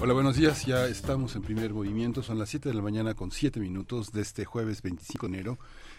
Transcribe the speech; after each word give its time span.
Hola, 0.00 0.12
buenos 0.12 0.36
días. 0.36 0.64
Ya 0.64 0.86
estamos 0.86 1.34
en 1.34 1.42
primer 1.42 1.74
movimiento. 1.74 2.22
Son 2.22 2.38
las 2.38 2.50
7 2.50 2.68
de 2.68 2.74
la 2.76 2.82
mañana 2.82 3.14
con 3.14 3.32
7 3.32 3.58
minutos 3.58 4.12
de 4.12 4.20
este 4.20 4.44
jueves 4.44 4.80
25 4.80 5.26
de 5.26 5.34
enero. 5.34 5.58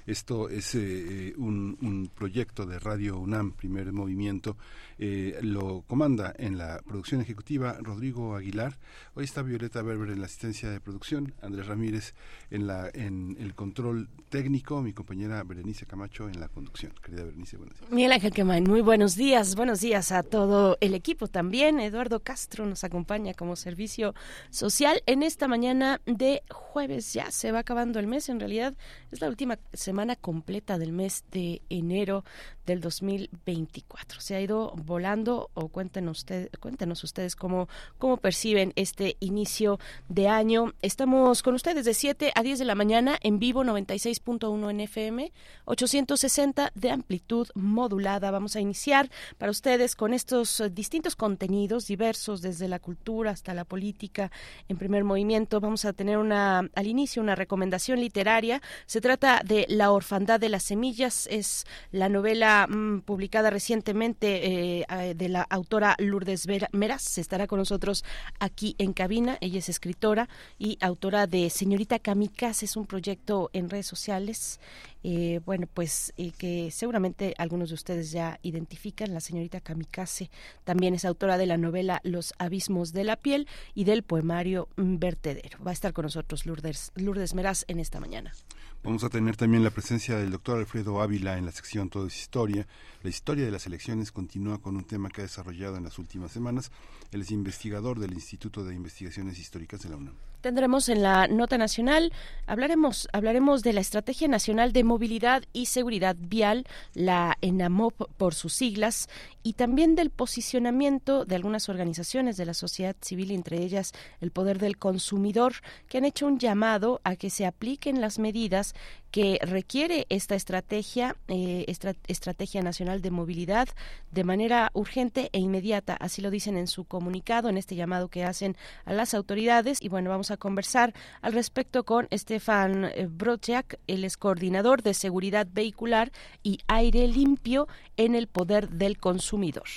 Esto 0.09 0.49
es 0.49 0.73
eh, 0.73 1.35
un, 1.37 1.77
un, 1.83 2.07
proyecto 2.07 2.65
de 2.65 2.79
Radio 2.79 3.19
UNAM, 3.19 3.51
primer 3.51 3.93
movimiento. 3.93 4.57
Eh, 4.97 5.37
lo 5.43 5.83
comanda 5.83 6.33
en 6.35 6.57
la 6.57 6.81
producción 6.83 7.21
ejecutiva 7.21 7.77
Rodrigo 7.79 8.35
Aguilar. 8.35 8.79
Hoy 9.13 9.25
está 9.25 9.43
Violeta 9.43 9.83
Berber 9.83 10.09
en 10.09 10.19
la 10.19 10.25
asistencia 10.25 10.71
de 10.71 10.79
producción, 10.79 11.35
Andrés 11.43 11.67
Ramírez 11.67 12.15
en, 12.49 12.65
la, 12.65 12.89
en 12.91 13.37
el 13.39 13.53
control 13.53 14.09
técnico, 14.29 14.81
mi 14.81 14.93
compañera 14.93 15.43
Berenice 15.43 15.85
Camacho 15.85 16.27
en 16.27 16.39
la 16.39 16.47
conducción. 16.47 16.91
Querida 17.03 17.25
Berenice, 17.25 17.57
buenos 17.57 17.79
días. 17.79 17.91
Miguel 17.91 18.11
Ángel 18.11 18.33
Quemain, 18.33 18.63
muy 18.63 18.81
buenos 18.81 19.15
días. 19.15 19.53
Buenos 19.55 19.79
días 19.79 20.11
a 20.11 20.23
todo 20.23 20.75
el 20.81 20.95
equipo 20.95 21.27
también. 21.27 21.79
Eduardo 21.79 22.21
Castro 22.21 22.65
nos 22.65 22.83
acompaña 22.83 23.35
como 23.35 23.55
servicio 23.55 24.15
social 24.49 25.03
en 25.05 25.21
esta 25.21 25.47
mañana 25.47 26.01
de 26.07 26.41
jueves. 26.49 27.13
Ya 27.13 27.29
se 27.29 27.51
va 27.51 27.59
acabando 27.59 27.99
el 27.99 28.07
mes. 28.07 28.27
En 28.27 28.39
realidad 28.39 28.75
es 29.11 29.21
la 29.21 29.29
última 29.29 29.59
semana 29.71 29.98
completa 30.15 30.77
del 30.77 30.91
mes 30.91 31.23
de 31.31 31.61
enero 31.69 32.23
del 32.69 32.81
2024. 32.81 34.21
Se 34.21 34.35
ha 34.35 34.41
ido 34.41 34.73
volando 34.75 35.49
o 35.53 35.67
cuéntenos, 35.69 36.19
usted, 36.19 36.49
cuéntenos 36.59 37.03
ustedes 37.03 37.35
cómo, 37.35 37.67
cómo 37.97 38.17
perciben 38.17 38.73
este 38.75 39.17
inicio 39.19 39.79
de 40.07 40.27
año. 40.27 40.73
Estamos 40.81 41.41
con 41.41 41.55
ustedes 41.55 41.85
de 41.85 41.93
7 41.93 42.31
a 42.35 42.43
10 42.43 42.59
de 42.59 42.65
la 42.65 42.75
mañana 42.75 43.17
en 43.21 43.39
vivo 43.39 43.63
96.1 43.63 44.69
en 44.69 44.79
FM, 44.81 45.31
860 45.65 46.71
de 46.75 46.91
amplitud 46.91 47.47
modulada. 47.55 48.31
Vamos 48.31 48.55
a 48.55 48.61
iniciar 48.61 49.09
para 49.37 49.51
ustedes 49.51 49.95
con 49.95 50.13
estos 50.13 50.61
distintos 50.71 51.15
contenidos 51.15 51.87
diversos 51.87 52.41
desde 52.41 52.67
la 52.67 52.79
cultura 52.79 53.31
hasta 53.31 53.53
la 53.53 53.65
política. 53.65 54.31
En 54.67 54.77
primer 54.77 55.03
movimiento 55.03 55.59
vamos 55.59 55.85
a 55.85 55.93
tener 55.93 56.17
una 56.17 56.69
al 56.75 56.87
inicio 56.87 57.21
una 57.21 57.35
recomendación 57.35 57.99
literaria. 57.99 58.61
Se 58.85 59.01
trata 59.01 59.41
de 59.43 59.65
La 59.69 59.91
orfandad 59.91 60.39
de 60.39 60.49
las 60.49 60.63
semillas. 60.63 61.27
Es 61.31 61.65
la 61.91 62.09
novela 62.09 62.58
mmm, 62.67 63.01
publicada 63.01 63.49
recientemente 63.49 64.81
eh, 64.81 65.13
de 65.15 65.29
la 65.29 65.41
autora 65.41 65.95
Lourdes 65.99 66.47
Meras. 66.71 67.17
Estará 67.17 67.47
con 67.47 67.59
nosotros 67.59 68.03
aquí 68.39 68.75
en 68.77 68.93
cabina. 68.93 69.37
Ella 69.41 69.59
es 69.59 69.69
escritora 69.69 70.29
y 70.57 70.77
autora 70.81 71.27
de 71.27 71.49
Señorita 71.49 71.99
Kamikaze. 71.99 72.65
Es 72.65 72.75
un 72.75 72.85
proyecto 72.85 73.49
en 73.53 73.69
redes 73.69 73.87
sociales. 73.87 74.59
Eh, 75.03 75.39
bueno, 75.45 75.67
pues 75.73 76.13
eh, 76.17 76.31
que 76.37 76.71
seguramente 76.71 77.33
algunos 77.37 77.69
de 77.69 77.75
ustedes 77.75 78.11
ya 78.11 78.39
identifican. 78.43 79.13
La 79.13 79.21
señorita 79.21 79.61
Kamikaze 79.61 80.29
también 80.63 80.93
es 80.93 81.05
autora 81.05 81.37
de 81.37 81.45
la 81.45 81.57
novela 81.57 82.01
Los 82.03 82.33
abismos 82.37 82.91
de 82.93 83.03
la 83.03 83.15
piel 83.15 83.47
y 83.73 83.85
del 83.85 84.03
poemario 84.03 84.67
Vertedero. 84.75 85.63
Va 85.63 85.71
a 85.71 85.73
estar 85.73 85.93
con 85.93 86.03
nosotros 86.03 86.45
Lourdes, 86.45 86.91
Lourdes 86.95 87.33
Meras 87.33 87.65
en 87.67 87.79
esta 87.79 87.99
mañana. 87.99 88.33
Vamos 88.81 89.03
a 89.03 89.09
tener 89.09 89.35
también 89.35 89.63
la 89.63 89.71
presencia 89.71 90.17
del 90.17 90.31
doctor 90.31 90.57
Alfredo 90.57 91.01
Ávila 91.01 91.37
en 91.37 91.45
la 91.45 91.51
sección 91.51 91.89
Todo 91.89 92.07
es 92.07 92.17
Historia. 92.17 92.65
La 93.03 93.09
historia 93.09 93.43
de 93.43 93.51
las 93.51 93.67
elecciones 93.67 94.13
continúa 94.13 94.61
con 94.61 94.77
un 94.77 94.85
tema 94.85 95.09
que 95.09 95.21
ha 95.21 95.25
desarrollado 95.25 95.75
en 95.75 95.83
las 95.83 95.99
últimas 95.99 96.31
semanas. 96.31 96.71
Él 97.11 97.21
es 97.21 97.31
investigador 97.31 97.99
del 97.99 98.13
Instituto 98.13 98.63
de 98.63 98.75
Investigaciones 98.75 99.37
Históricas 99.37 99.81
de 99.81 99.89
la 99.89 99.97
UNAM. 99.97 100.15
Tendremos 100.41 100.87
en 100.87 101.03
la 101.03 101.27
nota 101.27 101.57
nacional, 101.57 102.13
hablaremos, 102.47 103.09
hablaremos 103.11 103.61
de 103.61 103.73
la 103.73 103.81
Estrategia 103.81 104.29
Nacional 104.29 104.71
de 104.71 104.85
Movilidad 104.89 105.43
y 105.53 105.67
Seguridad 105.67 106.15
Vial, 106.19 106.65
la 106.95 107.37
ENAMOP 107.41 108.09
por 108.17 108.33
sus 108.33 108.53
siglas, 108.53 109.07
y 109.43 109.53
también 109.53 109.95
del 109.95 110.09
posicionamiento 110.09 111.25
de 111.25 111.35
algunas 111.35 111.69
organizaciones 111.69 112.37
de 112.37 112.45
la 112.45 112.55
sociedad 112.55 112.95
civil, 112.99 113.29
entre 113.29 113.63
ellas 113.63 113.93
el 114.19 114.31
Poder 114.31 114.57
del 114.57 114.77
Consumidor, 114.77 115.53
que 115.87 115.99
han 115.99 116.05
hecho 116.05 116.25
un 116.25 116.39
llamado 116.39 117.01
a 117.03 117.15
que 117.15 117.29
se 117.29 117.45
apliquen 117.45 118.01
las 118.01 118.17
medidas 118.17 118.73
que 119.11 119.39
requiere 119.41 120.05
esta 120.09 120.35
estrategia, 120.35 121.15
eh, 121.27 121.65
estra 121.67 121.95
Estrategia 122.07 122.61
Nacional 122.61 123.01
de 123.01 123.11
Movilidad, 123.11 123.69
de 124.11 124.23
manera 124.23 124.69
urgente 124.73 125.29
e 125.33 125.39
inmediata. 125.39 125.95
Así 125.95 126.21
lo 126.21 126.29
dicen 126.29 126.57
en 126.57 126.67
su 126.67 126.85
comunicado, 126.85 127.49
en 127.49 127.57
este 127.57 127.75
llamado 127.75 128.09
que 128.09 128.23
hacen 128.23 128.55
a 128.85 128.93
las 128.93 129.13
autoridades. 129.13 129.81
Y 129.81 129.89
bueno, 129.89 130.09
vamos 130.09 130.31
a 130.31 130.37
conversar 130.37 130.93
al 131.21 131.33
respecto 131.33 131.83
con 131.83 132.07
Stefan 132.13 132.85
eh, 132.85 133.07
Brochak, 133.09 133.79
el 133.87 134.03
es 134.03 134.17
coordinador 134.17 134.83
de 134.83 134.93
seguridad 134.93 135.47
vehicular 135.51 136.11
y 136.43 136.59
aire 136.67 137.07
limpio 137.07 137.67
en 137.97 138.15
el 138.15 138.27
poder 138.27 138.69
del 138.69 138.97
consumidor. 138.97 139.67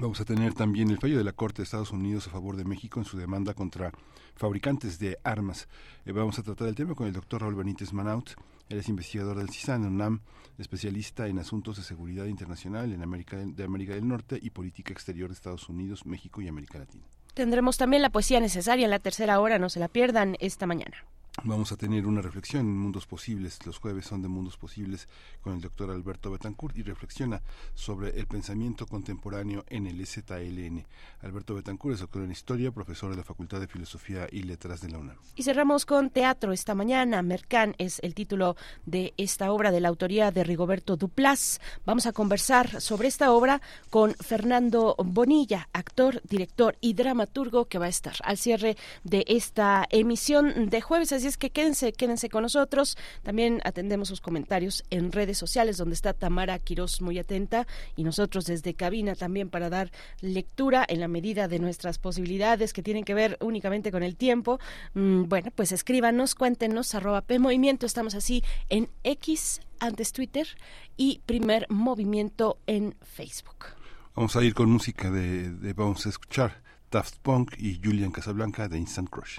Vamos 0.00 0.20
a 0.20 0.24
tener 0.24 0.54
también 0.54 0.90
el 0.90 0.98
fallo 0.98 1.18
de 1.18 1.24
la 1.24 1.32
Corte 1.32 1.58
de 1.58 1.64
Estados 1.64 1.90
Unidos 1.90 2.28
a 2.28 2.30
favor 2.30 2.56
de 2.56 2.64
México 2.64 3.00
en 3.00 3.04
su 3.04 3.16
demanda 3.16 3.54
contra 3.54 3.92
fabricantes 4.38 4.98
de 4.98 5.18
armas. 5.24 5.68
Eh, 6.06 6.12
vamos 6.12 6.38
a 6.38 6.42
tratar 6.42 6.68
el 6.68 6.74
tema 6.74 6.94
con 6.94 7.06
el 7.06 7.12
doctor 7.12 7.42
Raúl 7.42 7.56
Benítez 7.56 7.92
Manaut. 7.92 8.30
Él 8.68 8.78
es 8.78 8.88
investigador 8.88 9.38
del 9.38 9.50
CISAN, 9.50 9.84
UNAM, 9.84 10.20
especialista 10.58 11.26
en 11.26 11.38
asuntos 11.38 11.76
de 11.76 11.82
seguridad 11.82 12.26
internacional 12.26 12.92
en 12.92 13.02
América 13.02 13.36
de 13.36 13.64
América 13.64 13.94
del 13.94 14.06
Norte 14.06 14.38
y 14.40 14.50
política 14.50 14.92
exterior 14.92 15.28
de 15.28 15.34
Estados 15.34 15.68
Unidos, 15.68 16.06
México 16.06 16.40
y 16.40 16.48
América 16.48 16.78
Latina. 16.78 17.04
Tendremos 17.34 17.76
también 17.76 18.02
la 18.02 18.10
poesía 18.10 18.40
necesaria 18.40 18.84
en 18.84 18.90
la 18.90 18.98
tercera 18.98 19.40
hora, 19.40 19.58
no 19.58 19.68
se 19.68 19.80
la 19.80 19.88
pierdan 19.88 20.36
esta 20.40 20.66
mañana. 20.66 21.04
Vamos 21.44 21.70
a 21.70 21.76
tener 21.76 22.04
una 22.06 22.20
reflexión 22.20 22.62
en 22.62 22.76
Mundos 22.76 23.06
Posibles. 23.06 23.64
Los 23.64 23.78
jueves 23.78 24.06
son 24.06 24.22
de 24.22 24.28
Mundos 24.28 24.56
Posibles 24.56 25.08
con 25.40 25.54
el 25.54 25.60
doctor 25.60 25.90
Alberto 25.90 26.32
Betancourt 26.32 26.76
y 26.76 26.82
reflexiona 26.82 27.40
sobre 27.74 28.18
el 28.18 28.26
pensamiento 28.26 28.86
contemporáneo 28.86 29.64
en 29.68 29.86
el 29.86 30.04
ZLN. 30.04 30.84
Alberto 31.22 31.54
Betancourt 31.54 31.94
es 31.94 32.00
doctor 32.00 32.24
en 32.24 32.32
Historia, 32.32 32.72
profesor 32.72 33.10
de 33.10 33.18
la 33.18 33.22
Facultad 33.22 33.60
de 33.60 33.68
Filosofía 33.68 34.26
y 34.30 34.42
Letras 34.42 34.80
de 34.80 34.90
la 34.90 34.98
UNAM. 34.98 35.16
Y 35.36 35.44
cerramos 35.44 35.86
con 35.86 36.10
teatro 36.10 36.52
esta 36.52 36.74
mañana. 36.74 37.22
Mercán 37.22 37.76
es 37.78 38.00
el 38.02 38.14
título 38.14 38.56
de 38.84 39.14
esta 39.16 39.52
obra 39.52 39.70
de 39.70 39.80
la 39.80 39.88
autoría 39.88 40.32
de 40.32 40.42
Rigoberto 40.42 40.96
Duplas. 40.96 41.60
Vamos 41.86 42.06
a 42.06 42.12
conversar 42.12 42.80
sobre 42.80 43.06
esta 43.06 43.30
obra 43.32 43.62
con 43.90 44.14
Fernando 44.14 44.96
Bonilla, 44.98 45.68
actor, 45.72 46.20
director 46.28 46.76
y 46.80 46.94
dramaturgo 46.94 47.66
que 47.66 47.78
va 47.78 47.86
a 47.86 47.90
estar 47.90 48.16
al 48.24 48.38
cierre 48.38 48.76
de 49.04 49.24
esta 49.28 49.86
emisión 49.90 50.68
de 50.68 50.80
jueves. 50.80 51.12
Así 51.12 51.27
es 51.28 51.36
que 51.36 51.50
quédense, 51.50 51.92
quédense 51.92 52.28
con 52.28 52.42
nosotros. 52.42 52.96
También 53.22 53.60
atendemos 53.64 54.08
sus 54.08 54.20
comentarios 54.20 54.84
en 54.90 55.12
redes 55.12 55.38
sociales, 55.38 55.76
donde 55.76 55.94
está 55.94 56.12
Tamara 56.12 56.58
Quirós 56.58 57.00
muy 57.00 57.18
atenta, 57.18 57.66
y 57.96 58.04
nosotros 58.04 58.46
desde 58.46 58.74
cabina 58.74 59.14
también 59.14 59.50
para 59.50 59.70
dar 59.70 59.90
lectura 60.20 60.84
en 60.88 61.00
la 61.00 61.08
medida 61.08 61.48
de 61.48 61.58
nuestras 61.58 61.98
posibilidades 61.98 62.72
que 62.72 62.82
tienen 62.82 63.04
que 63.04 63.14
ver 63.14 63.36
únicamente 63.40 63.92
con 63.92 64.02
el 64.02 64.16
tiempo. 64.16 64.58
Mm, 64.94 65.24
bueno, 65.24 65.50
pues 65.54 65.72
escríbanos, 65.72 66.34
cuéntenos, 66.34 66.94
arroba 66.94 67.22
P 67.22 67.38
Movimiento, 67.38 67.86
estamos 67.86 68.14
así 68.14 68.42
en 68.68 68.88
X, 69.04 69.60
antes 69.80 70.12
Twitter, 70.12 70.48
y 70.96 71.20
Primer 71.26 71.66
Movimiento 71.68 72.58
en 72.66 72.96
Facebook. 73.02 73.66
Vamos 74.14 74.34
a 74.34 74.42
ir 74.42 74.54
con 74.54 74.70
música 74.70 75.10
de, 75.10 75.50
de 75.50 75.72
vamos 75.74 76.06
a 76.06 76.08
escuchar 76.08 76.62
Daft 76.90 77.18
Punk 77.18 77.54
y 77.58 77.80
Julian 77.82 78.10
Casablanca 78.10 78.68
de 78.68 78.78
Instant 78.78 79.08
Crush. 79.08 79.38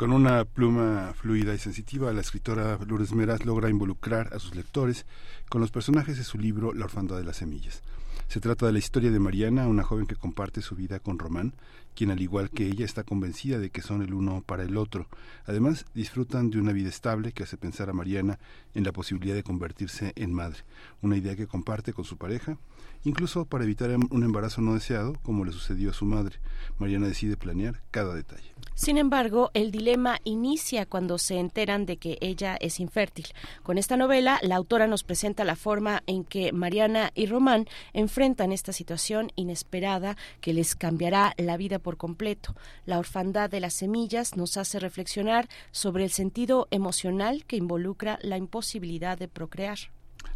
Con 0.00 0.12
una 0.12 0.46
pluma 0.46 1.12
fluida 1.14 1.52
y 1.52 1.58
sensitiva, 1.58 2.10
la 2.14 2.22
escritora 2.22 2.78
Lourdes 2.86 3.12
Meras 3.12 3.44
logra 3.44 3.68
involucrar 3.68 4.32
a 4.32 4.38
sus 4.38 4.54
lectores 4.54 5.04
con 5.50 5.60
los 5.60 5.70
personajes 5.70 6.16
de 6.16 6.24
su 6.24 6.38
libro 6.38 6.72
La 6.72 6.86
orfandad 6.86 7.18
de 7.18 7.24
las 7.24 7.36
semillas. 7.36 7.82
Se 8.26 8.40
trata 8.40 8.64
de 8.64 8.72
la 8.72 8.78
historia 8.78 9.10
de 9.10 9.18
Mariana, 9.18 9.68
una 9.68 9.82
joven 9.82 10.06
que 10.06 10.16
comparte 10.16 10.62
su 10.62 10.74
vida 10.74 11.00
con 11.00 11.18
Román, 11.18 11.52
quien 11.94 12.10
al 12.10 12.22
igual 12.22 12.48
que 12.48 12.64
ella 12.64 12.86
está 12.86 13.04
convencida 13.04 13.58
de 13.58 13.68
que 13.68 13.82
son 13.82 14.00
el 14.00 14.14
uno 14.14 14.42
para 14.46 14.62
el 14.62 14.78
otro. 14.78 15.06
Además, 15.44 15.84
disfrutan 15.92 16.48
de 16.48 16.58
una 16.58 16.72
vida 16.72 16.88
estable 16.88 17.32
que 17.32 17.42
hace 17.42 17.58
pensar 17.58 17.90
a 17.90 17.92
Mariana 17.92 18.38
en 18.74 18.84
la 18.84 18.92
posibilidad 18.92 19.34
de 19.34 19.42
convertirse 19.42 20.14
en 20.16 20.32
madre, 20.32 20.60
una 21.02 21.18
idea 21.18 21.36
que 21.36 21.46
comparte 21.46 21.92
con 21.92 22.06
su 22.06 22.16
pareja 22.16 22.56
incluso 23.04 23.44
para 23.44 23.64
evitar 23.64 23.90
un 23.90 24.22
embarazo 24.22 24.60
no 24.60 24.74
deseado, 24.74 25.14
como 25.22 25.44
le 25.44 25.52
sucedió 25.52 25.90
a 25.90 25.94
su 25.94 26.04
madre. 26.04 26.36
Mariana 26.78 27.08
decide 27.08 27.36
planear 27.36 27.82
cada 27.90 28.14
detalle. 28.14 28.54
Sin 28.80 28.96
embargo, 28.96 29.50
el 29.52 29.72
dilema 29.72 30.20
inicia 30.24 30.86
cuando 30.86 31.18
se 31.18 31.38
enteran 31.38 31.84
de 31.84 31.98
que 31.98 32.16
ella 32.22 32.56
es 32.58 32.80
infértil. 32.80 33.26
Con 33.62 33.76
esta 33.76 33.98
novela, 33.98 34.38
la 34.40 34.56
autora 34.56 34.86
nos 34.86 35.04
presenta 35.04 35.44
la 35.44 35.54
forma 35.54 36.02
en 36.06 36.24
que 36.24 36.50
Mariana 36.52 37.10
y 37.14 37.26
Román 37.26 37.66
enfrentan 37.92 38.52
esta 38.52 38.72
situación 38.72 39.32
inesperada 39.36 40.16
que 40.40 40.54
les 40.54 40.76
cambiará 40.76 41.34
la 41.36 41.58
vida 41.58 41.78
por 41.78 41.98
completo. 41.98 42.56
La 42.86 42.98
orfandad 42.98 43.50
de 43.50 43.60
las 43.60 43.74
semillas 43.74 44.34
nos 44.34 44.56
hace 44.56 44.78
reflexionar 44.78 45.46
sobre 45.72 46.04
el 46.04 46.10
sentido 46.10 46.66
emocional 46.70 47.44
que 47.44 47.56
involucra 47.56 48.18
la 48.22 48.38
imposibilidad 48.38 49.18
de 49.18 49.28
procrear. 49.28 49.78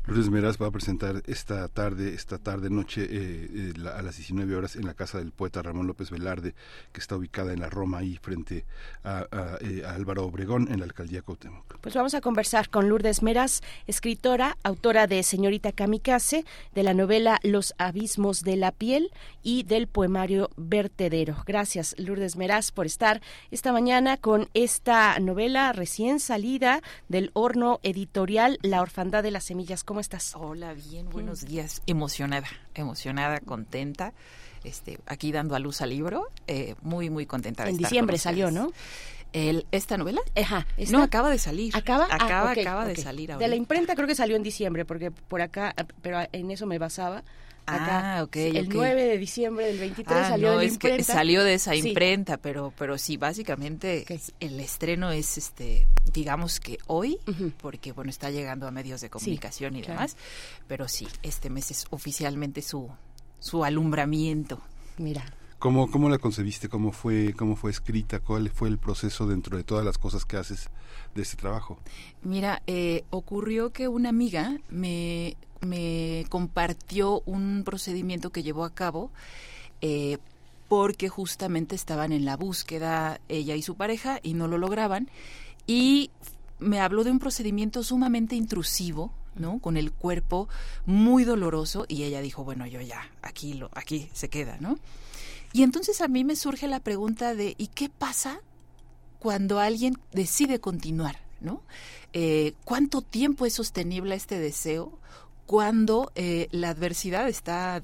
Lourdes 0.06 0.28
Meraz 0.28 0.60
va 0.60 0.66
a 0.66 0.70
presentar 0.70 1.22
esta 1.26 1.66
tarde, 1.68 2.12
esta 2.12 2.36
tarde 2.36 2.68
noche 2.68 3.06
eh, 3.08 3.72
eh, 3.74 3.88
a 3.88 4.02
las 4.02 4.16
19 4.18 4.54
horas 4.54 4.76
en 4.76 4.84
la 4.84 4.92
casa 4.92 5.16
del 5.16 5.32
poeta 5.32 5.62
Ramón 5.62 5.86
López 5.86 6.10
Velarde, 6.10 6.54
que 6.92 7.00
está 7.00 7.16
ubicada 7.16 7.54
en 7.54 7.60
la 7.60 7.70
Roma 7.70 7.98
ahí 7.98 8.18
frente 8.20 8.66
eh, 9.02 9.82
a, 9.86 9.94
Álvaro 9.94 10.26
Obregón 10.26 10.70
en 10.70 10.80
la 10.80 10.84
alcaldía 10.84 11.22
Cuauhtémoc. 11.22 11.78
Pues 11.80 11.94
vamos 11.94 12.12
a 12.12 12.20
conversar 12.20 12.68
con 12.68 12.90
Lourdes 12.90 13.22
Meraz, 13.22 13.62
escritora, 13.86 14.58
autora 14.62 15.06
de 15.06 15.22
Señorita 15.22 15.72
Kamikaze, 15.72 16.44
de 16.74 16.82
la 16.82 16.92
novela 16.92 17.40
Los 17.42 17.72
abismos 17.78 18.42
de 18.42 18.56
la 18.56 18.72
piel 18.72 19.10
y 19.42 19.62
del 19.62 19.86
poemario 19.86 20.50
Vertedero. 20.58 21.42
Gracias 21.46 21.94
Lourdes 21.96 22.36
Meraz 22.36 22.72
por 22.72 22.84
estar 22.84 23.22
esta 23.50 23.72
mañana 23.72 24.18
con 24.18 24.50
esta 24.52 25.18
novela 25.18 25.72
recién 25.72 26.20
salida 26.20 26.82
del 27.08 27.30
horno 27.32 27.80
editorial 27.82 28.58
La 28.60 28.82
orfandad 28.82 29.22
de 29.22 29.30
las 29.30 29.44
semillas 29.44 29.82
¿Cómo 29.94 30.00
estás? 30.00 30.34
Hola, 30.34 30.74
bien, 30.74 31.08
buenos 31.08 31.42
días. 31.42 31.80
Emocionada, 31.86 32.48
emocionada, 32.74 33.38
contenta. 33.38 34.12
Este, 34.64 34.98
aquí 35.06 35.30
dando 35.30 35.54
a 35.54 35.60
luz 35.60 35.82
al 35.82 35.90
libro, 35.90 36.26
eh, 36.48 36.74
muy, 36.82 37.10
muy 37.10 37.26
contenta 37.26 37.62
de 37.62 37.70
En 37.70 37.76
diciembre 37.76 38.18
salió, 38.18 38.50
¿no? 38.50 38.72
El, 39.32 39.68
¿Esta 39.70 39.96
novela? 39.96 40.20
Ajá. 40.34 40.66
No, 40.90 41.00
acaba 41.00 41.30
de 41.30 41.38
salir. 41.38 41.76
¿Acaba? 41.76 42.08
Ah, 42.10 42.16
acaba, 42.16 42.50
acaba 42.50 42.84
de 42.86 42.96
salir 42.96 43.36
De 43.36 43.46
la 43.46 43.54
imprenta 43.54 43.94
creo 43.94 44.08
que 44.08 44.16
salió 44.16 44.34
en 44.34 44.42
diciembre, 44.42 44.84
porque 44.84 45.12
por 45.12 45.40
acá, 45.40 45.76
pero 46.02 46.18
en 46.32 46.50
eso 46.50 46.66
me 46.66 46.80
basaba. 46.80 47.22
Acá, 47.66 48.18
ah, 48.20 48.28
El 48.34 48.68
9 48.68 49.02
de 49.04 49.18
diciembre 49.18 49.66
del 49.66 49.78
23 49.78 50.18
ah, 50.18 50.28
salió 50.28 50.50
de 50.50 50.56
la 50.56 50.64
imprenta. 50.64 50.96
Es 50.96 51.06
que 51.06 51.12
salió 51.12 51.42
de 51.42 51.54
esa 51.54 51.74
imprenta, 51.74 52.36
pero 52.36 52.72
pero 52.76 52.98
sí, 52.98 53.16
básicamente 53.16 54.04
el 54.40 54.60
estreno 54.60 55.10
es, 55.10 55.38
este 55.38 55.86
digamos 56.12 56.60
que 56.60 56.78
hoy, 56.86 57.18
porque 57.60 57.92
bueno, 57.92 58.10
está 58.10 58.30
llegando 58.30 58.66
a 58.66 58.70
medios 58.70 59.00
de 59.00 59.08
comunicación 59.08 59.76
y 59.76 59.82
demás, 59.82 60.16
pero 60.68 60.88
sí, 60.88 61.08
este 61.22 61.48
mes 61.48 61.70
es 61.70 61.86
oficialmente 61.90 62.60
su, 62.60 62.90
su 63.40 63.64
alumbramiento. 63.64 64.60
Mira. 64.98 65.24
¿Cómo, 65.64 65.90
¿Cómo 65.90 66.10
la 66.10 66.18
concebiste? 66.18 66.68
¿Cómo 66.68 66.92
fue, 66.92 67.32
¿Cómo 67.32 67.56
fue 67.56 67.70
escrita? 67.70 68.20
¿Cuál 68.20 68.50
fue 68.50 68.68
el 68.68 68.76
proceso 68.76 69.26
dentro 69.26 69.56
de 69.56 69.64
todas 69.64 69.82
las 69.82 69.96
cosas 69.96 70.26
que 70.26 70.36
haces 70.36 70.68
de 71.14 71.22
este 71.22 71.38
trabajo? 71.38 71.78
Mira, 72.20 72.60
eh, 72.66 73.04
ocurrió 73.08 73.72
que 73.72 73.88
una 73.88 74.10
amiga 74.10 74.58
me 74.68 75.38
me 75.62 76.26
compartió 76.28 77.22
un 77.24 77.62
procedimiento 77.64 78.28
que 78.28 78.42
llevó 78.42 78.66
a 78.66 78.74
cabo 78.74 79.10
eh, 79.80 80.18
porque 80.68 81.08
justamente 81.08 81.74
estaban 81.74 82.12
en 82.12 82.26
la 82.26 82.36
búsqueda 82.36 83.18
ella 83.30 83.54
y 83.54 83.62
su 83.62 83.74
pareja 83.74 84.20
y 84.22 84.34
no 84.34 84.48
lo 84.48 84.58
lograban 84.58 85.08
y 85.66 86.10
me 86.58 86.78
habló 86.78 87.04
de 87.04 87.10
un 87.10 87.18
procedimiento 87.18 87.82
sumamente 87.82 88.36
intrusivo 88.36 89.12
¿no? 89.34 89.60
Con 89.60 89.78
el 89.78 89.92
cuerpo 89.92 90.46
muy 90.84 91.24
doloroso 91.24 91.86
y 91.88 92.04
ella 92.04 92.20
dijo, 92.20 92.44
bueno, 92.44 92.66
yo 92.66 92.80
ya, 92.80 93.10
aquí 93.22 93.54
lo, 93.54 93.70
aquí 93.74 94.08
se 94.12 94.28
queda, 94.28 94.58
¿no? 94.60 94.78
Y 95.54 95.62
entonces 95.62 96.02
a 96.02 96.08
mí 96.08 96.22
me 96.22 96.36
surge 96.36 96.68
la 96.68 96.80
pregunta 96.80 97.34
de, 97.34 97.54
¿y 97.56 97.68
qué 97.68 97.88
pasa 97.88 98.42
cuando 99.18 99.58
alguien 99.58 99.96
decide 100.12 100.60
continuar, 100.60 101.20
¿no? 101.40 101.62
Eh, 102.12 102.52
¿Cuánto 102.66 103.00
tiempo 103.00 103.46
es 103.46 103.54
sostenible 103.54 104.14
este 104.14 104.38
deseo? 104.38 104.98
cuando 105.46 106.10
eh, 106.14 106.48
la 106.52 106.70
adversidad 106.70 107.28
está 107.28 107.82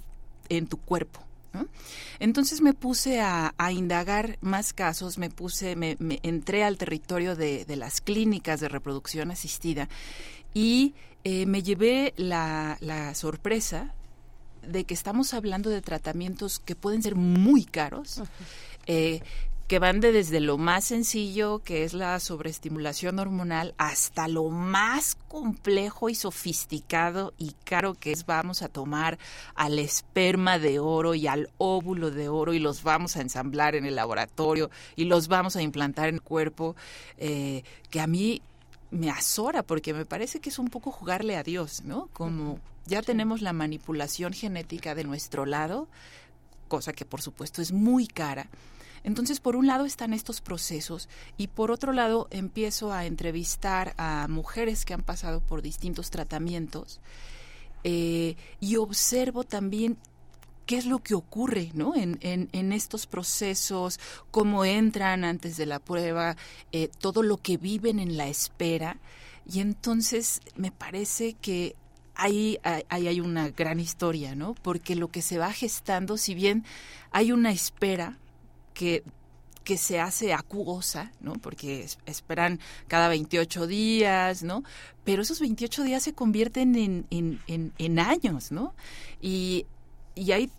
en 0.49 0.67
tu 0.67 0.79
cuerpo. 0.79 1.21
Entonces 2.21 2.61
me 2.61 2.75
puse 2.75 3.21
a, 3.21 3.53
indagar 3.73 4.39
más 4.41 4.73
casos, 4.73 5.19
me 5.19 5.31
puse, 5.31 5.75
me, 5.75 5.97
entré 6.23 6.62
al 6.62 6.79
territorio 6.79 7.35
de, 7.35 7.65
las 7.77 8.00
clínicas 8.00 8.61
de 8.61 8.69
reproducción 8.69 9.33
asistida 9.33 9.89
y 10.55 10.95
eh, 11.25 11.47
me 11.47 11.65
llevé 11.65 12.15
la, 12.17 12.79
sorpresa 13.15 13.93
de 14.67 14.85
que 14.85 14.95
estamos 14.95 15.35
hablando 15.35 15.71
de 15.71 15.83
tratamientos 15.83 16.59
que 16.59 16.75
pueden 16.75 17.02
ser 17.02 17.17
muy 17.17 17.64
caros, 17.64 18.23
que 19.71 19.79
van 19.79 20.00
de 20.00 20.11
desde 20.11 20.40
lo 20.40 20.59
más 20.59 20.87
sencillo, 20.87 21.61
que 21.61 21.85
es 21.85 21.95
la 21.95 22.19
sobreestimulación 22.19 23.21
hormonal, 23.21 23.73
hasta 23.79 24.26
lo 24.26 24.49
más 24.49 25.17
complejo 25.29 26.09
y 26.09 26.17
sofisticado 26.17 27.35
y 27.38 27.55
caro 27.62 27.95
que 27.95 28.11
es 28.11 28.26
vamos 28.26 28.62
a 28.62 28.69
tomar 28.69 29.17
al 29.55 29.79
esperma 29.79 30.59
de 30.59 30.81
oro 30.81 31.14
y 31.14 31.29
al 31.29 31.50
óvulo 31.57 32.11
de 32.11 32.29
oro 32.29 32.52
y 32.52 32.59
los 32.59 32.83
vamos 32.83 33.17
a 33.17 33.21
ensamblar 33.21 33.76
en 33.76 33.87
el 33.87 33.95
laboratorio 33.95 34.73
y 34.97 35.05
los 35.05 35.29
vamos 35.29 35.55
a 35.55 35.62
implantar 35.62 36.09
en 36.09 36.17
el 36.17 36.23
cuerpo, 36.23 36.75
eh, 37.17 37.62
que 37.90 38.00
a 38.00 38.09
mí 38.09 38.43
me 38.90 39.09
azora 39.09 39.62
porque 39.62 39.95
me 39.95 40.05
parece 40.05 40.40
que 40.40 40.49
es 40.49 40.59
un 40.59 40.67
poco 40.67 40.90
jugarle 40.90 41.37
a 41.37 41.45
Dios, 41.45 41.85
¿no? 41.85 42.09
Como 42.12 42.59
ya 42.87 43.03
tenemos 43.03 43.43
la 43.43 43.53
manipulación 43.53 44.33
genética 44.33 44.95
de 44.95 45.05
nuestro 45.05 45.47
lado, 45.47 45.89
cosa 46.69 46.93
que 46.93 47.05
por 47.05 47.23
supuesto 47.23 47.63
es 47.63 47.73
muy 47.73 48.07
cara 48.07 48.49
entonces, 49.03 49.41
por 49.41 49.57
un 49.57 49.67
lado 49.67 49.87
están 49.87 50.13
estos 50.13 50.41
procesos 50.41 51.09
y 51.37 51.49
por 51.49 51.71
otro 51.71 51.93
lado 51.93 52.29
empiezo 52.31 52.93
a 52.93 53.07
entrevistar 53.07 53.95
a 53.97 54.27
mujeres 54.29 54.85
que 54.85 54.95
han 54.95 55.03
pasado 55.03 55.41
por 55.41 55.63
distintos 55.63 56.11
tratamientos 56.11 57.01
eh, 57.83 58.37
y 58.61 58.77
observo 58.77 59.45
también 59.45 59.97
qué 60.67 60.77
es 60.77 60.85
lo 60.85 60.99
que 60.99 61.15
ocurre 61.15 61.71
¿no? 61.73 61.97
en, 61.97 62.19
en, 62.21 62.73
estos 62.73 63.07
procesos, 63.07 63.99
cómo 64.31 64.65
entran 64.65 65.25
antes 65.25 65.57
de 65.57 65.67
la 65.67 65.79
prueba, 65.79 66.37
eh, 66.71 66.89
todo 66.99 67.23
lo 67.23 67.39
que 67.39 67.57
viven 67.57 67.99
en 67.99 68.17
la 68.17 68.29
espera. 68.29 68.99
Y 69.51 69.61
entonces 69.61 70.43
me 70.55 70.71
parece 70.71 71.33
que 71.33 71.75
ahí, 72.21 72.59
hay 72.89 73.21
una 73.21 73.50
gran 73.50 73.81
historia, 73.81 74.35
¿no? 74.35 74.55
Porque 74.55 74.97
lo 74.97 75.09
que 75.09 75.23
se 75.23 75.39
va 75.39 75.53
gestando, 75.53 76.17
si 76.17 76.35
bien 76.35 76.65
hay 77.11 77.33
una 77.33 77.50
espera, 77.50 78.19
que 78.75 79.03
que 79.65 79.77
se 79.77 80.00
hace 80.00 80.33
acuosa, 80.33 81.12
¿no? 81.21 81.35
Porque 81.35 81.87
esperan 82.07 82.59
cada 82.89 83.09
28 83.09 83.67
días, 83.67 84.43
¿no? 84.43 84.65
Pero 85.05 85.23
esos 85.23 85.39
28 85.39 85.85
días 85.85 86.03
se 86.03 86.12
convierten 86.15 86.75
en, 86.77 87.07
en, 87.11 87.73
en, 87.79 87.99
años, 87.99 88.53
¿no? 88.53 88.75
Y, 89.21 89.67
y 90.15 90.33
hay 90.33 90.50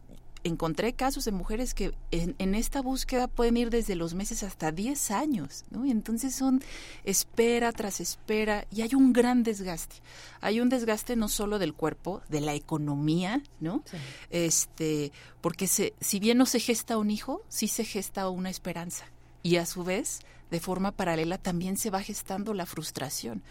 encontré 0.44 0.94
casos 0.94 1.26
de 1.26 1.32
mujeres 1.32 1.74
que 1.74 1.94
en, 2.12 2.56
esta 2.56 2.82
búsqueda 2.82 3.28
pueden 3.28 3.58
ir 3.58 3.70
desde 3.70 3.96
los 3.96 4.14
meses 4.14 4.44
hasta 4.44 4.72
10 4.72 5.12
años, 5.12 5.66
¿no? 5.70 5.86
Y 5.86 5.92
entonces 5.92 6.36
son 6.36 6.62
espera 7.04 7.72
tras 7.72 8.00
espera 8.00 8.66
y 8.72 8.82
hay 8.82 8.96
un 8.96 9.14
gran 9.14 9.44
desgaste. 9.44 9.98
Hay 10.42 10.60
un 10.60 10.70
desgaste 10.70 11.16
no 11.16 11.30
solo 11.30 11.60
del 11.60 11.74
cuerpo, 11.74 12.22
de 12.30 12.42
la 12.42 12.54
economía, 12.54 13.42
¿no? 13.60 13.84
Este, 14.30 15.12
porque 15.42 15.68
se, 15.68 15.94
si 16.02 16.20
bien 16.20 16.38
no 16.38 16.46
se 16.46 16.60
gesta 16.60 16.98
un 16.98 17.12
hijo, 17.12 17.42
sí 17.48 17.68
se 17.68 17.86
gesta 17.86 18.30
una 18.30 18.50
esperanza. 18.50 19.06
Y 19.44 19.58
a 19.58 19.66
su 19.66 19.84
vez, 19.84 20.20
de 20.50 20.60
forma 20.60 20.92
paralela, 20.92 21.38
también 21.38 21.78
se 21.78 21.90
va 21.90 22.02
gestando 22.02 22.54
la 22.54 22.66
frustración, 22.66 23.44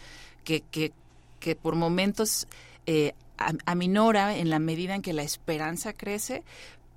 que, 0.43 0.61
que, 0.61 0.91
que 1.39 1.55
por 1.55 1.75
momentos 1.75 2.47
eh, 2.85 3.13
aminora 3.65 4.37
en 4.37 4.49
la 4.49 4.59
medida 4.59 4.95
en 4.95 5.01
que 5.01 5.13
la 5.13 5.23
esperanza 5.23 5.93
crece, 5.93 6.43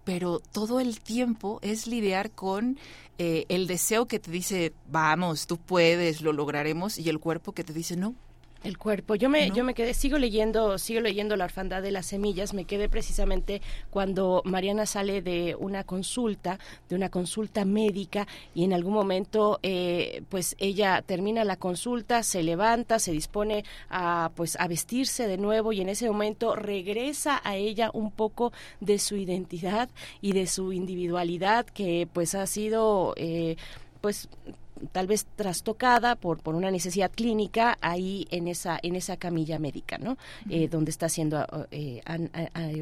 pero 0.05 0.41
todo 0.41 0.81
el 0.81 1.01
tiempo 1.01 1.59
es 1.63 1.87
lidiar 1.87 2.31
con 2.31 2.79
eh, 3.19 3.47
el 3.49 3.67
deseo 3.67 4.07
que 4.07 4.19
te 4.19 4.31
dice, 4.31 4.73
vamos, 4.91 5.47
tú 5.47 5.57
puedes, 5.57 6.21
lo 6.21 6.33
lograremos, 6.33 6.99
y 6.99 7.09
el 7.09 7.21
cuerpo 7.21 7.53
que 7.53 7.65
te 7.65 7.73
dice, 7.73 7.97
no, 7.97 8.15
el 8.65 8.79
cuerpo. 8.79 9.15
Yo 9.15 9.29
me, 9.29 9.51
yo 9.51 9.63
me 9.63 9.75
quedé, 9.75 9.95
sigo 9.95 10.19
leyendo, 10.19 10.79
sigo 10.79 11.01
leyendo 11.01 11.37
La 11.37 11.45
orfandad 11.45 11.83
de 11.83 11.93
las 11.93 12.07
semillas. 12.07 12.55
Me 12.55 12.65
quedé 12.65 12.89
precisamente 12.89 13.63
cuando 13.91 14.43
Mariana 14.45 14.87
sale 14.87 15.23
de 15.23 15.55
una 15.59 15.85
consulta, 15.85 16.59
de 16.89 16.97
una 16.97 17.11
consulta 17.11 17.65
médica, 17.65 18.27
y 18.55 18.65
en 18.65 18.73
algún 18.73 18.95
momento, 18.95 19.61
eh, 19.63 20.23
pues 20.29 20.57
ella 20.59 21.03
termina 21.03 21.45
la 21.45 21.57
consulta, 21.57 22.23
se 22.23 22.43
levanta, 22.43 22.99
se 22.99 23.13
dispone 23.13 23.65
a, 23.91 24.33
pues, 24.35 24.57
a 24.59 24.67
vestirse 24.67 25.29
de 25.29 25.37
nuevo, 25.37 25.73
y 25.73 25.81
en 25.81 25.91
ese 25.91 26.09
momento 26.09 26.57
regresa 26.57 27.41
a 27.45 27.57
ella 27.57 27.91
un 27.93 28.11
poco 28.11 28.53
de 28.81 28.99
su 28.99 29.17
identidad 29.17 29.91
y 30.21 30.33
de 30.33 30.47
su 30.47 30.73
individualidad 30.73 31.67
que, 31.67 32.09
pues, 32.13 32.35
ha 32.35 32.47
sido, 32.47 33.15
eh, 33.17 33.57
pues 34.01 34.29
tal 34.93 35.07
vez 35.07 35.27
trastocada 35.37 36.17
por, 36.17 36.41
por 36.41 36.55
una 36.55 36.71
necesidad 36.71 37.11
clínica 37.11 37.79
ahí 37.81 38.27
en 38.31 38.49
esa, 38.49 38.79
en 38.83 38.97
esa 38.97 39.17
camilla 39.17 39.59
médica, 39.59 39.99
¿no? 39.99 40.17
Eh, 40.51 40.69
donde 40.69 40.91
está 40.91 41.09
siendo 41.09 41.47
eh, 41.71 42.03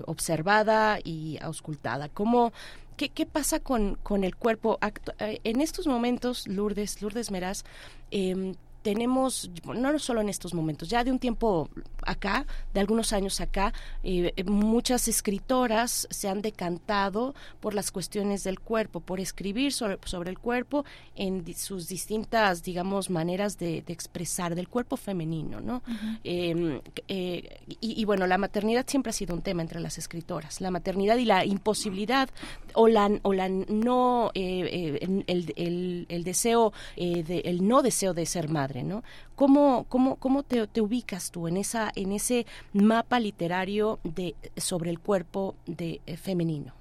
observada 0.06 0.98
y 1.02 1.38
auscultada. 1.40 2.08
¿Cómo, 2.08 2.52
qué, 2.96 3.08
qué 3.08 3.26
pasa 3.26 3.60
con, 3.60 3.96
con 4.02 4.24
el 4.24 4.36
cuerpo? 4.36 4.78
Eh, 5.18 5.40
en 5.44 5.60
estos 5.60 5.86
momentos, 5.86 6.46
Lourdes, 6.48 7.02
Lourdes 7.02 7.30
Meraz, 7.30 7.64
eh, 8.10 8.54
tenemos, 8.82 9.50
no 9.64 9.98
solo 9.98 10.20
en 10.20 10.28
estos 10.28 10.54
momentos, 10.54 10.88
ya 10.88 11.04
de 11.04 11.10
un 11.10 11.18
tiempo 11.18 11.70
acá, 12.04 12.46
de 12.74 12.80
algunos 12.80 13.12
años 13.12 13.40
acá, 13.40 13.72
eh, 14.02 14.32
muchas 14.44 15.08
escritoras 15.08 16.08
se 16.10 16.28
han 16.28 16.42
decantado 16.42 17.34
por 17.60 17.74
las 17.74 17.92
cuestiones 17.92 18.44
del 18.44 18.58
cuerpo, 18.60 19.00
por 19.00 19.20
escribir 19.20 19.72
sobre, 19.72 19.98
sobre 20.04 20.30
el 20.30 20.38
cuerpo 20.38 20.84
en 21.14 21.44
sus 21.54 21.88
distintas, 21.88 22.62
digamos, 22.64 23.08
maneras 23.08 23.58
de, 23.58 23.84
expresar 23.92 24.54
del 24.54 24.68
cuerpo 24.68 24.96
femenino, 24.96 25.60
¿no? 25.60 25.82
Em, 26.24 26.80
eh, 27.08 27.60
y, 27.80 28.04
bueno, 28.06 28.26
la 28.26 28.38
maternidad 28.38 28.86
siempre 28.88 29.10
ha 29.10 29.12
sido 29.12 29.34
un 29.34 29.42
tema 29.42 29.60
entre 29.60 29.80
las 29.80 29.98
escritoras, 29.98 30.60
la 30.60 30.70
maternidad 30.70 31.16
y 31.18 31.26
la 31.26 31.44
imposibilidad 31.44 32.30
o 32.72 32.88
la, 32.88 33.10
o 33.22 33.34
la 33.34 33.48
no, 33.48 34.30
eh, 34.34 34.98
el, 35.02 35.52
el, 35.56 36.06
el, 36.08 36.24
deseo, 36.24 36.72
de, 36.96 37.42
el 37.44 37.68
no 37.68 37.82
deseo 37.82 38.14
de 38.14 38.24
ser 38.24 38.48
madre 38.48 38.71
¿no? 38.82 39.02
¿Cómo, 39.34 39.84
cómo, 39.88 40.16
cómo 40.16 40.42
te, 40.42 40.80
ubicas 40.80 41.30
tú 41.30 41.48
en, 41.48 41.58
esa, 41.58 41.92
en 41.94 42.12
ese 42.12 42.46
mapa 42.72 43.20
literario 43.20 44.00
de, 44.04 44.34
sobre 44.56 44.90
el 44.90 44.98
cuerpo 44.98 45.54
de, 45.66 46.00
eh, 46.06 46.16
femenino? 46.16 46.72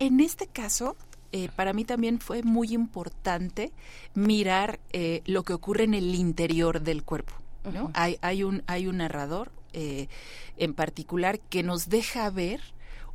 En 0.00 0.20
este 0.20 0.48
caso, 0.48 0.96
eh, 1.32 1.48
para 1.54 1.72
mí 1.72 1.84
también 1.84 2.18
fue 2.18 2.42
muy 2.42 2.74
importante 2.74 3.72
mirar 4.14 4.80
eh, 4.92 5.22
lo 5.26 5.44
que 5.44 5.52
ocurre 5.52 5.84
en 5.84 5.94
el 5.94 6.14
interior 6.14 6.80
del 6.80 7.04
cuerpo. 7.04 7.34
¿no? 7.72 7.90
hay, 7.94 8.18
hay, 8.20 8.42
un, 8.42 8.62
hay 8.66 8.86
un 8.88 8.98
narrador 8.98 9.50
en 9.72 10.74
particular 10.74 11.40
que 11.40 11.62
nos 11.62 11.88
deja 11.88 12.28
ver 12.30 12.60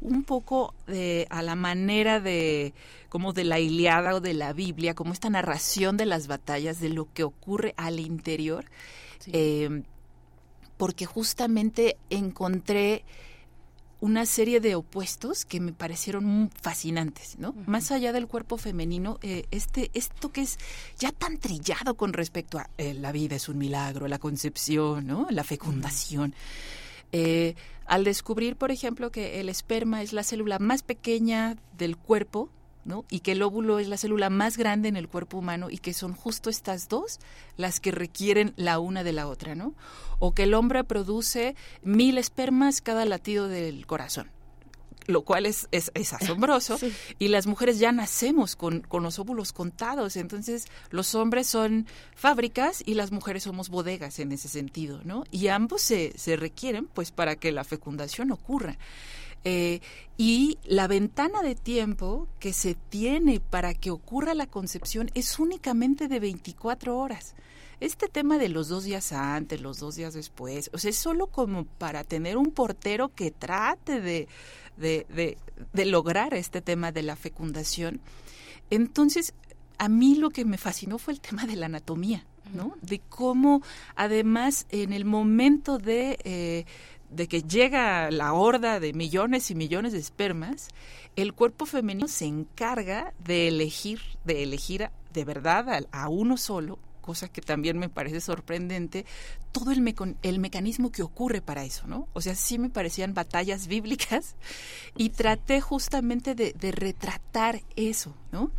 un 0.01 0.24
poco 0.24 0.74
de, 0.88 1.27
a 1.29 1.41
la 1.41 1.56
manera 1.56 2.20
de 2.20 2.74
como 3.10 3.34
de 3.34 3.44
la 3.44 3.60
Iliada 3.60 4.15
o 4.15 4.22
de 4.22 4.34
la 4.34 4.53
Biblia, 4.53 4.94
como 4.94 5.13
esta 5.13 5.29
narración 5.29 5.98
de 5.98 6.06
las 6.06 6.27
batallas, 6.27 6.79
de 6.79 6.89
lo 6.89 7.12
que 7.13 7.24
ocurre 7.24 7.74
al 7.75 8.00
interior, 8.00 8.65
em, 9.27 9.84
porque 10.77 11.06
justamente 11.06 11.98
encontré 12.10 13.03
una 14.01 14.25
serie 14.25 14.62
de 14.62 14.75
opuestos 14.75 15.44
que 15.44 15.60
me 15.60 15.74
parecieron 15.74 16.50
fascinantes, 16.62 17.38
¿no? 17.38 17.53
Más 17.65 17.91
allá 17.91 18.13
del 18.13 18.27
cuerpo 18.27 18.58
femenino, 18.58 19.20
eh, 19.22 19.46
este, 19.51 19.91
esto 19.94 20.32
que 20.32 20.41
es 20.41 20.58
ya 20.98 21.12
tan 21.12 21.38
trillado 21.38 21.96
con 21.96 22.13
respecto 22.13 22.60
a 22.60 22.70
eh, 22.77 22.94
la 22.94 23.12
vida 23.12 23.36
es 23.36 23.50
un 23.50 23.58
milagro, 23.58 24.08
la 24.08 24.20
concepción, 24.20 25.06
¿no? 25.06 25.27
La 25.32 25.44
fecundación. 25.44 26.34
Eh, 27.12 27.56
al 27.86 28.04
descubrir, 28.04 28.56
por 28.56 28.72
ejemplo, 28.72 29.12
que 29.12 29.39
el 29.39 29.50
esperma 29.50 30.01
es 30.01 30.13
la 30.13 30.24
célula 30.24 30.60
más 30.60 30.84
pequeña 30.84 31.58
del 31.78 31.98
cuerpo, 31.98 32.50
¿no? 32.86 33.06
Y 33.10 33.22
que 33.22 33.34
el 33.34 33.42
óvulo 33.42 33.80
es 33.80 33.88
la 33.88 33.98
célula 33.98 34.30
más 34.30 34.58
grande 34.58 34.89
en 34.89 34.96
el 34.96 35.08
cuerpo 35.08 35.38
humano 35.38 35.70
y 35.70 35.80
que 35.80 35.94
son 35.94 36.13
justo 36.13 36.50
estas 36.50 36.88
dos 36.88 37.20
las 37.58 37.80
que 37.80 37.92
requieren 37.92 38.54
la 38.56 38.80
una 38.80 39.04
de 39.04 39.13
la 39.13 39.28
otra, 39.28 39.56
¿no? 39.56 39.74
O 40.20 40.34
que 40.34 40.44
el 40.44 40.54
hombre 40.54 40.84
produce 40.84 41.56
mil 41.82 42.18
espermas 42.18 42.82
cada 42.82 43.06
latido 43.06 43.48
del 43.48 43.86
corazón 43.86 44.30
lo 45.10 45.24
cual 45.24 45.46
es, 45.46 45.68
es, 45.72 46.13
asombroso. 46.13 46.78
Y 47.18 47.30
las 47.30 47.48
mujeres 47.48 47.80
ya 47.80 47.92
nacemos 47.92 48.56
con, 48.56 48.82
con, 48.82 49.04
los 49.04 49.20
óvulos 49.20 49.51
contados. 49.51 50.16
Entonces, 50.16 50.68
los 50.92 51.16
hombres 51.16 51.48
son 51.48 51.88
fábricas 52.15 52.84
y 52.86 52.93
las 52.93 53.12
mujeres 53.12 53.43
somos 53.43 53.69
bodegas 53.69 54.19
en 54.19 54.32
ese 54.32 54.48
sentido, 54.48 55.02
¿no? 55.04 55.24
Y 55.32 55.48
ambos 55.48 55.82
se, 55.82 56.13
se 56.17 56.36
requieren, 56.36 56.88
pues, 56.88 57.12
para 57.12 57.36
que 57.36 57.52
la 57.52 57.63
fecundación 57.63 58.32
ocurra. 58.32 58.78
Eh, 59.45 59.80
y 60.17 60.58
la 60.65 60.88
ventana 60.88 61.41
de 61.41 61.56
tiempo 61.56 62.28
que 62.39 62.54
se 62.54 62.76
tiene 62.76 63.39
para 63.39 63.74
que 63.74 63.89
ocurra 63.89 64.34
la 64.34 64.48
concepción 64.48 65.10
es 65.15 65.39
únicamente 65.39 66.08
de 66.08 66.19
24 66.19 66.98
horas 66.98 67.36
este 67.80 68.08
tema 68.08 68.38
de 68.38 68.50
los 68.50 68.67
dos 68.67 68.84
días 68.84 69.12
antes, 69.13 69.62
los 69.62 69.80
dos 69.80 69.95
días 69.95 70.13
después, 70.13 70.69
o 70.74 70.78
sea, 70.78 70.89
es 70.89 70.98
solo 70.98 71.28
como 71.28 71.65
para 71.65 72.04
tener 72.04 72.38
un 72.38 72.52
portero 72.52 73.10
que 73.10 73.32
trate 73.32 74.02
de, 74.02 74.28
de, 74.80 75.38
de, 75.74 75.86
lograr 75.86 76.34
este 76.34 76.62
tema 76.62 76.92
de 76.92 77.04
la 77.04 77.15
fecundación. 77.15 78.00
Entonces, 78.70 79.34
a 79.78 79.89
mí 79.89 80.15
lo 80.15 80.30
que 80.30 80.46
me 80.46 80.58
fascinó 80.58 80.98
fue 80.98 81.13
el 81.13 81.22
tema 81.22 81.46
de 81.46 81.56
la 81.56 81.68
anatomía, 81.68 82.26
¿no? 82.54 82.76
De 82.82 83.00
cómo, 83.00 83.62
además, 83.96 84.65
en 84.70 84.94
el 84.94 85.06
momento 85.06 85.78
de, 85.78 86.18
eh, 86.24 86.65
de 87.10 87.28
que 87.28 87.44
llega 87.44 88.10
la 88.12 88.34
horda 88.34 88.80
de 88.80 88.94
millones 88.94 89.52
y 89.52 89.56
millones 89.56 89.94
de 89.94 90.00
espermas, 90.00 90.70
el 91.15 91.34
cuerpo 91.34 91.65
femenino 91.65 92.08
se 92.08 92.26
encarga 92.26 93.13
de 93.24 93.48
elegir, 93.48 94.02
de 94.26 94.44
elegir 94.44 94.89
de 95.13 95.26
verdad 95.26 95.86
a 95.92 96.10
uno 96.10 96.38
solo 96.38 96.80
cosa 97.10 97.28
que 97.28 97.41
también 97.41 97.80
me 97.80 97.89
parece 97.89 98.22
sorprendente, 98.22 99.04
todo 99.52 99.72
el, 99.72 99.95
el 100.22 100.38
mecanismo 100.38 100.91
que 100.91 101.02
ocurre 101.02 101.41
para 101.41 101.63
eso, 101.63 101.88
¿no? 101.88 102.08
O 102.13 102.22
sea, 102.22 102.36
sí 102.36 102.60
me 102.60 102.69
parecían 102.69 103.15
batallas 103.15 103.65
bíblicas 103.65 104.36
y 104.95 105.10
traté 105.10 105.60
justamente 105.60 106.36
de, 106.36 106.72
retratar 106.72 107.63
eso, 107.76 108.13
¿no? 108.32 108.52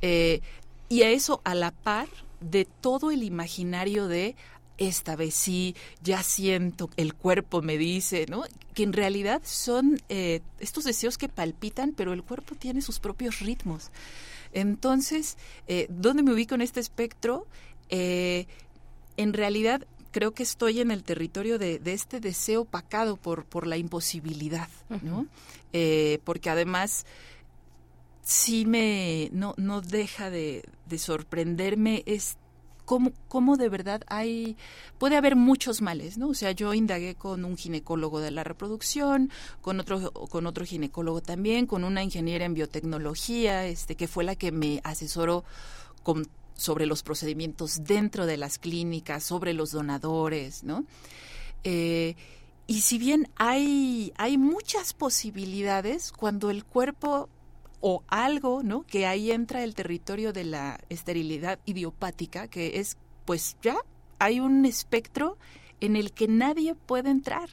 Eh, 0.00 0.40
y 0.88 1.02
a 1.02 1.10
eso 1.10 1.42
a 1.44 1.54
la 1.54 1.70
par 1.70 2.08
de 2.40 2.64
todo 2.64 3.12
el 3.12 3.22
imaginario 3.22 4.08
de 4.08 4.34
esta 4.78 5.14
vez 5.14 5.34
sí, 5.34 5.76
ya 6.02 6.24
siento, 6.24 6.90
el 6.96 7.14
cuerpo 7.14 7.62
me 7.62 7.78
dice, 7.78 8.26
¿no? 8.28 8.42
Que 8.74 8.82
en 8.82 8.94
realidad 8.94 9.42
son 9.44 10.02
eh, 10.08 10.40
estos 10.58 10.82
deseos 10.82 11.18
que 11.18 11.28
palpitan, 11.28 11.92
pero 11.92 12.12
el 12.12 12.24
cuerpo 12.24 12.56
tiene 12.56 12.82
sus 12.82 12.98
propios 12.98 13.38
ritmos. 13.38 13.92
Entonces, 14.52 15.38
eh, 15.66 15.86
¿dónde 15.88 16.22
me 16.22 16.32
ubico 16.32 16.54
en 16.54 16.62
este 16.62 16.80
espectro? 16.80 17.46
Eh, 17.88 18.46
en 19.16 19.32
realidad 19.32 19.86
creo 20.12 20.32
que 20.32 20.42
estoy 20.42 20.80
en 20.80 20.90
el 20.90 21.02
territorio 21.02 21.58
de, 21.58 21.80
este 21.84 22.20
deseo 22.20 22.64
pacado 22.64 23.16
por, 23.16 23.44
por 23.44 23.66
la 23.66 23.76
imposibilidad, 23.76 24.68
¿no? 25.02 25.26
Eh, 25.72 26.20
porque 26.24 26.50
además 26.50 27.06
sí 28.22 28.64
me 28.66 29.30
no, 29.32 29.54
no 29.56 29.80
deja 29.80 30.30
de, 30.30 30.62
sorprenderme 30.96 32.02
es 32.04 32.36
cómo, 32.84 33.12
cómo, 33.28 33.56
de 33.56 33.70
verdad 33.70 34.02
hay, 34.08 34.56
puede 34.98 35.16
haber 35.16 35.36
muchos 35.36 35.80
males, 35.80 36.18
¿no? 36.18 36.28
O 36.28 36.34
sea, 36.34 36.52
yo 36.52 36.74
indagué 36.74 37.14
con 37.14 37.46
un 37.46 37.56
ginecólogo 37.56 38.20
de 38.20 38.30
la 38.30 38.44
reproducción, 38.44 39.30
con 39.62 39.80
otro, 39.80 40.12
con 40.12 40.46
otro 40.46 40.66
ginecólogo 40.66 41.22
también, 41.22 41.66
con 41.66 41.84
una 41.84 42.02
ingeniera 42.02 42.44
en 42.44 42.52
biotecnología, 42.52 43.66
este, 43.66 43.96
que 43.96 44.08
fue 44.08 44.24
la 44.24 44.36
que 44.36 44.52
me 44.52 44.80
asesoró 44.84 45.44
con 46.02 46.28
sobre 46.62 46.86
los 46.86 47.02
procedimientos 47.02 47.84
dentro 47.84 48.26
de 48.26 48.36
las 48.36 48.58
clínicas, 48.58 49.24
sobre 49.24 49.52
los 49.52 49.72
donadores, 49.72 50.64
¿no? 50.64 50.84
Eh, 51.64 52.14
y 52.66 52.80
si 52.82 52.98
bien 52.98 53.28
hay, 53.36 54.12
hay 54.16 54.38
muchas 54.38 54.94
posibilidades 54.94 56.12
cuando 56.12 56.50
el 56.50 56.64
cuerpo 56.64 57.28
o 57.80 58.02
algo, 58.06 58.62
¿no? 58.62 58.82
Que 58.82 59.06
ahí 59.06 59.32
entra 59.32 59.64
el 59.64 59.74
territorio 59.74 60.32
de 60.32 60.44
la 60.44 60.80
esterilidad 60.88 61.58
idiopática, 61.66 62.48
que 62.48 62.78
es, 62.78 62.96
pues 63.24 63.56
ya 63.60 63.76
hay 64.18 64.38
un 64.40 64.64
espectro 64.64 65.36
en 65.80 65.96
el 65.96 66.12
que 66.12 66.28
nadie 66.28 66.74
puede 66.74 67.10
entrar. 67.10 67.50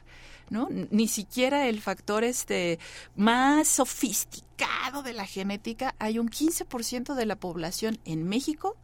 ¿no? 0.50 0.68
Ni 0.90 1.06
siquiera 1.06 1.68
el 1.68 1.80
factor 1.80 2.24
este 2.24 2.80
más 3.14 3.68
sofisticado 3.68 5.02
de 5.02 5.12
la 5.12 5.24
genética, 5.24 5.94
hay 6.00 6.18
un 6.18 6.28
15% 6.28 7.14
de 7.14 7.24
la 7.24 7.36
población 7.36 7.98
en 8.04 8.24
México 8.28 8.76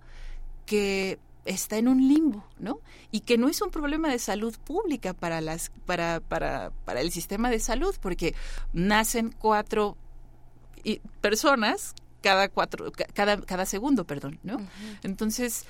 que 0.66 1.18
está 1.46 1.78
en 1.78 1.88
un 1.88 2.06
limbo, 2.06 2.44
¿no? 2.58 2.80
Y 3.10 3.20
que 3.20 3.38
no 3.38 3.48
es 3.48 3.62
un 3.62 3.70
problema 3.70 4.10
de 4.10 4.18
salud 4.18 4.54
pública 4.64 5.14
para 5.14 5.40
las 5.40 5.70
para 5.86 6.20
para 6.20 6.70
para 6.84 7.00
el 7.00 7.12
sistema 7.12 7.50
de 7.50 7.60
salud, 7.60 7.94
porque 8.00 8.34
nacen 8.72 9.34
cuatro 9.38 9.96
personas 11.20 11.94
cada 12.22 12.48
cuatro 12.48 12.92
cada 13.14 13.40
cada 13.40 13.66
segundo, 13.66 14.04
perdón, 14.04 14.38
¿no? 14.42 14.58
Entonces 15.02 15.64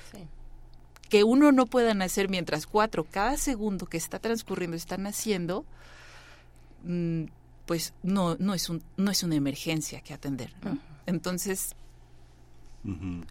que 1.09 1.23
uno 1.23 1.51
no 1.51 1.67
pueda 1.67 1.93
nacer 1.93 2.29
mientras 2.29 2.65
cuatro 2.67 3.05
cada 3.05 3.37
segundo 3.37 3.85
que 3.85 3.97
está 3.97 4.19
transcurriendo 4.19 4.75
están 4.75 5.03
naciendo, 5.03 5.65
mm, 6.83 7.25
pues 7.65 7.93
no 8.03 8.35
no 8.39 8.53
es 8.53 8.69
un 8.69 8.83
no 8.97 9.11
es 9.11 9.23
una 9.23 9.35
emergencia 9.35 10.01
que 10.01 10.13
atender, 10.13 10.53
¿no? 10.63 10.77
Entonces 11.05 11.75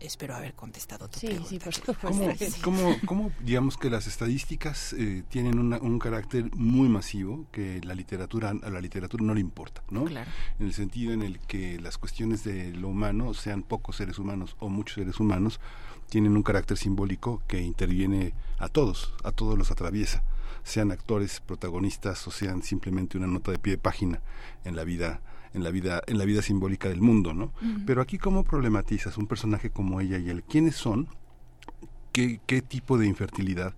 Espero 0.00 0.34
haber 0.34 0.54
contestado 0.54 1.08
tu 1.08 1.20
pregunta. 1.20 1.70
Sí, 2.36 2.60
¿Cómo, 2.62 2.96
¿Cómo, 3.06 3.32
digamos 3.40 3.76
que 3.76 3.90
las 3.90 4.06
estadísticas 4.06 4.92
eh, 4.92 5.22
tienen 5.28 5.58
un 5.58 5.98
carácter 5.98 6.54
muy 6.54 6.88
masivo 6.88 7.46
que 7.50 7.80
la 7.82 7.94
literatura 7.94 8.50
a 8.50 8.70
la 8.70 8.80
literatura 8.80 9.24
no 9.24 9.34
le 9.34 9.40
importa, 9.40 9.82
¿no? 9.90 10.06
En 10.08 10.66
el 10.66 10.74
sentido 10.74 11.12
en 11.12 11.22
el 11.22 11.38
que 11.40 11.80
las 11.80 11.98
cuestiones 11.98 12.44
de 12.44 12.72
lo 12.72 12.88
humano, 12.88 13.32
sean 13.34 13.62
pocos 13.62 13.96
seres 13.96 14.18
humanos 14.18 14.56
o 14.58 14.68
muchos 14.68 14.96
seres 14.96 15.18
humanos, 15.20 15.60
tienen 16.08 16.36
un 16.36 16.42
carácter 16.42 16.76
simbólico 16.76 17.42
que 17.48 17.60
interviene 17.60 18.34
a 18.58 18.68
todos, 18.68 19.14
a 19.24 19.32
todos 19.32 19.58
los 19.58 19.70
atraviesa, 19.70 20.22
sean 20.62 20.92
actores, 20.92 21.40
protagonistas 21.40 22.26
o 22.26 22.30
sean 22.30 22.62
simplemente 22.62 23.16
una 23.16 23.26
nota 23.26 23.52
de 23.52 23.58
pie 23.58 23.74
de 23.74 23.78
página 23.78 24.20
en 24.64 24.76
la 24.76 24.84
vida 24.84 25.20
en 25.56 25.64
la 25.64 25.70
vida 25.70 26.02
en 26.06 26.18
la 26.18 26.24
vida 26.24 26.42
simbólica 26.42 26.88
del 26.88 27.00
mundo, 27.00 27.34
¿no? 27.34 27.52
Pero 27.86 28.02
aquí 28.02 28.18
cómo 28.18 28.44
problematizas 28.44 29.16
un 29.18 29.26
personaje 29.26 29.70
como 29.70 30.00
ella 30.00 30.18
y 30.18 30.28
él, 30.28 30.44
¿quiénes 30.44 30.76
son? 30.76 31.08
¿Qué, 32.12 32.40
qué 32.46 32.62
tipo 32.62 32.98
de 32.98 33.06
infertilidad 33.06 33.74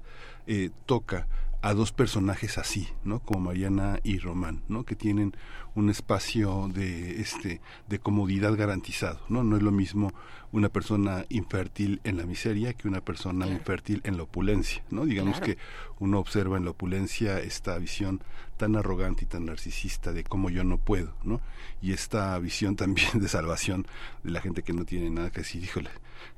eh, 0.47 0.71
toca 0.87 1.27
a 1.61 1.75
dos 1.75 1.91
personajes 1.91 2.57
así, 2.57 2.89
¿no? 3.05 3.21
Como 3.21 3.41
Mariana 3.41 3.99
y 4.05 4.19
Román, 4.19 4.63
¿no? 4.69 4.85
Que 4.85 4.95
tienen 4.95 5.35
un 5.75 5.91
espacio 5.91 6.69
de 6.73 7.21
este 7.21 7.61
de 7.89 7.99
comodidad 7.99 8.55
garantizado, 8.57 9.21
¿no? 9.29 9.43
No 9.43 9.57
es 9.57 9.63
lo 9.63 9.73
mismo 9.73 10.13
una 10.53 10.69
persona 10.69 11.25
infértil 11.29 12.01
en 12.05 12.17
la 12.17 12.27
miseria 12.27 12.75
que 12.75 12.87
una 12.87 13.01
persona 13.01 13.49
infértil 13.49 14.01
en 14.05 14.17
la 14.17 14.23
opulencia, 14.23 14.85
¿no? 14.91 15.05
Digamos 15.05 15.41
que 15.41 15.59
uno 15.99 16.21
observa 16.21 16.57
en 16.57 16.65
la 16.65 16.71
opulencia 16.71 17.41
esta 17.41 17.77
visión 17.79 18.23
tan 18.57 18.77
arrogante 18.77 19.25
y 19.25 19.27
tan 19.27 19.47
narcisista 19.47 20.13
de 20.13 20.25
cómo 20.25 20.51
yo 20.51 20.63
no 20.63 20.79
puedo, 20.79 21.15
¿no? 21.25 21.41
Y 21.83 21.93
esta 21.93 22.39
visión 22.39 22.77
también 22.77 23.09
de 23.21 23.29
salvación 23.29 23.87
de 24.23 24.31
la 24.31 24.41
gente 24.41 24.63
que 24.63 24.73
no 24.73 24.85
tiene 24.85 25.11
nada 25.11 25.31
que 25.31 25.41
decir, 25.41 25.63
híjole, 25.63 25.91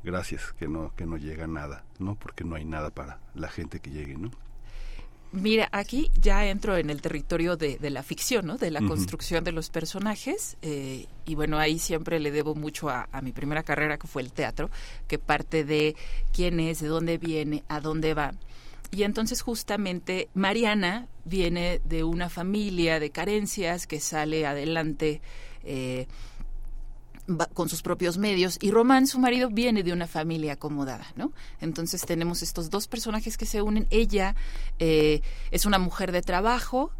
gracias 0.02 0.54
que 0.58 0.66
no 0.66 0.94
que 0.96 1.04
no 1.04 1.18
llega 1.18 1.46
nada, 1.46 1.84
¿no? 1.98 2.14
Porque 2.14 2.44
no 2.44 2.56
hay 2.56 2.64
nada 2.64 2.88
para 2.88 3.20
la 3.34 3.48
gente 3.48 3.80
que 3.80 3.90
llegue, 3.90 4.16
¿no? 4.16 4.30
Mira, 5.32 5.68
aquí 5.70 6.10
ya 6.20 6.46
entro 6.46 6.76
en 6.76 6.90
el 6.90 7.00
territorio 7.00 7.56
de, 7.56 7.78
la 7.88 8.02
ficción, 8.02 8.46
¿no? 8.46 8.56
De 8.56 8.72
la 8.72 8.80
construcción 8.80 9.44
de 9.44 9.52
los 9.52 9.70
personajes. 9.70 10.56
Eh, 10.60 11.06
y 11.24 11.34
bueno, 11.36 11.58
ahí 11.58 11.78
siempre 11.78 12.18
le 12.18 12.32
debo 12.32 12.56
mucho 12.56 12.90
a, 12.90 13.06
mi 13.22 13.30
primera 13.30 13.62
carrera, 13.62 13.96
que 13.96 14.08
fue 14.08 14.22
el 14.22 14.32
teatro, 14.32 14.70
que 15.06 15.18
parte 15.18 15.64
de 15.64 15.94
quién 16.32 16.58
es, 16.58 16.80
de 16.80 16.88
dónde 16.88 17.16
viene, 17.18 17.62
a 17.68 17.80
dónde 17.80 18.12
va. 18.12 18.32
Y 18.90 19.04
entonces 19.04 19.40
justamente 19.40 20.28
Mariana 20.34 21.06
viene 21.24 21.80
de 21.84 22.02
una 22.02 22.28
familia 22.28 22.98
de 22.98 23.10
carencias 23.10 23.86
que 23.86 24.00
sale 24.00 24.46
adelante. 24.46 25.20
Eh, 25.62 26.08
con 27.54 27.68
sus 27.68 27.82
propios 27.82 28.18
medios 28.18 28.58
y 28.60 28.70
Román, 28.70 29.06
su 29.06 29.18
marido, 29.18 29.50
viene 29.50 29.82
de 29.82 29.92
una 29.92 30.06
familia 30.06 30.54
acomodada, 30.54 31.06
¿no? 31.16 31.32
Entonces 31.60 32.02
tenemos 32.02 32.42
estos 32.42 32.70
dos 32.70 32.88
personajes 32.88 33.36
que 33.36 33.46
se 33.46 33.62
unen. 33.62 33.86
Ella 33.90 34.34
eh, 34.78 35.22
es 35.50 35.66
una 35.66 35.78
mujer 35.78 36.12
de 36.12 36.22
trabajo 36.22 36.92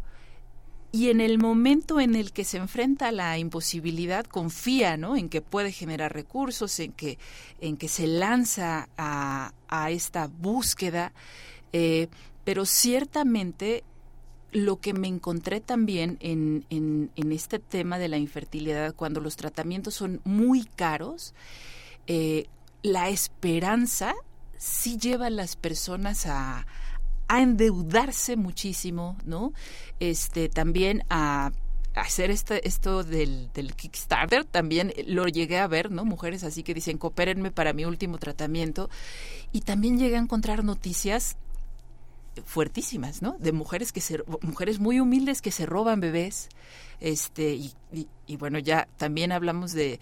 y 0.91 1.09
en 1.09 1.21
el 1.21 1.37
momento 1.37 1.99
en 2.01 2.15
el 2.15 2.33
que 2.33 2.43
se 2.43 2.57
enfrenta 2.57 3.07
a 3.07 3.11
la 3.11 3.37
imposibilidad 3.37 4.25
confía, 4.25 4.97
¿no? 4.97 5.15
En 5.15 5.29
que 5.29 5.41
puede 5.41 5.71
generar 5.71 6.13
recursos, 6.13 6.79
en 6.79 6.91
que 6.91 7.17
en 7.61 7.77
que 7.77 7.87
se 7.87 8.07
lanza 8.07 8.89
a, 8.97 9.53
esta 9.89 10.27
búsqueda, 10.27 11.13
eh, 11.71 12.09
pero 12.43 12.65
ciertamente 12.65 13.85
lo 14.51 14.79
que 14.79 14.93
me 14.93 15.07
encontré 15.07 15.61
también 15.61 16.17
en, 16.19 16.65
en, 16.69 17.31
este 17.31 17.59
tema 17.59 17.97
de 17.97 18.09
la 18.09 18.17
infertilidad, 18.17 18.93
cuando 18.95 19.21
los 19.21 19.37
tratamientos 19.37 19.93
son 19.93 20.21
muy 20.23 20.65
caros, 20.65 21.33
eh, 22.07 22.47
la 22.83 23.09
esperanza 23.09 24.13
sí 24.57 24.97
lleva 24.97 25.27
a 25.27 25.31
las 25.31 25.55
personas 25.55 26.25
a, 26.25 26.65
endeudarse 27.29 28.35
muchísimo, 28.35 29.15
¿no? 29.23 29.53
Este, 30.01 30.49
también 30.49 31.05
a 31.09 31.53
hacer 31.95 32.29
este, 32.29 32.67
esto 32.67 33.05
del, 33.05 33.49
del, 33.53 33.73
Kickstarter, 33.73 34.43
también 34.43 34.91
lo 35.07 35.25
llegué 35.29 35.57
a 35.57 35.67
ver, 35.67 35.91
¿no? 35.91 36.03
Mujeres 36.03 36.43
así 36.43 36.61
que 36.61 36.73
dicen, 36.73 36.97
coopérenme 36.97 37.49
para 37.49 37.71
mi 37.71 37.85
último 37.85 38.17
tratamiento. 38.17 38.89
Y 39.53 39.61
también 39.61 39.97
llegué 39.97 40.17
a 40.17 40.19
encontrar 40.19 40.65
noticias 40.65 41.37
fuertísimas, 42.45 43.21
¿no? 43.21 43.35
De 43.39 43.51
mujeres 43.51 43.91
que 43.91 44.01
se, 44.01 44.23
mujeres 44.41 44.79
muy 44.79 44.99
humildes 44.99 45.41
que 45.41 45.51
se 45.51 45.65
roban 45.65 45.99
bebés, 45.99 46.49
este, 46.99 47.53
y, 47.53 48.37
bueno, 48.37 48.59
ya 48.59 48.87
también 48.97 49.31
hablamos 49.31 49.73
de, 49.73 49.99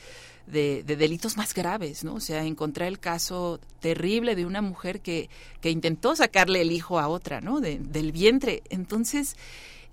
de, 0.47 0.83
delitos 0.83 1.37
más 1.37 1.53
graves, 1.53 2.03
¿no? 2.03 2.15
O 2.15 2.19
sea, 2.19 2.43
encontré 2.43 2.87
el 2.87 2.99
caso 2.99 3.59
terrible 3.79 4.35
de 4.35 4.45
una 4.45 4.61
mujer 4.61 4.99
que, 5.01 5.29
que 5.61 5.71
intentó 5.71 6.15
sacarle 6.15 6.61
el 6.61 6.71
hijo 6.71 6.99
a 6.99 7.07
otra, 7.07 7.39
¿no? 7.41 7.61
del 7.61 8.11
vientre. 8.11 8.63
Entonces, 8.69 9.37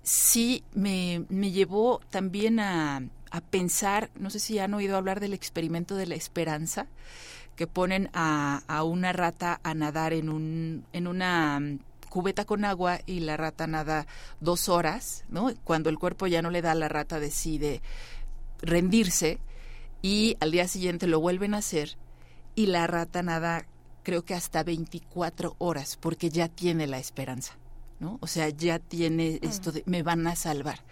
sí 0.02 0.64
me, 0.74 1.24
me 1.28 1.52
llevó 1.52 2.00
también 2.10 2.58
a, 2.60 3.02
a 3.30 3.40
pensar, 3.40 4.10
no 4.18 4.30
sé 4.30 4.40
si 4.40 4.58
han 4.58 4.74
oído 4.74 4.96
hablar 4.96 5.20
del 5.20 5.32
experimento 5.32 5.94
de 5.94 6.06
la 6.06 6.16
esperanza, 6.16 6.86
que 7.54 7.66
ponen 7.66 8.10
a, 8.12 8.62
a 8.66 8.82
una 8.82 9.12
rata 9.12 9.60
a 9.62 9.74
nadar 9.74 10.12
en 10.12 10.28
un, 10.28 10.84
en 10.92 11.06
una 11.06 11.60
cubeta 12.16 12.46
con 12.46 12.64
agua 12.64 13.00
y 13.04 13.20
la 13.20 13.36
rata 13.36 13.66
nada 13.66 14.06
dos 14.40 14.70
horas, 14.70 15.26
¿no? 15.28 15.52
Cuando 15.64 15.90
el 15.90 15.98
cuerpo 15.98 16.26
ya 16.26 16.40
no 16.40 16.48
le 16.48 16.62
da, 16.62 16.74
la 16.74 16.88
rata 16.88 17.20
decide 17.20 17.82
rendirse 18.62 19.38
y 20.00 20.38
al 20.40 20.50
día 20.50 20.66
siguiente 20.66 21.08
lo 21.08 21.20
vuelven 21.20 21.52
a 21.52 21.58
hacer 21.58 21.98
y 22.54 22.68
la 22.68 22.86
rata 22.86 23.22
nada 23.22 23.66
creo 24.02 24.24
que 24.24 24.32
hasta 24.32 24.62
24 24.62 25.56
horas 25.58 25.98
porque 25.98 26.30
ya 26.30 26.48
tiene 26.48 26.86
la 26.86 26.98
esperanza. 26.98 27.58
¿no? 28.00 28.16
O 28.22 28.26
sea, 28.26 28.48
ya 28.48 28.78
tiene 28.78 29.38
esto 29.42 29.70
de 29.70 29.82
me 29.84 30.02
van 30.02 30.26
a 30.26 30.36
salvar. 30.36 30.82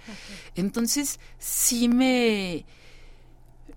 Entonces, 0.54 1.20
sí 1.38 1.88
me, 1.88 2.66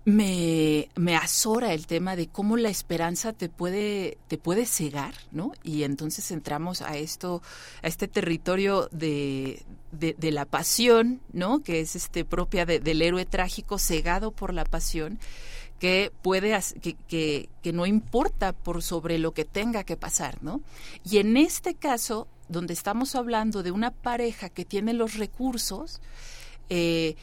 me, 0.04 0.88
me 0.96 1.16
azora 1.16 1.72
el 1.72 1.86
tema 1.86 2.16
de 2.16 2.28
cómo 2.28 2.56
la 2.56 2.70
esperanza 2.70 3.32
te 3.32 3.48
puede, 3.48 4.18
te 4.28 4.38
puede 4.38 4.66
cegar, 4.66 5.14
¿no? 5.32 5.52
Y 5.62 5.82
entonces 5.82 6.30
entramos 6.30 6.82
a 6.82 6.96
esto, 6.96 7.42
a 7.82 7.88
este 7.88 8.08
territorio 8.08 8.88
de, 8.90 9.62
de, 9.92 10.32
la 10.32 10.44
pasión, 10.44 11.20
¿no? 11.32 11.60
Que 11.60 11.80
es 11.80 11.96
este 11.96 12.24
propia 12.24 12.64
del 12.66 13.02
héroe 13.02 13.24
trágico 13.26 13.78
cegado 13.78 14.30
por 14.30 14.54
la 14.54 14.64
pasión 14.64 15.18
que 15.78 16.10
puede 16.22 16.58
que, 16.80 16.94
que, 16.94 17.48
que, 17.62 17.72
no 17.72 17.86
importa 17.86 18.52
por 18.52 18.82
sobre 18.82 19.18
lo 19.18 19.32
que 19.32 19.44
tenga 19.44 19.84
que 19.84 19.96
pasar, 19.96 20.42
¿no? 20.42 20.60
Y 21.04 21.18
en 21.18 21.36
este 21.36 21.74
caso, 21.74 22.26
donde 22.48 22.74
estamos 22.74 23.14
hablando 23.14 23.62
de 23.62 23.70
una 23.70 23.92
pareja 23.92 24.48
que 24.48 24.64
tiene 24.64 24.92
los 24.92 25.14
recursos, 25.14 26.00
eh, 26.68 27.16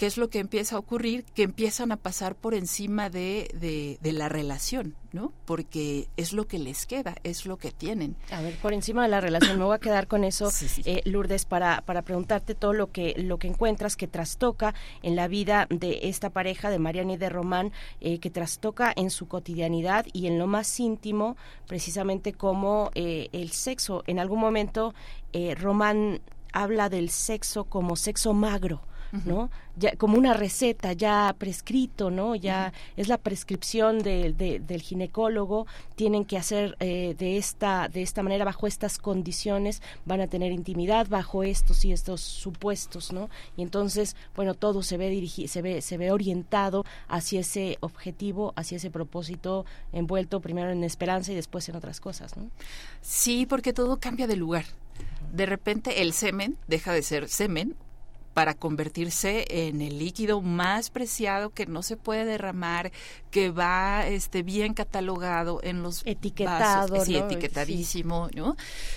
¿qué 0.00 0.06
es 0.06 0.16
lo 0.16 0.30
que 0.30 0.38
empieza 0.38 0.76
a 0.76 0.78
ocurrir? 0.78 1.24
Que 1.34 1.42
empiezan 1.42 1.92
a 1.92 1.98
pasar 1.98 2.34
por 2.34 2.54
encima 2.54 3.10
de, 3.10 3.98
de, 4.00 4.12
la 4.12 4.30
relación, 4.30 4.96
¿no? 5.12 5.30
Porque 5.44 6.08
es 6.16 6.32
lo 6.32 6.48
que 6.48 6.58
les 6.58 6.86
queda, 6.86 7.16
es 7.22 7.44
lo 7.44 7.58
que 7.58 7.70
tienen. 7.70 8.16
A 8.30 8.40
ver, 8.40 8.56
por 8.56 8.72
encima 8.72 9.02
de 9.02 9.10
la 9.10 9.20
relación, 9.20 9.58
me 9.58 9.64
voy 9.66 9.74
a 9.74 9.78
quedar 9.78 10.06
con 10.06 10.24
eso, 10.24 10.50
Eh, 10.86 11.02
Lourdes, 11.04 11.44
para, 11.44 11.82
para 11.82 12.00
preguntarte 12.00 12.54
todo 12.54 12.72
lo 12.72 12.90
que, 12.90 13.14
lo 13.18 13.38
que 13.38 13.48
encuentras 13.48 13.94
que 13.94 14.06
trastoca 14.06 14.72
en 15.02 15.16
la 15.16 15.28
vida 15.28 15.66
de 15.68 16.00
esta 16.04 16.30
pareja, 16.30 16.70
de 16.70 16.78
Mariana 16.78 17.12
y 17.12 17.16
de 17.18 17.28
Román, 17.28 17.70
eh, 18.00 18.20
que 18.20 18.30
trastoca 18.30 18.94
en 18.96 19.10
su 19.10 19.28
cotidianidad 19.28 20.06
y 20.14 20.28
en 20.28 20.38
lo 20.38 20.46
más 20.46 20.80
íntimo, 20.80 21.36
precisamente 21.66 22.32
como 22.32 22.90
eh, 22.94 23.28
el 23.32 23.50
sexo. 23.50 24.02
En 24.06 24.18
algún 24.18 24.40
momento, 24.40 24.94
eh, 25.34 25.54
Román 25.56 26.22
habla 26.54 26.88
del 26.88 27.10
sexo 27.10 27.64
como 27.64 27.96
sexo 27.96 28.32
magro 28.32 28.80
¿no? 29.24 29.50
Ya, 29.76 29.96
como 29.96 30.18
una 30.18 30.34
receta 30.34 30.92
ya 30.92 31.34
prescrito, 31.38 32.10
¿no? 32.10 32.34
Ya 32.34 32.72
es 32.96 33.08
la 33.08 33.18
prescripción 33.18 33.98
de, 33.98 34.32
del 34.66 34.82
ginecólogo, 34.82 35.66
tienen 35.96 36.24
que 36.24 36.36
hacer 36.36 36.76
eh, 36.80 37.14
de 37.18 37.36
esta 37.36 37.88
de 37.88 38.02
esta 38.02 38.22
manera 38.22 38.44
bajo 38.44 38.66
estas 38.66 38.98
condiciones, 38.98 39.82
van 40.04 40.20
a 40.20 40.26
tener 40.26 40.52
intimidad 40.52 41.08
bajo 41.08 41.42
estos 41.42 41.84
y 41.84 41.92
estos 41.92 42.20
supuestos, 42.20 43.12
¿no? 43.12 43.30
Y 43.56 43.62
entonces, 43.62 44.16
bueno, 44.36 44.54
todo 44.54 44.82
se 44.82 44.96
ve 44.96 45.08
dirigido, 45.10 45.48
se 45.48 45.62
ve 45.62 45.82
se 45.82 45.96
ve 45.96 46.12
orientado 46.12 46.84
hacia 47.08 47.40
ese 47.40 47.78
objetivo, 47.80 48.52
hacia 48.56 48.76
ese 48.76 48.90
propósito 48.90 49.64
envuelto 49.92 50.40
primero 50.40 50.70
en 50.70 50.84
esperanza 50.84 51.32
y 51.32 51.34
después 51.34 51.68
en 51.68 51.76
otras 51.76 52.00
cosas, 52.00 52.36
¿no? 52.36 52.50
Sí, 53.00 53.46
porque 53.46 53.72
todo 53.72 53.98
cambia 53.98 54.26
de 54.26 54.36
lugar. 54.36 54.64
De 55.32 55.46
repente 55.46 56.02
el 56.02 56.12
semen 56.12 56.56
deja 56.66 56.92
de 56.92 57.02
ser 57.02 57.28
semen 57.28 57.76
para 58.40 58.54
convertirse 58.54 59.44
en 59.50 59.82
el 59.82 59.98
líquido 59.98 60.40
más 60.40 60.88
preciado 60.88 61.50
que 61.50 61.66
no 61.66 61.82
se 61.82 61.98
puede 61.98 62.24
derramar, 62.24 62.90
que 63.30 63.50
va 63.50 64.06
este 64.06 64.42
bien 64.42 64.72
catalogado 64.72 65.60
en 65.62 65.82
los 65.82 66.00
etiquetado, 66.06 67.04
sí, 67.04 67.16
etiquetadísimo, 67.16 68.30
¿no? 68.34 68.56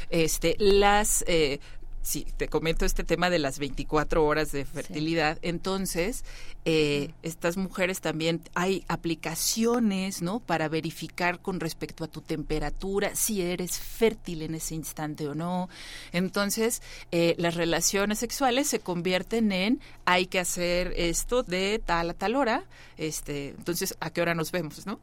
Este 0.10 0.56
las 0.60 1.26
eh, 1.28 1.60
sí, 2.04 2.28
te 2.38 2.48
comento 2.48 2.86
este 2.86 3.04
tema 3.04 3.30
de 3.30 3.40
las 3.40 3.58
24 3.58 4.24
horas 4.24 4.52
de 4.52 4.66
fertilidad. 4.66 5.40
Entonces, 5.42 6.24
eh, 6.66 7.12
estas 7.24 7.58
mujeres 7.58 8.02
también 8.02 8.42
hay 8.54 8.84
aplicaciones, 8.88 10.22
¿no? 10.22 10.40
Para 10.40 10.68
verificar 10.68 11.40
con 11.40 11.60
respecto 11.60 12.04
a 12.04 12.08
tu 12.08 12.22
temperatura 12.22 13.16
si 13.16 13.42
eres 13.42 13.80
fértil 13.80 14.44
en 14.44 14.56
ese 14.56 14.76
instante 14.76 15.28
o 15.28 15.34
no. 15.34 15.70
Entonces, 16.12 16.82
eh, 17.12 17.36
las 17.38 17.56
relaciones 17.56 18.20
sexuales 18.20 18.68
se 18.68 18.80
convierten 18.80 19.52
en 19.52 19.80
hay 20.06 20.28
que 20.28 20.40
hacer 20.40 20.94
esto 20.98 21.42
de 21.42 21.82
tal 21.84 22.12
a 22.12 22.14
tal 22.14 22.36
hora. 22.36 22.66
Este, 22.98 23.50
entonces, 23.50 23.96
¿a 24.02 24.10
qué 24.10 24.22
hora 24.22 24.36
nos 24.36 24.52
vemos, 24.52 24.86
no? 24.86 25.00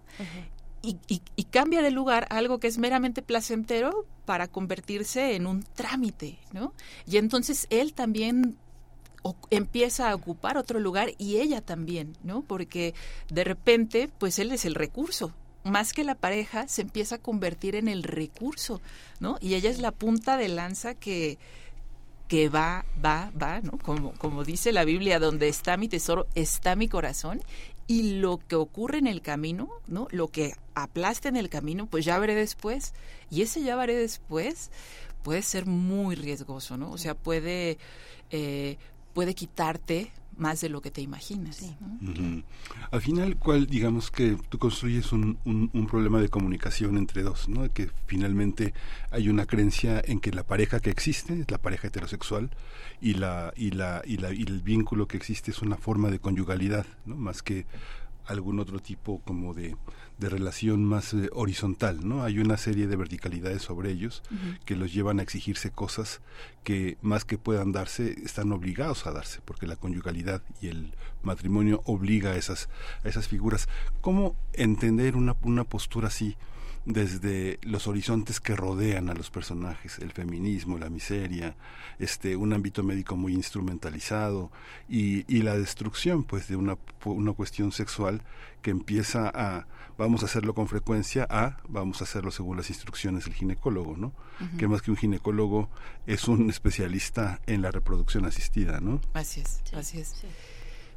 Y, 0.82 1.44
cambia 1.50 1.82
de 1.82 1.90
lugar 1.90 2.26
algo 2.30 2.58
que 2.58 2.68
es 2.68 2.78
meramente 2.78 3.22
placentero 3.22 4.06
para 4.24 4.48
convertirse 4.48 5.34
en 5.34 5.46
un 5.46 5.62
trámite, 5.62 6.38
¿no? 6.52 6.72
Y 7.06 7.16
entonces 7.16 7.66
él 7.70 7.92
también 7.92 8.56
empieza 9.50 10.10
a 10.10 10.14
ocupar 10.14 10.56
otro 10.56 10.80
lugar 10.80 11.10
y 11.18 11.36
ella 11.38 11.60
también, 11.60 12.16
¿no? 12.22 12.42
Porque 12.42 12.94
de 13.28 13.44
repente, 13.44 14.08
pues 14.18 14.38
él 14.38 14.52
es 14.52 14.64
el 14.64 14.74
recurso. 14.74 15.32
Más 15.62 15.92
que 15.92 16.04
la 16.04 16.14
pareja, 16.14 16.68
se 16.68 16.82
empieza 16.82 17.16
a 17.16 17.18
convertir 17.18 17.74
en 17.74 17.88
el 17.88 18.02
recurso, 18.02 18.80
¿no? 19.18 19.36
Y 19.40 19.54
ella 19.54 19.68
es 19.68 19.78
la 19.78 19.90
punta 19.90 20.38
de 20.38 20.48
lanza 20.48 20.94
que, 20.94 21.36
que 22.28 22.48
va, 22.48 22.86
va, 23.04 23.30
va, 23.40 23.60
¿no? 23.60 23.72
Como, 23.72 24.12
como 24.12 24.44
dice 24.44 24.72
la 24.72 24.84
Biblia, 24.84 25.18
donde 25.18 25.48
está 25.48 25.76
mi 25.76 25.88
tesoro, 25.88 26.26
está 26.34 26.76
mi 26.76 26.88
corazón 26.88 27.42
y 27.90 28.20
lo 28.20 28.38
que 28.38 28.55
ocurre 28.55 28.98
en 28.98 29.09
el 29.09 29.20
camino, 29.20 29.68
¿no? 29.88 30.07
Lo 30.12 30.29
que 30.29 30.55
aplasta 30.76 31.29
en 31.29 31.35
el 31.35 31.48
camino, 31.48 31.87
pues 31.87 32.05
ya 32.05 32.20
veré 32.20 32.37
después. 32.37 32.94
Y 33.31 33.42
ese 33.42 33.64
ya 33.64 33.74
veré 33.74 33.96
después 33.96 34.70
puede 35.24 35.42
ser 35.42 35.66
muy 35.66 36.14
riesgoso, 36.14 36.76
¿no? 36.76 36.92
O 36.92 36.98
sea, 36.98 37.16
puede, 37.16 37.79
eh, 38.31 38.76
puede 39.12 39.35
quitarte 39.35 40.12
más 40.40 40.61
de 40.61 40.70
lo 40.70 40.81
que 40.81 40.90
te 40.90 41.03
imaginas. 41.03 41.62
Al 42.90 43.00
final, 43.00 43.37
¿cuál, 43.37 43.66
digamos 43.66 44.11
que 44.11 44.37
tú 44.48 44.59
construyes 44.59 45.12
un, 45.12 45.38
un, 45.44 45.87
problema 45.87 46.20
de 46.20 46.29
comunicación 46.29 46.96
entre 46.96 47.22
dos, 47.22 47.48
¿no? 47.48 47.70
Que 47.72 47.90
finalmente 48.07 48.72
hay 49.11 49.29
una 49.29 49.46
creencia 49.46 50.03
en 50.05 50.20
que 50.20 50.33
la 50.33 50.42
pareja 50.42 50.81
que 50.81 50.90
existe 50.90 51.40
es 51.40 51.50
la 51.50 51.59
pareja 51.59 51.88
heterosexual 51.88 52.50
y 53.00 53.14
la 53.14 53.53
y 53.57 53.72
la 53.72 54.03
y 54.05 54.16
la 54.16 54.33
y 54.33 54.42
el 54.42 54.62
vínculo 54.62 55.07
que 55.07 55.16
existe 55.16 55.50
es 55.50 55.62
una 55.62 55.76
forma 55.76 56.11
de 56.11 56.18
conyugalidad, 56.18 56.87
¿no? 57.05 57.16
Más 57.16 57.42
que 57.42 57.66
algún 58.30 58.60
otro 58.60 58.78
tipo 58.78 59.20
como 59.24 59.54
de, 59.54 59.76
de 60.18 60.28
relación 60.28 60.84
más 60.84 61.12
eh, 61.14 61.28
horizontal, 61.32 62.06
¿no? 62.06 62.22
Hay 62.22 62.38
una 62.38 62.56
serie 62.56 62.86
de 62.86 62.96
verticalidades 62.96 63.62
sobre 63.62 63.90
ellos 63.90 64.22
que 64.64 64.76
los 64.76 64.92
llevan 64.92 65.18
a 65.18 65.22
exigirse 65.22 65.70
cosas 65.70 66.20
que 66.62 66.96
más 67.02 67.24
que 67.24 67.38
puedan 67.38 67.72
darse, 67.72 68.16
están 68.24 68.52
obligados 68.52 69.06
a 69.06 69.12
darse, 69.12 69.40
porque 69.44 69.66
la 69.66 69.76
conyugalidad 69.76 70.42
y 70.60 70.68
el 70.68 70.94
matrimonio 71.22 71.82
obliga 71.84 72.30
a 72.30 72.36
esas, 72.36 72.68
a 73.04 73.08
esas 73.08 73.28
figuras. 73.28 73.68
¿Cómo 74.00 74.36
entender 74.52 75.16
una, 75.16 75.36
una 75.42 75.64
postura 75.64 76.08
así? 76.08 76.36
Desde 76.84 77.58
los 77.62 77.86
horizontes 77.86 78.40
que 78.40 78.56
rodean 78.56 79.10
a 79.10 79.14
los 79.14 79.30
personajes, 79.30 79.98
el 79.98 80.12
feminismo, 80.12 80.78
la 80.78 80.90
miseria, 80.90 81.54
este, 81.98 82.36
un 82.36 82.52
ámbito 82.52 82.82
médico 82.82 83.16
muy 83.16 83.34
instrumentalizado 83.34 84.50
y, 84.88 85.24
y 85.32 85.42
la 85.42 85.56
destrucción 85.56 86.24
pues 86.24 86.48
de 86.48 86.56
una, 86.56 86.78
una 87.04 87.32
cuestión 87.32 87.72
sexual 87.72 88.22
que 88.62 88.70
empieza 88.70 89.30
a 89.32 89.66
vamos 90.00 90.22
a 90.22 90.26
hacerlo 90.26 90.54
con 90.54 90.66
frecuencia 90.66 91.26
a 91.28 91.58
vamos 91.68 92.00
a 92.00 92.04
hacerlo 92.04 92.30
según 92.30 92.56
las 92.56 92.70
instrucciones 92.70 93.24
del 93.24 93.34
ginecólogo, 93.34 93.98
¿no? 93.98 94.14
Que 94.56 94.66
más 94.66 94.80
que 94.80 94.90
un 94.90 94.96
ginecólogo 94.96 95.68
es 96.06 96.26
un 96.26 96.48
especialista 96.48 97.40
en 97.46 97.60
la 97.60 97.70
reproducción 97.70 98.24
asistida, 98.24 98.80
¿no? 98.80 99.02
Así 99.12 99.42
es, 99.42 99.60
así 99.74 100.00
es. 100.00 100.14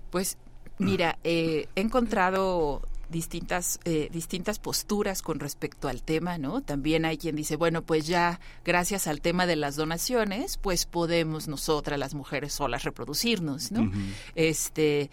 Pues 0.09 0.37
mira, 0.79 1.19
eh, 1.25 1.67
he 1.75 1.81
encontrado 1.81 2.87
distintas, 3.13 3.79
eh, 3.85 4.09
distintas 4.11 4.59
posturas 4.59 5.21
con 5.21 5.39
respecto 5.39 5.87
al 5.87 6.03
tema, 6.03 6.37
¿no? 6.37 6.61
También 6.61 7.05
hay 7.05 7.17
quien 7.17 7.37
dice, 7.37 7.55
bueno, 7.55 7.83
pues 7.83 8.05
ya 8.07 8.41
gracias 8.65 9.07
al 9.07 9.21
tema 9.21 9.45
de 9.45 9.55
las 9.55 9.77
donaciones, 9.77 10.57
pues 10.57 10.85
podemos 10.85 11.47
nosotras 11.47 11.97
las 11.97 12.13
mujeres 12.13 12.51
solas 12.51 12.83
reproducirnos, 12.83 13.71
¿no? 13.71 13.89
Este 14.35 15.09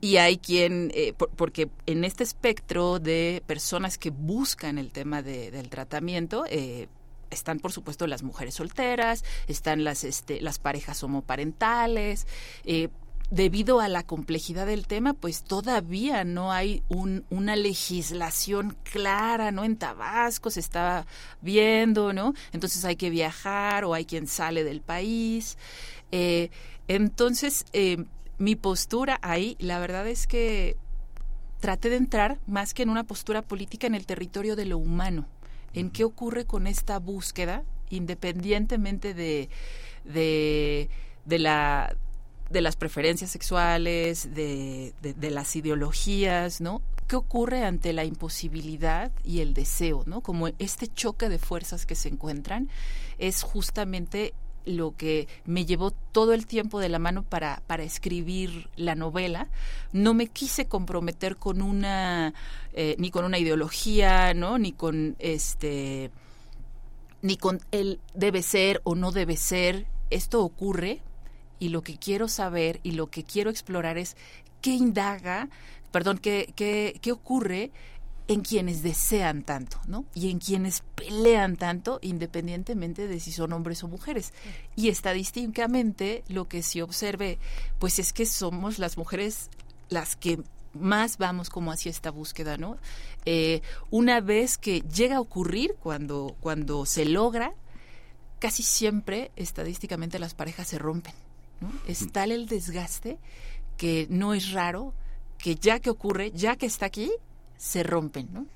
y 0.00 0.16
hay 0.16 0.38
quien, 0.38 0.90
eh, 0.94 1.12
porque 1.12 1.68
en 1.84 2.04
este 2.04 2.24
espectro 2.24 2.98
de 2.98 3.42
personas 3.46 3.98
que 3.98 4.08
buscan 4.08 4.78
el 4.78 4.92
tema 4.92 5.22
de, 5.22 5.50
del 5.50 5.68
tratamiento, 5.68 6.46
eh, 6.48 6.88
están 7.30 7.60
por 7.60 7.70
supuesto 7.70 8.06
las 8.06 8.22
mujeres 8.22 8.54
solteras, 8.54 9.24
están 9.46 9.84
las 9.84 10.04
este, 10.04 10.40
las 10.40 10.58
parejas 10.58 11.02
homoparentales, 11.02 12.26
eh, 12.64 12.88
debido 13.30 13.80
a 13.80 13.88
la 13.88 14.02
complejidad 14.02 14.66
del 14.66 14.86
tema, 14.86 15.14
pues 15.14 15.44
todavía 15.44 16.24
no 16.24 16.52
hay 16.52 16.82
un, 16.88 17.24
una 17.30 17.54
legislación 17.54 18.76
clara, 18.82 19.52
¿no? 19.52 19.64
En 19.64 19.76
Tabasco 19.76 20.50
se 20.50 20.60
está 20.60 21.06
viendo, 21.40 22.12
¿no? 22.12 22.34
Entonces 22.52 22.84
hay 22.84 22.96
que 22.96 23.08
viajar 23.08 23.84
o 23.84 23.94
hay 23.94 24.04
quien 24.04 24.26
sale 24.26 24.64
del 24.64 24.80
país. 24.80 25.56
Eh, 26.10 26.50
entonces, 26.88 27.66
eh, 27.72 28.04
mi 28.38 28.56
postura 28.56 29.20
ahí, 29.22 29.56
la 29.60 29.78
verdad 29.78 30.08
es 30.08 30.26
que 30.26 30.76
traté 31.60 31.88
de 31.88 31.96
entrar 31.96 32.38
más 32.48 32.74
que 32.74 32.82
en 32.82 32.90
una 32.90 33.04
postura 33.04 33.42
política 33.42 33.86
en 33.86 33.94
el 33.94 34.06
territorio 34.06 34.56
de 34.56 34.66
lo 34.66 34.78
humano, 34.78 35.28
en 35.72 35.90
qué 35.90 36.02
ocurre 36.02 36.46
con 36.46 36.66
esta 36.66 36.98
búsqueda, 36.98 37.62
independientemente 37.90 39.14
de, 39.14 39.50
de, 40.04 40.88
de 41.26 41.38
la 41.38 41.94
de 42.50 42.60
las 42.60 42.76
preferencias 42.76 43.30
sexuales, 43.30 44.34
de, 44.34 44.92
de, 45.00 45.30
las 45.30 45.54
ideologías, 45.54 46.60
¿no? 46.60 46.82
¿Qué 47.06 47.16
ocurre 47.16 47.64
ante 47.64 47.92
la 47.92 48.04
imposibilidad 48.04 49.12
y 49.24 49.40
el 49.40 49.54
deseo, 49.54 50.02
¿no? 50.06 50.20
Como 50.20 50.48
este 50.58 50.88
choque 50.88 51.28
de 51.28 51.38
fuerzas 51.38 51.86
que 51.86 51.94
se 51.94 52.08
encuentran 52.08 52.68
es 53.18 53.42
justamente 53.42 54.34
lo 54.64 54.96
que 54.96 55.28
me 55.46 55.64
llevó 55.64 55.92
todo 56.12 56.32
el 56.32 56.46
tiempo 56.46 56.80
de 56.80 56.88
la 56.88 56.98
mano 56.98 57.22
para, 57.22 57.62
para 57.66 57.84
escribir 57.84 58.68
la 58.76 58.94
novela. 58.94 59.48
No 59.92 60.12
me 60.12 60.26
quise 60.26 60.66
comprometer 60.66 61.36
con 61.36 61.62
una, 61.62 62.34
eh, 62.72 62.96
ni 62.98 63.10
con 63.10 63.24
una 63.24 63.38
ideología, 63.38 64.34
¿no? 64.34 64.58
Ni 64.58 64.72
con 64.72 65.16
este, 65.20 66.10
ni 67.22 67.36
con 67.36 67.60
el 67.70 68.00
debe 68.14 68.42
ser 68.42 68.80
o 68.84 68.96
no 68.96 69.12
debe 69.12 69.36
ser. 69.36 69.86
Esto 70.10 70.42
ocurre 70.42 71.00
y 71.60 71.68
lo 71.68 71.82
que 71.82 71.96
quiero 71.96 72.26
saber 72.26 72.80
y 72.82 72.92
lo 72.92 73.08
que 73.08 73.22
quiero 73.22 73.50
explorar 73.50 73.98
es 73.98 74.16
qué 74.60 74.70
indaga, 74.70 75.48
perdón, 75.92 76.18
qué, 76.18 76.52
qué, 76.56 76.98
qué 77.00 77.12
ocurre 77.12 77.70
en 78.26 78.42
quienes 78.42 78.82
desean 78.82 79.42
tanto, 79.42 79.80
¿no? 79.88 80.04
Y 80.14 80.30
en 80.30 80.38
quienes 80.38 80.82
pelean 80.94 81.56
tanto, 81.56 81.98
independientemente 82.00 83.08
de 83.08 83.18
si 83.18 83.32
son 83.32 83.52
hombres 83.52 83.82
o 83.82 83.88
mujeres. 83.88 84.32
Y 84.76 84.88
estadísticamente, 84.88 86.22
lo 86.28 86.48
que 86.48 86.62
sí 86.62 86.80
observe, 86.80 87.38
pues 87.78 87.98
es 87.98 88.12
que 88.12 88.26
somos 88.26 88.78
las 88.78 88.96
mujeres 88.96 89.50
las 89.88 90.14
que 90.14 90.38
más 90.74 91.18
vamos 91.18 91.50
como 91.50 91.72
hacia 91.72 91.90
esta 91.90 92.10
búsqueda, 92.10 92.56
¿no? 92.56 92.78
Eh, 93.24 93.62
una 93.90 94.20
vez 94.20 94.58
que 94.58 94.82
llega 94.82 95.16
a 95.16 95.20
ocurrir, 95.20 95.74
cuando, 95.82 96.36
cuando 96.40 96.86
se 96.86 97.04
logra, 97.04 97.52
casi 98.38 98.62
siempre 98.62 99.32
estadísticamente 99.36 100.18
las 100.18 100.34
parejas 100.34 100.68
se 100.68 100.78
rompen. 100.78 101.14
Es 101.86 102.10
tal 102.12 102.32
el 102.32 102.46
desgaste 102.46 103.18
que 103.76 104.06
no 104.10 104.34
es 104.34 104.52
raro 104.52 104.94
que 105.38 105.54
ya 105.56 105.80
que 105.80 105.90
ocurre, 105.90 106.32
ya 106.32 106.56
que 106.56 106.66
está 106.66 106.86
aquí, 106.86 107.10
se 107.56 107.82
rompen, 107.82 108.28
¿no? 108.32 108.46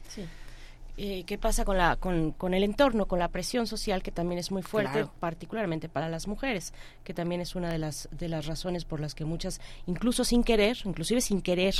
Eh, 0.97 1.25
¿Qué 1.27 1.39
pasa 1.39 1.65
con, 1.65 1.77
la, 1.77 1.97
con, 1.97 2.31
con, 2.31 2.55
el 2.55 2.63
entorno, 2.63 3.07
con 3.07 3.19
la 3.19 3.29
presión 3.29 3.67
social 3.67 4.03
que 4.03 4.13
también 4.13 4.39
es 4.39 4.53
muy 4.53 4.63
fuerte, 4.63 5.07
particularmente 5.19 5.89
para 5.89 6.09
las 6.09 6.29
mujeres, 6.29 6.73
que 7.03 7.13
también 7.13 7.41
es 7.41 7.57
una 7.57 7.69
de 7.71 7.79
las, 7.79 8.09
de 8.13 8.29
las 8.29 8.47
razones 8.47 8.85
por 8.85 9.01
las 9.01 9.15
que 9.17 9.25
muchas, 9.25 9.61
incluso 9.87 10.25
sin 10.25 10.45
querer, 10.45 10.79
inclusive 10.85 11.21
sin 11.21 11.43
querer 11.43 11.75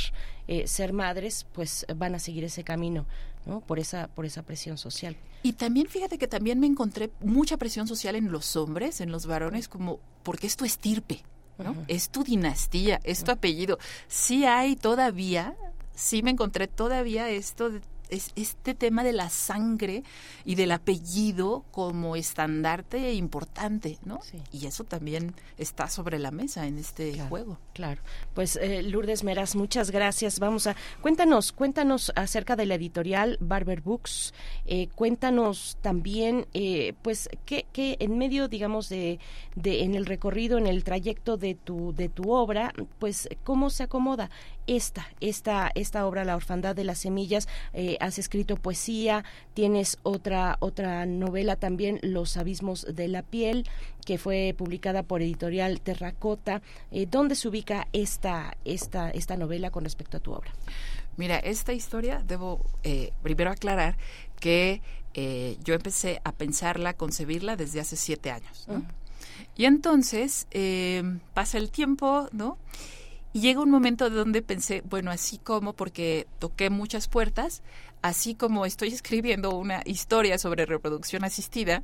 eh, 0.49 0.67
ser 0.67 0.91
madres, 0.91 1.47
pues 1.53 1.85
van 1.95 2.15
a 2.15 2.19
seguir 2.19 2.43
ese 2.43 2.65
camino, 2.65 3.05
¿no? 3.45 3.61
Por 3.61 3.79
esa, 3.79 4.07
por 4.07 4.25
esa 4.25 4.43
presión 4.43 4.77
social. 4.77 5.15
Y 5.43 5.53
también 5.53 5.87
fíjate 5.87 6.17
que 6.17 6.27
también 6.27 6.59
me 6.59 6.67
encontré 6.67 7.09
mucha 7.21 7.55
presión 7.55 7.87
social 7.87 8.15
en 8.15 8.33
los 8.33 8.57
hombres, 8.57 8.99
en 8.99 9.11
los 9.11 9.27
varones, 9.27 9.69
como 9.69 9.99
porque 10.23 10.47
es 10.47 10.57
tu 10.57 10.65
estirpe, 10.65 11.23
¿no? 11.57 11.73
Es 11.87 12.09
tu 12.09 12.25
dinastía, 12.25 12.99
es 13.05 13.23
tu 13.23 13.31
apellido. 13.31 13.77
Sí 14.09 14.43
hay 14.43 14.75
todavía, 14.75 15.55
sí 15.93 16.21
me 16.21 16.31
encontré 16.31 16.67
todavía 16.67 17.29
esto 17.29 17.69
de 17.69 17.81
es 18.09 18.31
este 18.35 18.73
tema 18.73 19.03
de 19.03 19.13
la 19.13 19.29
sangre 19.29 20.03
y 20.43 20.55
del 20.55 20.71
apellido 20.71 21.63
como 21.71 22.15
estandarte 22.15 23.13
importante, 23.13 23.97
¿no? 24.05 24.19
Y 24.51 24.67
eso 24.67 24.83
también 24.83 25.33
está 25.57 25.87
sobre 25.87 26.19
la 26.19 26.31
mesa 26.31 26.67
en 26.67 26.77
este 26.77 27.19
juego. 27.27 27.57
Claro. 27.73 28.01
Pues 28.33 28.55
eh, 28.55 28.83
Lourdes 28.83 29.23
Meras, 29.23 29.55
muchas 29.55 29.91
gracias. 29.91 30.39
Vamos 30.39 30.67
a 30.67 30.75
cuéntanos, 31.01 31.51
cuéntanos 31.51 32.11
acerca 32.15 32.55
de 32.55 32.65
la 32.65 32.75
editorial 32.75 33.37
Barber 33.39 33.81
Books. 33.81 34.33
Eh, 34.65 34.87
cuéntanos 34.95 35.77
también, 35.81 36.47
eh, 36.53 36.93
pues, 37.01 37.29
que, 37.45 37.65
en 37.75 38.17
medio, 38.17 38.47
digamos, 38.47 38.89
de, 38.89 39.19
de 39.55 39.83
en 39.83 39.95
el 39.95 40.05
recorrido, 40.05 40.57
en 40.57 40.67
el 40.67 40.83
trayecto 40.83 41.37
de 41.37 41.55
tu 41.55 41.93
de 41.93 42.09
tu 42.09 42.31
obra, 42.31 42.73
pues, 42.99 43.29
cómo 43.43 43.69
se 43.69 43.83
acomoda 43.83 44.29
esta, 44.67 45.07
esta, 45.19 45.71
esta 45.75 46.05
obra, 46.07 46.25
La 46.25 46.35
Orfandad 46.35 46.75
de 46.75 46.83
las 46.83 46.99
Semillas, 46.99 47.47
eh, 47.73 47.94
has 47.99 48.19
escrito 48.19 48.57
poesía, 48.57 49.23
tienes 49.53 49.97
otra, 50.03 50.57
otra 50.59 51.05
novela 51.05 51.55
también, 51.55 51.99
Los 52.01 52.37
Abismos 52.37 52.85
de 52.89 53.07
la 53.07 53.23
Piel, 53.23 53.67
que 54.05 54.17
fue 54.17 54.53
publicada 54.57 55.03
por 55.03 55.21
editorial 55.21 55.81
Terracota. 55.81 56.61
Eh, 56.91 57.07
¿Dónde 57.09 57.35
se 57.35 57.47
ubica 57.47 57.87
esta, 57.93 58.57
esta, 58.65 59.09
esta 59.09 59.37
novela 59.37 59.71
con 59.71 59.83
respecto 59.83 60.17
a 60.17 60.19
tu 60.19 60.31
obra? 60.31 60.51
Mira, 61.17 61.39
esta 61.39 61.73
historia, 61.73 62.23
debo 62.25 62.61
eh, 62.83 63.11
primero 63.23 63.51
aclarar 63.51 63.97
que 64.39 64.81
yo 65.63 65.73
empecé 65.73 66.19
a 66.25 66.33
pensarla, 66.33 66.89
a 66.89 66.93
concebirla 66.93 67.55
desde 67.55 67.79
hace 67.79 67.95
siete 67.95 68.31
años. 68.31 68.67
Y 69.55 69.63
entonces 69.63 70.45
pasa 71.33 71.57
el 71.57 71.71
tiempo, 71.71 72.27
¿no? 72.33 72.57
Y 73.31 73.41
llega 73.41 73.61
un 73.61 73.69
momento 73.69 74.09
donde 74.09 74.41
pensé, 74.41 74.81
bueno, 74.89 75.11
así 75.11 75.37
como, 75.37 75.73
porque 75.73 76.25
toqué 76.39 76.69
muchas 76.69 77.09
puertas, 77.09 77.63
así 78.05 78.35
como 78.35 78.65
estoy 78.65 78.89
escribiendo 78.93 79.55
una 79.55 79.81
historia 79.85 80.37
sobre 80.37 80.65
reproducción 80.65 81.23
asistida, 81.23 81.83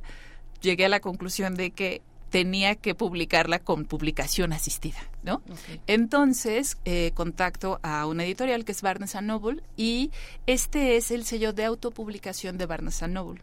llegué 0.60 0.84
a 0.84 0.88
la 0.88 1.00
conclusión 1.00 1.54
de 1.56 1.72
que 1.72 2.02
tenía 2.30 2.76
que 2.76 2.94
publicarla 2.94 3.58
con 3.58 3.84
publicación 3.84 4.54
asistida, 4.54 4.96
¿no? 5.22 5.42
Entonces, 5.86 6.78
eh, 6.86 7.10
contacto 7.14 7.78
a 7.82 8.06
una 8.06 8.24
editorial 8.24 8.64
que 8.64 8.72
es 8.72 8.80
Barnes 8.80 9.14
Noble 9.20 9.62
y 9.76 10.10
este 10.46 10.96
es 10.96 11.10
el 11.10 11.26
sello 11.26 11.52
de 11.52 11.66
autopublicación 11.66 12.56
de 12.56 12.64
Barnes 12.64 13.02
Noble. 13.02 13.42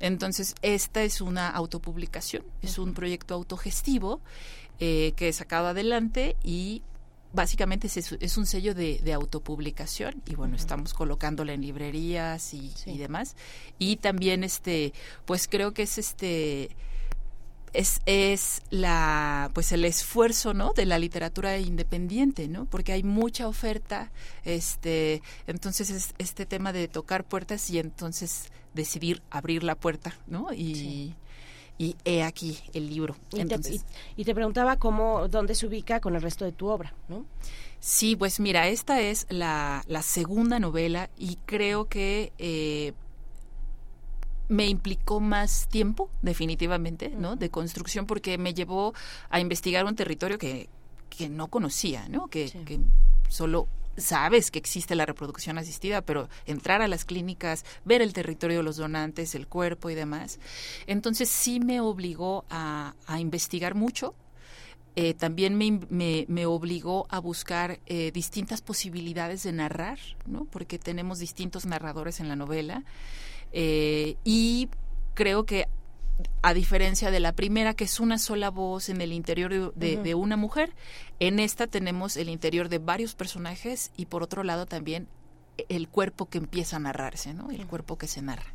Entonces, 0.00 0.54
esta 0.62 1.02
es 1.02 1.20
una 1.20 1.50
autopublicación, 1.50 2.42
es 2.62 2.78
un 2.78 2.94
proyecto 2.94 3.34
autogestivo 3.34 4.22
eh, 4.80 5.12
que 5.14 5.28
he 5.28 5.32
sacado 5.34 5.66
adelante 5.66 6.36
y 6.42 6.80
básicamente 7.32 7.88
es, 7.88 8.36
un 8.36 8.46
sello 8.46 8.74
de, 8.74 9.12
autopublicación 9.12 10.22
y 10.26 10.34
bueno, 10.34 10.56
estamos 10.56 10.94
colocándola 10.94 11.52
en 11.52 11.62
librerías 11.62 12.54
y, 12.54 12.72
demás. 12.98 13.36
Y 13.78 13.96
también 13.96 14.44
este, 14.44 14.92
pues 15.24 15.48
creo 15.48 15.72
que 15.72 15.82
es 15.82 15.98
este 15.98 16.70
es, 17.72 18.00
es 18.04 18.62
la 18.70 19.50
pues 19.54 19.72
el 19.72 19.84
esfuerzo 19.84 20.52
no 20.52 20.72
de 20.74 20.84
la 20.84 20.98
literatura 20.98 21.56
independiente 21.58 22.46
no 22.46 22.66
porque 22.66 22.92
hay 22.92 23.02
mucha 23.02 23.48
oferta 23.48 24.12
este 24.44 25.22
entonces 25.46 25.88
es 25.88 26.14
este 26.18 26.44
tema 26.44 26.74
de 26.74 26.86
tocar 26.88 27.24
puertas 27.24 27.70
y 27.70 27.78
entonces 27.78 28.50
decidir 28.74 29.22
abrir 29.30 29.64
la 29.64 29.74
puerta 29.74 30.14
no 30.26 30.52
y 30.52 31.14
y 31.78 31.96
he 32.04 32.22
aquí 32.22 32.58
el 32.74 32.88
libro. 32.88 33.16
Y, 34.16 34.24
te, 34.24 34.34
preguntaba 34.34 34.76
cómo, 34.76 35.28
dónde 35.28 35.54
se 35.54 35.66
ubica 35.66 36.00
con 36.00 36.14
el 36.14 36.22
resto 36.22 36.44
de 36.44 36.52
tu 36.52 36.68
obra, 36.68 36.94
¿no? 37.08 37.24
Sí, 37.80 38.14
pues 38.14 38.38
mira, 38.38 38.68
esta 38.68 39.00
es 39.00 39.26
la, 39.28 39.82
segunda 40.02 40.60
novela 40.60 41.10
y 41.18 41.38
creo 41.46 41.86
que 41.88 42.32
eh, 42.38 42.92
me 44.48 44.66
implicó 44.66 45.18
más 45.18 45.66
tiempo, 45.68 46.08
definitivamente, 46.20 47.08
¿no? 47.10 47.36
De 47.36 47.50
construcción, 47.50 48.06
porque 48.06 48.38
me 48.38 48.54
llevó 48.54 48.94
a 49.30 49.40
investigar 49.40 49.84
un 49.84 49.96
territorio 49.96 50.38
que, 50.38 50.68
que 51.10 51.28
no 51.28 51.48
conocía, 51.48 52.08
¿no? 52.08 52.28
Que, 52.28 52.50
que 52.64 52.78
solo 53.28 53.66
sabes 53.96 54.50
que 54.50 54.58
existe 54.58 54.94
la 54.94 55.06
reproducción 55.06 55.58
asistida, 55.58 56.02
pero 56.02 56.28
entrar 56.46 56.82
a 56.82 56.88
las 56.88 57.04
clínicas, 57.04 57.64
ver 57.84 58.02
el 58.02 58.12
territorio 58.12 58.58
de 58.58 58.62
los 58.62 58.76
donantes, 58.76 59.34
el 59.34 59.46
cuerpo 59.46 59.90
y 59.90 59.94
demás. 59.94 60.38
Entonces 60.86 61.28
sí 61.28 61.60
me 61.60 61.80
obligó 61.80 62.44
a, 62.50 62.94
investigar 63.18 63.74
mucho. 63.74 64.14
Eh, 64.94 65.14
también 65.14 65.56
me, 65.56 66.26
me, 66.28 66.46
obligó 66.46 67.06
a 67.08 67.18
buscar 67.18 67.80
eh, 67.86 68.10
distintas 68.12 68.60
posibilidades 68.60 69.42
de 69.42 69.52
narrar, 69.52 69.98
¿no? 70.26 70.44
porque 70.44 70.78
tenemos 70.78 71.18
distintos 71.18 71.64
narradores 71.64 72.20
en 72.20 72.28
la 72.28 72.36
novela. 72.36 72.84
Eh, 73.52 74.16
y 74.24 74.68
creo 75.14 75.44
que 75.44 75.66
a 76.42 76.54
diferencia 76.54 77.10
de 77.10 77.20
la 77.20 77.32
primera, 77.32 77.74
que 77.74 77.84
es 77.84 78.00
una 78.00 78.18
sola 78.18 78.50
voz 78.50 78.88
en 78.88 79.00
el 79.00 79.12
interior 79.12 79.74
de, 79.74 80.14
una 80.14 80.36
mujer, 80.36 80.74
en 81.20 81.38
esta 81.38 81.66
tenemos 81.66 82.16
el 82.16 82.28
interior 82.28 82.68
de 82.68 82.78
varios 82.78 83.14
personajes 83.14 83.92
y 83.96 84.06
por 84.06 84.22
otro 84.22 84.42
lado 84.42 84.66
también 84.66 85.08
el 85.68 85.88
cuerpo 85.88 86.28
que 86.28 86.38
empieza 86.38 86.76
a 86.76 86.80
narrarse, 86.80 87.34
¿no? 87.34 87.50
El 87.50 87.66
cuerpo 87.66 87.96
que 87.96 88.08
se 88.08 88.22
narra. 88.22 88.54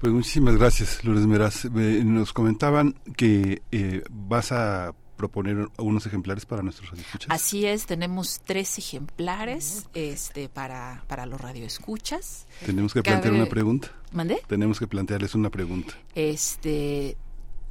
Pues 0.00 0.12
muchísimas 0.12 0.56
gracias, 0.56 1.04
Lourdes 1.04 1.26
Meraz. 1.26 1.64
nos 1.70 2.32
comentaban 2.32 2.94
que 3.16 3.62
eh, 3.70 4.02
vas 4.10 4.52
a 4.52 4.94
proponer 5.16 5.68
unos 5.78 6.06
ejemplares 6.06 6.46
para 6.46 6.62
nuestros 6.62 6.90
radioescuchas. 6.90 7.30
Así 7.30 7.66
es, 7.66 7.86
tenemos 7.86 8.40
tres 8.44 8.78
ejemplares 8.78 9.88
este 9.94 10.48
para, 10.48 11.04
para 11.08 11.26
los 11.26 11.40
radioescuchas. 11.40 12.46
Tenemos 12.64 12.92
que 12.92 13.02
plantear 13.02 13.34
una 13.34 13.46
pregunta. 13.46 13.90
¿Mandé? 14.12 14.40
Tenemos 14.46 14.78
que 14.78 14.86
plantearles 14.86 15.34
una 15.34 15.50
pregunta. 15.50 15.94
Este, 16.14 17.16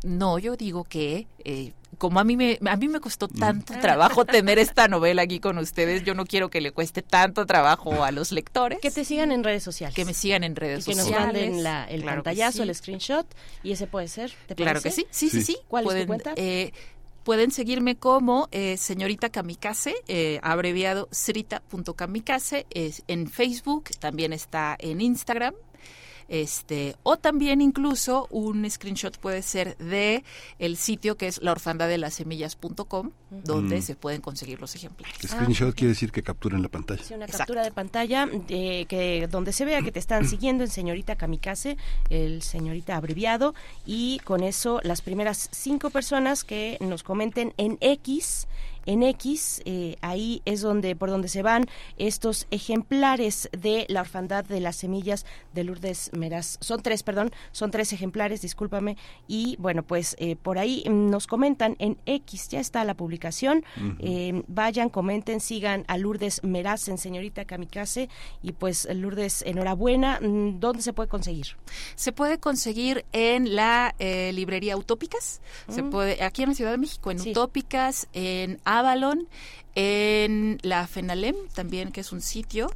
no, 0.03 0.37
yo 0.39 0.55
digo 0.55 0.83
que 0.83 1.27
eh, 1.43 1.71
como 1.97 2.19
a 2.19 2.23
mí 2.23 2.37
me 2.37 2.59
a 2.65 2.75
mí 2.75 2.87
me 2.87 2.99
costó 2.99 3.27
mm. 3.27 3.39
tanto 3.39 3.73
trabajo 3.79 4.25
tener 4.25 4.59
esta 4.59 4.87
novela 4.87 5.23
aquí 5.23 5.39
con 5.39 5.57
ustedes, 5.57 6.03
yo 6.03 6.13
no 6.13 6.25
quiero 6.25 6.49
que 6.49 6.61
le 6.61 6.71
cueste 6.71 7.01
tanto 7.01 7.45
trabajo 7.45 8.03
a 8.03 8.11
los 8.11 8.31
lectores. 8.31 8.79
Que 8.81 8.91
te 8.91 9.05
sigan 9.05 9.31
en 9.31 9.43
redes 9.43 9.63
sociales. 9.63 9.95
Que 9.95 10.05
me 10.05 10.13
sigan 10.13 10.43
en 10.43 10.55
redes 10.55 10.85
sociales. 10.85 11.05
Que 11.05 11.11
nos 11.11 11.25
manden 11.25 11.63
la, 11.63 11.85
el 11.85 12.03
pantallazo, 12.03 12.63
el 12.63 12.73
screenshot 12.75 13.25
y 13.63 13.71
ese 13.71 13.87
puede 13.87 14.07
ser. 14.07 14.31
¿te 14.47 14.55
claro 14.55 14.81
que 14.81 14.91
sí, 14.91 15.07
sí, 15.09 15.29
sí, 15.29 15.41
sí. 15.41 15.57
¿Cuál 15.67 15.87
es 15.87 16.01
tu 16.01 16.07
cuenta? 16.07 16.33
Eh, 16.35 16.71
Pueden 17.25 17.49
seguirme 17.49 17.95
como 17.95 18.47
eh, 18.51 18.77
señorita 18.77 19.29
Kamikaze, 19.29 19.95
eh, 20.07 20.39
abreviado 20.43 21.07
srita.kamikaze, 21.11 22.67
en 22.69 23.27
Facebook, 23.27 23.85
también 23.99 24.31
está 24.31 24.75
en 24.77 25.01
Instagram 25.01 25.55
este 26.27 26.95
o 27.03 27.17
también 27.17 27.61
incluso 27.61 28.27
un 28.31 28.69
screenshot 28.69 29.17
puede 29.17 29.41
ser 29.41 29.77
de 29.77 30.23
el 30.59 30.77
sitio 30.77 31.17
que 31.17 31.27
es 31.27 31.41
laorfandadelasemillas.com 31.41 33.11
donde 33.43 33.79
mm. 33.79 33.81
se 33.81 33.95
pueden 33.95 34.21
conseguir 34.21 34.61
los 34.61 34.75
ejemplares. 34.75 35.15
Screenshot 35.25 35.75
quiere 35.75 35.89
decir 35.89 36.11
que 36.11 36.23
capturen 36.23 36.61
la 36.61 36.69
pantalla. 36.69 37.03
Sí, 37.03 37.13
una 37.13 37.27
captura 37.27 37.63
de 37.63 37.71
pantalla 37.71 38.25
de 38.25 38.85
que 38.87 39.27
donde 39.29 39.51
se 39.51 39.65
vea 39.65 39.81
que 39.81 39.91
te 39.91 39.99
están 39.99 40.27
siguiendo 40.27 40.63
en 40.63 40.69
señorita 40.69 41.15
Kamikaze, 41.15 41.77
el 42.09 42.41
señorita 42.41 42.95
abreviado 42.95 43.53
y 43.85 44.19
con 44.19 44.43
eso 44.43 44.79
las 44.83 45.01
primeras 45.01 45.49
cinco 45.51 45.89
personas 45.89 46.43
que 46.43 46.77
nos 46.81 47.03
comenten 47.03 47.53
en 47.57 47.77
X 47.81 48.47
en 48.85 49.03
X, 49.03 49.61
eh, 49.65 49.95
ahí 50.01 50.41
es 50.45 50.61
donde 50.61 50.95
por 50.95 51.09
donde 51.09 51.27
se 51.27 51.41
van 51.41 51.65
estos 51.97 52.47
ejemplares 52.51 53.49
de 53.51 53.85
la 53.89 54.01
orfandad 54.01 54.45
de 54.45 54.59
las 54.59 54.75
semillas 54.75 55.25
de 55.53 55.63
Lourdes 55.63 56.11
Meraz. 56.13 56.57
Son 56.61 56.81
tres, 56.81 57.03
perdón, 57.03 57.31
son 57.51 57.71
tres 57.71 57.93
ejemplares, 57.93 58.41
discúlpame. 58.41 58.97
Y 59.27 59.55
bueno, 59.59 59.83
pues 59.83 60.15
eh, 60.19 60.35
por 60.35 60.57
ahí 60.57 60.83
nos 60.89 61.27
comentan 61.27 61.75
en 61.79 61.97
X, 62.05 62.49
ya 62.49 62.59
está 62.59 62.83
la 62.83 62.93
publicación. 62.93 63.63
Eh, 63.99 64.43
vayan, 64.47 64.89
comenten, 64.89 65.39
sigan 65.39 65.85
a 65.87 65.97
Lourdes 65.97 66.43
Meraz 66.43 66.87
en 66.87 66.97
Señorita 66.97 67.45
Kamikaze. 67.45 68.09
Y 68.41 68.51
pues 68.51 68.87
Lourdes, 68.93 69.41
enhorabuena. 69.45 70.19
Mm, 70.21 70.59
¿Dónde 70.59 70.81
se 70.81 70.93
puede 70.93 71.09
conseguir? 71.09 71.57
Se 71.95 72.11
puede 72.11 72.39
conseguir 72.39 73.05
en 73.11 73.55
la 73.55 73.95
librería 73.99 74.77
Utópicas. 74.77 75.41
Se 75.69 75.81
mm. 75.81 75.89
puede, 75.89 76.23
aquí 76.23 76.43
en 76.43 76.49
la 76.49 76.55
Ciudad 76.55 76.71
de 76.71 76.77
México, 76.77 77.11
en 77.11 77.21
Utópicas, 77.21 78.07
en 78.13 78.59
Avalon, 78.79 79.27
en 79.75 80.57
la 80.61 80.87
FENALEM 80.87 81.35
también, 81.53 81.91
que 81.91 82.01
es 82.01 82.11
un 82.11 82.21
sitio 82.21 82.69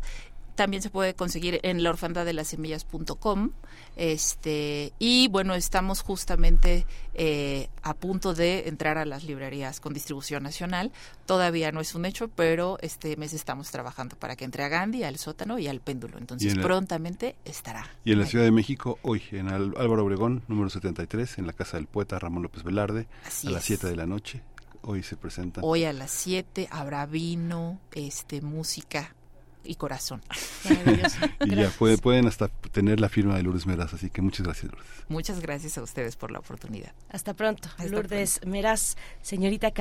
también 0.60 0.84
se 0.84 0.90
puede 0.90 1.14
conseguir 1.14 1.62
en 1.64 1.84
la 1.84 1.90
orfandad 1.90 2.26
de 2.26 2.34
las 2.34 2.50
semillas.com. 2.50 3.52
Este, 3.96 4.92
y 5.00 5.30
bueno, 5.30 5.56
estamos 5.56 6.02
justamente 6.02 6.86
eh, 7.14 7.70
a 7.82 7.94
punto 7.94 8.34
de 8.34 8.68
entrar 8.68 8.98
a 8.98 9.06
las 9.06 9.24
librerías 9.24 9.80
con 9.80 9.94
distribución 9.94 10.44
nacional. 10.44 10.92
Todavía 11.26 11.72
no 11.72 11.80
es 11.80 11.96
un 11.96 12.06
hecho, 12.06 12.28
pero 12.28 12.78
este 12.82 13.16
mes 13.16 13.32
estamos 13.32 13.72
trabajando 13.72 14.18
para 14.18 14.36
que 14.36 14.44
entre 14.44 14.66
a 14.66 14.68
Gandhi, 14.68 15.06
al 15.06 15.16
sótano 15.16 15.60
y 15.60 15.68
al 15.68 15.80
péndulo. 15.80 16.18
Entonces 16.18 16.56
prontamente 16.56 17.38
estará. 17.46 17.90
Y 18.04 18.12
en 18.12 18.20
la 18.20 18.26
Ciudad 18.26 18.44
de 18.44 18.52
México, 18.52 19.00
hoy, 19.02 19.24
en 19.32 19.48
Álvaro 19.48 20.04
Obregón, 20.04 20.44
número 20.50 20.70
73, 20.70 21.38
en 21.38 21.48
la 21.48 21.54
casa 21.54 21.78
del 21.78 21.88
poeta 21.88 22.20
Ramón 22.20 22.44
López 22.44 22.64
Velarde, 22.64 23.08
a 23.48 23.50
las 23.50 23.64
7 23.64 23.88
de 23.88 23.96
la 23.96 24.06
noche. 24.06 24.42
Hoy 24.82 25.04
se 25.04 25.18
presenta. 25.18 25.62
Hoy 25.62 25.84
a 25.84 25.94
las 25.94 26.12
7 26.12 26.68
habrá 26.72 27.06
vino, 27.06 27.80
este, 27.94 28.42
música 28.42 29.16
y 29.64 29.76
corazón. 29.76 30.22
y 31.46 31.56
ya 31.56 31.70
pueden 32.02 32.28
hasta 32.28 32.48
tener 32.48 33.00
la 33.00 33.10
firma 33.10 33.36
de 33.36 33.44
Lourdes 33.44 33.66
Meraz, 33.66 33.94
así 33.94 34.10
que 34.10 34.22
muchas 34.22 34.46
gracias, 34.46 34.72
Lourdes. 34.72 34.90
Muchas 35.10 35.40
gracias 35.42 35.78
a 35.78 35.84
ustedes 35.84 36.16
por 36.16 36.32
la 36.32 36.40
oportunidad. 36.40 36.94
Hasta 37.10 37.34
pronto. 37.34 37.70
Lourdes 37.90 38.42
Meraz, 38.46 38.96
señorita 39.22 39.72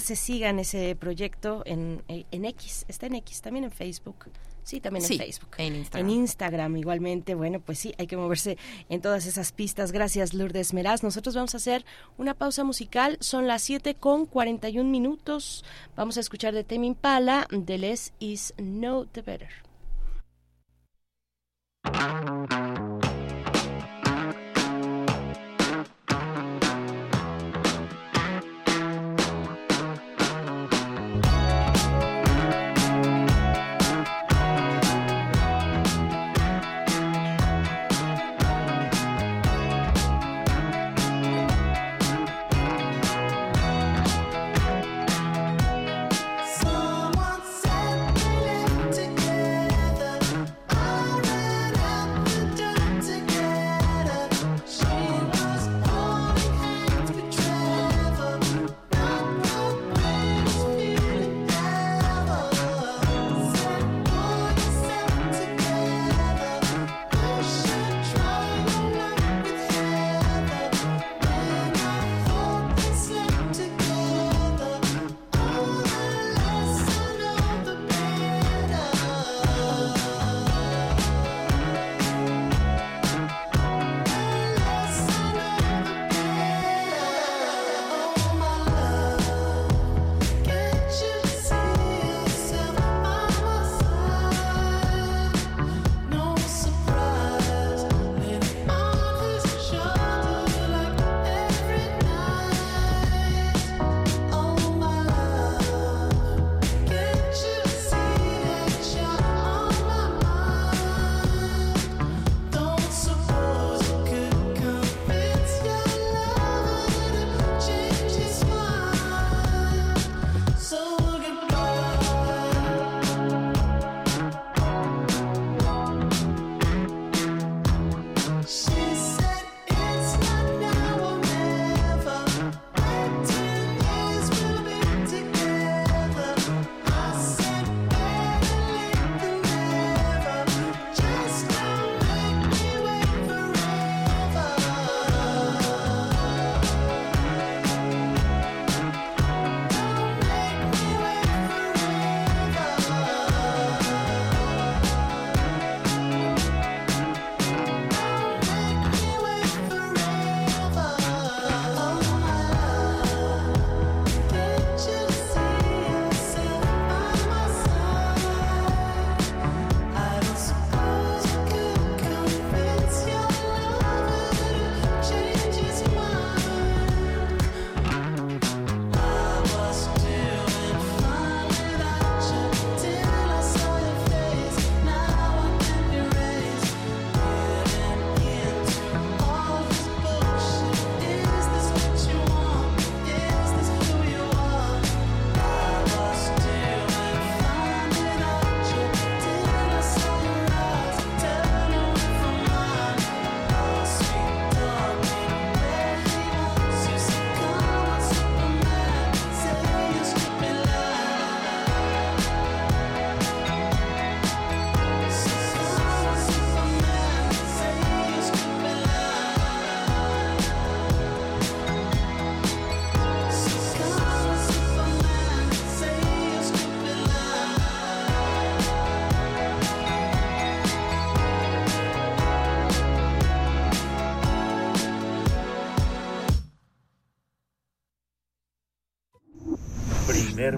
se 0.00 0.16
sigan 0.16 0.58
ese 0.58 0.96
proyecto 0.96 1.62
en, 1.64 2.02
en 2.08 2.44
X, 2.44 2.84
está 2.88 3.06
en 3.06 3.14
X, 3.16 3.40
también 3.40 3.64
en 3.64 3.70
Facebook. 3.70 4.26
Sí, 4.68 4.80
también 4.82 5.02
en 5.02 5.16
Facebook. 5.16 5.48
En 5.56 5.76
Instagram. 5.76 6.10
En 6.10 6.14
Instagram 6.14 6.76
igualmente. 6.76 7.34
Bueno, 7.34 7.58
pues 7.58 7.78
sí, 7.78 7.94
hay 7.96 8.06
que 8.06 8.18
moverse 8.18 8.58
en 8.90 9.00
todas 9.00 9.24
esas 9.24 9.52
pistas. 9.52 9.92
Gracias, 9.92 10.34
Lourdes 10.34 10.74
Meraz. 10.74 11.02
Nosotros 11.02 11.34
vamos 11.34 11.54
a 11.54 11.56
hacer 11.56 11.86
una 12.18 12.34
pausa 12.34 12.64
musical. 12.64 13.16
Son 13.20 13.46
las 13.46 13.62
7 13.62 13.94
con 13.94 14.26
41 14.26 14.90
minutos. 14.90 15.64
Vamos 15.96 16.18
a 16.18 16.20
escuchar 16.20 16.52
de 16.52 16.64
Tame 16.64 16.86
Impala, 16.86 17.48
The 17.64 17.78
Less 17.78 18.12
Is 18.18 18.52
No 18.58 19.06
The 19.06 19.22
Better. 19.22 19.48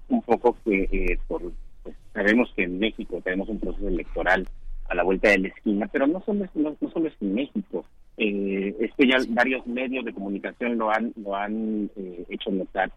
Un 0.07 0.21
poco 0.21 0.55
que 0.63 0.83
eh, 0.83 1.19
por, 1.27 1.41
pues, 1.83 1.95
sabemos 2.13 2.53
que 2.55 2.63
en 2.63 2.79
México 2.79 3.19
tenemos 3.21 3.49
un 3.49 3.59
proceso 3.59 3.87
electoral 3.89 4.47
a 4.87 4.95
la 4.95 5.03
vuelta 5.03 5.29
de 5.29 5.39
la 5.39 5.47
esquina, 5.49 5.89
pero 5.91 6.07
no 6.07 6.21
solo 6.21 6.45
es, 6.45 6.55
no, 6.55 6.73
solo 6.93 7.09
es 7.09 7.15
en 7.19 7.33
México. 7.33 7.85
Eh, 8.17 8.77
esto 8.79 9.03
ya 9.03 9.17
varios 9.29 9.67
medios 9.67 10.05
de 10.05 10.13
comunicación 10.13 10.77
lo 10.77 10.89
han, 10.89 11.11
lo 11.17 11.35
han 11.35 11.89
eh, 11.97 12.23
hecho 12.29 12.49
notar, 12.49 12.91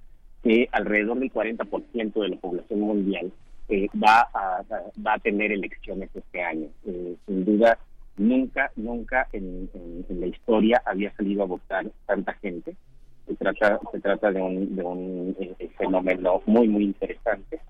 que 0.44 0.68
alrededor 0.70 1.18
del 1.18 1.32
40% 1.32 2.22
de 2.22 2.28
la 2.28 2.36
población 2.36 2.80
mundial 2.80 3.32
eh, 3.68 3.86
va, 4.02 4.26
a, 4.32 5.18
tener 5.18 5.52
elecciones 5.52 6.08
este 6.14 6.42
año. 6.42 6.68
Eh, 6.86 7.16
sin 7.26 7.44
duda, 7.44 7.78
nunca, 8.16 8.70
nunca 8.76 9.28
en, 9.32 9.68
la 10.08 10.26
historia 10.26 10.82
había 10.86 11.14
salido 11.16 11.42
a 11.42 11.46
votar 11.46 11.86
tanta 12.06 12.32
gente. 12.34 12.74
Se 13.26 13.34
trata, 13.34 13.78
se 13.92 14.00
trata 14.00 14.32
de 14.32 14.40
un, 14.40 15.36
eh, 15.38 15.68
fenómeno 15.76 16.42
muy, 16.46 16.66
muy 16.68 16.84
interesante, 16.84 17.60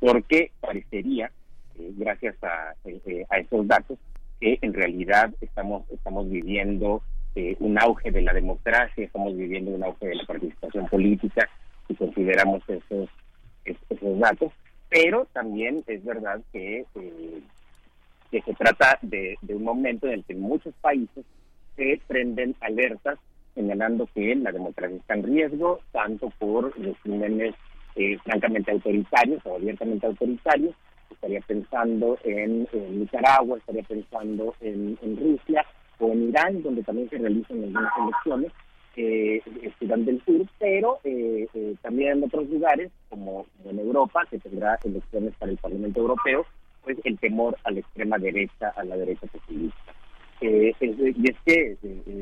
porque 0.00 0.50
parecería, 0.60 1.30
gracias 1.96 2.34
a, 2.42 2.74
a 3.30 3.38
esos 3.38 3.68
datos, 3.68 3.98
que 4.40 4.58
en 4.62 4.74
realidad 4.74 5.32
estamos, 5.40 5.88
estamos 5.90 6.28
viviendo 6.28 7.02
un 7.60 7.78
auge 7.80 8.10
de 8.10 8.22
la 8.22 8.32
democracia, 8.32 9.04
estamos 9.04 9.36
viviendo 9.36 9.70
un 9.70 9.84
auge 9.84 10.08
de 10.08 10.16
la 10.16 10.24
participación 10.24 10.88
política, 10.88 11.48
si 11.86 11.94
consideramos 11.94 12.62
esos, 12.68 13.08
esos 13.64 14.18
datos 14.18 14.52
pero 14.88 15.26
también 15.32 15.84
es 15.86 16.04
verdad 16.04 16.40
que, 16.52 16.84
eh, 16.94 17.40
que 18.30 18.42
se 18.42 18.54
trata 18.54 18.98
de, 19.02 19.36
un 19.48 19.64
momento 19.64 20.06
en 20.06 20.14
el 20.14 20.24
que 20.24 20.34
muchos 20.34 20.74
países 20.80 21.24
se 21.76 22.00
prenden 22.06 22.54
alertas 22.60 23.18
señalando 23.54 24.08
que 24.14 24.34
la 24.36 24.52
democracia 24.52 24.96
está 24.96 25.14
en 25.14 25.24
riesgo, 25.24 25.80
tanto 25.92 26.30
por 26.38 26.78
regímenes 26.78 27.54
eh, 27.96 28.16
francamente 28.24 28.70
autoritarios 28.70 29.44
o 29.44 29.56
abiertamente 29.56 30.06
autoritarios. 30.06 30.74
Estaría 31.10 31.40
pensando 31.40 32.16
en, 32.22 32.68
Nicaragua, 32.72 33.58
estaría 33.58 33.82
pensando 33.82 34.54
en, 34.60 34.96
en 35.02 35.16
Rusia 35.16 35.64
o 35.98 36.12
en 36.12 36.28
Irán, 36.28 36.62
donde 36.62 36.82
también 36.84 37.10
se 37.10 37.18
realizan 37.18 37.64
algunas 37.64 37.92
elecciones 37.98 38.52
eh, 38.98 39.42
del 39.80 40.22
Sur, 40.24 40.46
pero 40.58 40.98
eh, 41.04 41.46
eh, 41.54 41.74
también 41.82 42.18
en 42.18 42.24
otros 42.24 42.48
lugares, 42.48 42.90
como 43.08 43.46
en 43.64 43.78
Europa, 43.78 44.26
que 44.30 44.38
tendrá 44.38 44.78
elecciones 44.84 45.34
para 45.38 45.52
el 45.52 45.58
Parlamento 45.58 46.00
Europeo, 46.00 46.44
pues 46.82 46.98
el 47.04 47.18
temor 47.18 47.56
a 47.64 47.70
la 47.70 47.80
extrema 47.80 48.18
derecha, 48.18 48.72
a 48.76 48.84
la 48.84 48.96
derecha 48.96 49.26
populista. 49.26 49.94
Eh, 50.40 50.72
y 50.80 51.30
es 51.30 51.36
que, 51.44 51.76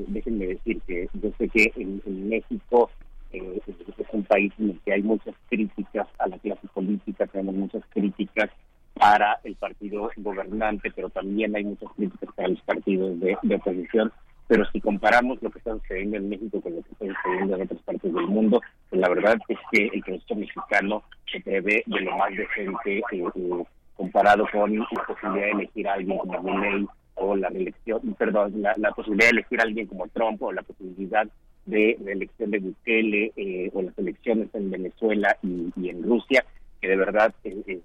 déjenme 0.08 0.46
decir 0.46 0.80
que 0.86 1.08
yo 1.14 1.30
sé 1.38 1.48
que 1.48 1.72
en, 1.76 2.28
México 2.28 2.90
es 3.32 4.06
un 4.12 4.24
país 4.24 4.52
en 4.58 4.70
el 4.70 4.80
que 4.80 4.92
hay 4.92 5.02
muchas 5.02 5.34
críticas 5.48 6.06
a 6.18 6.28
la 6.28 6.38
clase 6.38 6.66
política, 6.72 7.26
tenemos 7.26 7.54
muchas 7.54 7.82
críticas 7.90 8.50
para 8.94 9.38
el 9.44 9.54
partido 9.56 10.10
gobernante, 10.16 10.90
pero 10.94 11.10
también 11.10 11.54
hay 11.54 11.64
muchas 11.64 11.90
críticas 11.94 12.30
para 12.34 12.48
los 12.48 12.60
partidos 12.62 13.20
de 13.20 13.54
oposición 13.54 14.10
pero 14.49 14.64
si 14.70 14.80
comparamos 14.80 15.42
lo 15.42 15.51
que 15.51 15.59
está 15.59 15.72
sucediendo 15.74 16.16
en 16.16 16.28
México 16.28 16.61
con 16.61 16.76
lo 16.76 16.82
que 16.82 16.92
está 16.92 17.07
sucediendo 17.07 17.57
en 17.57 17.62
otras 17.62 17.82
partes 17.82 18.14
del 18.14 18.26
mundo, 18.26 18.61
pues 18.88 19.01
la 19.01 19.09
verdad 19.09 19.36
es 19.49 19.59
que 19.72 19.90
el 19.92 20.03
proceso 20.03 20.34
mexicano 20.36 21.03
se 21.30 21.40
prevé 21.40 21.82
de 21.86 22.01
lo 22.01 22.16
más 22.16 22.30
decente 22.30 22.99
eh, 22.99 23.03
eh, 23.12 23.64
comparado 23.97 24.47
con 24.53 24.78
la 24.78 24.86
posibilidad 25.07 25.47
de 25.47 25.51
elegir 25.51 25.88
a 25.88 25.94
alguien 25.94 26.18
como 26.18 26.42
Milley 26.42 26.86
o 27.14 27.34
la 27.34 27.49
reelección, 27.49 28.14
perdón, 28.18 28.62
la, 28.62 28.90
posibilidad 28.92 29.30
de 29.30 29.38
elegir 29.38 29.61
a 29.61 29.64
alguien 29.64 29.86
como 29.86 30.07
Trump 30.09 30.42
o 30.42 30.53
la 30.53 30.62
posibilidad 30.62 31.26
de 31.64 31.99
elección 32.07 32.51
de 32.51 32.59
Bukele 32.61 33.32
eh, 33.36 33.70
o 33.72 33.82
las 33.82 33.99
elecciones 33.99 34.49
en 34.55 34.70
Venezuela 34.70 35.36
y, 35.42 35.88
en 35.88 36.03
Rusia, 36.03 36.44
que 36.80 36.88
de 36.88 36.97
verdad 36.97 37.34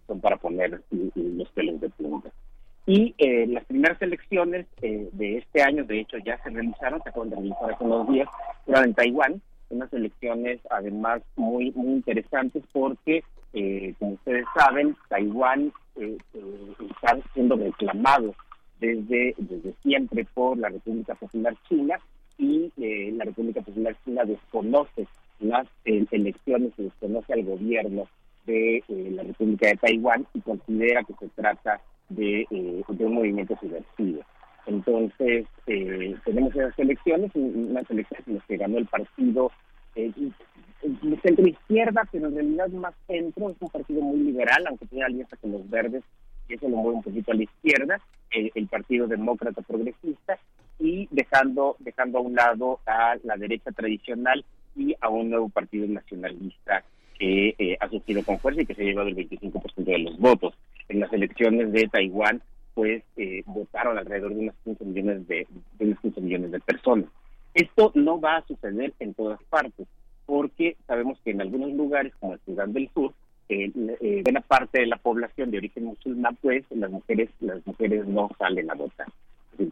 son 0.05 0.20
para 0.20 0.38
poner 0.38 0.82
los 0.91 1.49
pelos 1.49 1.80
de 1.82 1.89
punta. 1.89 2.30
Y 2.86 3.13
eh, 3.19 3.45
las 3.47 3.63
primeras 3.65 4.01
elecciones 4.01 4.65
eh, 4.82 5.07
de 5.11 5.38
este 5.38 5.61
año, 5.61 5.84
de 5.84 5.99
hecho, 5.99 6.17
ya 6.17 6.41
se 6.41 6.49
realizaron, 6.49 7.01
se 7.03 7.09
acaban 7.09 7.29
de 7.29 7.36
realizar 7.36 7.71
hace 7.71 7.84
unos 7.84 8.07
días, 8.09 8.27
fueron 8.65 8.86
en 8.86 8.93
Taiwán, 8.95 9.41
unas 9.69 9.93
elecciones 9.93 10.59
además 10.69 11.21
muy, 11.36 11.71
muy 11.71 11.93
interesantes 11.93 12.63
porque, 12.73 13.23
eh, 13.53 13.93
como 13.99 14.13
ustedes 14.13 14.45
saben, 14.55 14.95
Taiwán 15.09 15.71
está 15.95 17.19
siendo 17.34 17.55
reclamado 17.55 18.34
desde, 18.79 19.36
desde 19.38 19.73
siempre 19.84 20.25
por 20.34 20.57
la 20.57 20.69
República 20.69 21.13
Popular 21.15 21.55
China 21.69 21.99
y 22.38 22.71
la 22.77 23.25
República 23.25 23.61
Popular 23.61 23.95
China 24.03 24.23
desconoce 24.25 25.05
las 25.39 25.67
elecciones 25.86 26.71
y 26.77 26.84
desconoce 26.84 27.34
al 27.34 27.43
gobierno 27.43 28.07
de 28.47 28.84
la 28.88 29.23
República 29.23 29.67
de 29.67 29.75
Taiwán 29.75 30.25
y 30.34 30.41
considera 30.41 31.03
que 31.03 31.13
se 31.19 31.27
trata 31.29 31.79
de, 32.12 32.41
eh, 32.49 32.84
de 32.88 33.05
un 33.05 33.14
movimiento 33.14 33.57
subversivo. 33.59 34.22
Entonces, 34.68 35.45
eh, 35.68 36.16
tenemos 36.24 36.55
esas 36.55 36.78
elecciones, 36.78 37.32
unas 37.34 37.89
elecciones 37.89 38.28
en 38.28 38.36
las 38.36 38.45
que 38.45 38.57
ganó 38.57 38.78
el 38.78 38.86
partido 38.86 39.51
eh, 39.95 40.12
centro 41.24 41.47
izquierda, 41.47 42.07
pero 42.12 42.28
en 42.28 42.36
realidad 42.36 42.68
más 42.70 42.93
centro, 43.07 43.49
es 43.49 43.57
un 43.59 43.70
partido 43.70 44.01
muy 44.01 44.20
liberal, 44.20 44.66
aunque 44.68 44.86
tiene 44.86 45.05
alianza 45.05 45.36
con 45.38 45.51
los 45.51 45.70
verdes, 45.70 46.03
y 46.47 46.53
eso 46.53 46.70
lo 46.70 46.78
mueve 46.78 46.97
un 46.97 47.03
poquito 47.03 47.32
a 47.32 47.36
la 47.36 47.43
izquierda, 47.43 47.99
el 48.32 48.68
Partido 48.68 49.07
Demócrata 49.07 49.62
Progresista, 49.62 50.38
y 50.80 51.07
dejando, 51.12 51.76
dejando 51.80 52.18
a 52.18 52.22
un 52.22 52.36
lado 52.36 52.80
a 52.86 53.16
la 53.24 53.36
derecha 53.38 53.72
tradicional 53.72 54.43
y 54.76 54.95
a 54.99 55.09
un 55.09 55.30
nuevo 55.30 55.49
partido 55.49 55.88
nacionalista 55.88 56.84
que 57.20 57.55
eh, 57.59 57.78
ha 57.80 57.88
surgido 57.88 58.24
con 58.24 58.39
fuerza 58.39 58.62
y 58.62 58.66
que 58.66 58.74
se 58.74 58.82
ha 58.82 58.86
llevado 58.86 59.09
el 59.09 59.16
25% 59.16 59.62
de 59.76 59.99
los 59.99 60.18
votos. 60.18 60.55
En 60.91 60.99
las 60.99 61.13
elecciones 61.13 61.71
de 61.71 61.87
Taiwán, 61.87 62.41
pues 62.73 63.01
eh, 63.15 63.43
votaron 63.45 63.97
alrededor 63.97 64.33
de 64.33 64.41
unos 64.41 64.55
15 64.65 64.83
millones 64.83 65.25
de, 65.25 65.47
de 65.79 65.85
unos 65.85 65.99
15 66.01 66.19
millones 66.19 66.51
de 66.51 66.59
personas. 66.59 67.05
Esto 67.53 67.93
no 67.95 68.19
va 68.19 68.35
a 68.35 68.45
suceder 68.45 68.93
en 68.99 69.13
todas 69.13 69.41
partes, 69.43 69.87
porque 70.25 70.75
sabemos 70.87 71.17
que 71.23 71.31
en 71.31 71.39
algunos 71.39 71.71
lugares, 71.71 72.13
como 72.19 72.33
el 72.33 72.41
Sudán 72.45 72.73
del 72.73 72.89
Sur, 72.93 73.13
eh, 73.47 73.71
eh, 74.01 74.21
buena 74.21 74.41
parte 74.41 74.81
de 74.81 74.87
la 74.87 74.97
población 74.97 75.49
de 75.49 75.59
origen 75.59 75.85
musulmán, 75.85 76.37
pues 76.41 76.65
las 76.71 76.91
mujeres, 76.91 77.29
las 77.39 77.65
mujeres 77.65 78.05
no 78.05 78.29
salen 78.37 78.69
a 78.69 78.73
votar. 78.73 79.07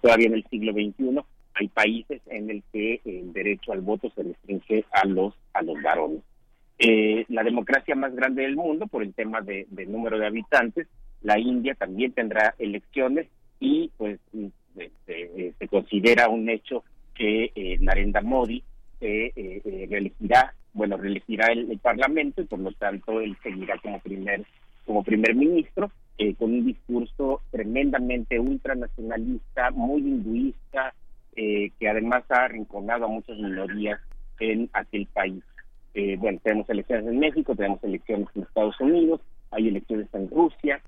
todavía 0.02 0.28
en 0.28 0.36
el 0.36 0.46
siglo 0.50 0.72
XXI 0.72 1.20
hay 1.56 1.68
países 1.68 2.22
en 2.28 2.50
el 2.50 2.64
que 2.72 3.02
el 3.04 3.34
derecho 3.34 3.74
al 3.74 3.82
voto 3.82 4.10
se 4.12 4.24
restringe 4.24 4.86
a 4.92 5.06
los 5.06 5.34
a 5.54 5.62
los 5.64 5.82
varones 5.82 6.22
eh, 6.82 7.26
la 7.28 7.44
democracia 7.44 7.94
más 7.94 8.16
grande 8.16 8.44
del 8.44 8.56
mundo 8.56 8.88
por 8.88 9.04
el 9.04 9.14
tema 9.14 9.42
de, 9.42 9.68
número 9.88 10.18
de 10.18 10.26
habitantes. 10.26 10.88
La 11.22 11.38
India 11.40 11.76
también 11.76 12.14
tendrá 12.14 12.56
elecciones 12.60 13.28
y 13.60 13.92
pues 13.98 14.20
este, 14.34 15.48
eh, 15.48 15.54
se 15.58 15.68
considera 15.68 16.30
un 16.30 16.50
hecho 16.50 16.84
que 17.20 17.52
eh, 17.54 17.78
Narendra 17.82 18.22
Modi 18.22 18.64
eh, 19.02 19.32
eh, 19.36 19.88
reelegirá, 19.90 20.54
bueno, 20.74 20.96
reelegirá 20.96 21.48
el, 21.48 21.78
Parlamento 21.80 22.42
y 22.42 22.46
por 22.46 22.60
lo 22.60 22.72
tanto 22.72 23.20
él 23.20 23.36
seguirá 23.44 23.78
como 23.80 24.00
primer 24.00 24.46
como 24.86 25.04
primer 25.04 25.36
ministro 25.36 25.92
con 26.38 26.52
un 26.52 26.66
discurso 26.66 27.42
tremendamente 27.50 28.40
ultranacionalista, 28.40 29.72
muy 29.72 30.02
hinduista, 30.02 30.94
que 31.34 31.88
además 31.90 32.26
ha 32.30 32.44
arrinconado 32.44 33.06
a 33.06 33.08
muchas 33.08 33.38
minorías 33.38 34.02
en 34.40 34.70
aquel 34.74 35.06
país. 35.06 35.42
Bueno, 36.18 36.40
tenemos 36.44 36.70
elecciones 36.70 37.08
en 37.08 37.20
México, 37.20 37.56
tenemos 37.56 37.82
elecciones 37.86 38.28
en 38.36 38.42
Estados 38.42 38.78
Unidos, 38.82 39.22
hay 39.52 39.70
elecciones 39.70 40.08
en 40.12 40.30
Rusia, 40.30 40.82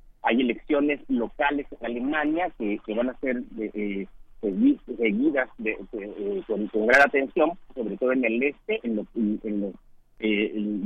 locales 1.07 1.67
en 1.71 1.85
Alemania 1.85 2.51
que, 2.57 2.79
van 2.93 3.09
a 3.09 3.19
ser 3.19 3.41
eh, 3.59 4.07
seguidas 4.41 5.49
de, 5.57 5.77
eh, 5.93 6.43
con, 6.47 6.87
gran 6.87 7.01
atención, 7.01 7.51
sobre 7.75 7.97
todo 7.97 8.11
en 8.13 8.25
el 8.25 8.43
este, 8.43 8.79
en 8.83 8.95
los, 8.95 9.07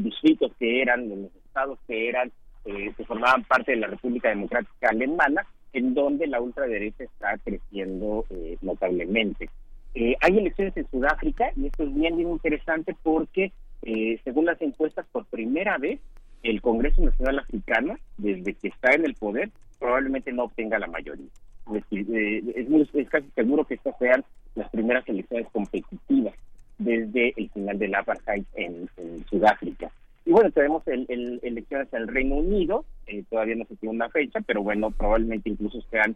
distritos 0.03 0.51
que 0.59 0.81
eran, 0.81 1.11
en 1.11 1.23
los 1.23 1.35
estados 1.45 1.79
que 1.87 2.09
eran, 2.09 2.31
que 2.63 3.05
formaban 3.05 3.43
parte 3.43 3.73
de 3.73 3.77
la 3.77 3.87
República 3.87 4.29
Democrática 4.29 4.89
Alemana, 4.89 5.45
en 5.75 5.93
donde 5.93 6.25
la 6.25 6.41
ultraderecha 6.41 7.03
está 7.03 7.37
creciendo 7.43 8.25
eh, 8.29 8.57
notablemente. 8.61 9.49
Eh, 9.93 10.15
hay 10.21 10.37
elecciones 10.37 10.75
en 10.77 10.89
Sudáfrica 10.89 11.51
y 11.55 11.67
esto 11.67 11.83
es 11.83 11.93
bien, 11.93 12.15
bien 12.15 12.31
interesante 12.31 12.95
porque, 13.03 13.51
eh, 13.81 14.19
según 14.23 14.45
las 14.45 14.61
encuestas, 14.61 15.05
por 15.11 15.25
primera 15.25 15.77
vez 15.77 15.99
el 16.43 16.61
Congreso 16.61 17.01
Nacional 17.01 17.39
Africano, 17.39 17.95
desde 18.17 18.53
que 18.53 18.69
está 18.69 18.93
en 18.93 19.05
el 19.05 19.15
poder, 19.15 19.49
probablemente 19.85 20.31
no 20.33 20.45
obtenga 20.45 20.79
la 20.79 20.87
mayoría. 20.87 21.27
Es, 21.75 21.83
es, 21.91 23.09
casi 23.09 23.29
seguro 23.35 23.65
que 23.65 23.75
estas 23.75 23.95
sean 23.99 24.25
las 24.55 24.67
primeras 24.71 25.07
elecciones 25.07 25.47
competitivas 25.51 26.33
desde 26.79 27.33
el 27.37 27.49
final 27.51 27.77
del 27.77 27.93
apartheid 27.93 28.43
en, 28.55 28.89
Sudáfrica. 29.29 29.91
Y 30.25 30.31
bueno, 30.31 30.49
tenemos 30.49 30.81
el, 30.87 31.39
elecciones 31.43 31.87
en 31.93 32.01
el 32.01 32.07
Reino 32.07 32.35
Unido, 32.37 32.83
eh, 33.05 33.23
todavía 33.29 33.55
no 33.55 33.65
se 33.65 33.75
tiene 33.75 33.95
una 33.95 34.09
fecha, 34.09 34.39
pero 34.41 34.63
bueno, 34.63 34.89
probablemente 34.89 35.51
incluso 35.51 35.81
sean 35.91 36.15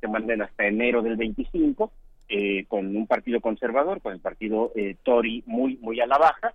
se 0.00 0.08
manden 0.08 0.42
hasta 0.42 0.66
enero 0.66 1.02
del 1.02 1.16
25, 1.16 1.92
eh, 2.28 2.64
con 2.66 2.96
un 2.96 3.06
partido 3.06 3.40
conservador, 3.40 4.00
con 4.00 4.14
el 4.14 4.20
partido 4.20 4.72
eh, 4.74 4.96
Tory 5.04 5.44
muy, 5.46 5.76
muy 5.76 6.00
a 6.00 6.06
la 6.06 6.18
baja, 6.18 6.54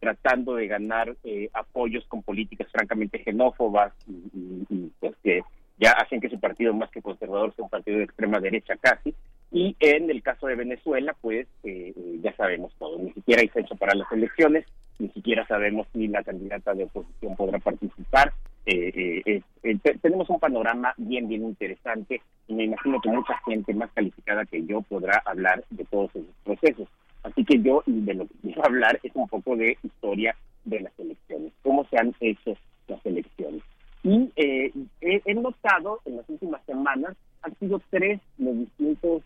tratando 0.00 0.54
de 0.54 0.66
ganar 0.66 1.14
apoyos 1.52 2.06
con 2.06 2.22
políticas 2.22 2.72
francamente 2.72 3.22
xenófobas 3.22 3.92
y, 4.08 4.90
pues 4.98 5.14
que 5.22 5.42
ya 5.78 5.92
hacen 5.92 6.20
que 6.20 6.28
su 6.28 6.38
partido 6.38 6.72
más 6.72 6.90
que 6.90 7.02
conservador 7.02 7.54
sea 7.54 7.64
un 7.64 7.70
partido 7.70 7.98
de 7.98 8.04
extrema 8.04 8.40
derecha 8.40 8.76
casi. 8.76 9.14
Y 9.52 9.76
en 9.80 10.10
el 10.10 10.22
caso 10.22 10.46
de 10.46 10.56
Venezuela, 10.56 11.14
pues 11.20 11.46
ya 11.62 12.34
sabemos 12.36 12.72
todo, 12.78 12.98
ni 12.98 13.12
siquiera 13.12 13.42
hay 13.42 13.48
fecha 13.48 13.74
para 13.76 13.94
las 13.94 14.10
elecciones, 14.10 14.66
ni 14.98 15.08
siquiera 15.10 15.46
sabemos 15.46 15.86
si 15.92 16.08
la 16.08 16.22
candidata 16.22 16.74
de 16.74 16.84
oposición 16.84 17.36
podrá 17.36 17.58
participar. 17.58 18.32
Eh, 18.66 19.22
eh, 19.26 19.42
eh, 19.62 19.78
tenemos 20.00 20.30
un 20.30 20.40
panorama 20.40 20.94
bien, 20.96 21.28
bien 21.28 21.42
interesante 21.44 22.22
y 22.48 22.54
me 22.54 22.64
imagino 22.64 22.98
que 23.00 23.10
mucha 23.10 23.36
gente 23.44 23.74
más 23.74 23.90
calificada 23.92 24.46
que 24.46 24.64
yo 24.64 24.80
podrá 24.82 25.22
hablar 25.26 25.64
de 25.70 25.84
todos 25.84 26.10
esos 26.14 26.34
procesos. 26.44 26.88
Así 27.22 27.44
que 27.44 27.60
yo 27.60 27.82
de 27.86 28.14
lo 28.14 28.26
que 28.26 28.34
quiero 28.42 28.64
hablar 28.64 28.98
es 29.02 29.12
un 29.14 29.28
poco 29.28 29.56
de 29.56 29.76
historia 29.82 30.34
de 30.64 30.80
las 30.80 30.98
elecciones, 30.98 31.52
cómo 31.62 31.84
se 31.88 31.98
han 31.98 32.14
hecho 32.20 32.56
las 32.88 33.04
elecciones. 33.04 33.62
Y 34.02 34.30
he, 35.24 35.34
notado 35.34 36.00
en 36.04 36.16
las 36.16 36.28
últimas 36.28 36.64
semanas, 36.64 37.16
han 37.42 37.54
sido 37.58 37.80
tres 37.90 38.20
los 38.38 38.56
distintos 38.56 39.22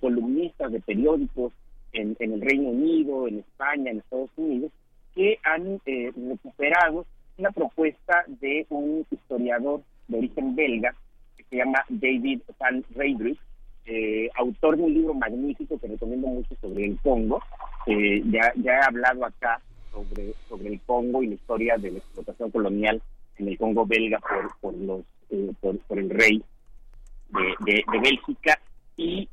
columnistas 0.00 0.72
de 0.72 0.80
periódicos 0.80 1.52
en, 1.92 2.16
en, 2.18 2.32
el 2.32 2.40
Reino 2.40 2.70
Unido, 2.70 3.28
en 3.28 3.40
España, 3.40 3.90
en 3.90 3.98
Estados 3.98 4.30
Unidos, 4.36 4.72
que 5.14 5.38
han 5.44 5.80
eh, 5.86 6.12
recuperado 6.16 7.06
una 7.38 7.50
propuesta 7.50 8.24
de 8.40 8.66
un 8.68 9.06
historiador 9.10 9.82
de 10.08 10.18
origen 10.18 10.54
belga 10.54 10.94
que 11.36 11.44
se 11.44 11.56
llama 11.56 11.84
David 11.88 12.40
Van 12.58 12.84
Reydrich, 12.94 13.38
eh, 13.86 14.28
autor 14.36 14.76
de 14.76 14.82
un 14.82 14.94
libro 14.94 15.14
magnífico 15.14 15.78
que 15.78 15.88
recomiendo 15.88 16.28
mucho 16.28 16.54
sobre 16.60 16.86
el 16.86 16.98
Congo. 17.00 17.42
Eh, 17.86 18.22
ya, 18.30 18.52
ya 18.56 18.72
he 18.72 18.84
hablado 18.84 19.24
acá 19.24 19.60
sobre, 19.92 20.32
sobre 20.48 20.68
el 20.68 20.80
Congo 20.80 21.22
y 21.22 21.28
la 21.28 21.34
historia 21.34 21.76
de 21.76 21.92
la 21.92 21.98
explotación 21.98 22.50
colonial 22.50 23.02
en 23.38 23.48
el 23.48 23.58
Congo 23.58 23.86
belga 23.86 24.18
por, 24.20 24.58
por, 24.60 24.74
los, 24.74 25.04
por, 25.60 25.98
el 25.98 26.10
rey 26.10 26.42
de, 27.30 27.84
de, 27.90 28.00
Bélgica. 28.00 28.60
Y, 28.96 29.28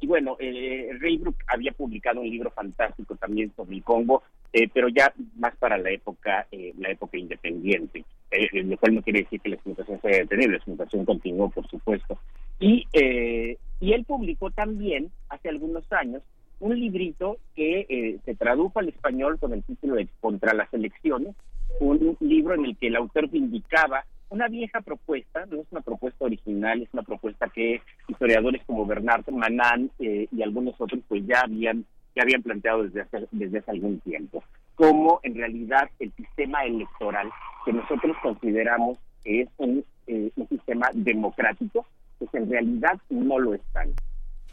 y 0.00 0.06
bueno, 0.06 0.36
eh, 0.38 0.90
Reybruck 0.98 1.36
había 1.46 1.72
publicado 1.72 2.20
un 2.20 2.28
libro 2.28 2.50
fantástico 2.50 3.16
también 3.16 3.52
sobre 3.56 3.76
el 3.76 3.82
Congo 3.82 4.22
eh, 4.56 4.68
pero 4.72 4.86
ya 4.88 5.12
más 5.36 5.56
para 5.56 5.76
la 5.76 5.90
época 5.90 6.46
eh, 6.52 6.72
la 6.78 6.88
época 6.92 7.18
independiente, 7.18 8.04
eh, 8.30 8.62
lo 8.62 8.78
cual 8.78 8.94
no 8.94 9.02
quiere 9.02 9.22
decir 9.22 9.40
que 9.40 9.48
la 9.48 9.56
explotación 9.56 10.00
se 10.00 10.06
haya 10.06 10.18
detenido, 10.18 10.52
la 10.52 10.56
explotación 10.58 11.04
continuó, 11.04 11.50
por 11.50 11.66
supuesto. 11.66 12.20
Y, 12.60 12.86
y 13.80 13.92
él 13.92 14.04
publicó 14.04 14.52
también, 14.52 15.10
hace 15.28 15.48
algunos 15.48 15.92
años, 15.92 16.22
un 16.60 16.78
librito 16.78 17.38
que 17.56 18.20
se 18.24 18.36
tradujo 18.36 18.78
al 18.78 18.90
español 18.90 19.40
con 19.40 19.52
el 19.54 19.64
título 19.64 19.96
de 19.96 20.06
Contra 20.20 20.54
las 20.54 20.72
elecciones, 20.72 21.34
un 21.80 22.16
libro 22.20 22.54
en 22.54 22.64
el 22.66 22.76
que 22.76 22.88
el 22.88 22.96
autor 22.96 23.28
vindicaba 23.28 24.04
una 24.30 24.48
vieja 24.48 24.80
propuesta, 24.80 25.46
no 25.46 25.60
es 25.60 25.66
una 25.70 25.80
propuesta 25.80 26.24
original, 26.24 26.82
es 26.82 26.88
una 26.92 27.02
propuesta 27.02 27.48
que 27.48 27.80
historiadores 28.08 28.62
como 28.66 28.86
Bernard 28.86 29.28
Manan 29.30 29.90
y 29.98 30.42
algunos 30.42 30.74
otros 30.80 31.00
pues 31.08 31.24
ya 31.26 31.40
habían 31.42 31.84
que 32.14 32.20
habían 32.20 32.42
planteado 32.42 32.84
desde 32.84 33.02
hace, 33.02 33.26
desde 33.32 33.58
hace 33.58 33.70
algún 33.72 33.98
tiempo, 34.00 34.42
como 34.76 35.18
en 35.24 35.34
realidad 35.34 35.90
el 35.98 36.12
sistema 36.12 36.64
electoral 36.64 37.28
que 37.64 37.72
nosotros 37.72 38.16
consideramos 38.22 38.98
que 39.24 39.42
es 39.42 39.48
un, 39.56 39.84
eh, 40.06 40.30
un 40.36 40.48
sistema 40.48 40.88
democrático, 40.92 41.86
pues 42.18 42.32
en 42.34 42.50
realidad 42.50 43.00
no 43.08 43.38
lo 43.38 43.54
están. 43.54 43.88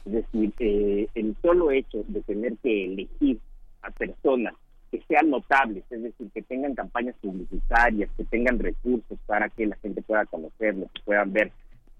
Es 0.05 0.13
decir, 0.13 0.53
eh, 0.59 1.07
el 1.13 1.35
solo 1.41 1.69
hecho 1.71 2.03
de 2.07 2.21
tener 2.21 2.57
que 2.63 2.85
elegir 2.85 3.39
a 3.83 3.91
personas 3.91 4.55
que 4.91 5.01
sean 5.07 5.29
notables, 5.29 5.85
es 5.89 6.03
decir, 6.03 6.29
que 6.33 6.41
tengan 6.41 6.75
campañas 6.75 7.15
publicitarias, 7.21 8.09
que 8.17 8.25
tengan 8.25 8.59
recursos 8.59 9.17
para 9.25 9.47
que 9.49 9.65
la 9.65 9.77
gente 9.77 10.01
pueda 10.01 10.25
conocerlos, 10.25 10.91
que 10.91 11.01
puedan 11.05 11.31
ver, 11.31 11.51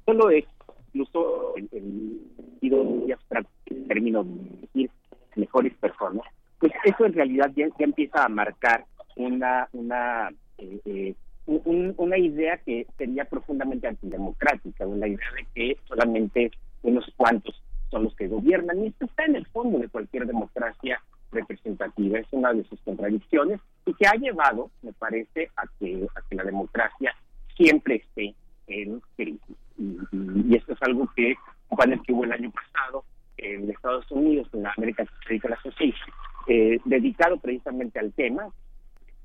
solo 0.06 0.30
es 0.30 0.46
incluso 0.94 1.56
el, 1.56 1.70
el, 1.72 2.20
el 2.62 3.88
término 3.88 4.24
de 4.26 4.60
decir 4.62 4.92
mejores 5.36 5.74
personas, 5.76 6.26
pues 6.60 6.74
eso 6.84 7.06
en 7.06 7.14
realidad 7.14 7.50
ya, 7.56 7.68
empieza 7.80 8.26
a 8.26 8.30
marcar 8.30 8.86
una 9.16 9.68
una 9.72 10.30
eh, 10.58 10.82
eh, 10.86 11.16
una 11.46 12.18
idea 12.18 12.58
que 12.58 12.86
sería 12.98 13.26
profundamente 13.26 13.88
antidemocrática, 13.88 14.86
una 14.86 15.08
idea 15.08 15.28
de 15.36 15.48
que 15.56 15.78
solamente 15.88 16.52
unos 16.84 17.12
cuantos 17.18 17.62
son 17.90 18.04
los 18.04 18.16
que 18.16 18.28
gobiernan, 18.28 18.84
y 18.84 18.88
esto 18.88 19.06
está 19.06 19.26
en 19.26 19.36
el 19.36 19.46
fondo 19.48 19.80
de 19.80 19.90
cualquier 19.90 20.28
democracia 20.28 21.02
representativa, 21.32 22.20
es 22.20 22.28
una 22.32 22.54
de 22.54 22.64
sus 22.66 22.80
contradicciones, 22.82 23.60
y 23.86 23.94
que 23.94 24.08
ha 24.08 24.14
llevado, 24.14 24.70
me 24.82 24.94
parece, 24.94 25.50
a 25.58 25.64
que, 25.80 26.08
a 26.16 26.22
que 26.30 26.36
la 26.36 26.44
democracia 26.44 27.16
siempre 27.56 27.96
esté 27.96 28.36
en 28.68 29.02
crisis. 29.16 29.58
Y, 29.78 29.98
y, 30.12 30.56
esto 30.56 30.74
es 30.74 30.82
algo 30.82 31.10
que 31.16 31.36
un 31.70 31.78
panel 31.78 32.02
que 32.06 32.14
hubo 32.14 32.24
el 32.24 32.32
año 32.32 32.52
pasado 32.52 33.04
en 33.38 33.70
Estados 33.70 34.10
Unidos, 34.12 34.48
en 34.54 34.64
la 34.64 34.74
American 34.78 35.08
Political 35.24 35.54
Association, 35.54 36.10
eh, 36.48 36.80
dedicado 36.86 37.38
precisamente 37.38 38.00
al 38.00 38.12
tema, 38.14 38.50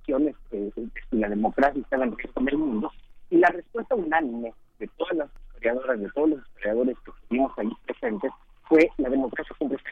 eh, 0.09 0.73
si 1.11 1.17
la 1.17 1.29
democracia 1.29 1.83
estaba 1.83 2.05
en 2.05 2.17
riesgo 2.17 2.41
en 2.41 2.49
el 2.49 2.59
mundo, 2.59 2.93
y 3.31 3.39
la 3.39 3.49
respuesta 3.49 3.95
unánime 3.95 4.53
de 4.79 4.89
todas 4.97 5.17
las 5.17 5.31
historiadoras, 5.49 6.01
de 6.01 6.11
todos 6.11 6.31
los 6.31 6.47
historiadores 6.49 6.97
que 7.05 7.11
estuvimos 7.11 7.59
ahí 7.59 7.71
presentes, 7.87 8.31
fue 8.69 8.89
la 8.99 9.09
democracia 9.09 9.55
siempre 9.59 9.79
está 9.79 9.91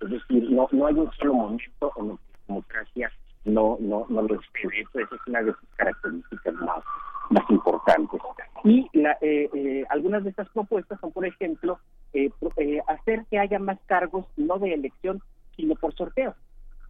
Es 0.00 0.10
decir, 0.10 0.50
no, 0.50 0.68
no 0.72 0.86
hay 0.86 0.94
un 0.94 1.10
solo 1.12 1.34
momento 1.34 1.92
en 1.96 2.10
el 2.10 2.16
que 2.16 2.24
la 2.32 2.46
democracia 2.48 3.12
no, 3.44 3.76
no, 3.80 4.06
no 4.08 4.22
lo 4.22 4.34
esté. 4.40 4.80
Eso, 4.80 4.98
es 5.00 5.26
una 5.26 5.42
de 5.42 5.52
sus 5.52 5.68
características 5.76 6.54
más, 6.54 6.84
más 7.30 7.44
importantes. 7.50 8.20
Y 8.64 8.88
la, 8.92 9.12
eh, 9.20 9.48
eh, 9.52 9.84
algunas 9.90 10.24
de 10.24 10.30
estas 10.30 10.48
propuestas 10.50 10.98
son, 11.00 11.12
por 11.12 11.26
ejemplo, 11.26 11.78
eh, 12.14 12.30
eh, 12.58 12.80
hacer 12.86 13.24
que 13.28 13.40
haya 13.40 13.58
más 13.58 13.76
cargos, 13.86 14.24
no 14.36 14.58
de 14.60 14.72
elección, 14.72 15.20
sino 15.56 15.74
por 15.74 15.94
sorteo. 15.94 16.34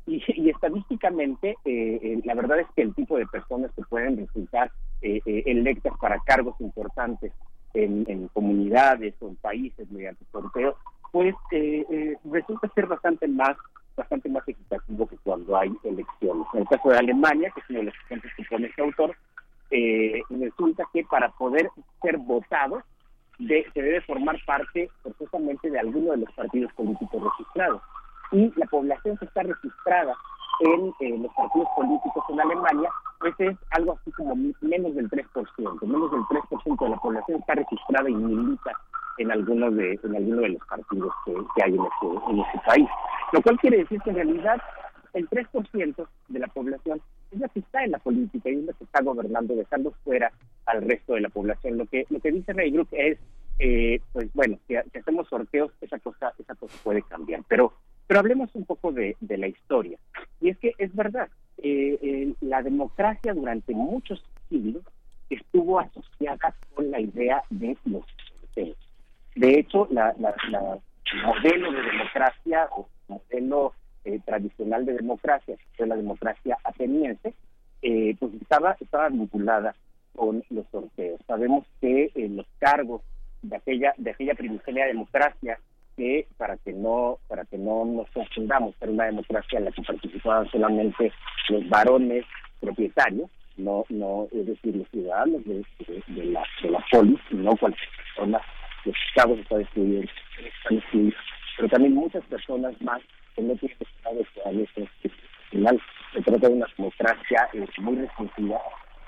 Y, 0.06 0.50
estadísticamente, 0.50 1.56
eh, 1.64 2.20
la 2.24 2.34
verdad 2.34 2.60
es 2.60 2.66
que 2.76 2.82
el 2.82 2.94
tipo 2.94 3.16
de 3.16 3.26
personas 3.26 3.70
que 3.74 3.82
pueden 3.84 4.18
resultar 4.18 4.70
electas 5.00 5.92
para 5.98 6.18
cargos 6.20 6.58
importantes 6.60 7.32
en, 7.72 8.28
comunidades 8.28 9.14
o 9.20 9.28
en 9.28 9.36
países 9.36 9.90
mediante 9.90 10.24
sorteo, 10.30 10.76
pues 11.14 11.32
resulta 12.24 12.68
ser 12.74 12.86
bastante 12.88 13.28
más 13.28 13.56
bastante 13.96 14.28
más 14.28 14.42
equitativo 14.48 15.06
que 15.06 15.16
cuando 15.18 15.56
hay 15.56 15.72
elecciones. 15.84 16.44
En 16.52 16.62
el 16.62 16.68
caso 16.68 16.88
de 16.88 16.98
Alemania, 16.98 17.52
que 17.54 17.60
es 17.60 17.70
uno 17.70 17.78
de 17.78 17.84
los 17.84 17.94
ejemplos 18.06 18.32
que 18.36 18.44
pone 18.50 18.66
este 18.66 18.82
autor, 18.82 19.16
resulta 20.30 20.82
que 20.92 21.04
para 21.04 21.28
poder 21.28 21.70
ser 22.02 22.18
votados 22.18 22.82
de, 23.38 23.64
se 23.72 23.80
debe 23.80 24.00
formar 24.00 24.36
parte 24.44 24.90
forzosamente 25.04 25.70
de 25.70 25.78
alguno 25.78 26.10
de 26.10 26.16
los 26.18 26.32
partidos 26.32 26.72
políticos 26.72 27.22
registrados. 27.22 27.80
Y 28.32 28.52
la 28.56 28.66
población 28.66 29.16
que 29.16 29.26
está 29.26 29.44
registrada 29.44 30.16
en 30.58 31.22
los 31.22 31.32
partidos 31.32 31.68
políticos 31.76 32.24
en 32.30 32.40
Alemania, 32.40 32.90
pues 33.20 33.34
es 33.38 33.56
algo 33.70 33.92
así 33.92 34.10
como 34.10 34.34
menos 34.34 34.92
del 34.96 35.08
3%, 35.08 35.82
menos 35.82 36.10
del 36.10 36.22
3% 36.22 36.84
de 36.84 36.88
la 36.88 36.96
población 36.96 37.38
está 37.38 37.54
registrada 37.54 38.10
y 38.10 38.14
milita 38.14 38.72
en 39.18 39.30
algunos 39.30 39.74
de, 39.76 39.98
en 40.02 40.16
alguno 40.16 40.42
de 40.42 40.48
los 40.50 40.66
partidos 40.66 41.12
que, 41.24 41.62
hay 41.62 41.74
en 41.74 41.80
ese, 41.80 42.30
en 42.30 42.38
ese 42.40 42.58
país. 42.66 42.88
Lo 43.32 43.42
cual 43.42 43.58
quiere 43.58 43.78
decir 43.78 44.00
que 44.02 44.10
en 44.10 44.16
realidad 44.16 44.60
el 45.14 45.28
3% 45.28 46.06
de 46.28 46.38
la 46.38 46.48
población 46.48 47.00
es 47.30 47.40
la 47.40 47.48
que 47.48 47.60
está 47.60 47.84
en 47.84 47.92
la 47.92 47.98
política 47.98 48.50
y 48.50 48.56
es 48.56 48.64
la 48.64 48.72
que 48.72 48.84
está 48.84 49.02
gobernando, 49.02 49.54
dejando 49.54 49.92
fuera 50.04 50.32
al 50.66 50.82
resto 50.82 51.14
de 51.14 51.20
la 51.20 51.28
población. 51.28 51.78
Lo 51.78 51.86
que 51.86 52.04
lo 52.10 52.20
que 52.20 52.32
dice 52.32 52.52
Rey 52.52 52.70
Group 52.70 52.88
es, 52.92 53.18
eh, 53.58 54.00
pues 54.12 54.32
bueno, 54.34 54.58
si, 54.66 54.76
hacemos 54.76 55.28
sorteos, 55.28 55.72
esa 55.80 55.98
cosa 55.98 56.32
esa 56.38 56.54
cosa 56.54 56.74
puede 56.82 57.02
cambiar. 57.02 57.42
Pero 57.48 57.72
pero 58.06 58.20
hablemos 58.20 58.54
un 58.54 58.64
poco 58.66 58.92
de, 58.92 59.16
de 59.20 59.38
la 59.38 59.46
historia. 59.46 59.98
Y 60.40 60.50
es 60.50 60.58
que 60.58 60.72
es 60.78 60.94
verdad, 60.94 61.28
eh, 61.58 62.34
la 62.40 62.62
democracia 62.62 63.32
durante 63.32 63.72
muchos 63.72 64.22
siglos 64.48 64.84
estuvo 65.30 65.80
asociada 65.80 66.54
con 66.74 66.90
la 66.90 67.00
idea 67.00 67.42
de 67.50 67.76
los 67.84 68.04
sorteos. 68.28 68.76
De 69.34 69.58
hecho, 69.58 69.88
la, 69.90 70.14
modelo 71.24 71.72
de 71.72 71.82
democracia 71.82 72.68
o 72.70 72.88
modelo 73.08 73.72
eh, 74.04 74.20
tradicional 74.24 74.84
de 74.84 74.94
democracia, 74.94 75.56
que 75.76 75.82
es 75.82 75.88
la 75.88 75.96
democracia 75.96 76.56
ateniense, 76.64 77.34
eh, 77.82 78.16
pues 78.18 78.32
estaba, 78.40 78.76
estaba 78.80 79.08
vinculada 79.08 79.74
con 80.14 80.42
los 80.50 80.66
sorteos. 80.70 81.20
Sabemos 81.26 81.64
que 81.80 82.10
eh, 82.14 82.28
los 82.28 82.46
cargos 82.58 83.02
de 83.42 83.56
aquella 83.56 83.94
de 83.98 84.10
aquella 84.10 84.34
primigenia 84.34 84.86
democracia 84.86 85.58
que 85.96 86.26
para 86.36 86.56
que 86.56 86.72
no 86.72 87.18
para 87.28 87.44
que 87.44 87.58
no 87.58 87.84
nos 87.84 88.10
confundamos 88.10 88.74
era 88.80 88.90
una 88.90 89.04
democracia 89.04 89.58
en 89.58 89.66
la 89.66 89.70
que 89.70 89.82
participaban 89.82 90.50
solamente 90.50 91.12
los 91.50 91.68
varones 91.68 92.24
propietarios 92.60 93.30
no 93.58 93.84
no 93.90 94.28
es 94.32 94.46
decir 94.46 94.76
los 94.76 94.88
ciudadanos 94.88 95.44
de, 95.44 95.62
la 96.16 96.42
de 96.62 96.70
la 96.70 96.84
polis 96.90 97.20
no 97.30 97.54
cualquier 97.56 97.88
persona 97.96 98.40
los 98.84 98.94
estados 99.08 99.38
están 99.38 99.60
excluidos 99.60 100.10
pero 101.56 101.68
también 101.68 101.94
muchas 101.94 102.24
personas 102.24 102.80
más 102.82 103.00
que 103.34 103.42
no 103.42 103.54
tienen 103.56 103.78
estado 103.80 104.16
de 104.16 104.68
final 105.50 105.80
se 106.12 106.22
trata 106.22 106.48
de 106.48 106.54
una 106.54 106.66
democracia 106.76 107.48
eh, 107.52 107.66
muy 107.78 107.96
restringida 107.96 108.60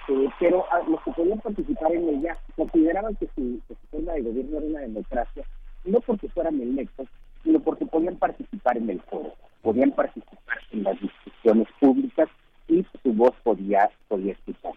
eh, 0.09 0.29
pero 0.39 0.64
ah, 0.70 0.83
los 0.89 1.03
que 1.03 1.11
podían 1.11 1.41
participar 1.41 1.93
en 1.93 2.09
ella 2.09 2.39
consideraban 2.55 3.16
que 3.16 3.27
su, 3.35 3.61
que 3.66 3.74
su 3.74 3.87
forma 3.91 4.12
de 4.12 4.22
gobierno 4.22 4.59
era 4.59 4.66
una 4.66 4.81
democracia, 4.81 5.45
no 5.85 6.01
porque 6.01 6.29
fueran 6.29 6.61
electos, 6.61 7.09
sino 7.43 7.59
porque 7.59 7.87
podían 7.87 8.16
participar 8.16 8.77
en 8.77 8.91
el 8.91 9.01
foro, 9.03 9.35
podían 9.62 9.91
participar 9.91 10.59
en 10.70 10.85
las 10.85 11.01
discusiones 11.01 11.66
públicas 11.81 12.29
y 12.68 12.87
su 13.03 13.12
voz 13.14 13.35
podía, 13.43 13.91
podía 14.07 14.33
escuchar. 14.33 14.74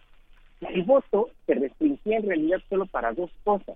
El 0.62 0.84
voto 0.84 1.30
se 1.46 1.54
restringía 1.54 2.18
en 2.18 2.28
realidad 2.28 2.60
solo 2.68 2.88
para 2.88 3.14
dos 3.14 3.30
cosas. 3.44 3.76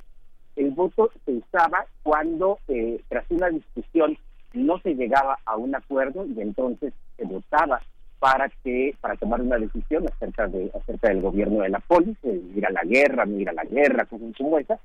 El 0.55 0.71
voto 0.71 1.11
se 1.25 1.31
usaba 1.31 1.85
cuando 2.03 2.59
eh, 2.67 3.01
tras 3.09 3.25
una 3.29 3.49
discusión 3.49 4.17
no 4.53 4.79
se 4.79 4.93
llegaba 4.93 5.39
a 5.45 5.57
un 5.57 5.75
acuerdo 5.75 6.25
y 6.25 6.39
entonces 6.39 6.93
se 7.17 7.25
votaba 7.25 7.81
para 8.23 8.47
que 8.63 8.95
para 9.01 9.17
tomar 9.17 9.41
una 9.41 9.57
decisión 9.57 10.05
acerca 10.07 10.47
de 10.47 10.71
acerca 10.73 11.09
del 11.09 11.21
gobierno 11.21 11.61
de 11.61 11.67
la 11.67 11.79
polis, 11.79 12.17
ir 12.23 12.65
a 12.65 12.71
la 12.71 12.83
guerra, 12.83 13.25
no 13.25 13.37
ir 13.37 13.49
a 13.49 13.53
la 13.53 13.65
guerra, 13.65 14.05
como 14.05 14.57
esa, 14.59 14.79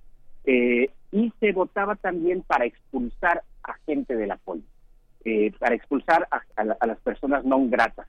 eh, 0.44 0.90
y 1.12 1.32
se 1.38 1.52
votaba 1.52 1.94
también 1.94 2.42
para 2.42 2.64
expulsar 2.64 3.44
a 3.62 3.74
gente 3.86 4.16
de 4.16 4.26
la 4.26 4.38
polis, 4.38 4.64
eh, 5.24 5.52
para 5.58 5.76
expulsar 5.76 6.26
a, 6.30 6.86
las 6.86 6.98
personas 6.98 7.44
no 7.44 7.64
gratas 7.68 8.08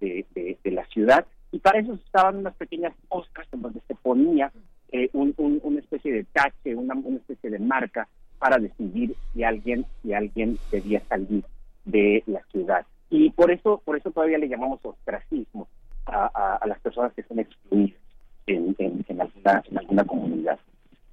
de, 0.00 0.26
la 0.64 0.84
ciudad, 0.86 1.24
y 1.52 1.60
para 1.60 1.78
eso 1.78 1.94
estaban 1.94 2.38
unas 2.38 2.56
pequeñas 2.56 2.94
postas 3.08 3.46
en 3.52 3.62
donde 3.62 3.80
se 3.86 3.94
ponía 3.94 4.50
eh, 4.94 5.10
una 5.12 5.80
especie 5.80 6.12
de 6.12 6.24
tache, 6.24 6.74
una, 6.74 6.94
una 6.94 7.16
especie 7.16 7.50
de 7.50 7.58
marca 7.58 8.08
para 8.38 8.58
decidir 8.58 9.16
si 9.32 9.42
alguien, 9.42 9.84
si 10.02 10.12
alguien 10.12 10.58
debía 10.70 11.00
salir 11.08 11.44
de 11.84 12.22
la 12.26 12.42
ciudad 12.52 12.86
y 13.10 13.30
por 13.30 13.50
eso 13.50 13.82
por 13.84 13.96
eso 13.96 14.10
todavía 14.10 14.38
le 14.38 14.48
llamamos 14.48 14.80
ostracismo 14.82 15.68
a, 16.06 16.60
las 16.66 16.78
personas 16.80 17.12
que 17.14 17.22
son 17.22 17.38
excluidas 17.38 17.98
en, 18.46 18.74
en, 18.78 19.20
alguna, 19.20 20.04
comunidad. 20.04 20.58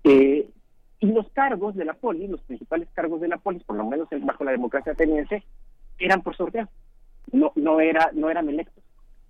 Eh, 0.03 0.47
y 0.99 1.05
los 1.07 1.29
cargos 1.29 1.75
de 1.75 1.85
la 1.85 1.93
poli, 1.93 2.27
los 2.27 2.41
principales 2.41 2.89
cargos 2.93 3.21
de 3.21 3.29
la 3.29 3.37
poli, 3.37 3.59
por 3.59 3.77
lo 3.77 3.85
menos 3.85 4.07
bajo 4.21 4.43
la 4.43 4.51
democracia 4.51 4.91
ateniense, 4.91 5.43
eran 5.97 6.21
por 6.21 6.35
sorteo. 6.35 6.67
No 7.31 7.51
no 7.55 7.79
era 7.79 8.11
no 8.13 8.29
eran 8.29 8.49
electos. 8.49 8.83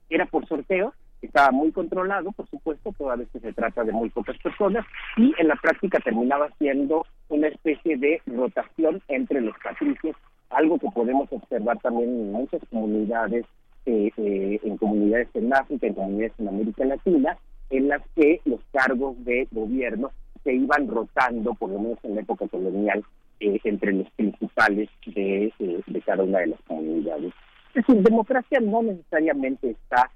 Era 0.09 0.25
por 0.25 0.47
sorteo, 0.47 0.93
estaba 1.21 1.51
muy 1.51 1.71
controlado, 1.71 2.31
por 2.31 2.47
supuesto, 2.49 2.93
toda 2.97 3.15
vez 3.15 3.27
que 3.31 3.39
se 3.39 3.53
trata 3.53 3.83
de 3.83 3.91
muy 3.91 4.09
pocas 4.09 4.37
personas, 4.39 4.85
y 5.17 5.33
en 5.37 5.47
la 5.47 5.55
práctica 5.55 5.99
terminaba 5.99 6.49
siendo 6.57 7.05
una 7.29 7.47
especie 7.47 7.97
de 7.97 8.21
rotación 8.25 9.01
entre 9.07 9.41
los 9.41 9.55
patricios 9.63 10.15
algo 10.51 10.77
que 10.77 10.87
podemos 10.93 11.31
observar 11.31 11.77
también 11.79 12.09
en 12.09 12.31
muchas 12.31 12.61
comunidades, 12.69 13.45
eh, 13.85 14.11
eh, 14.17 14.59
en 14.63 14.77
comunidades 14.77 15.29
en 15.33 15.53
África, 15.53 15.87
en 15.87 15.93
comunidades 15.93 16.33
en 16.37 16.47
América 16.47 16.85
Latina, 16.85 17.37
en 17.69 17.87
las 17.87 18.01
que 18.15 18.41
los 18.45 18.59
cargos 18.71 19.15
de 19.23 19.47
gobierno 19.51 20.11
se 20.43 20.53
iban 20.53 20.87
rotando, 20.87 21.53
por 21.53 21.69
lo 21.69 21.79
menos 21.79 21.99
en 22.03 22.15
la 22.15 22.21
época 22.21 22.47
colonial, 22.47 23.03
eh, 23.39 23.59
entre 23.63 23.93
los 23.93 24.09
principales 24.11 24.89
de, 25.05 25.53
de, 25.57 26.01
cada 26.01 26.23
una 26.23 26.39
de 26.39 26.47
las 26.47 26.61
comunidades. 26.63 27.33
Es 27.73 27.87
decir, 27.87 28.03
democracia 28.03 28.59
no 28.59 28.83
necesariamente 28.83 29.71
está 29.71 30.11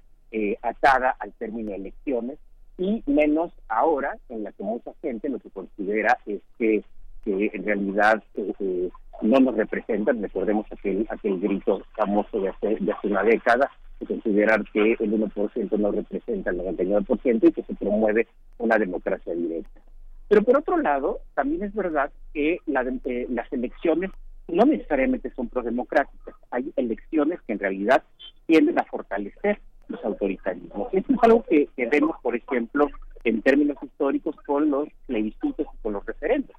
atada 0.62 1.16
al 1.18 1.32
término 1.32 1.70
de 1.70 1.76
elecciones, 1.76 2.38
y 2.78 3.02
menos 3.06 3.52
ahora, 3.68 4.18
en 4.28 4.44
la 4.44 4.52
que 4.52 4.62
mucha 4.62 4.92
gente 5.00 5.28
lo 5.28 5.38
que 5.38 5.50
considera 5.50 6.18
es 6.26 6.40
que, 6.58 6.84
que 7.24 7.50
en 7.52 7.64
realidad 7.64 8.22
no 9.22 9.40
nos 9.40 9.56
representan. 9.56 10.22
Recordemos 10.22 10.66
aquel, 10.70 11.06
aquel 11.08 11.40
grito 11.40 11.82
famoso 11.96 12.40
de 12.40 12.50
hace, 12.50 12.76
de 12.78 12.92
hace 12.92 13.06
una 13.08 13.22
década, 13.22 13.70
de 14.00 14.06
considerar 14.06 14.62
que 14.72 14.92
el 14.92 15.12
1% 15.12 15.78
no 15.78 15.90
representa 15.90 16.50
el 16.50 16.58
99% 16.58 17.48
y 17.48 17.52
que 17.52 17.62
se 17.62 17.74
promueve 17.74 18.26
una 18.58 18.76
democracia 18.78 19.34
directa. 19.34 19.80
Pero 20.28 20.42
por 20.42 20.58
otro 20.58 20.76
lado, 20.76 21.20
también 21.34 21.62
es 21.62 21.74
verdad 21.74 22.10
que 22.34 22.54
eh, 22.54 22.60
las 22.66 23.52
elecciones 23.52 24.10
no 24.48 24.64
necesariamente 24.64 25.30
son 25.30 25.48
prodemocráticas. 25.48 26.34
Hay 26.50 26.72
elecciones 26.76 27.40
que 27.46 27.54
en 27.54 27.58
realidad 27.58 28.02
tienden 28.46 28.78
a 28.78 28.84
fortalecer 28.84 29.60
los 29.88 30.04
autoritarismos. 30.04 30.92
Esto 30.92 31.12
es 31.12 31.18
algo 31.22 31.44
que, 31.44 31.68
vemos, 31.76 32.16
por 32.22 32.36
ejemplo, 32.36 32.88
en 33.24 33.42
términos 33.42 33.76
históricos 33.82 34.36
con 34.46 34.70
los 34.70 34.88
plebiscitos 35.06 35.66
y 35.72 35.82
con 35.82 35.94
los 35.94 36.06
referendos. 36.06 36.56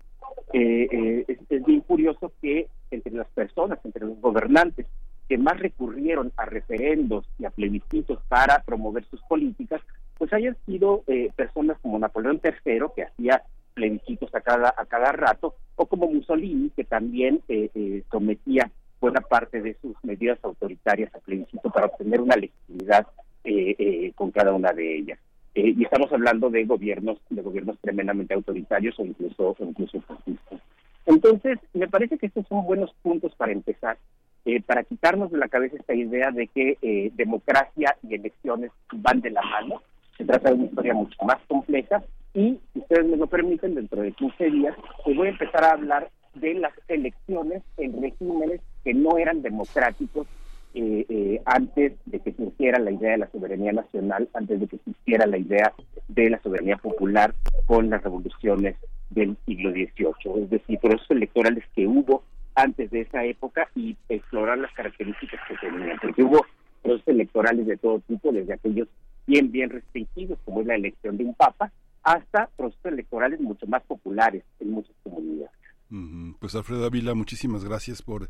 Eh, 0.53 0.87
eh, 0.91 1.37
es, 1.49 1.65
bien 1.65 1.81
curioso 1.81 2.31
que 2.41 2.67
entre 2.91 3.13
las 3.13 3.27
personas, 3.29 3.79
entre 3.83 4.05
los 4.05 4.19
gobernantes 4.21 4.85
que 5.27 5.37
más 5.37 5.59
recurrieron 5.59 6.31
a 6.37 6.45
referendos 6.45 7.27
y 7.37 7.45
a 7.45 7.49
plebiscitos 7.49 8.19
para 8.29 8.63
promover 8.63 9.03
sus 9.05 9.21
políticas, 9.23 9.81
pues 10.17 10.31
hayan 10.31 10.55
sido 10.65 11.03
eh, 11.07 11.31
personas 11.35 11.77
como 11.81 11.99
Napoleón 11.99 12.39
III, 12.41 12.79
que 12.95 13.03
hacía 13.03 13.43
plebiscitos 13.73 14.33
a 14.33 14.41
cada, 14.41 14.73
a 14.75 14.85
cada 14.85 15.11
rato, 15.11 15.55
o 15.75 15.85
como 15.85 16.07
Mussolini, 16.07 16.71
que 16.71 16.85
también 16.85 17.41
sometía 18.09 18.71
buena 18.99 19.21
parte 19.21 19.61
de 19.61 19.75
sus 19.81 19.95
medidas 20.03 20.39
autoritarias 20.43 21.13
a 21.15 21.19
plebiscito 21.19 21.69
para 21.69 21.87
obtener 21.87 22.21
una 22.21 22.35
legitimidad 22.35 23.07
con 24.15 24.31
cada 24.31 24.53
una 24.53 24.73
de 24.73 24.97
ellas. 24.97 25.19
Eh, 25.57 25.73
y 25.75 25.83
estamos 25.85 26.13
hablando 26.13 26.51
de 26.51 26.65
gobiernos 26.65 27.17
de 27.31 27.41
gobiernos 27.41 27.79
tremendamente 27.81 28.35
autoritarios 28.35 28.93
o 28.99 29.03
incluso 29.03 29.55
incluso 29.59 29.99
fascistas. 30.01 30.61
Entonces, 31.07 31.57
me 31.73 31.87
parece 31.87 32.19
que 32.19 32.27
estos 32.27 32.45
son 32.47 32.63
buenos 32.63 32.93
puntos 33.01 33.33
para 33.33 33.53
empezar, 33.53 33.97
eh, 34.45 34.61
para 34.61 34.83
quitarnos 34.83 35.31
de 35.31 35.39
la 35.39 35.47
cabeza 35.47 35.77
esta 35.77 35.95
idea 35.95 36.29
de 36.29 36.45
que 36.45 36.77
eh, 36.83 37.11
democracia 37.15 37.97
y 38.03 38.13
elecciones 38.13 38.69
van 38.93 39.19
de 39.21 39.31
la 39.31 39.41
mano. 39.41 39.81
Se 40.15 40.25
trata 40.25 40.49
de 40.49 40.57
una 40.57 40.65
historia 40.65 40.93
mucho 40.93 41.17
más 41.25 41.39
compleja 41.47 42.03
y, 42.35 42.59
si 42.73 42.79
ustedes 42.79 43.07
me 43.07 43.17
lo 43.17 43.25
permiten, 43.25 43.73
dentro 43.73 44.03
de 44.03 44.11
15 44.11 44.51
días, 44.51 44.75
pues 45.03 45.17
voy 45.17 45.25
a 45.25 45.31
empezar 45.31 45.63
a 45.63 45.71
hablar 45.71 46.11
de 46.35 46.53
las 46.53 46.73
elecciones 46.87 47.63
en 47.77 47.99
regímenes 47.99 48.61
que 48.87 48.93
no 48.93 49.17
eran 49.17 49.41
democráticos 49.41 50.27
eh, 50.73 51.05
eh, 51.09 51.41
antes 51.43 51.91
de 52.05 52.21
que 52.21 52.31
surgiera 52.31 52.79
la 52.79 52.91
idea 52.91 53.11
de 53.11 53.17
la 53.17 53.29
soberanía 53.31 53.73
nacional, 53.73 54.29
antes 54.33 54.61
de 54.61 54.67
que 54.67 54.77
existiera 54.77 55.25
la 55.25 55.37
idea 55.37 55.73
de 56.07 56.29
la 56.29 56.41
soberanía 56.41 56.77
popular 56.77 57.35
con 57.65 57.89
las 57.89 58.01
revoluciones 58.01 58.77
del 59.09 59.35
siglo 59.45 59.71
XVIII, 59.71 60.43
es 60.43 60.49
decir, 60.49 60.79
procesos 60.79 61.11
electorales 61.11 61.65
que 61.75 61.85
hubo 61.85 62.23
antes 62.55 62.89
de 62.89 63.01
esa 63.01 63.25
época 63.25 63.67
y 63.75 63.97
explorar 64.07 64.57
las 64.57 64.71
características 64.71 65.41
que 65.49 65.57
tenían, 65.57 65.97
porque 66.01 66.23
hubo 66.23 66.45
procesos 66.81 67.09
electorales 67.09 67.67
de 67.67 67.75
todo 67.75 67.99
tipo, 68.07 68.31
desde 68.31 68.53
aquellos 68.53 68.87
bien, 69.25 69.51
bien 69.51 69.69
restringidos, 69.69 70.39
como 70.45 70.61
es 70.61 70.67
la 70.67 70.75
elección 70.75 71.17
de 71.17 71.25
un 71.25 71.33
papa, 71.33 71.73
hasta 72.03 72.49
procesos 72.55 72.85
electorales 72.85 73.41
mucho 73.41 73.67
más 73.67 73.83
populares 73.83 74.45
en 74.61 74.71
muchas 74.71 74.95
comunidades. 75.03 75.51
Pues 76.39 76.55
Alfredo 76.55 76.85
Ávila, 76.85 77.15
muchísimas 77.15 77.63
gracias 77.65 78.01
por 78.01 78.29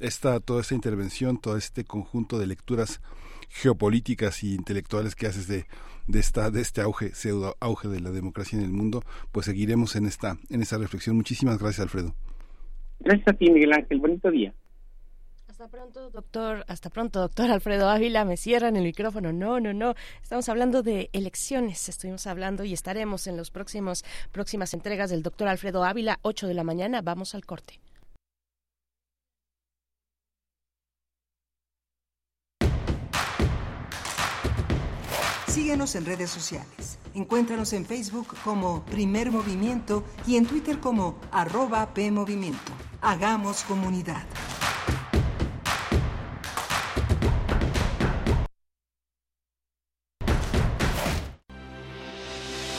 esta, 0.00 0.40
toda 0.40 0.60
esta 0.60 0.74
intervención, 0.74 1.38
todo 1.38 1.56
este 1.56 1.84
conjunto 1.84 2.38
de 2.38 2.46
lecturas 2.46 3.00
geopolíticas 3.48 4.42
y 4.42 4.54
intelectuales 4.54 5.14
que 5.14 5.26
haces 5.26 5.46
de, 5.46 5.66
de 6.06 6.18
esta 6.18 6.50
de 6.50 6.60
este 6.60 6.80
auge 6.80 7.14
pseudo 7.14 7.56
auge 7.60 7.88
de 7.88 8.00
la 8.00 8.10
democracia 8.10 8.58
en 8.58 8.64
el 8.64 8.72
mundo 8.72 9.02
pues 9.30 9.46
seguiremos 9.46 9.94
en 9.94 10.06
esta 10.06 10.38
en 10.48 10.62
esa 10.62 10.78
reflexión 10.78 11.16
muchísimas 11.16 11.58
gracias 11.58 11.80
Alfredo 11.80 12.14
gracias 13.00 13.28
a 13.28 13.32
ti 13.34 13.50
Miguel 13.50 13.72
Ángel 13.74 13.98
bonito 14.00 14.30
día 14.30 14.54
hasta 15.48 15.68
pronto, 15.68 16.10
doctor. 16.10 16.64
Hasta 16.66 16.90
pronto, 16.90 17.20
doctor 17.20 17.48
Alfredo 17.48 17.88
Ávila. 17.88 18.24
Me 18.24 18.36
cierran 18.36 18.74
el 18.74 18.82
micrófono. 18.82 19.32
No, 19.32 19.60
no, 19.60 19.72
no. 19.72 19.94
Estamos 20.20 20.48
hablando 20.48 20.82
de 20.82 21.08
elecciones. 21.12 21.88
Estuvimos 21.88 22.26
hablando 22.26 22.64
y 22.64 22.72
estaremos 22.72 23.28
en 23.28 23.36
próximos 23.52 24.02
próximas 24.32 24.74
entregas 24.74 25.10
del 25.10 25.22
doctor 25.22 25.46
Alfredo 25.46 25.84
Ávila, 25.84 26.18
8 26.22 26.48
de 26.48 26.54
la 26.54 26.64
mañana. 26.64 27.00
Vamos 27.00 27.36
al 27.36 27.44
corte. 27.44 27.78
Síguenos 35.52 35.94
en 35.96 36.06
redes 36.06 36.30
sociales. 36.30 36.98
Encuéntranos 37.12 37.74
en 37.74 37.84
Facebook 37.84 38.28
como 38.42 38.82
Primer 38.86 39.30
Movimiento 39.30 40.02
y 40.26 40.36
en 40.36 40.46
Twitter 40.46 40.80
como 40.80 41.20
arroba 41.30 41.92
PMovimiento. 41.92 42.72
Hagamos 43.02 43.62
comunidad. 43.64 44.24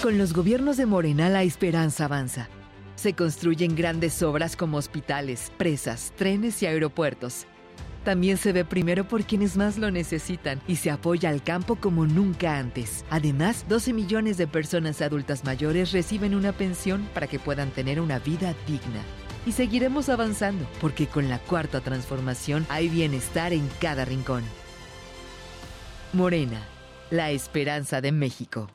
Con 0.02 0.18
los 0.18 0.34
gobiernos 0.34 0.78
de 0.78 0.88
Morena 0.88 1.30
la 1.30 1.44
esperanza 1.44 2.06
avanza. 2.06 2.50
Se 2.96 3.14
construyen 3.14 3.76
grandes 3.76 4.24
obras 4.24 4.56
como 4.56 4.78
hospitales, 4.78 5.52
presas, 5.58 6.12
trenes 6.18 6.64
y 6.64 6.66
aeropuertos. 6.66 7.46
También 8.04 8.38
se 8.38 8.52
ve 8.52 8.66
primero 8.66 9.08
por 9.08 9.24
quienes 9.24 9.56
más 9.56 9.78
lo 9.78 9.90
necesitan 9.90 10.62
y 10.68 10.76
se 10.76 10.92
apoya 10.92 11.30
al 11.30 11.42
campo 11.42 11.78
como 11.78 12.06
nunca 12.06 12.58
antes. 12.58 13.06
Además, 13.10 13.66
12 13.70 13.94
millones 13.94 14.38
de 14.38 14.48
personas 14.48 15.02
adultas 15.02 15.46
mayores 15.46 15.94
reciben 15.94 16.36
una 16.36 16.52
pensión 16.52 17.08
para 17.14 17.28
que 17.28 17.40
puedan 17.40 17.72
tener 17.72 18.02
una 18.02 18.20
vida 18.20 18.54
digna. 18.68 19.02
Y 19.46 19.54
seguiremos 19.54 20.10
avanzando, 20.10 20.66
porque 20.82 21.08
con 21.08 21.30
la 21.30 21.40
cuarta 21.40 21.82
transformación 21.82 22.66
hay 22.70 22.90
bienestar 22.90 23.54
en 23.54 23.70
cada 23.80 24.06
rincón. 24.06 24.44
Morena, 26.14 26.62
la 27.10 27.32
esperanza 27.32 28.02
de 28.02 28.12
México. 28.12 28.70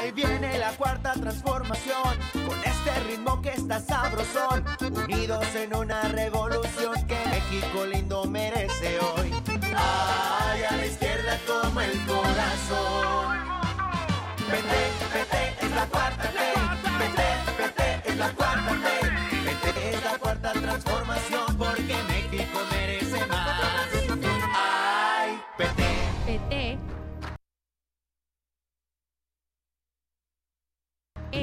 Ahí 0.00 0.12
viene 0.12 0.58
la 0.58 0.70
cuarta 0.76 1.12
transformación, 1.12 2.18
con 2.32 2.58
este 2.64 3.00
ritmo 3.06 3.42
que 3.42 3.50
está 3.50 3.80
sabrosón, 3.80 4.64
unidos 4.80 5.44
en 5.54 5.76
una 5.76 6.00
revolución 6.04 6.94
que 7.06 7.18
México 7.26 7.84
lindo 7.84 8.24
merece 8.24 8.98
hoy. 8.98 9.30
Ay, 9.76 10.62
a 10.62 10.74
la 10.74 10.86
izquierda 10.86 11.38
como 11.46 11.82
el 11.82 12.00
corazón. 12.06 13.38
Vete, 14.50 14.80
vete, 15.12 15.66
es 15.66 15.70
la 15.72 15.84
cuarta 15.84 16.30
ley. 16.32 16.54
Vete, 16.98 17.62
vete, 17.62 18.10
es 18.10 18.16
la 18.16 18.30
cuarta 18.30 18.72
ley. 18.72 19.44
Vete, 19.44 19.96
es 19.96 20.02
la 20.02 20.18
cuarta 20.18 20.52
transformación 20.52 21.58
porque 21.58 21.96
México 22.08 22.58
merece 22.70 23.26
más. 23.26 23.79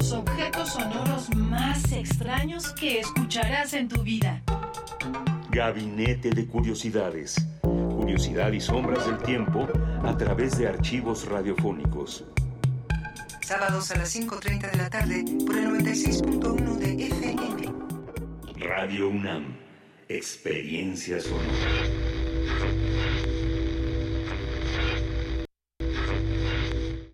Los 0.00 0.12
objetos 0.12 0.70
sonoros 0.70 1.28
más 1.36 1.92
extraños 1.92 2.72
que 2.72 3.00
escucharás 3.00 3.74
en 3.74 3.86
tu 3.86 4.02
vida. 4.02 4.42
Gabinete 5.50 6.30
de 6.30 6.46
Curiosidades. 6.46 7.36
Curiosidad 7.60 8.50
y 8.52 8.62
sombras 8.62 9.04
del 9.04 9.18
tiempo 9.18 9.68
a 10.02 10.16
través 10.16 10.56
de 10.56 10.68
archivos 10.68 11.28
radiofónicos. 11.28 12.24
Sábados 13.42 13.90
a 13.90 13.98
las 13.98 14.16
5.30 14.16 14.70
de 14.70 14.76
la 14.78 14.88
tarde 14.88 15.22
por 15.44 15.58
el 15.58 15.68
96.1 15.68 16.78
de 16.78 17.06
FM. 17.06 17.74
Radio 18.56 19.10
UNAM. 19.10 19.54
Experiencia 20.08 21.20
sonora. 21.20 23.19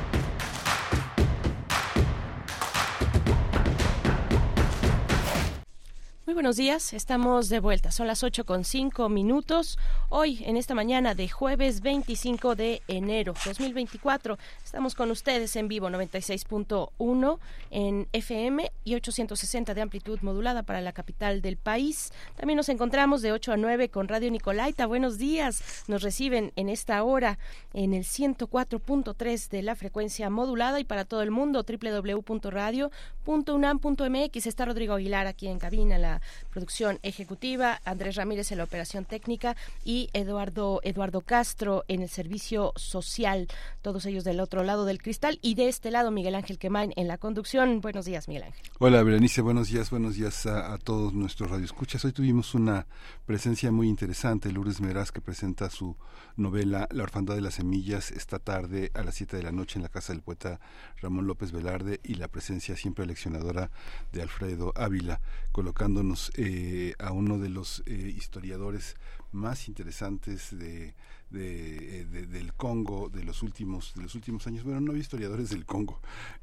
Buenos 6.33 6.55
días, 6.55 6.93
estamos 6.93 7.49
de 7.49 7.59
vuelta. 7.59 7.91
Son 7.91 8.07
las 8.07 8.23
8 8.23 8.45
con 8.45 8.63
5 8.63 9.09
minutos. 9.09 9.77
Hoy, 10.07 10.41
en 10.45 10.55
esta 10.55 10.73
mañana 10.73 11.13
de 11.13 11.27
jueves 11.27 11.81
25 11.81 12.55
de 12.55 12.81
enero 12.87 13.33
2024, 13.45 14.37
estamos 14.63 14.95
con 14.95 15.11
ustedes 15.11 15.57
en 15.57 15.67
vivo 15.67 15.89
96.1 15.89 17.37
en 17.69 18.07
FM 18.13 18.71
y 18.85 18.95
860 18.95 19.73
de 19.73 19.81
amplitud 19.81 20.19
modulada 20.21 20.63
para 20.63 20.79
la 20.79 20.93
capital 20.93 21.41
del 21.41 21.57
país. 21.57 22.13
También 22.37 22.55
nos 22.55 22.69
encontramos 22.69 23.21
de 23.21 23.33
8 23.33 23.51
a 23.51 23.57
9 23.57 23.89
con 23.89 24.07
Radio 24.07 24.31
Nicolaita. 24.31 24.85
Buenos 24.85 25.17
días. 25.17 25.83
Nos 25.87 26.01
reciben 26.01 26.53
en 26.55 26.69
esta 26.69 27.03
hora 27.03 27.39
en 27.73 27.93
el 27.93 28.05
104.3 28.05 29.49
de 29.49 29.63
la 29.63 29.75
frecuencia 29.75 30.29
modulada 30.29 30.79
y 30.79 30.85
para 30.85 31.03
todo 31.03 31.23
el 31.23 31.31
mundo 31.31 31.65
www.radio.unam.mx. 31.67 34.47
Está 34.47 34.65
Rodrigo 34.65 34.93
Aguilar 34.93 35.27
aquí 35.27 35.47
en 35.47 35.59
cabina, 35.59 35.97
la 35.97 36.20
producción 36.49 36.99
ejecutiva, 37.03 37.81
Andrés 37.85 38.15
Ramírez 38.15 38.51
en 38.51 38.59
la 38.59 38.63
operación 38.63 39.05
técnica 39.05 39.55
y 39.83 40.09
Eduardo 40.13 40.81
Eduardo 40.83 41.21
Castro 41.21 41.83
en 41.87 42.01
el 42.01 42.09
servicio 42.09 42.73
social, 42.75 43.47
todos 43.81 44.05
ellos 44.05 44.23
del 44.23 44.39
otro 44.39 44.63
lado 44.63 44.85
del 44.85 45.01
cristal 45.01 45.39
y 45.41 45.55
de 45.55 45.69
este 45.69 45.91
lado 45.91 46.11
Miguel 46.11 46.35
Ángel 46.35 46.57
Quemain 46.57 46.93
en 46.95 47.07
la 47.07 47.17
conducción. 47.17 47.81
Buenos 47.81 48.05
días, 48.05 48.27
Miguel 48.27 48.43
Ángel. 48.43 48.61
Hola, 48.79 49.03
Berenice, 49.03 49.41
buenos 49.41 49.69
días, 49.69 49.89
buenos 49.89 50.15
días 50.15 50.45
a, 50.45 50.77
todos 50.77 51.13
nuestros 51.13 51.49
radioescuchas. 51.49 52.03
Hoy 52.05 52.11
tuvimos 52.11 52.55
una 52.55 52.87
presencia 53.25 53.71
muy 53.71 53.87
interesante, 53.87 54.51
Lourdes 54.51 54.81
Meraz 54.81 55.11
que 55.11 55.21
presenta 55.21 55.69
su 55.69 55.95
novela 56.35 56.87
La 56.91 57.03
orfandad 57.03 57.35
de 57.35 57.41
las 57.41 57.55
semillas 57.55 58.11
esta 58.11 58.39
tarde 58.39 58.91
a 58.93 59.03
las 59.03 59.15
7 59.15 59.37
de 59.37 59.43
la 59.43 59.51
noche 59.51 59.77
en 59.77 59.83
la 59.83 59.89
casa 59.89 60.13
del 60.13 60.21
poeta 60.21 60.59
Ramón 61.01 61.27
López 61.27 61.51
Velarde 61.51 61.99
y 62.03 62.15
la 62.15 62.27
presencia 62.27 62.75
siempre 62.75 63.05
leccionadora 63.05 63.71
de 64.11 64.21
Alfredo 64.21 64.73
Ávila, 64.75 65.21
colocándonos 65.51 66.10
eh, 66.35 66.93
a 66.99 67.11
uno 67.11 67.37
de 67.37 67.49
los 67.49 67.83
eh, 67.85 68.13
historiadores 68.15 68.95
más 69.31 69.67
interesantes 69.67 70.57
de, 70.57 70.93
de, 71.29 72.05
de, 72.05 72.25
del 72.27 72.53
Congo 72.53 73.09
de 73.09 73.23
los 73.23 73.41
últimos 73.43 73.93
de 73.95 74.03
los 74.03 74.15
últimos 74.15 74.45
años. 74.47 74.63
Bueno 74.63 74.81
no 74.81 74.91
había 74.91 75.01
historiadores 75.01 75.49
del 75.49 75.65
Congo. 75.65 75.99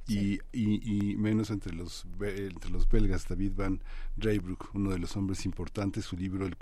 Y, 0.07 0.39
y, 0.53 1.11
y, 1.12 1.16
menos 1.16 1.51
entre 1.51 1.74
los 1.74 2.07
entre 2.20 2.70
los 2.70 2.89
belgas 2.89 3.28
David 3.28 3.53
van 3.55 3.82
Reybrouck 4.16 4.74
uno 4.74 4.91
de 4.91 4.99
los 4.99 5.16
hombres 5.16 5.45
importantes 5.45 6.07
su 6.07 6.16
libro 6.16 6.47
el 6.47 6.57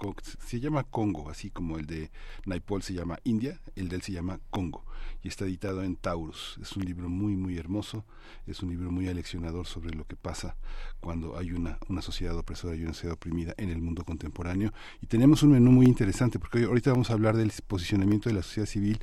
se 0.45 0.59
llama 0.61 0.83
Congo 0.83 1.31
así 1.31 1.51
como 1.51 1.79
el 1.79 1.87
de 1.87 2.11
Naipaul 2.45 2.83
se 2.83 2.95
llama 2.95 3.19
India 3.23 3.61
el 3.77 3.89
de 3.89 3.97
él 3.97 4.03
se 4.03 4.13
llama 4.13 4.41
Congo 4.51 4.85
y 5.23 5.29
está 5.29 5.45
editado 5.45 5.83
en 5.83 5.97
Taurus. 5.97 6.59
Es 6.61 6.77
un 6.77 6.85
libro 6.85 7.09
muy 7.09 7.37
muy 7.37 7.57
hermoso 7.57 8.05
es 8.47 8.61
un 8.63 8.71
libro 8.71 8.91
muy 8.91 9.09
aleccionador 9.09 9.67
sobre 9.67 9.95
lo 9.95 10.05
que 10.07 10.17
pasa 10.17 10.57
cuando 11.01 11.39
hay 11.39 11.53
una 11.53 11.79
una 11.89 12.03
sociedad 12.03 12.37
opresora 12.37 12.75
y 12.75 12.83
una 12.83 12.95
sociedad 12.95 13.15
oprimida 13.15 13.55
en 13.59 13.71
el 13.71 13.81
mundo 13.81 14.05
contemporáneo. 14.05 14.73
Y 15.01 15.07
tenemos 15.07 15.45
un 15.45 15.53
menú 15.53 15.71
muy 15.71 15.87
interesante 15.87 16.16
porque 16.39 16.59
hoy, 16.59 16.65
ahorita 16.65 16.91
vamos 16.91 17.11
a 17.11 17.13
hablar 17.13 17.37
del 17.37 17.53
posicionamiento 17.67 18.29
de 18.29 18.35
la 18.35 18.43
sociedad 18.43 18.67
civil 18.67 18.99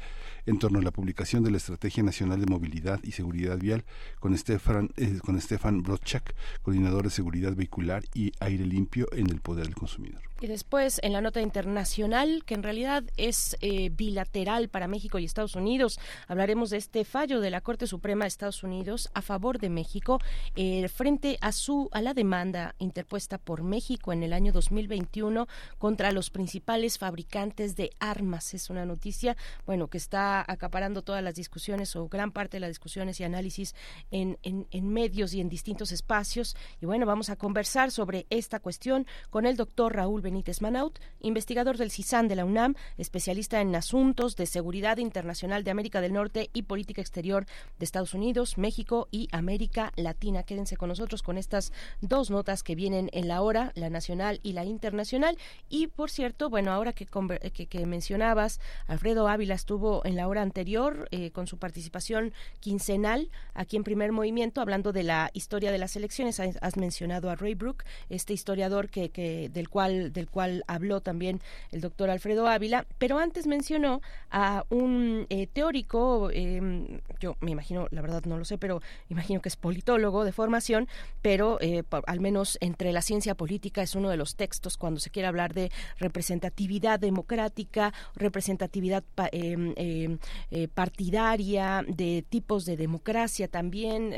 en 0.46 0.60
torno 0.60 0.80
a 0.80 0.84
la 0.84 0.92
publicación 0.92 1.44
de 1.44 1.52
la 1.52 1.58
Estrategia 1.58 2.04
Nacional 2.04 2.40
de 2.40 2.46
Movilidad 2.46 3.00
y 3.04 3.12
Seguridad 3.12 3.58
Vial 3.58 3.84
con 4.20 4.38
Stefan, 4.38 4.92
eh, 4.98 5.20
con 5.24 5.40
Stefan 5.40 5.84
Brodchak, 5.84 6.36
coordinador 6.62 7.06
de 7.06 7.10
seguridad 7.10 7.56
vehicular 7.56 8.04
y 8.14 8.32
aire 8.40 8.66
limpio 8.66 9.08
en 9.14 9.30
el 9.30 9.42
poder 9.42 9.66
del 9.66 9.76
consumidor. 9.76 10.22
Y 10.42 10.48
después, 10.48 11.00
en 11.04 11.14
la 11.14 11.22
nota 11.22 11.42
internacional, 11.42 12.44
que 12.46 12.54
en 12.54 12.64
realidad 12.64 13.04
es 13.16 13.56
eh, 13.62 13.90
bilateral 13.90 14.68
para 14.68 14.90
México 14.90 15.18
y 15.18 15.24
Estados 15.24 15.56
Unidos, 15.56 16.02
hablaremos 16.28 16.70
de 16.70 16.78
este 16.78 17.06
fallo 17.06 17.40
de 17.40 17.50
la 17.50 17.62
Corte 17.62 17.88
Suprema 17.88 18.26
de 18.26 18.30
Estados 18.30 18.62
Unidos 18.62 19.10
a 19.14 19.22
favor 19.22 19.58
de 19.60 19.70
México 19.70 20.20
eh, 20.58 20.86
frente 20.90 21.38
a 21.40 21.54
su 21.54 21.88
a 21.94 22.02
la 22.02 22.14
demanda 22.14 22.76
interpuesta 22.80 23.38
por 23.38 23.64
México 23.64 24.12
en 24.12 24.22
el 24.22 24.34
año 24.34 24.52
2021 24.52 25.48
contra 25.78 26.12
los 26.12 26.30
principales 26.30 26.98
fabricantes 26.98 27.78
de 27.78 27.92
armas. 28.00 28.54
Es 28.54 28.70
una 28.70 28.86
noticia, 28.86 29.38
bueno, 29.66 29.88
que 29.88 29.98
está 29.98 30.33
acaparando 30.42 31.02
todas 31.02 31.24
las 31.24 31.36
discusiones 31.36 31.96
o 31.96 32.10
gran 32.10 32.32
parte 32.32 32.58
de 32.58 32.62
las 32.62 32.70
discusiones 32.70 33.20
y 33.20 33.24
análisis 33.24 33.76
en, 34.12 34.38
medios 34.84 35.34
y 35.34 35.40
en 35.40 35.50
distintos 35.50 35.92
espacios. 35.92 36.56
Y 36.82 36.86
bueno, 36.86 37.06
vamos 37.06 37.30
a 37.30 37.38
conversar 37.38 37.92
sobre 37.92 38.28
esta 38.30 38.60
cuestión 38.60 39.08
con 39.30 39.46
el 39.46 39.56
doctor 39.56 39.96
Raúl 39.96 40.22
Benítez 40.22 40.44
Benítez 40.44 40.62
Manaut, 40.62 41.00
investigador 41.22 41.78
del 41.78 41.92
CISAN 41.92 42.28
de 42.28 42.36
la 42.36 42.44
UNAM, 42.44 42.74
especialista 42.98 43.62
en 43.62 43.76
asuntos 43.76 44.36
de 44.36 44.48
seguridad 44.48 44.98
internacional 44.98 45.64
de 45.64 45.70
América 45.70 46.02
del 46.02 46.12
Norte 46.12 46.50
y 46.54 46.64
política 46.64 47.02
exterior 47.02 47.46
de 47.78 47.86
Estados 47.86 48.16
Unidos, 48.16 48.58
México 48.58 49.08
y 49.12 49.30
América 49.32 49.94
Latina. 49.96 50.42
Quédense 50.42 50.76
con 50.76 50.90
nosotros 50.90 51.22
con 51.22 51.38
estas 51.38 51.72
dos 52.02 52.32
notas 52.32 52.64
que 52.64 52.74
vienen 52.74 53.12
en 53.14 53.28
la 53.28 53.44
hora, 53.44 53.72
la 53.76 53.92
nacional 53.92 54.40
y 54.42 54.54
la 54.54 54.66
internacional. 54.66 55.38
Y 55.70 55.86
por 55.86 56.10
cierto, 56.10 56.50
bueno, 56.50 56.72
ahora 56.72 56.94
que, 56.94 57.06
que, 57.54 57.68
que 57.68 57.86
mencionabas, 57.86 58.60
Alfredo 58.88 59.28
Ávila 59.28 59.54
estuvo 59.54 60.04
en 60.04 60.16
la 60.16 60.23
hora 60.28 60.42
anterior 60.42 61.08
eh, 61.12 61.32
con 61.32 61.48
su 61.48 61.58
participación 61.58 62.34
quincenal 62.60 63.30
aquí 63.54 63.78
en 63.78 63.84
Primer 63.84 64.12
Movimiento, 64.12 64.62
hablando 64.62 64.92
de 64.92 65.04
la 65.04 65.30
historia 65.34 65.72
de 65.72 65.78
las 65.78 65.96
elecciones. 65.96 66.40
Has 66.40 66.78
mencionado 66.78 67.30
a 67.30 67.36
Ray 67.36 67.56
Brook, 67.56 67.84
este 68.10 68.34
historiador 68.34 68.90
que, 68.90 69.10
que 69.10 69.50
del 69.50 69.70
cual 69.70 70.14
del 70.14 70.30
cual 70.30 70.64
habló 70.68 71.02
también 71.02 71.42
el 71.72 71.82
doctor 71.82 72.10
Alfredo 72.10 72.48
Ávila, 72.48 72.86
pero 72.98 73.18
antes 73.18 73.48
mencionó 73.48 74.02
a 74.32 74.66
un 74.70 75.26
eh, 75.30 75.48
teórico, 75.48 76.30
eh, 76.32 77.00
yo 77.20 77.36
me 77.42 77.52
imagino, 77.52 77.88
la 77.92 78.02
verdad 78.02 78.24
no 78.26 78.38
lo 78.38 78.46
sé, 78.46 78.58
pero 78.58 78.82
imagino 79.10 79.42
que 79.42 79.50
es 79.50 79.56
politólogo 79.56 80.26
de 80.26 80.32
formación, 80.32 80.88
pero 81.22 81.58
eh, 81.62 81.84
al 82.08 82.20
menos 82.20 82.58
entre 82.62 82.92
la 82.94 83.02
ciencia 83.02 83.36
política 83.36 83.82
es 83.82 83.96
uno 83.96 84.10
de 84.10 84.18
los 84.18 84.36
textos 84.36 84.78
cuando 84.78 85.00
se 85.00 85.10
quiere 85.10 85.28
hablar 85.28 85.54
de 85.54 85.72
representatividad 85.98 87.00
democrática, 87.00 87.94
representatividad 88.16 89.04
em, 89.32 90.13
em, 90.52 90.68
partidaria, 90.68 91.84
de 91.88 92.24
tipos 92.28 92.66
de 92.66 92.78
democracia 92.78 93.48
también, 93.48 94.12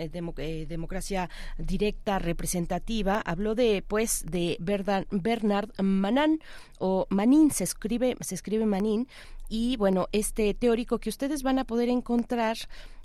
democracia 0.67 1.29
directa, 1.57 2.19
representativa, 2.19 3.21
habló 3.25 3.55
de, 3.55 3.83
pues, 3.87 4.25
de 4.25 4.57
Bernard 4.59 5.69
Manan 5.81 6.39
o 6.79 7.07
Manin 7.09 7.51
se 7.51 7.63
escribe 7.63 8.15
se 8.21 8.35
escribe 8.35 8.65
Manin. 8.65 9.07
Y 9.47 9.77
bueno 9.77 10.07
este 10.11 10.53
teórico 10.53 10.97
que 10.97 11.09
ustedes 11.09 11.43
van 11.43 11.59
a 11.59 11.65
poder 11.65 11.89
encontrar 11.89 12.57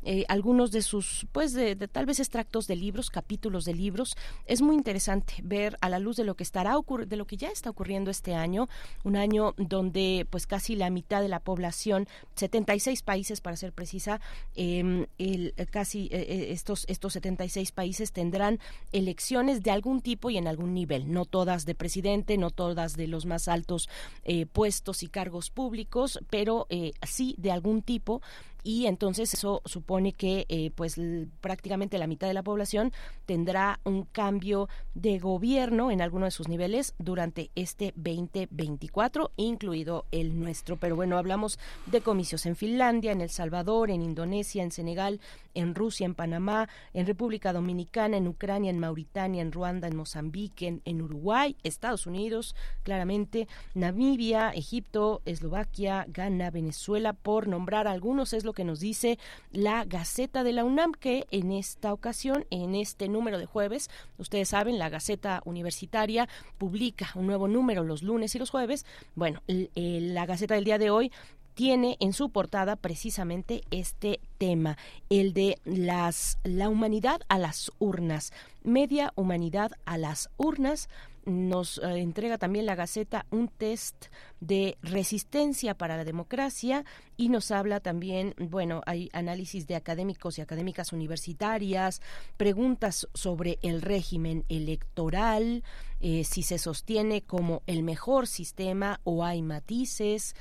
eh, 0.02 0.24
algunos 0.28 0.70
de 0.70 0.82
sus, 0.82 1.26
pues, 1.32 1.52
de, 1.52 1.74
de, 1.74 1.88
tal 1.88 2.06
vez 2.06 2.20
extractos 2.20 2.66
de 2.66 2.76
libros, 2.76 3.10
capítulos 3.10 3.64
de 3.64 3.74
libros. 3.74 4.16
Es 4.46 4.62
muy 4.62 4.76
interesante 4.76 5.34
ver 5.42 5.76
a 5.80 5.88
la 5.88 5.98
luz 5.98 6.16
de 6.16 6.24
lo 6.24 6.34
que 6.34 6.42
estará 6.42 6.76
de 7.06 7.16
lo 7.16 7.26
que 7.26 7.36
ya 7.36 7.48
está 7.48 7.70
ocurriendo 7.70 8.10
este 8.10 8.34
año, 8.34 8.68
un 9.04 9.16
año 9.16 9.54
donde, 9.56 10.26
pues, 10.30 10.46
casi 10.46 10.76
la 10.76 10.90
mitad 10.90 11.20
de 11.20 11.28
la 11.28 11.40
población, 11.40 12.08
76 12.36 13.02
países 13.02 13.40
para 13.40 13.56
ser 13.56 13.72
precisa, 13.72 14.20
eh, 14.54 15.06
el, 15.18 15.54
casi 15.70 16.08
eh, 16.12 16.52
estos 16.52 16.84
estos 16.88 17.12
76 17.14 17.72
países 17.72 18.12
tendrán 18.12 18.58
elecciones 18.92 19.62
de 19.62 19.70
algún 19.70 20.00
tipo 20.00 20.30
y 20.30 20.36
en 20.36 20.48
algún 20.48 20.74
nivel, 20.74 21.12
no 21.12 21.24
todas 21.24 21.66
de 21.66 21.74
presidente, 21.74 22.36
no 22.36 22.50
todas 22.50 22.96
de 22.96 23.06
los 23.06 23.26
más 23.26 23.48
altos 23.48 23.88
eh, 24.24 24.46
puestos 24.46 25.02
y 25.02 25.08
cargos 25.08 25.50
públicos, 25.50 26.18
pero 26.30 26.66
eh, 26.70 26.92
sí 27.06 27.34
de 27.38 27.52
algún 27.52 27.82
tipo 27.82 28.22
y 28.62 28.86
entonces 28.86 29.32
eso 29.34 29.62
supone 29.64 30.12
que 30.12 30.46
eh, 30.48 30.70
pues 30.74 31.00
prácticamente 31.40 31.98
la 31.98 32.06
mitad 32.06 32.26
de 32.26 32.34
la 32.34 32.42
población 32.42 32.92
tendrá 33.26 33.80
un 33.84 34.04
cambio 34.04 34.68
de 34.94 35.18
gobierno 35.18 35.90
en 35.90 36.02
alguno 36.02 36.24
de 36.26 36.30
sus 36.30 36.48
niveles 36.48 36.94
durante 36.98 37.50
este 37.54 37.92
2024 37.96 39.32
incluido 39.36 40.06
el 40.10 40.38
nuestro. 40.38 40.76
Pero 40.76 40.96
bueno 40.96 41.18
hablamos 41.18 41.58
de 41.86 42.00
comicios 42.00 42.46
en 42.46 42.56
Finlandia 42.56 43.12
en 43.12 43.20
El 43.20 43.30
Salvador 43.30 43.90
en 43.90 44.02
Indonesia 44.02 44.62
en 44.62 44.70
Senegal 44.70 45.20
en 45.54 45.74
Rusia 45.74 46.06
en 46.06 46.14
Panamá 46.14 46.68
en 46.94 47.06
República 47.06 47.52
Dominicana 47.52 48.16
en 48.16 48.28
Ucrania 48.28 48.70
en 48.70 48.78
Mauritania 48.78 49.42
en 49.42 49.52
Ruanda 49.52 49.88
en 49.88 49.96
Mozambique 49.96 50.80
en, 50.84 51.02
Uruguay 51.02 51.56
Estados 51.62 52.06
Unidos 52.06 52.54
claramente 52.82 53.48
Namibia 53.74 54.50
Egipto 54.50 55.22
Eslovaquia 55.24 56.06
Ghana 56.08 56.50
Venezuela 56.50 57.12
por 57.12 57.48
nombrar 57.48 57.86
algunos 57.86 58.32
es 58.32 58.44
lo 58.44 58.52
que 58.52 58.64
nos 58.64 58.80
dice 58.80 59.18
la 59.50 59.84
Gaceta 59.84 60.44
de 60.44 60.52
la 60.52 60.64
UNAM, 60.64 60.92
que 60.92 61.26
en 61.30 61.52
esta 61.52 61.92
ocasión, 61.92 62.46
en 62.50 62.74
este 62.74 63.08
número 63.08 63.38
de 63.38 63.46
jueves, 63.46 63.90
ustedes 64.18 64.48
saben, 64.48 64.78
la 64.78 64.88
Gaceta 64.88 65.42
Universitaria 65.44 66.28
publica 66.58 67.10
un 67.14 67.26
nuevo 67.26 67.48
número 67.48 67.84
los 67.84 68.02
lunes 68.02 68.34
y 68.34 68.38
los 68.38 68.50
jueves. 68.50 68.86
Bueno, 69.14 69.42
la 69.46 70.26
Gaceta 70.26 70.54
del 70.54 70.64
día 70.64 70.78
de 70.78 70.90
hoy 70.90 71.12
tiene 71.60 71.98
en 72.00 72.14
su 72.14 72.30
portada 72.30 72.74
precisamente 72.74 73.60
este 73.70 74.18
tema, 74.38 74.78
el 75.10 75.34
de 75.34 75.58
las 75.66 76.38
la 76.42 76.70
humanidad 76.70 77.20
a 77.28 77.38
las 77.38 77.70
urnas, 77.78 78.32
media 78.62 79.12
humanidad 79.14 79.72
a 79.84 79.98
las 79.98 80.30
urnas 80.38 80.88
nos 81.26 81.76
eh, 81.76 81.98
entrega 81.98 82.38
también 82.38 82.64
la 82.64 82.76
Gaceta 82.76 83.26
un 83.30 83.48
test 83.48 84.06
de 84.40 84.78
resistencia 84.82 85.74
para 85.74 85.98
la 85.98 86.04
democracia 86.04 86.86
y 87.18 87.28
nos 87.28 87.50
habla 87.50 87.80
también, 87.80 88.34
bueno, 88.38 88.80
hay 88.86 89.10
análisis 89.12 89.66
de 89.66 89.76
académicos 89.76 90.38
y 90.38 90.40
académicas 90.40 90.94
universitarias, 90.94 92.00
preguntas 92.38 93.06
sobre 93.12 93.58
el 93.60 93.82
régimen 93.82 94.46
electoral, 94.48 95.62
eh, 96.00 96.24
si 96.24 96.42
se 96.42 96.56
sostiene 96.56 97.20
como 97.20 97.62
el 97.66 97.82
mejor 97.82 98.26
sistema 98.26 99.00
o 99.04 99.26
hay 99.26 99.42
matices. 99.42 100.34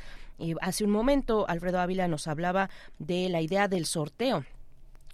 Hace 0.61 0.83
un 0.83 0.91
momento 0.91 1.47
Alfredo 1.47 1.79
Ávila 1.79 2.07
nos 2.07 2.27
hablaba 2.27 2.69
de 2.97 3.29
la 3.29 3.41
idea 3.41 3.67
del 3.67 3.85
sorteo 3.85 4.45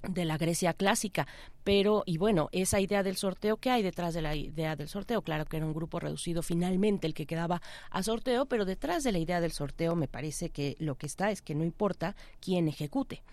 de 0.07 0.25
la 0.25 0.37
Grecia 0.37 0.73
clásica. 0.73 1.27
Pero, 1.63 2.03
y 2.05 2.17
bueno, 2.17 2.49
esa 2.51 2.79
idea 2.79 3.03
del 3.03 3.17
sorteo, 3.17 3.57
¿qué 3.57 3.71
hay 3.71 3.83
detrás 3.83 4.13
de 4.13 4.21
la 4.21 4.35
idea 4.35 4.75
del 4.75 4.87
sorteo? 4.87 5.21
Claro 5.21 5.45
que 5.45 5.57
era 5.57 5.65
un 5.65 5.73
grupo 5.73 5.99
reducido 5.99 6.43
finalmente 6.43 7.07
el 7.07 7.13
que 7.13 7.25
quedaba 7.25 7.61
a 7.89 8.03
sorteo, 8.03 8.45
pero 8.45 8.65
detrás 8.65 9.03
de 9.03 9.11
la 9.11 9.19
idea 9.19 9.41
del 9.41 9.51
sorteo 9.51 9.95
me 9.95 10.07
parece 10.07 10.49
que 10.49 10.75
lo 10.79 10.95
que 10.95 11.07
está 11.07 11.31
es 11.31 11.41
que 11.41 11.55
no 11.55 11.63
importa 11.63 12.15
quién 12.39 12.67
ejecute. 12.67 13.23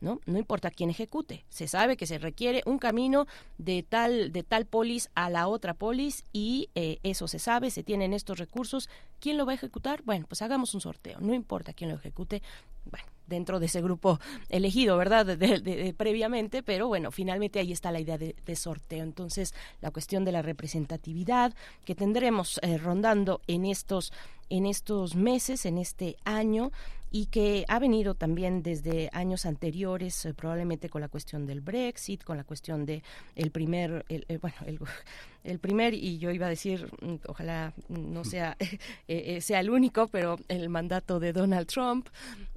¿No? 0.00 0.20
No 0.26 0.38
importa 0.38 0.70
quién 0.70 0.90
ejecute. 0.90 1.44
Se 1.48 1.68
sabe 1.68 1.96
que 1.96 2.06
se 2.06 2.18
requiere 2.18 2.62
un 2.66 2.78
camino 2.78 3.26
de 3.58 3.82
tal, 3.82 4.32
de 4.32 4.42
tal 4.42 4.66
polis 4.66 5.10
a 5.14 5.30
la 5.30 5.48
otra 5.48 5.74
polis 5.74 6.24
y 6.32 6.70
eh, 6.74 6.98
eso 7.02 7.28
se 7.28 7.38
sabe, 7.38 7.70
se 7.70 7.82
tienen 7.82 8.12
estos 8.12 8.38
recursos. 8.38 8.88
¿Quién 9.20 9.36
lo 9.36 9.46
va 9.46 9.52
a 9.52 9.56
ejecutar? 9.56 10.02
Bueno, 10.04 10.26
pues 10.28 10.42
hagamos 10.42 10.74
un 10.74 10.80
sorteo. 10.80 11.20
No 11.20 11.34
importa 11.34 11.72
quién 11.72 11.90
lo 11.90 11.96
ejecute. 11.96 12.42
Bueno, 12.84 13.06
dentro 13.26 13.60
de 13.60 13.66
ese 13.66 13.82
grupo 13.82 14.18
elegido, 14.48 14.96
¿verdad? 14.96 15.26
De, 15.26 15.94
previamente, 15.96 16.62
pero 16.62 16.88
bueno, 16.88 17.10
finalmente 17.10 17.58
ahí 17.58 17.72
está 17.72 17.92
la 17.92 18.00
idea 18.00 18.18
de, 18.18 18.56
sorteo. 18.56 19.02
Entonces, 19.02 19.54
la 19.80 19.90
cuestión 19.90 20.24
de 20.24 20.32
la 20.32 20.42
representatividad 20.42 21.54
que 21.84 21.94
tendremos 21.94 22.58
eh, 22.62 22.78
rondando 22.78 23.40
en 23.46 23.66
estos 23.66 24.12
en 24.50 24.66
estos 24.66 25.14
meses, 25.14 25.66
en 25.66 25.78
este 25.78 26.16
año, 26.24 26.70
y 27.10 27.26
que 27.26 27.64
ha 27.68 27.78
venido 27.78 28.14
también 28.14 28.62
desde 28.62 29.08
años 29.12 29.46
anteriores, 29.46 30.24
eh, 30.24 30.34
probablemente 30.34 30.88
con 30.90 31.00
la 31.00 31.08
cuestión 31.08 31.46
del 31.46 31.60
Brexit, 31.60 32.22
con 32.22 32.36
la 32.36 32.44
cuestión 32.44 32.84
de 32.84 33.02
el 33.34 33.50
primer, 33.50 34.04
el, 34.08 34.26
eh, 34.28 34.38
bueno, 34.38 34.56
el, 34.66 34.78
el, 35.44 35.58
primer 35.58 35.94
y 35.94 36.18
yo 36.18 36.30
iba 36.30 36.46
a 36.46 36.50
decir, 36.50 36.90
mm, 37.00 37.14
ojalá 37.26 37.72
no 37.88 38.24
sea 38.24 38.56
eh, 39.08 39.40
sea 39.40 39.60
el 39.60 39.70
único, 39.70 40.08
pero 40.08 40.38
el 40.48 40.68
mandato 40.68 41.18
de 41.18 41.32
Donald 41.32 41.66
Trump, 41.66 42.08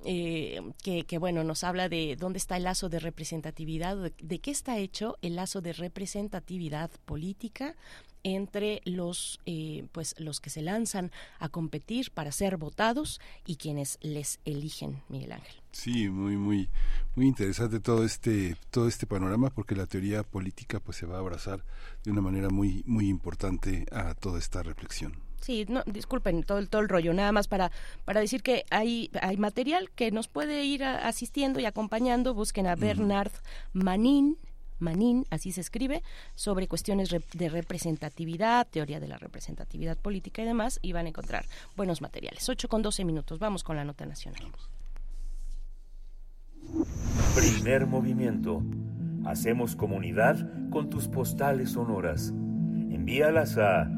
que, 0.04 1.06
que, 1.08 1.18
bueno 1.18 1.44
nos 1.44 1.64
habla 1.64 1.88
de 1.88 2.16
dónde 2.20 2.38
está 2.38 2.58
el 2.58 2.64
lazo 2.64 2.90
de 2.90 3.00
representatividad, 3.00 4.12
de 4.20 4.40
qué 4.40 4.52
está 4.52 4.78
hecho 4.78 5.18
el 5.22 5.36
lazo 5.36 5.62
de 5.62 5.74
representatividad 5.74 6.90
política 7.06 7.76
entre 8.24 8.82
los 8.86 9.40
eh, 9.46 9.86
pues 9.92 10.16
los 10.20 10.40
que 10.40 10.50
se 10.50 10.62
lanzan 10.62 11.12
a 11.40 11.50
competir 11.50 12.12
para 12.12 12.32
ser 12.32 12.58
votados 12.58 13.20
y 13.46 13.56
quienes 13.56 13.98
les 14.02 14.40
eligen 14.46 15.02
Miguel 15.10 15.34
Ángel. 15.34 15.56
Sí 15.72 16.10
muy 16.10 16.38
muy 16.38 16.70
muy 17.16 17.28
interesante 17.28 17.80
todo 17.80 18.04
este 18.04 18.56
todo 18.70 18.88
este 18.88 19.08
panorama 19.08 19.50
porque 19.50 19.76
la 19.76 19.86
teoría 19.86 20.24
política 20.24 20.80
pues 20.80 20.98
se 20.98 21.06
va 21.06 21.16
a 21.16 21.20
abrazar 21.20 21.64
de 22.04 22.12
una 22.12 22.22
manera 22.22 22.50
muy 22.50 22.84
muy 22.86 23.08
importante 23.08 23.86
a 23.92 24.14
toda 24.14 24.40
esta 24.40 24.64
reflexión. 24.64 25.14
Sí, 25.42 25.66
no, 25.68 25.82
disculpen 25.88 26.44
todo 26.44 26.60
el, 26.60 26.70
todo 26.70 26.82
el 26.82 26.90
rollo, 26.90 27.14
nada 27.14 27.32
más 27.32 27.48
para, 27.48 27.72
para 28.06 28.20
decir 28.20 28.44
que 28.44 28.64
hay, 28.70 29.10
hay 29.20 29.38
material 29.38 29.90
que 29.90 30.12
nos 30.12 30.28
puede 30.28 30.64
ir 30.64 30.84
asistiendo 30.84 31.60
y 31.60 31.66
acompañando. 31.66 32.36
Busquen 32.36 32.68
a 32.68 32.76
Bernard 32.76 33.32
Manin, 33.74 34.38
Manin, 34.82 35.26
así 35.30 35.52
se 35.52 35.62
escribe, 35.62 36.04
sobre 36.36 36.68
cuestiones 36.68 37.10
de 37.10 37.50
representatividad, 37.50 38.68
teoría 38.68 39.00
de 39.00 39.08
la 39.08 39.18
representatividad 39.18 39.98
política 39.98 40.42
y 40.42 40.46
demás, 40.46 40.80
y 40.82 40.94
van 40.94 41.06
a 41.06 41.10
encontrar 41.10 41.46
buenos 41.76 42.02
materiales. 42.02 42.50
8 42.50 42.68
con 42.68 42.82
12 42.82 43.06
minutos, 43.06 43.38
vamos 43.40 43.64
con 43.64 43.76
la 43.76 43.86
nota 43.86 44.06
nacional. 44.06 44.42
Primer 47.36 47.88
movimiento. 47.88 48.64
Hacemos 49.26 49.76
comunidad 49.76 50.48
con 50.70 50.90
tus 50.90 51.08
postales 51.08 51.72
sonoras. 51.72 52.30
Envíalas 52.30 53.58
a 53.58 53.90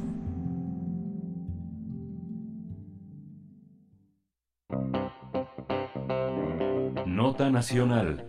Nacional. 7.48 8.26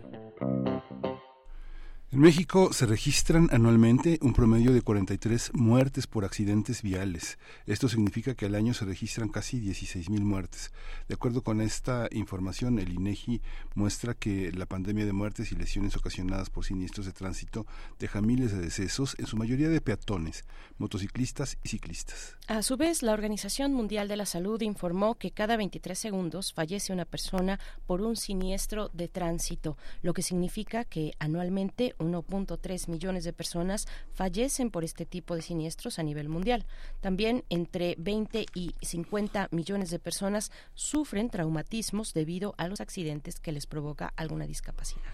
En 2.12 2.18
México 2.18 2.72
se 2.72 2.86
registran 2.86 3.48
anualmente 3.52 4.18
un 4.20 4.32
promedio 4.32 4.72
de 4.72 4.82
43 4.82 5.52
muertes 5.54 6.08
por 6.08 6.24
accidentes 6.24 6.82
viales. 6.82 7.38
Esto 7.66 7.88
significa 7.88 8.34
que 8.34 8.46
al 8.46 8.56
año 8.56 8.74
se 8.74 8.84
registran 8.84 9.28
casi 9.28 9.60
16.000 9.60 10.20
muertes. 10.22 10.72
De 11.06 11.14
acuerdo 11.14 11.44
con 11.44 11.60
esta 11.60 12.08
información, 12.10 12.80
el 12.80 12.92
INEGI 12.92 13.40
muestra 13.76 14.14
que 14.14 14.50
la 14.50 14.66
pandemia 14.66 15.06
de 15.06 15.12
muertes 15.12 15.52
y 15.52 15.54
lesiones 15.54 15.96
ocasionadas 15.96 16.50
por 16.50 16.64
siniestros 16.64 17.06
de 17.06 17.12
tránsito 17.12 17.64
deja 18.00 18.20
miles 18.20 18.50
de 18.50 18.58
decesos, 18.58 19.14
en 19.20 19.26
su 19.26 19.36
mayoría 19.36 19.68
de 19.68 19.80
peatones, 19.80 20.44
motociclistas 20.78 21.58
y 21.62 21.68
ciclistas. 21.68 22.36
A 22.48 22.64
su 22.64 22.76
vez, 22.76 23.04
la 23.04 23.12
Organización 23.12 23.72
Mundial 23.72 24.08
de 24.08 24.16
la 24.16 24.26
Salud 24.26 24.60
informó 24.62 25.14
que 25.14 25.30
cada 25.30 25.56
23 25.56 25.96
segundos 25.96 26.54
fallece 26.54 26.92
una 26.92 27.04
persona 27.04 27.60
por 27.86 28.02
un 28.02 28.16
siniestro 28.16 28.88
de 28.88 29.06
tránsito, 29.06 29.76
lo 30.02 30.12
que 30.12 30.22
significa 30.22 30.84
que 30.84 31.12
anualmente 31.20 31.94
1.3 32.00 32.88
millones 32.88 33.24
de 33.24 33.32
personas 33.32 33.86
fallecen 34.12 34.70
por 34.70 34.84
este 34.84 35.06
tipo 35.06 35.36
de 35.36 35.42
siniestros 35.42 35.98
a 35.98 36.02
nivel 36.02 36.28
mundial. 36.28 36.66
También 37.00 37.44
entre 37.48 37.94
20 37.98 38.46
y 38.54 38.74
50 38.82 39.48
millones 39.52 39.90
de 39.90 39.98
personas 39.98 40.50
sufren 40.74 41.30
traumatismos 41.30 42.12
debido 42.14 42.54
a 42.58 42.66
los 42.66 42.80
accidentes 42.80 43.38
que 43.38 43.52
les 43.52 43.66
provoca 43.66 44.12
alguna 44.16 44.46
discapacidad. 44.46 45.10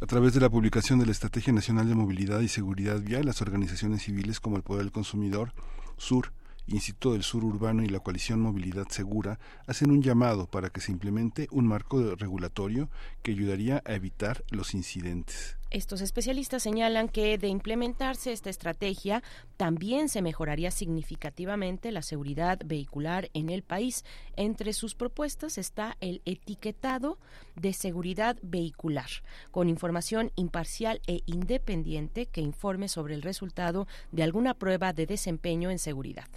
A 0.00 0.06
través 0.06 0.34
de 0.34 0.40
la 0.40 0.50
publicación 0.50 0.98
de 0.98 1.06
la 1.06 1.12
Estrategia 1.12 1.54
Nacional 1.54 1.88
de 1.88 1.94
Movilidad 1.94 2.40
y 2.40 2.48
Seguridad 2.48 3.00
Vial, 3.00 3.24
las 3.24 3.40
organizaciones 3.40 4.02
civiles 4.02 4.40
como 4.40 4.56
el 4.56 4.62
Poder 4.62 4.82
del 4.82 4.92
Consumidor, 4.92 5.54
SUR, 5.96 6.32
Instituto 6.68 7.12
del 7.12 7.22
Sur 7.22 7.44
Urbano 7.44 7.84
y 7.84 7.88
la 7.88 8.00
Coalición 8.00 8.40
Movilidad 8.40 8.88
Segura 8.88 9.38
hacen 9.66 9.90
un 9.90 10.02
llamado 10.02 10.48
para 10.48 10.70
que 10.70 10.80
se 10.80 10.90
implemente 10.90 11.46
un 11.52 11.66
marco 11.66 12.16
regulatorio 12.16 12.90
que 13.22 13.30
ayudaría 13.30 13.82
a 13.84 13.94
evitar 13.94 14.44
los 14.50 14.74
incidentes. 14.74 15.56
Estos 15.70 16.00
especialistas 16.00 16.62
señalan 16.62 17.08
que 17.08 17.38
de 17.38 17.48
implementarse 17.48 18.32
esta 18.32 18.50
estrategia 18.50 19.24
también 19.56 20.08
se 20.08 20.22
mejoraría 20.22 20.70
significativamente 20.70 21.90
la 21.90 22.02
seguridad 22.02 22.60
vehicular 22.64 23.30
en 23.34 23.50
el 23.50 23.62
país. 23.62 24.04
Entre 24.36 24.72
sus 24.72 24.94
propuestas 24.94 25.58
está 25.58 25.96
el 26.00 26.22
etiquetado 26.24 27.18
de 27.56 27.72
seguridad 27.72 28.36
vehicular, 28.42 29.10
con 29.50 29.68
información 29.68 30.30
imparcial 30.36 31.00
e 31.08 31.22
independiente 31.26 32.26
que 32.26 32.40
informe 32.40 32.88
sobre 32.88 33.14
el 33.14 33.22
resultado 33.22 33.88
de 34.12 34.22
alguna 34.22 34.54
prueba 34.54 34.92
de 34.92 35.06
desempeño 35.06 35.70
en 35.70 35.80
seguridad. 35.80 36.28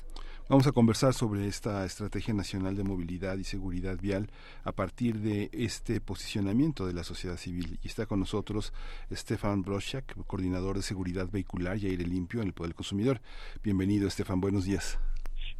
Vamos 0.49 0.65
a 0.65 0.71
conversar 0.71 1.13
sobre 1.13 1.45
esta 1.45 1.85
Estrategia 1.85 2.33
Nacional 2.33 2.75
de 2.75 2.83
Movilidad 2.83 3.37
y 3.37 3.43
Seguridad 3.43 3.99
Vial 4.01 4.31
a 4.63 4.71
partir 4.71 5.19
de 5.19 5.51
este 5.53 6.01
posicionamiento 6.01 6.87
de 6.87 6.93
la 6.93 7.03
sociedad 7.03 7.37
civil. 7.37 7.77
Y 7.83 7.87
está 7.87 8.07
con 8.07 8.19
nosotros 8.19 8.73
Stefan 9.11 9.61
Broschak, 9.61 10.15
coordinador 10.25 10.77
de 10.77 10.81
Seguridad 10.81 11.29
Vehicular 11.31 11.77
y 11.77 11.85
Aire 11.85 12.03
Limpio 12.03 12.41
en 12.41 12.47
el 12.47 12.53
Poder 12.53 12.73
Consumidor. 12.73 13.21
Bienvenido, 13.63 14.09
Stefan. 14.09 14.41
Buenos 14.41 14.65
días. 14.65 14.99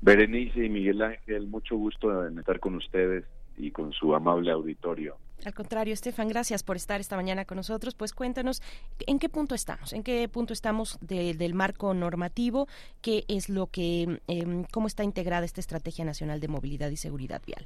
Berenice 0.02 0.66
y 0.66 0.70
Miguel 0.70 1.04
Ángel, 1.04 1.46
mucho 1.46 1.76
gusto 1.76 2.26
en 2.26 2.40
estar 2.40 2.60
con 2.60 2.74
ustedes 2.74 3.26
y 3.58 3.70
con 3.70 3.94
su 3.94 4.16
amable 4.16 4.52
auditorio. 4.52 5.18
Al 5.46 5.54
contrario, 5.54 5.94
Estefan, 5.94 6.28
gracias 6.28 6.64
por 6.64 6.76
estar 6.76 7.00
esta 7.00 7.16
mañana 7.16 7.46
con 7.46 7.56
nosotros. 7.56 7.96
Pues 7.96 8.14
cuéntanos 8.14 8.62
en 9.08 9.20
qué 9.20 9.30
punto 9.30 9.56
estamos, 9.56 9.94
en 9.94 10.04
qué 10.04 10.28
punto 10.28 10.52
estamos 10.52 11.00
del 11.02 11.54
marco 11.54 11.94
normativo, 11.94 12.68
qué 13.02 13.24
es 13.30 13.48
lo 13.50 13.68
que, 13.68 14.20
em, 14.28 14.66
cómo 14.72 14.88
está 14.88 15.04
integrada 15.04 15.46
esta 15.46 15.62
Estrategia 15.62 16.04
Nacional 16.04 16.42
de 16.42 16.50
Movilidad 16.50 16.90
y 16.90 16.98
Seguridad 16.98 17.42
Vial. 17.46 17.66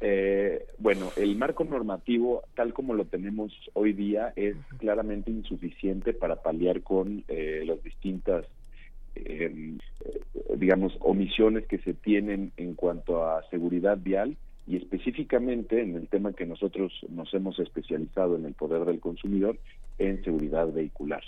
Eh, 0.00 0.66
bueno, 0.78 1.10
el 1.16 1.36
marco 1.36 1.64
normativo, 1.64 2.42
tal 2.54 2.72
como 2.72 2.94
lo 2.94 3.06
tenemos 3.06 3.52
hoy 3.72 3.92
día, 3.92 4.32
es 4.36 4.56
claramente 4.78 5.30
insuficiente 5.30 6.12
para 6.12 6.42
paliar 6.42 6.82
con 6.82 7.24
eh, 7.26 7.64
las 7.66 7.82
distintas, 7.82 8.46
em, 9.14 9.78
eh, 10.04 10.20
digamos, 10.56 10.96
omisiones 11.00 11.66
que 11.66 11.78
se 11.78 11.94
tienen 11.94 12.52
en 12.56 12.74
cuanto 12.74 13.26
a 13.26 13.42
seguridad 13.50 13.98
vial 14.00 14.36
y 14.66 14.76
específicamente 14.76 15.82
en 15.82 15.96
el 15.96 16.08
tema 16.08 16.32
que 16.32 16.46
nosotros 16.46 16.92
nos 17.08 17.32
hemos 17.34 17.58
especializado 17.58 18.36
en 18.36 18.46
el 18.46 18.54
poder 18.54 18.84
del 18.84 19.00
consumidor 19.00 19.58
en 19.98 20.22
seguridad 20.24 20.72
vehicular. 20.72 21.22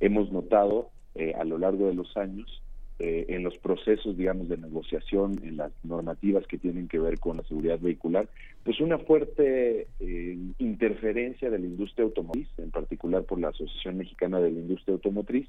Hemos 0.00 0.30
notado 0.30 0.90
eh, 1.14 1.34
a 1.34 1.44
lo 1.44 1.58
largo 1.58 1.88
de 1.88 1.94
los 1.94 2.16
años 2.16 2.62
eh, 2.98 3.26
en 3.28 3.42
los 3.42 3.58
procesos, 3.58 4.16
digamos, 4.16 4.48
de 4.48 4.56
negociación, 4.56 5.38
en 5.42 5.58
las 5.58 5.72
normativas 5.84 6.46
que 6.46 6.56
tienen 6.56 6.88
que 6.88 6.98
ver 6.98 7.18
con 7.18 7.36
la 7.36 7.42
seguridad 7.42 7.78
vehicular, 7.78 8.28
pues 8.64 8.80
una 8.80 8.98
fuerte 8.98 9.86
eh, 10.00 10.38
interferencia 10.58 11.50
de 11.50 11.58
la 11.58 11.66
industria 11.66 12.04
automotriz, 12.04 12.48
en 12.56 12.70
particular 12.70 13.24
por 13.24 13.38
la 13.38 13.48
Asociación 13.48 13.98
Mexicana 13.98 14.40
de 14.40 14.50
la 14.50 14.60
Industria 14.60 14.94
Automotriz, 14.94 15.46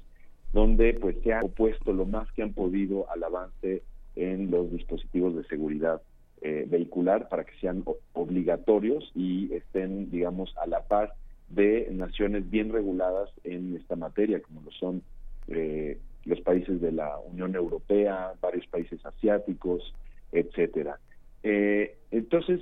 donde 0.52 0.94
pues 0.94 1.16
se 1.22 1.32
ha 1.32 1.40
opuesto 1.40 1.92
lo 1.92 2.04
más 2.04 2.30
que 2.32 2.42
han 2.42 2.52
podido 2.52 3.10
al 3.10 3.22
avance 3.22 3.82
en 4.16 4.50
los 4.50 4.70
dispositivos 4.70 5.34
de 5.36 5.44
seguridad 5.44 6.02
eh, 6.40 6.66
vehicular 6.68 7.28
para 7.28 7.44
que 7.44 7.58
sean 7.60 7.82
obligatorios 8.12 9.10
y 9.14 9.52
estén, 9.52 10.08
digamos, 10.10 10.54
a 10.58 10.66
la 10.66 10.82
par 10.82 11.14
de 11.48 11.88
naciones 11.90 12.48
bien 12.48 12.72
reguladas 12.72 13.30
en 13.42 13.76
esta 13.76 13.96
materia, 13.96 14.40
como 14.40 14.62
lo 14.62 14.70
son 14.70 15.02
eh, 15.48 15.98
los 16.24 16.40
países 16.42 16.80
de 16.80 16.92
la 16.92 17.18
Unión 17.18 17.56
Europea, 17.56 18.34
varios 18.40 18.66
países 18.68 19.04
asiáticos, 19.04 19.92
etcétera. 20.30 21.00
Eh, 21.42 21.96
entonces, 22.12 22.60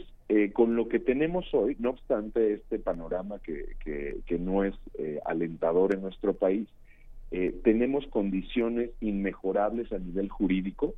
con 0.55 0.75
lo 0.75 0.89
que 0.89 0.99
tenemos 0.99 1.47
hoy, 1.55 1.77
no 1.79 1.91
obstante 1.91 2.55
este 2.55 2.81
panorama 2.81 3.39
que, 3.39 3.77
que, 3.85 4.39
no 4.39 4.65
es 4.65 4.75
alentador 5.25 5.95
en 5.95 6.03
nuestro 6.03 6.35
país, 6.35 6.67
tenemos 7.63 8.07
condiciones 8.09 8.91
inmejorables 9.01 9.93
a 9.93 9.99
nivel 9.99 10.29
jurídico 10.29 10.95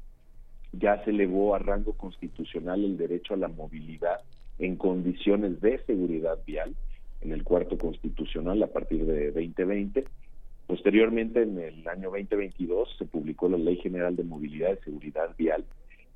ya 0.73 1.03
se 1.05 1.11
elevó 1.11 1.55
a 1.55 1.59
rango 1.59 1.93
constitucional 1.95 2.85
el 2.85 2.97
derecho 2.97 3.35
a 3.35 3.39
la 3.39 3.49
movilidad 3.49 4.21
en 4.59 4.77
condiciones 4.77 5.61
de 5.61 5.79
seguridad 5.87 6.39
vial 6.47 6.75
en 7.21 7.33
el 7.33 7.45
cuarto 7.45 7.79
constitucional 7.79 8.63
a 8.63 8.69
partir 8.69 9.05
de 9.05 9.31
2020. 9.33 10.05
Posteriormente, 10.67 11.43
en 11.43 11.59
el 11.59 11.89
año 11.89 12.11
2022, 12.11 12.97
se 12.99 13.07
publicó 13.07 13.49
la 13.49 13.57
Ley 13.57 13.77
General 13.77 14.15
de 14.15 14.25
Movilidad 14.25 14.79
y 14.79 14.85
Seguridad 14.85 15.35
Vial 15.37 15.65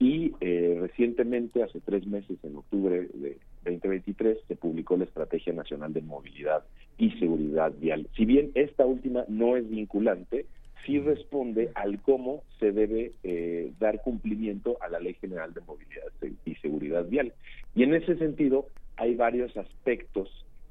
y 0.02 0.32
eh, 0.40 0.78
recientemente, 0.80 1.62
hace 1.62 1.78
tres 1.80 2.06
meses, 2.08 2.36
en 2.42 2.56
octubre 2.56 3.08
de 3.14 3.38
2023, 3.64 4.38
se 4.48 4.56
publicó 4.56 4.96
la 4.96 5.04
Estrategia 5.04 5.52
Nacional 5.52 5.92
de 5.92 6.02
Movilidad 6.02 6.64
y 6.98 7.12
Seguridad 7.12 7.72
Vial. 7.78 8.08
Si 8.16 8.24
bien 8.24 8.50
esta 8.56 8.84
última 8.84 9.24
no 9.28 9.56
es 9.56 9.70
vinculante, 9.70 10.46
sí 10.84 10.98
responde 10.98 11.70
al 11.74 12.00
cómo 12.02 12.42
se 12.58 12.72
debe 12.72 13.12
eh, 13.22 13.72
dar 13.78 14.00
cumplimiento 14.02 14.78
a 14.80 14.88
la 14.88 15.00
Ley 15.00 15.14
General 15.14 15.52
de 15.52 15.60
Movilidad 15.62 16.08
y 16.44 16.54
Seguridad 16.56 17.06
Vial. 17.06 17.32
Y 17.74 17.82
en 17.82 17.94
ese 17.94 18.16
sentido 18.16 18.68
hay 18.96 19.14
varios 19.14 19.56
aspectos 19.56 20.28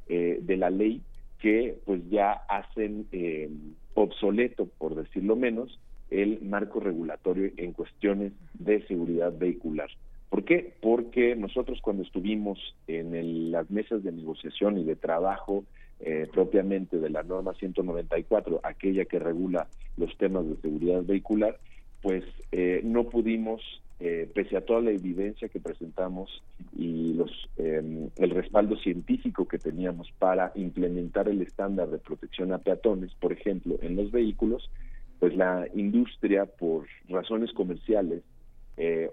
eh, 0.07 0.39
de 0.41 0.57
la 0.57 0.69
ley 0.69 1.01
que 1.39 1.77
pues 1.85 2.01
ya 2.09 2.31
hacen 2.31 3.07
eh, 3.11 3.49
obsoleto, 3.93 4.67
por 4.77 4.95
decirlo 4.95 5.35
menos, 5.35 5.79
el 6.09 6.41
marco 6.41 6.79
regulatorio 6.79 7.51
en 7.57 7.73
cuestiones 7.73 8.33
de 8.53 8.85
seguridad 8.87 9.33
vehicular. 9.37 9.89
¿Por 10.29 10.45
qué? 10.45 10.73
Porque 10.81 11.35
nosotros 11.35 11.79
cuando 11.81 12.03
estuvimos 12.03 12.59
en 12.87 13.51
las 13.51 13.69
mesas 13.71 14.03
de 14.03 14.11
negociación 14.11 14.77
y 14.77 14.83
de 14.83 14.95
trabajo 14.95 15.65
eh, 16.03 16.27
propiamente 16.33 16.97
de 16.97 17.11
la 17.11 17.21
norma 17.21 17.53
194, 17.53 18.61
aquella 18.63 19.05
que 19.05 19.19
regula 19.19 19.67
los 19.97 20.17
temas 20.17 20.49
de 20.49 20.55
seguridad 20.57 21.03
vehicular, 21.03 21.59
pues 22.01 22.23
eh, 22.51 22.81
no 22.83 23.03
pudimos, 23.03 23.61
eh, 23.99 24.27
pese 24.33 24.57
a 24.57 24.65
toda 24.65 24.81
la 24.81 24.89
evidencia 24.89 25.47
que 25.49 25.59
presentamos 25.59 26.41
y 26.75 27.19
em, 27.57 28.09
el 28.15 28.29
respaldo 28.31 28.77
científico 28.77 29.47
que 29.47 29.59
teníamos 29.59 30.11
para 30.17 30.51
implementar 30.55 31.29
el 31.29 31.43
estándar 31.43 31.89
de 31.91 31.99
protección 31.99 32.51
a 32.51 32.57
peatones, 32.57 33.13
por 33.19 33.31
ejemplo, 33.31 33.77
en 33.83 33.95
los 33.95 34.09
vehículos, 34.09 34.71
pues 35.19 35.35
la 35.35 35.67
industria, 35.75 36.47
por 36.47 36.87
razones 37.09 37.51
comerciales, 37.53 38.23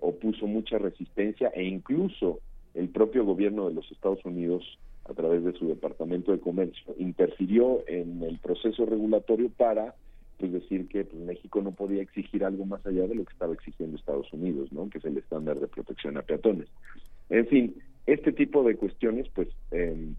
opuso 0.00 0.46
mucha 0.46 0.78
resistencia 0.78 1.48
e 1.54 1.64
incluso 1.64 2.40
el 2.72 2.88
propio 2.88 3.26
gobierno 3.26 3.68
de 3.68 3.74
los 3.74 3.92
Estados 3.92 4.24
Unidos 4.24 4.78
a 5.08 5.14
través 5.14 5.44
de 5.44 5.52
su 5.52 5.68
Departamento 5.68 6.32
de 6.32 6.40
Comercio, 6.40 6.94
interfirió 6.98 7.82
en 7.86 8.22
el 8.22 8.38
proceso 8.38 8.84
regulatorio 8.86 9.50
para 9.50 9.94
pues 10.38 10.52
decir 10.52 10.86
que 10.88 11.04
pues, 11.04 11.20
México 11.22 11.60
no 11.62 11.72
podía 11.72 12.02
exigir 12.02 12.44
algo 12.44 12.64
más 12.64 12.84
allá 12.86 13.06
de 13.06 13.14
lo 13.14 13.24
que 13.24 13.32
estaba 13.32 13.54
exigiendo 13.54 13.96
Estados 13.96 14.32
Unidos, 14.32 14.72
¿no? 14.72 14.88
que 14.88 14.98
es 14.98 15.04
el 15.04 15.16
estándar 15.18 15.58
de 15.58 15.66
protección 15.66 16.16
a 16.16 16.22
peatones. 16.22 16.68
En 17.28 17.46
fin, 17.48 17.74
este 18.06 18.32
tipo 18.32 18.62
de 18.62 18.76
cuestiones, 18.76 19.26
pues 19.34 19.48
em, 19.70 20.14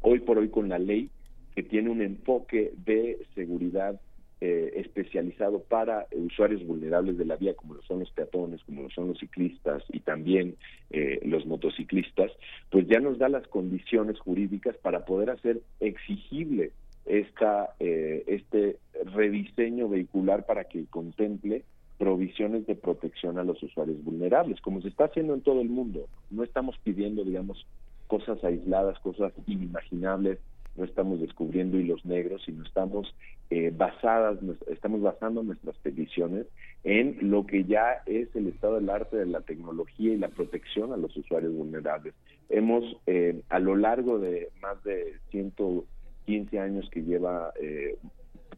hoy 0.00 0.20
por 0.20 0.38
hoy 0.38 0.48
con 0.48 0.68
la 0.68 0.78
ley 0.78 1.10
que 1.54 1.62
tiene 1.62 1.90
un 1.90 2.02
enfoque 2.02 2.72
de 2.84 3.18
seguridad 3.34 4.00
eh, 4.40 4.72
especializado 4.76 5.60
para 5.60 6.06
usuarios 6.12 6.66
vulnerables 6.66 7.18
de 7.18 7.26
la 7.26 7.36
vía, 7.36 7.54
como 7.54 7.74
lo 7.74 7.82
son 7.82 8.00
los 8.00 8.10
peatones, 8.10 8.62
como 8.64 8.82
lo 8.82 8.90
son 8.90 9.08
los 9.08 9.18
ciclistas 9.18 9.82
y 9.90 10.00
también 10.00 10.56
eh, 10.90 11.20
los 11.24 11.44
motociclistas, 11.44 12.32
pues 12.70 12.86
ya 12.88 13.00
nos 13.00 13.18
da 13.18 13.28
las 13.28 13.46
condiciones 13.48 14.18
jurídicas 14.18 14.76
para 14.78 15.04
poder 15.04 15.30
hacer 15.30 15.60
exigible 15.80 16.72
esta, 17.04 17.74
eh, 17.80 18.24
este 18.28 18.78
rediseño 19.14 19.88
vehicular 19.88 20.46
para 20.46 20.64
que 20.64 20.86
contemple 20.86 21.64
provisiones 21.98 22.66
de 22.66 22.76
protección 22.76 23.38
a 23.38 23.44
los 23.44 23.62
usuarios 23.62 24.02
vulnerables, 24.02 24.60
como 24.62 24.80
se 24.80 24.88
está 24.88 25.04
haciendo 25.04 25.34
en 25.34 25.42
todo 25.42 25.60
el 25.60 25.68
mundo. 25.68 26.08
No 26.30 26.44
estamos 26.44 26.78
pidiendo, 26.82 27.24
digamos, 27.24 27.66
cosas 28.06 28.42
aisladas, 28.42 28.98
cosas 29.00 29.34
inimaginables, 29.46 30.38
no 30.80 30.86
estamos 30.86 31.20
descubriendo 31.20 31.78
hilos 31.78 32.04
negros, 32.06 32.42
sino 32.46 32.64
estamos 32.64 33.14
eh, 33.50 33.70
basadas, 33.76 34.38
estamos 34.68 35.02
basando 35.02 35.42
nuestras 35.42 35.76
peticiones 35.78 36.46
en 36.84 37.18
lo 37.30 37.46
que 37.46 37.64
ya 37.64 38.02
es 38.06 38.34
el 38.34 38.46
estado 38.46 38.76
del 38.76 38.88
arte 38.88 39.18
de 39.18 39.26
la 39.26 39.42
tecnología 39.42 40.14
y 40.14 40.16
la 40.16 40.28
protección 40.28 40.92
a 40.92 40.96
los 40.96 41.14
usuarios 41.16 41.52
vulnerables. 41.52 42.14
Hemos, 42.48 42.84
eh, 43.06 43.42
a 43.50 43.58
lo 43.58 43.76
largo 43.76 44.18
de 44.18 44.48
más 44.62 44.82
de 44.84 45.18
115 45.30 46.58
años 46.58 46.88
que 46.90 47.02
lleva 47.02 47.52
eh, 47.60 47.98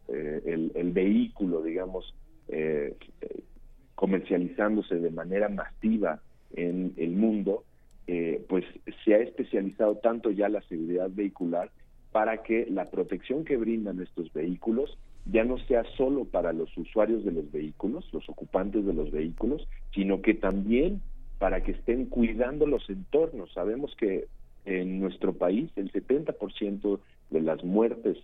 el, 0.07 0.71
el, 0.75 0.91
vehículo, 0.91 1.61
digamos, 1.61 2.15
comercializándose 3.95 4.95
de 4.95 5.11
manera 5.11 5.49
masiva 5.49 6.21
en 6.55 6.93
el 6.97 7.11
mundo, 7.11 7.63
pues 8.47 8.63
se 9.03 9.15
ha 9.15 9.19
especializado 9.19 9.95
tanto 9.95 10.29
ya 10.29 10.49
la 10.49 10.61
seguridad 10.63 11.09
vehicular 11.11 11.71
para 12.13 12.43
que 12.43 12.67
la 12.69 12.85
protección 12.89 13.43
que 13.43 13.57
brindan 13.57 13.99
estos 13.99 14.31
vehículos 14.31 14.97
ya 15.25 15.43
no 15.43 15.57
sea 15.57 15.83
solo 15.97 16.25
para 16.25 16.53
los 16.53 16.75
usuarios 16.77 17.25
de 17.25 17.31
los 17.31 17.51
vehículos, 17.51 18.07
los 18.13 18.29
ocupantes 18.29 18.85
de 18.85 18.93
los 18.93 19.11
vehículos, 19.11 19.67
sino 19.93 20.21
que 20.21 20.35
también 20.35 21.01
para 21.39 21.63
que 21.63 21.71
estén 21.71 22.05
cuidando 22.05 22.67
los 22.67 22.87
entornos. 22.89 23.51
Sabemos 23.53 23.95
que 23.95 24.27
en 24.65 24.99
nuestro 24.99 25.33
país 25.33 25.71
el 25.75 25.91
70% 25.91 26.99
de 27.31 27.41
las 27.41 27.63
muertes 27.63 28.17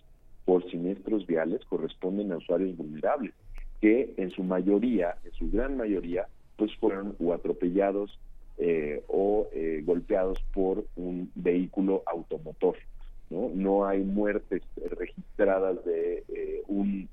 por 0.44 0.70
siniestros 0.70 1.26
viales 1.26 1.64
corresponden 1.64 2.32
a 2.32 2.36
usuarios 2.36 2.76
vulnerables, 2.76 3.34
que 3.80 4.14
en 4.16 4.30
su 4.30 4.44
mayoría, 4.44 5.16
en 5.24 5.32
su 5.32 5.50
gran 5.50 5.76
mayoría, 5.76 6.28
pues 6.56 6.74
fueron 6.76 7.16
o 7.18 7.32
atropellados 7.32 8.18
eh, 8.58 9.02
o 9.08 9.48
eh, 9.52 9.82
golpeados 9.84 10.38
por 10.52 10.84
un 10.96 11.30
vehículo 11.34 12.02
automotor. 12.06 12.76
¿No? 13.30 13.50
No 13.54 13.86
hay 13.86 14.00
muertes 14.00 14.62
registradas 14.98 15.84
de 15.84 16.24
eh, 16.28 16.62
un, 16.66 17.08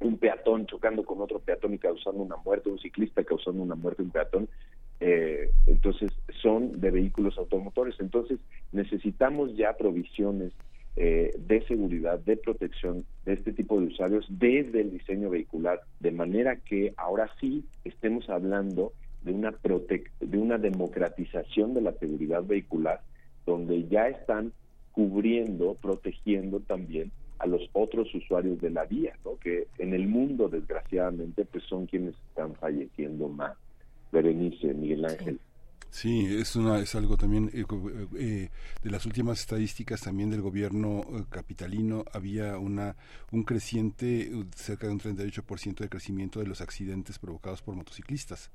un 0.00 0.18
peatón 0.18 0.66
chocando 0.66 1.04
con 1.04 1.20
otro 1.20 1.38
peatón 1.38 1.74
y 1.74 1.78
causando 1.78 2.22
una 2.22 2.36
muerte, 2.36 2.68
un 2.68 2.78
ciclista 2.78 3.24
causando 3.24 3.62
una 3.62 3.74
muerte, 3.74 4.02
un 4.02 4.10
peatón. 4.10 4.48
Eh, 4.98 5.50
entonces 5.66 6.10
son 6.42 6.80
de 6.80 6.90
vehículos 6.90 7.38
automotores. 7.38 7.94
Entonces 8.00 8.38
necesitamos 8.72 9.56
ya 9.56 9.76
provisiones 9.76 10.52
eh, 10.96 11.30
de 11.38 11.62
seguridad, 11.66 12.18
de 12.20 12.36
protección 12.38 13.04
de 13.26 13.34
este 13.34 13.52
tipo 13.52 13.78
de 13.78 13.88
usuarios 13.88 14.26
desde 14.30 14.80
el 14.80 14.90
diseño 14.90 15.28
vehicular, 15.28 15.82
de 16.00 16.10
manera 16.10 16.56
que 16.56 16.94
ahora 16.96 17.30
sí 17.38 17.64
estemos 17.84 18.30
hablando 18.30 18.92
de 19.22 19.32
una, 19.32 19.54
de 20.20 20.38
una 20.38 20.56
democratización 20.56 21.74
de 21.74 21.82
la 21.82 21.92
seguridad 21.92 22.44
vehicular, 22.44 23.02
donde 23.44 23.86
ya 23.88 24.08
están 24.08 24.52
cubriendo, 24.96 25.74
protegiendo 25.74 26.60
también 26.60 27.12
a 27.38 27.46
los 27.46 27.68
otros 27.74 28.12
usuarios 28.14 28.58
de 28.62 28.70
la 28.70 28.86
vía, 28.86 29.12
¿no? 29.26 29.38
que 29.38 29.66
en 29.76 29.92
el 29.92 30.08
mundo 30.08 30.48
desgraciadamente 30.48 31.44
pues 31.44 31.64
son 31.64 31.84
quienes 31.84 32.14
están 32.30 32.54
falleciendo 32.54 33.28
más. 33.28 33.52
Berenice, 34.10 34.72
Miguel 34.72 35.04
Ángel. 35.04 35.38
Sí, 35.90 36.26
es 36.38 36.56
una 36.56 36.78
es 36.78 36.94
algo 36.94 37.18
también 37.18 37.50
eh, 37.52 37.64
eh, 38.18 38.48
de 38.82 38.90
las 38.90 39.04
últimas 39.04 39.40
estadísticas 39.40 40.00
también 40.00 40.30
del 40.30 40.40
gobierno 40.40 41.02
eh, 41.10 41.24
capitalino 41.28 42.04
había 42.12 42.58
una 42.58 42.96
un 43.32 43.44
creciente 43.44 44.30
cerca 44.54 44.86
de 44.86 44.94
un 44.94 45.00
38% 45.00 45.76
de 45.76 45.88
crecimiento 45.88 46.40
de 46.40 46.46
los 46.46 46.60
accidentes 46.62 47.18
provocados 47.18 47.60
por 47.62 47.76
motociclistas. 47.76 48.50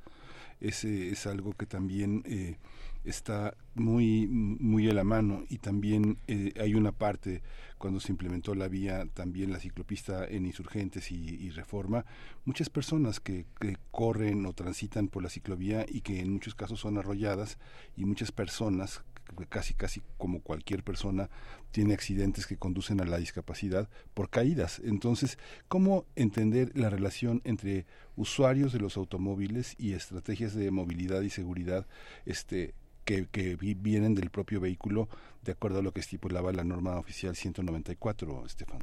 ese 0.60 1.10
es 1.10 1.26
algo 1.28 1.54
que 1.54 1.66
también 1.66 2.24
eh, 2.26 2.58
está 3.04 3.56
muy 3.74 4.28
muy 4.28 4.90
a 4.90 4.94
la 4.94 5.04
mano 5.04 5.44
y 5.50 5.58
también 5.58 6.18
eh, 6.28 6.54
hay 6.60 6.76
una 6.76 6.92
parte 6.92 7.42
cuando 7.78 8.00
se 8.00 8.12
implementó 8.12 8.54
la 8.54 8.68
vía 8.68 9.06
también 9.14 9.52
la 9.52 9.60
ciclopista 9.60 10.26
en 10.26 10.46
insurgentes 10.46 11.12
y, 11.12 11.50
reforma 11.52 12.06
muchas 12.46 12.70
personas 12.70 13.20
que, 13.20 13.46
que, 13.60 13.78
corren 13.92 14.46
o 14.46 14.54
transitan 14.54 15.08
por 15.08 15.24
la 15.24 15.30
ciclovía 15.30 15.86
y 15.88 16.02
que 16.02 16.20
en 16.20 16.32
muchos 16.32 16.56
casos 16.56 16.80
son 16.80 16.98
arrolladas 16.98 17.58
y 17.98 18.06
muchas 18.06 18.32
personas 18.32 19.04
casi 19.50 19.74
casi 19.74 20.02
como 20.18 20.42
cualquier 20.42 20.84
persona 20.84 21.30
tiene 21.72 21.94
accidentes 21.94 22.46
que 22.46 22.58
conducen 22.58 23.02
a 23.02 23.06
la 23.06 23.18
discapacidad 23.18 23.90
por 24.14 24.30
caídas. 24.30 24.82
Entonces, 24.84 25.38
¿cómo 25.68 26.06
entender 26.16 26.72
la 26.76 26.90
relación 26.90 27.42
entre 27.44 27.86
usuarios 28.16 28.74
de 28.74 28.80
los 28.80 28.98
automóviles 28.98 29.76
y 29.78 29.94
estrategias 29.94 30.54
de 30.54 30.70
movilidad 30.72 31.22
y 31.22 31.30
seguridad 31.30 31.88
este 32.26 32.74
que, 33.12 33.26
que 33.32 33.56
vienen 33.76 34.16
del 34.16 34.30
propio 34.30 34.62
vehículo 34.62 35.10
de 35.44 35.52
acuerdo 35.52 35.80
a 35.80 35.82
lo 35.82 35.92
que 35.92 36.00
estipulaba 36.00 36.52
la 36.54 36.64
norma 36.64 36.98
oficial 36.98 37.36
194, 37.36 38.46
Estefan? 38.46 38.82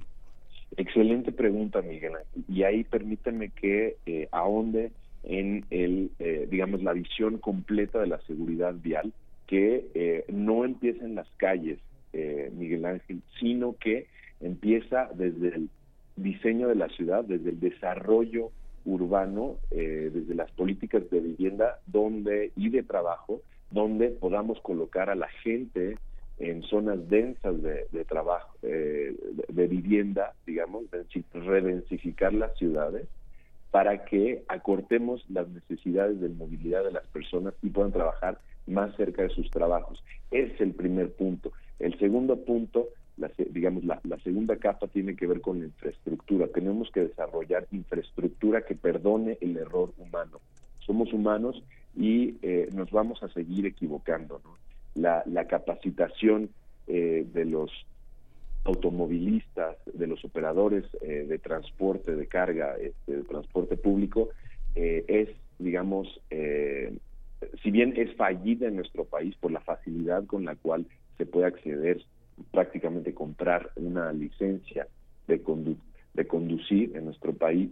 Excelente 0.76 1.32
pregunta, 1.32 1.80
Miguel. 1.80 2.12
Y 2.46 2.62
ahí 2.64 2.84
permíteme 2.84 3.48
que 3.50 3.96
eh, 4.04 4.28
ahonde 4.32 4.92
en 5.22 5.64
el, 5.70 6.10
eh, 6.18 6.46
digamos, 6.50 6.82
la 6.82 6.92
visión 6.92 7.38
completa 7.38 8.00
de 8.00 8.06
la 8.06 8.20
seguridad 8.22 8.74
vial, 8.74 9.12
que 9.46 9.86
eh, 9.94 10.24
no 10.28 10.64
empieza 10.64 11.04
en 11.04 11.14
las 11.14 11.28
calles, 11.38 11.78
eh, 12.12 12.50
Miguel 12.54 12.84
Ángel, 12.84 13.22
sino 13.40 13.76
que 13.78 14.06
empieza 14.40 15.08
desde 15.14 15.48
el 15.48 15.70
diseño 16.16 16.68
de 16.68 16.74
la 16.74 16.88
ciudad, 16.88 17.24
desde 17.24 17.50
el 17.50 17.60
desarrollo 17.60 18.50
urbano, 18.84 19.56
eh, 19.70 20.10
desde 20.12 20.34
las 20.34 20.50
políticas 20.52 21.08
de 21.10 21.20
vivienda 21.20 21.78
donde 21.86 22.52
y 22.56 22.68
de 22.70 22.82
trabajo, 22.82 23.42
donde 23.70 24.08
podamos 24.10 24.60
colocar 24.60 25.10
a 25.10 25.14
la 25.14 25.28
gente 25.28 25.98
en 26.38 26.62
zonas 26.62 27.08
densas 27.08 27.60
de, 27.62 28.04
trabajo, 28.04 28.54
de, 28.62 29.14
de, 29.48 29.66
vivienda, 29.66 30.34
digamos, 30.46 30.84
redensificar 31.32 32.32
las 32.32 32.56
ciudades 32.56 33.08
para 33.70 34.04
que 34.04 34.44
acortemos 34.48 35.24
las 35.28 35.48
necesidades 35.48 36.20
de 36.20 36.28
movilidad 36.28 36.84
de 36.84 36.92
las 36.92 37.06
personas 37.08 37.54
y 37.62 37.70
puedan 37.70 37.92
trabajar 37.92 38.38
más 38.66 38.94
cerca 38.96 39.22
de 39.22 39.30
sus 39.30 39.50
trabajos. 39.50 40.02
Es 40.30 40.58
el 40.60 40.72
primer 40.72 41.12
punto. 41.12 41.52
El 41.78 41.98
segundo 41.98 42.36
punto, 42.44 42.88
la, 43.16 43.30
digamos, 43.50 43.84
la, 43.84 44.00
segunda 44.22 44.56
capa 44.56 44.86
tiene 44.88 45.16
que 45.16 45.26
ver 45.26 45.40
con 45.40 45.60
la 45.60 45.66
infraestructura. 45.66 46.48
Tenemos 46.48 46.90
que 46.90 47.00
desarrollar 47.00 47.66
infraestructura 47.72 48.62
que 48.62 48.74
perdone 48.74 49.38
el 49.40 49.56
error 49.56 49.92
humano. 49.98 50.40
Somos 50.80 51.12
humanos 51.12 51.62
y 51.98 52.36
eh, 52.42 52.68
nos 52.72 52.92
vamos 52.92 53.20
a 53.24 53.28
seguir 53.28 53.66
equivocando. 53.66 54.40
La, 54.94 55.24
capacitación 55.48 56.50
eh, 56.86 57.26
de 57.32 57.44
los 57.44 57.70
automovilistas, 58.64 59.76
de 59.92 60.06
los 60.06 60.24
operadores 60.24 60.84
eh, 61.00 61.26
de 61.28 61.38
transporte 61.38 62.14
de 62.14 62.26
carga, 62.26 62.76
este, 62.76 63.16
de 63.16 63.22
transporte 63.24 63.76
público, 63.76 64.30
es, 64.74 65.28
digamos, 65.58 66.06
si 66.30 67.70
bien 67.72 67.94
es 67.96 68.14
fallida 68.14 68.68
en 68.68 68.76
nuestro 68.76 69.06
país 69.06 69.34
por 69.40 69.50
la 69.50 69.60
facilidad 69.60 70.24
con 70.26 70.44
la 70.44 70.54
cual 70.54 70.86
se 71.16 71.26
puede 71.26 71.46
acceder, 71.46 72.00
prácticamente 72.52 73.12
comprar 73.12 73.72
una 73.74 74.12
licencia 74.12 74.86
de, 75.26 75.42
de 76.14 76.26
conducir 76.28 76.96
en 76.96 77.06
nuestro 77.06 77.32
país, 77.32 77.70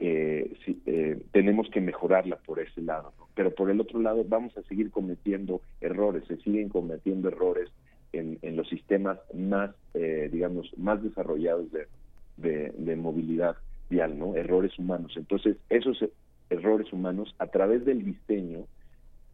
eh, 0.00 0.52
eh, 0.86 1.22
tenemos 1.32 1.68
que 1.70 1.80
mejorarla 1.80 2.36
por 2.36 2.60
ese 2.60 2.80
lado. 2.82 3.12
Pero 3.34 3.54
por 3.54 3.70
el 3.70 3.80
otro 3.80 4.00
lado, 4.00 4.24
vamos 4.26 4.56
a 4.56 4.62
seguir 4.62 4.90
cometiendo 4.90 5.60
errores, 5.80 6.24
se 6.26 6.36
siguen 6.38 6.68
cometiendo 6.68 7.28
errores 7.28 7.70
en, 8.12 8.38
los 8.56 8.68
sistemas 8.68 9.18
más, 9.34 9.70
eh, 9.94 10.28
digamos, 10.32 10.76
más 10.76 11.02
desarrollados 11.02 11.66
de, 11.70 12.72
de 12.76 12.96
movilidad 12.96 13.56
vial, 13.90 14.18
¿no? 14.18 14.34
Errores 14.34 14.76
humanos. 14.78 15.12
Entonces, 15.16 15.56
esos 15.68 16.04
errores 16.50 16.92
humanos, 16.92 17.34
a 17.38 17.46
través 17.46 17.84
del 17.84 18.04
diseño, 18.04 18.66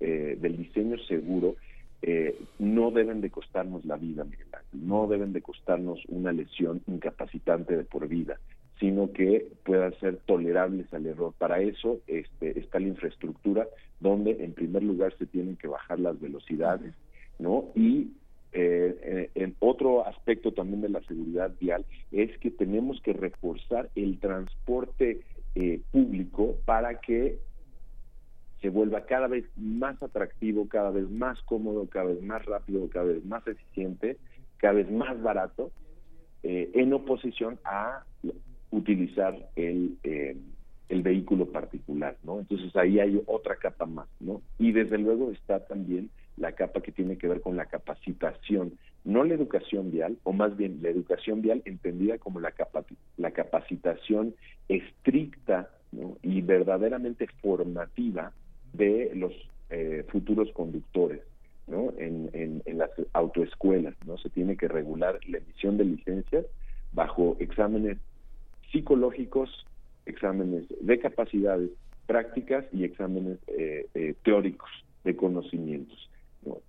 eh, 0.00 0.36
del 0.40 0.56
diseño 0.56 0.98
seguro 1.06 1.56
eh, 2.02 2.38
no 2.58 2.90
deben 2.90 3.20
de 3.20 3.30
costarnos 3.30 3.84
la 3.84 3.96
vida, 3.96 4.26
no 4.72 5.06
deben 5.06 5.32
de 5.32 5.40
costarnos 5.40 6.04
una 6.08 6.32
lesión 6.32 6.82
incapacitante 6.86 7.76
de 7.76 7.84
por 7.84 8.06
vida, 8.08 8.38
sino 8.84 9.10
que 9.14 9.50
puedan 9.64 9.98
ser 9.98 10.18
tolerables 10.26 10.92
al 10.92 11.06
error. 11.06 11.32
Para 11.38 11.58
eso 11.62 12.00
este, 12.06 12.58
está 12.58 12.78
la 12.78 12.88
infraestructura, 12.88 13.66
donde 13.98 14.44
en 14.44 14.52
primer 14.52 14.82
lugar 14.82 15.16
se 15.16 15.24
tienen 15.24 15.56
que 15.56 15.68
bajar 15.68 15.98
las 16.00 16.20
velocidades, 16.20 16.92
¿no? 17.38 17.70
Y 17.74 18.10
eh, 18.52 19.30
en 19.34 19.56
otro 19.60 20.06
aspecto 20.06 20.52
también 20.52 20.82
de 20.82 20.90
la 20.90 21.00
seguridad 21.04 21.50
vial 21.58 21.86
es 22.12 22.36
que 22.40 22.50
tenemos 22.50 23.00
que 23.00 23.14
reforzar 23.14 23.88
el 23.94 24.18
transporte 24.18 25.22
público 25.90 26.56
para 26.66 27.00
que 27.00 27.38
se 28.60 28.68
vuelva 28.68 29.06
cada 29.06 29.28
vez 29.28 29.46
más 29.56 30.02
atractivo, 30.02 30.68
cada 30.68 30.90
vez 30.90 31.10
más 31.10 31.40
cómodo, 31.44 31.88
cada 31.88 32.06
vez 32.06 32.22
más 32.22 32.44
rápido, 32.44 32.90
cada 32.90 33.06
vez 33.06 33.24
más 33.24 33.46
eficiente, 33.46 34.18
cada 34.58 34.74
vez 34.74 34.90
más 34.90 35.22
barato, 35.22 35.70
eh, 36.46 36.70
en 36.74 36.92
oposición 36.92 37.58
a 37.64 38.04
utilizar 38.74 39.34
el, 39.56 39.96
eh, 40.02 40.36
el 40.88 41.02
vehículo 41.02 41.46
particular, 41.46 42.16
¿no? 42.22 42.40
Entonces 42.40 42.74
ahí 42.76 43.00
hay 43.00 43.22
otra 43.26 43.56
capa 43.56 43.86
más, 43.86 44.08
¿no? 44.20 44.42
Y 44.58 44.72
desde 44.72 44.98
luego 44.98 45.30
está 45.30 45.60
también 45.60 46.10
la 46.36 46.52
capa 46.52 46.82
que 46.82 46.92
tiene 46.92 47.16
que 47.16 47.28
ver 47.28 47.40
con 47.40 47.56
la 47.56 47.66
capacitación, 47.66 48.72
no 49.04 49.24
la 49.24 49.34
educación 49.34 49.92
vial, 49.92 50.18
o 50.24 50.32
más 50.32 50.56
bien 50.56 50.80
la 50.82 50.90
educación 50.90 51.42
vial 51.42 51.62
entendida 51.64 52.18
como 52.18 52.40
la, 52.40 52.52
la 53.16 53.30
capacitación 53.30 54.34
estricta 54.68 55.70
y 56.22 56.40
verdaderamente 56.40 57.28
formativa 57.40 58.32
de 58.72 59.12
los 59.14 59.32
eh, 59.70 60.04
futuros 60.08 60.50
conductores 60.52 61.20
¿no? 61.68 61.92
En, 61.96 62.30
en, 62.34 62.78
las 62.78 62.90
autoescuelas. 63.12 63.94
no 64.04 64.18
Se 64.18 64.28
tiene 64.28 64.56
que 64.56 64.68
regular 64.68 65.18
la 65.28 65.38
emisión 65.38 65.76
de 65.76 65.84
licencias 65.84 66.44
bajo 66.92 67.36
exámenes 67.38 67.98
psicológicos, 68.74 69.48
exámenes 70.04 70.64
de 70.80 70.98
capacidades 70.98 71.70
prácticas 72.06 72.66
y 72.72 72.84
exámenes 72.84 73.38
eh, 73.46 73.86
eh, 73.94 74.14
teóricos 74.24 74.68
de 75.04 75.16
conocimientos. 75.16 76.10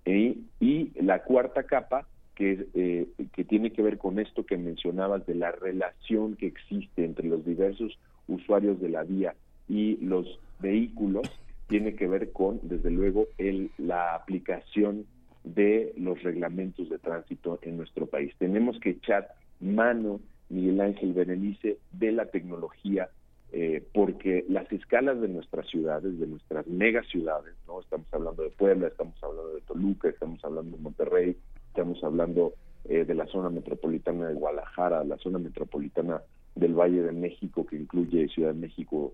Y, 0.05 0.45
y, 0.61 0.91
la 1.01 1.23
cuarta 1.23 1.63
capa, 1.63 2.07
que, 2.33 3.07
que 3.33 3.43
tiene 3.43 3.71
que 3.71 3.81
ver 3.81 3.97
con 3.97 4.19
esto 4.19 4.45
que 4.45 4.57
mencionabas 4.57 5.25
de 5.25 5.35
la 5.35 5.51
relación 5.51 6.35
que 6.35 6.47
existe 6.47 7.03
entre 7.03 7.27
los 7.27 7.45
diversos 7.45 7.97
usuarios 8.27 8.79
de 8.79 8.89
la 8.89 9.03
vía 9.03 9.35
y 9.67 9.97
los 9.97 10.39
vehículos, 10.59 11.29
tiene 11.67 11.95
que 11.95 12.07
ver 12.07 12.31
con, 12.31 12.59
desde 12.63 12.91
luego, 12.91 13.27
el, 13.37 13.71
la 13.77 14.15
aplicación 14.15 15.05
de 15.43 15.93
los 15.97 16.21
reglamentos 16.23 16.89
de 16.89 16.99
tránsito 16.99 17.59
en 17.61 17.77
nuestro 17.77 18.05
país. 18.07 18.33
Tenemos 18.37 18.79
que 18.79 18.91
echar 18.91 19.29
mano, 19.59 20.19
Miguel 20.49 20.81
Ángel 20.81 21.13
Berenice, 21.13 21.77
de 21.91 22.11
la 22.11 22.25
tecnología, 22.25 23.09
eh, 23.51 23.83
porque 23.93 24.45
las 24.49 24.71
escalas 24.71 25.19
de 25.21 25.27
nuestras 25.27 25.67
ciudades, 25.67 26.19
de 26.19 26.27
nuestras 26.27 26.67
megaciudades, 26.67 27.55
¿no? 27.67 27.79
Estamos 27.79 28.07
hablando 28.11 28.43
de 28.43 28.49
Puebla, 28.49 28.87
estamos 28.87 29.15
hablando 29.23 29.53
de 29.53 29.61
Toluca, 29.61 30.09
estamos 30.09 30.43
hablando 30.43 30.75
de 30.75 30.83
Monterrey, 30.83 31.37
estamos 31.67 32.03
hablando 32.03 32.53
eh, 32.85 33.05
de 33.05 33.15
la 33.15 33.25
zona 33.27 33.49
metropolitana 33.49 34.27
de 34.27 34.33
Guadalajara, 34.33 35.03
la 35.03 35.17
zona 35.17 35.39
metropolitana 35.39 36.21
del 36.55 36.73
Valle 36.73 37.01
de 37.01 37.11
México, 37.11 37.65
que 37.65 37.77
incluye 37.77 38.27
Ciudad 38.29 38.53
de 38.53 38.59
México, 38.59 39.13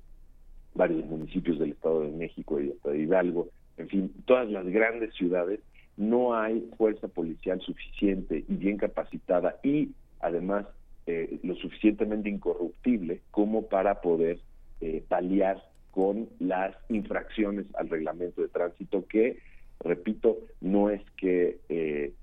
varios 0.74 1.06
municipios 1.06 1.60
del 1.60 1.72
Estado 1.72 2.02
de 2.02 2.12
México 2.12 2.60
y 2.60 2.74
de 2.84 2.98
Hidalgo, 2.98 3.49
en 3.78 3.90
fin, 3.90 4.14
todas 4.26 4.49
las 4.49 4.66
grandes 4.68 5.14
ciudades, 5.16 5.60
no 5.98 6.36
hay 6.36 6.70
fuerza 6.78 7.08
policial 7.08 7.60
suficiente 7.62 8.44
y 8.48 8.56
bien 8.56 8.78
capacitada 8.78 9.58
y 9.64 9.91
además 10.20 10.66
eh, 11.07 11.40
lo 11.44 11.56
suficientemente 11.56 12.30
incorruptible 12.30 13.22
como 13.32 13.68
para 13.68 14.02
poder 14.02 14.40
eh, 14.82 15.03
paliar 15.07 15.64
con 15.91 16.30
las 16.40 16.76
infracciones 16.90 17.65
al 17.76 17.90
reglamento 17.90 18.41
de 18.41 18.48
tránsito 18.48 19.06
que, 19.07 19.40
repito, 19.80 20.38
no 20.61 20.90
es 20.90 21.02
que 21.18 21.60
eh, 21.69 22.14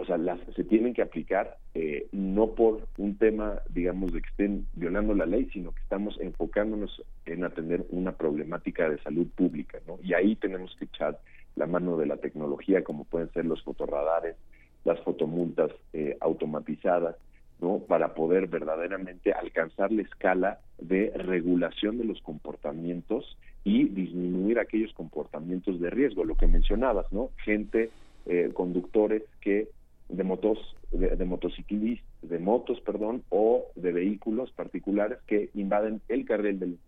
o 0.00 0.06
sea, 0.06 0.16
las 0.16 0.40
se 0.56 0.64
tienen 0.64 0.94
que 0.94 1.02
aplicar 1.02 1.58
eh, 1.74 2.08
no 2.10 2.54
por 2.54 2.88
un 2.96 3.18
tema, 3.18 3.60
digamos, 3.68 4.14
de 4.14 4.22
que 4.22 4.30
estén 4.30 4.66
violando 4.72 5.12
la 5.12 5.26
ley, 5.26 5.50
sino 5.52 5.72
que 5.72 5.82
estamos 5.82 6.18
enfocándonos 6.20 7.02
en 7.26 7.44
atender 7.44 7.84
una 7.90 8.12
problemática 8.12 8.88
de 8.88 8.96
salud 9.02 9.26
pública, 9.36 9.78
¿no? 9.86 9.98
Y 10.02 10.14
ahí 10.14 10.36
tenemos 10.36 10.74
que 10.76 10.86
echar 10.86 11.20
la 11.54 11.66
mano 11.66 11.98
de 11.98 12.06
la 12.06 12.16
tecnología, 12.16 12.82
como 12.82 13.04
pueden 13.04 13.30
ser 13.34 13.44
los 13.44 13.62
fotorradares, 13.62 14.36
las 14.84 14.98
fotomultas 15.00 15.70
eh, 15.92 16.16
automatizadas, 16.20 17.16
¿no? 17.60 17.80
Para 17.80 18.14
poder 18.14 18.46
verdaderamente 18.46 19.32
alcanzar 19.32 19.92
la 19.92 20.02
escala 20.02 20.60
de 20.78 21.12
regulación 21.14 21.98
de 21.98 22.04
los 22.04 22.20
comportamientos 22.22 23.36
y 23.64 23.88
disminuir 23.88 24.58
aquellos 24.58 24.92
comportamientos 24.94 25.80
de 25.80 25.90
riesgo, 25.90 26.24
lo 26.24 26.36
que 26.36 26.46
mencionabas, 26.46 27.12
¿no? 27.12 27.30
Gente, 27.44 27.90
eh, 28.26 28.50
conductores 28.54 29.22
que 29.40 29.68
de 30.08 30.24
motos, 30.24 30.58
de, 30.90 31.16
de 31.16 31.24
motociclistas, 31.24 32.08
de 32.22 32.38
motos, 32.38 32.80
perdón, 32.80 33.22
o 33.28 33.66
de 33.76 33.92
vehículos 33.92 34.50
particulares 34.52 35.18
que 35.26 35.50
invaden 35.54 36.00
el 36.08 36.24
carril 36.24 36.58
del, 36.58 36.78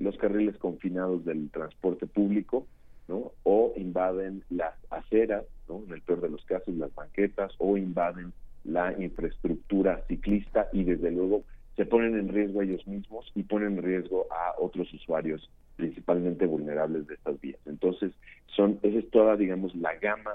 los 0.00 0.16
carriles 0.18 0.56
confinados 0.58 1.24
del 1.24 1.50
transporte 1.50 2.06
público, 2.06 2.66
¿no? 3.06 3.32
O 3.42 3.72
invaden 3.76 4.44
las 4.50 4.74
aceras, 4.90 5.44
¿no? 5.68 5.82
En 5.86 5.92
el 5.92 6.02
peor 6.02 6.20
de 6.20 6.30
los 6.30 6.44
casos, 6.44 6.74
las 6.74 6.94
banquetas, 6.94 7.52
o 7.58 7.76
invaden 7.76 8.32
la 8.64 8.94
infraestructura 9.00 10.04
ciclista 10.08 10.68
y 10.72 10.84
desde 10.84 11.10
luego 11.10 11.44
se 11.76 11.86
ponen 11.86 12.18
en 12.18 12.28
riesgo 12.28 12.60
a 12.60 12.64
ellos 12.64 12.86
mismos 12.86 13.30
y 13.34 13.44
ponen 13.44 13.78
en 13.78 13.84
riesgo 13.84 14.26
a 14.32 14.60
otros 14.60 14.92
usuarios 14.92 15.48
principalmente 15.76 16.44
vulnerables 16.44 17.06
de 17.06 17.14
estas 17.14 17.40
vías. 17.40 17.60
Entonces, 17.66 18.12
son 18.46 18.80
esa 18.82 18.98
es 18.98 19.08
toda, 19.10 19.36
digamos, 19.36 19.74
la 19.76 19.94
gama 19.94 20.32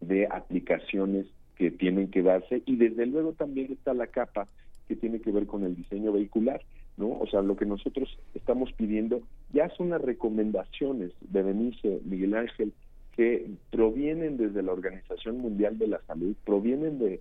de 0.00 0.26
aplicaciones 0.26 1.26
que 1.56 1.70
tienen 1.70 2.10
que 2.10 2.22
darse 2.22 2.62
y 2.66 2.76
desde 2.76 3.06
luego 3.06 3.32
también 3.34 3.72
está 3.72 3.94
la 3.94 4.08
capa 4.08 4.48
que 4.88 4.96
tiene 4.96 5.20
que 5.20 5.30
ver 5.30 5.46
con 5.46 5.62
el 5.62 5.76
diseño 5.76 6.10
vehicular, 6.10 6.60
¿no? 6.96 7.10
O 7.20 7.26
sea, 7.28 7.42
lo 7.42 7.56
que 7.56 7.66
nosotros 7.66 8.18
estamos 8.34 8.72
pidiendo 8.72 9.22
ya 9.52 9.68
son 9.76 9.90
las 9.90 10.00
recomendaciones 10.00 11.12
de 11.20 11.42
Benice, 11.42 12.00
Miguel 12.04 12.34
Ángel, 12.34 12.72
que 13.14 13.48
provienen 13.70 14.36
desde 14.38 14.62
la 14.62 14.72
Organización 14.72 15.38
Mundial 15.38 15.78
de 15.78 15.86
la 15.86 16.00
Salud, 16.06 16.34
provienen 16.44 16.98
de 16.98 17.20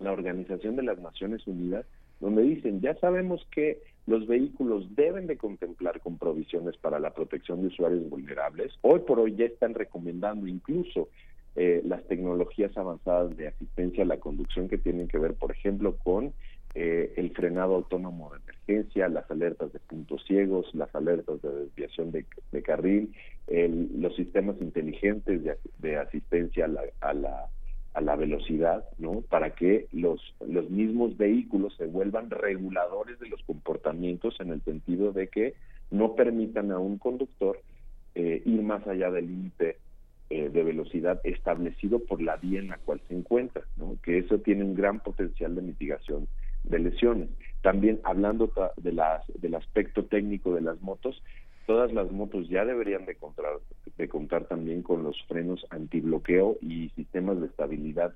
la 0.00 0.12
Organización 0.12 0.76
de 0.76 0.82
las 0.82 0.98
Naciones 0.98 1.46
Unidas, 1.46 1.86
donde 2.20 2.42
dicen, 2.42 2.80
ya 2.80 2.94
sabemos 2.96 3.46
que 3.50 3.78
los 4.06 4.26
vehículos 4.26 4.94
deben 4.96 5.26
de 5.26 5.36
contemplar 5.36 6.00
con 6.00 6.18
provisiones 6.18 6.76
para 6.76 6.98
la 6.98 7.10
protección 7.10 7.60
de 7.60 7.68
usuarios 7.68 8.08
vulnerables. 8.08 8.72
Hoy 8.82 9.00
por 9.00 9.20
hoy 9.20 9.34
ya 9.36 9.46
están 9.46 9.74
recomendando 9.74 10.46
incluso 10.46 11.08
eh, 11.56 11.82
las 11.84 12.02
tecnologías 12.04 12.76
avanzadas 12.76 13.36
de 13.36 13.48
asistencia 13.48 14.04
a 14.04 14.06
la 14.06 14.18
conducción 14.18 14.68
que 14.68 14.78
tienen 14.78 15.08
que 15.08 15.18
ver, 15.18 15.34
por 15.34 15.50
ejemplo, 15.50 15.96
con 15.96 16.32
eh, 16.74 17.12
el 17.16 17.32
frenado 17.32 17.74
autónomo 17.74 18.30
de 18.30 18.38
emergencia, 18.38 19.08
las 19.08 19.28
alertas 19.30 19.72
de 19.72 19.80
puntos 19.80 20.22
ciegos, 20.26 20.72
las 20.74 20.94
alertas 20.94 21.42
de 21.42 21.50
desviación 21.50 22.12
de, 22.12 22.24
carril, 22.62 23.12
los 23.48 24.14
sistemas 24.14 24.56
inteligentes 24.60 25.42
de, 25.78 25.96
asistencia 25.96 26.66
a 26.66 26.68
la, 26.68 26.82
a 27.00 27.14
la, 27.14 27.50
a 27.94 28.00
la 28.00 28.16
velocidad, 28.16 28.84
¿no? 28.98 29.22
Para 29.22 29.54
que 29.54 29.86
los, 29.92 30.20
los 30.46 30.70
mismos 30.70 31.16
vehículos 31.16 31.74
se 31.76 31.86
vuelvan 31.86 32.30
reguladores 32.30 33.18
de 33.18 33.28
los 33.28 33.42
comportamientos 33.42 34.38
en 34.40 34.50
el 34.50 34.62
sentido 34.62 35.12
de 35.12 35.28
que 35.28 35.54
no 35.90 36.14
permitan 36.14 36.70
a 36.70 36.78
un 36.78 36.98
conductor 36.98 37.60
eh, 38.14 38.42
ir 38.44 38.62
más 38.62 38.86
allá 38.86 39.10
del 39.10 39.26
límite 39.26 39.78
eh, 40.30 40.48
de 40.48 40.62
velocidad 40.62 41.20
establecido 41.24 41.98
por 41.98 42.22
la 42.22 42.36
vía 42.36 42.60
en 42.60 42.68
la 42.68 42.78
cual 42.78 43.00
se 43.08 43.14
encuentra, 43.14 43.64
¿no? 43.76 43.96
que 44.02 44.18
eso 44.18 44.38
tiene 44.38 44.62
un 44.62 44.74
gran 44.74 45.00
potencial 45.00 45.56
de 45.56 45.62
mitigación 45.62 46.28
de 46.62 46.78
lesiones. 46.78 47.28
También 47.62 48.00
hablando 48.04 48.52
de 48.76 48.92
las, 48.92 49.24
del 49.40 49.56
aspecto 49.56 50.04
técnico 50.04 50.54
de 50.54 50.60
las 50.60 50.80
motos, 50.80 51.22
todas 51.70 51.92
las 51.92 52.10
motos 52.10 52.48
ya 52.48 52.64
deberían 52.64 53.06
de 53.06 53.14
contar, 53.14 53.46
de 53.96 54.08
contar 54.08 54.46
también 54.46 54.82
con 54.82 55.04
los 55.04 55.16
frenos 55.28 55.64
antibloqueo 55.70 56.56
y 56.60 56.88
sistemas 56.96 57.40
de 57.40 57.46
estabilidad, 57.46 58.12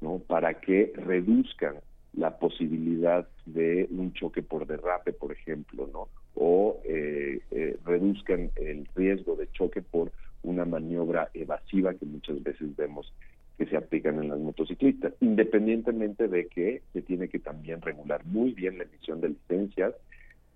¿no? 0.00 0.20
Para 0.26 0.54
que 0.54 0.90
reduzcan 0.96 1.74
la 2.14 2.38
posibilidad 2.38 3.28
de 3.44 3.86
un 3.90 4.14
choque 4.14 4.42
por 4.42 4.66
derrape, 4.66 5.12
por 5.12 5.32
ejemplo, 5.32 5.86
¿no? 5.92 6.08
O 6.34 6.80
eh, 6.84 7.40
eh, 7.50 7.76
reduzcan 7.84 8.50
el 8.56 8.88
riesgo 8.94 9.36
de 9.36 9.52
choque 9.52 9.82
por 9.82 10.10
una 10.42 10.64
maniobra 10.64 11.28
evasiva 11.34 11.92
que 11.92 12.06
muchas 12.06 12.42
veces 12.42 12.74
vemos 12.74 13.12
que 13.58 13.66
se 13.66 13.76
aplican 13.76 14.18
en 14.18 14.30
las 14.30 14.38
motociclistas, 14.38 15.12
independientemente 15.20 16.26
de 16.26 16.46
que 16.46 16.80
se 16.94 17.02
tiene 17.02 17.28
que 17.28 17.38
también 17.38 17.82
regular 17.82 18.24
muy 18.24 18.54
bien 18.54 18.78
la 18.78 18.84
emisión 18.84 19.20
de 19.20 19.28
licencias 19.28 19.92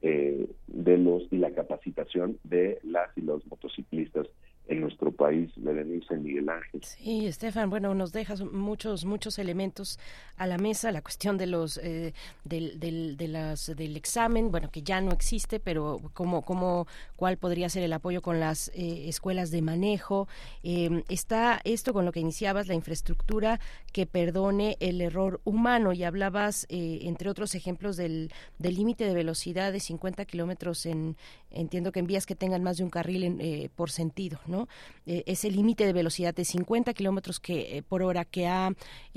eh, 0.02 0.48
de 0.66 0.98
los 0.98 1.24
y 1.32 1.38
la 1.38 1.52
capacitación 1.52 2.38
de 2.44 2.78
las 2.82 3.16
y 3.16 3.22
los 3.22 3.46
motociclistas 3.46 4.26
en 4.68 4.82
nuestro 4.82 5.10
país, 5.10 5.50
Berenice 5.56 6.16
Miguel 6.16 6.48
Ángel. 6.48 6.82
Sí, 6.84 7.26
Estefan, 7.26 7.70
bueno, 7.70 7.94
nos 7.94 8.12
dejas 8.12 8.42
muchos 8.42 9.04
muchos 9.04 9.38
elementos 9.38 9.98
a 10.36 10.46
la 10.46 10.58
mesa, 10.58 10.92
la 10.92 11.02
cuestión 11.02 11.38
de 11.38 11.46
los 11.46 11.78
eh, 11.78 12.12
del, 12.44 12.78
del, 12.78 13.16
de 13.16 13.28
las, 13.28 13.74
del 13.74 13.96
examen, 13.96 14.50
bueno, 14.50 14.70
que 14.70 14.82
ya 14.82 15.00
no 15.00 15.10
existe, 15.12 15.58
pero 15.58 16.00
cómo, 16.12 16.42
cómo 16.42 16.86
cuál 17.16 17.38
podría 17.38 17.68
ser 17.68 17.82
el 17.82 17.92
apoyo 17.92 18.22
con 18.22 18.40
las 18.40 18.68
eh, 18.74 19.08
escuelas 19.08 19.50
de 19.50 19.62
manejo. 19.62 20.28
Em, 20.62 21.02
está 21.08 21.60
esto 21.64 21.92
con 21.92 22.04
lo 22.04 22.12
que 22.12 22.20
iniciabas, 22.20 22.68
la 22.68 22.74
infraestructura 22.74 23.60
que 23.92 24.06
perdone 24.06 24.76
el 24.80 25.00
error 25.00 25.40
humano 25.44 25.92
y 25.92 26.04
hablabas, 26.04 26.66
eh, 26.68 27.00
entre 27.02 27.30
otros 27.30 27.54
ejemplos, 27.54 27.96
del 27.96 28.30
límite 28.58 29.04
de 29.04 29.14
velocidad 29.14 29.72
de 29.72 29.80
50 29.80 30.24
kilómetros 30.26 30.84
en, 30.86 31.16
entiendo 31.50 31.92
que 31.92 32.00
en 32.00 32.06
vías 32.06 32.26
que 32.26 32.34
tengan 32.34 32.62
más 32.62 32.78
de 32.78 32.84
un 32.84 32.90
carril 32.90 33.38
eh, 33.40 33.68
por 33.74 33.90
sentido, 33.90 34.38
¿no? 34.46 34.57
Eh, 35.06 35.22
ese 35.26 35.50
límite 35.50 35.86
de 35.86 35.92
velocidad 35.92 36.34
de 36.34 36.44
50 36.44 36.94
kilómetros 36.94 37.38
que, 37.38 37.78
eh, 37.78 37.82
por 37.82 38.02
hora 38.02 38.24
que, 38.24 38.46
ha, 38.46 38.72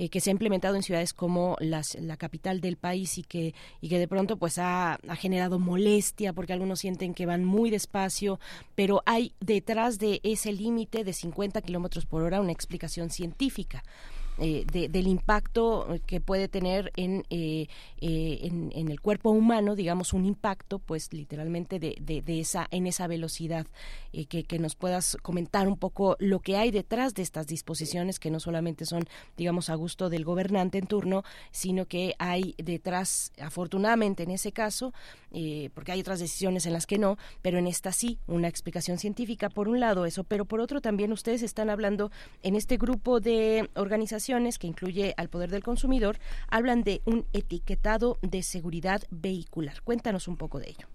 que 0.09 0.19
se 0.19 0.30
ha 0.30 0.31
implementado 0.31 0.76
en 0.76 0.84
ciudades 0.84 1.13
como 1.13 1.55
las, 1.59 1.95
la 1.95 2.18
capital 2.18 2.61
del 2.61 2.77
país 2.77 3.18
y 3.18 3.23
que, 3.23 3.53
y 3.81 3.89
que 3.89 3.99
de 3.99 4.07
pronto 4.07 4.38
pues 4.38 4.57
ha, 4.57 4.93
ha 5.07 5.15
generado 5.15 5.59
molestia 5.59 6.34
porque 6.34 6.53
algunos 6.53 6.80
sienten 6.80 7.13
que 7.13 7.26
van 7.26 7.43
muy 7.45 7.69
despacio, 7.69 8.39
pero 8.76 9.01
hay 9.05 9.34
detrás 9.39 9.99
de 9.99 10.19
ese 10.23 10.51
límite 10.51 11.03
de 11.03 11.13
50 11.13 11.61
kilómetros 11.61 12.05
por 12.05 12.23
hora 12.23 12.41
una 12.41 12.51
explicación 12.51 13.09
científica. 13.09 13.84
Eh, 14.43 14.65
del 14.65 15.05
impacto 15.05 15.99
que 16.07 16.19
puede 16.19 16.47
tener 16.47 16.91
en, 16.95 17.26
eh, 17.30 17.68
eh, 17.99 18.39
en, 18.41 18.89
el 18.89 18.99
cuerpo 18.99 19.30
humano, 19.30 19.76
digamos, 19.76 20.13
un 20.13 20.26
impacto, 20.26 20.80
pues 20.80 21.13
literalmente 21.13 21.77
de, 21.77 21.95
de, 22.01 22.39
esa, 22.39 22.68
en 22.72 22.88
esa 22.88 23.05
velocidad, 23.05 23.68
que, 24.11 24.43
que, 24.43 24.57
nos 24.57 24.76
puedas 24.76 25.15
comentar 25.22 25.68
un 25.68 25.77
poco 25.77 26.15
lo 26.18 26.39
que 26.39 26.57
hay 26.57 26.72
detrás 26.72 27.13
de 27.13 27.22
estas 27.22 27.45
disposiciones, 27.45 28.19
que 28.19 28.31
no 28.31 28.39
solamente 28.39 28.85
son, 28.85 29.03
digamos, 29.38 29.69
a 29.69 29.76
gusto 29.76 30.09
del 30.09 30.26
gobernante 30.26 30.80
en 30.80 30.88
turno, 30.88 31.23
sino 31.51 31.85
que 31.85 32.15
hay 32.18 32.55
detrás, 32.57 33.34
afortunadamente 33.39 34.23
en 34.23 34.31
ese 34.31 34.51
caso, 34.51 34.91
porque 35.73 35.91
hay 35.91 36.01
otras 36.01 36.19
decisiones 36.19 36.65
en 36.65 36.73
las 36.73 36.88
que 36.88 36.97
no, 36.97 37.18
pero 37.43 37.59
en 37.59 37.68
esta 37.68 37.91
sí, 37.91 38.18
una 38.27 38.47
explicación 38.47 38.97
científica, 38.97 39.49
por 39.49 39.69
un 39.69 39.80
lado 39.80 40.05
eso, 40.05 40.23
pero 40.23 40.45
por 40.45 40.59
otro 40.61 40.81
también 40.81 41.13
ustedes 41.13 41.43
están 41.43 41.69
hablando 41.69 42.11
en 42.41 42.55
este 42.55 42.77
grupo 42.77 43.19
de 43.19 43.69
organizaciones 43.76 44.31
que 44.32 44.68
incluye 44.68 45.14
al 45.18 45.28
poder 45.28 45.49
del 45.49 45.62
consumidor 45.62 46.16
hablan 46.49 46.84
de 46.84 47.02
un 47.06 47.26
etiquetado 47.34 48.18
de 48.22 48.44
seguridad 48.44 49.02
vehicular. 49.12 49.82
Cuéntanos 49.84 50.30
un 50.30 50.38
poco 50.38 50.60
de 50.60 50.70
ello. 50.70 50.88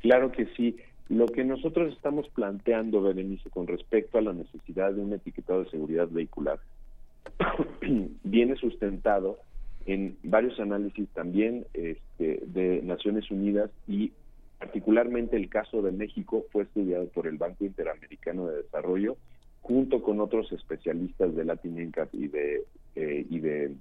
Claro 0.00 0.32
que 0.32 0.46
sí. 0.56 0.76
Lo 1.08 1.26
que 1.26 1.44
nosotros 1.44 1.92
estamos 1.92 2.28
planteando, 2.30 3.02
Berenice, 3.02 3.50
con 3.50 3.68
respecto 3.68 4.18
a 4.18 4.22
la 4.22 4.32
necesidad 4.32 4.92
de 4.92 5.00
un 5.00 5.12
etiquetado 5.12 5.62
de 5.62 5.70
seguridad 5.70 6.08
vehicular, 6.08 6.58
viene 8.24 8.56
sustentado 8.56 9.38
en 9.86 10.16
varios 10.24 10.58
análisis 10.58 11.08
también 11.10 11.66
este, 11.72 12.42
de 12.46 12.82
Naciones 12.82 13.30
Unidas 13.30 13.70
y 13.86 14.10
particularmente 14.58 15.36
el 15.36 15.48
caso 15.48 15.82
de 15.82 15.92
México 15.92 16.44
fue 16.50 16.64
estudiado 16.64 17.06
por 17.06 17.28
el 17.28 17.38
Banco 17.38 17.64
Interamericano 17.64 18.48
de 18.48 18.62
Desarrollo 18.62 19.16
junto 19.62 20.02
con 20.02 20.20
otros 20.20 20.50
especialistas 20.52 21.34
de 21.34 21.44
Latin 21.44 21.76
de, 21.76 22.64
eh, 22.96 23.26
y 23.28 23.38
de 23.40 23.72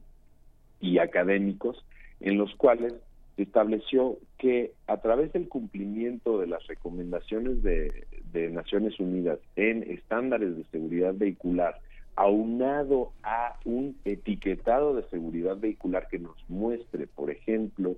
y 0.82 1.00
académicos, 1.00 1.84
en 2.22 2.38
los 2.38 2.56
cuales 2.56 2.94
estableció 3.38 4.18
que 4.38 4.74
a 4.88 4.98
través 4.98 5.34
del 5.34 5.48
cumplimiento 5.48 6.40
de 6.40 6.48
las 6.48 6.66
recomendaciones 6.68 7.64
de, 7.64 8.06
de 8.32 8.50
Naciones 8.50 9.00
Unidas 9.00 9.40
en 9.56 9.84
estándares 9.84 10.56
de 10.58 10.64
seguridad 10.66 11.14
vehicular, 11.16 11.80
aunado 12.16 13.12
a 13.24 13.58
un 13.66 13.96
etiquetado 14.04 14.94
de 14.96 15.04
seguridad 15.10 15.58
vehicular 15.58 16.08
que 16.10 16.20
nos 16.20 16.38
muestre, 16.50 17.08
por 17.08 17.32
ejemplo, 17.32 17.96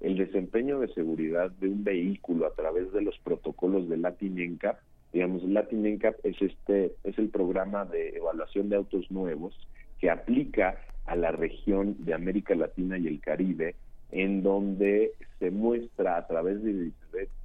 el 0.00 0.16
desempeño 0.16 0.80
de 0.80 0.92
seguridad 0.92 1.50
de 1.52 1.68
un 1.68 1.84
vehículo 1.84 2.46
a 2.46 2.54
través 2.54 2.92
de 2.92 3.02
los 3.02 3.18
protocolos 3.20 3.88
de 3.88 3.96
Latin 3.96 4.36
NCAP, 4.36 4.78
digamos, 5.12 5.42
Latin 5.44 5.84
NCAP 5.86 6.16
es 6.24 6.40
este 6.40 6.94
es 7.04 7.18
el 7.18 7.28
programa 7.28 7.84
de 7.84 8.16
evaluación 8.16 8.68
de 8.68 8.76
autos 8.76 9.10
nuevos 9.10 9.54
que 10.00 10.10
aplica 10.10 10.78
a 11.06 11.16
la 11.16 11.32
región 11.32 11.96
de 12.04 12.14
América 12.14 12.54
Latina 12.54 12.98
y 12.98 13.06
el 13.06 13.20
Caribe, 13.20 13.74
en 14.10 14.42
donde 14.42 15.12
se 15.38 15.50
muestra 15.50 16.16
a 16.16 16.26
través 16.26 16.62
de, 16.62 16.92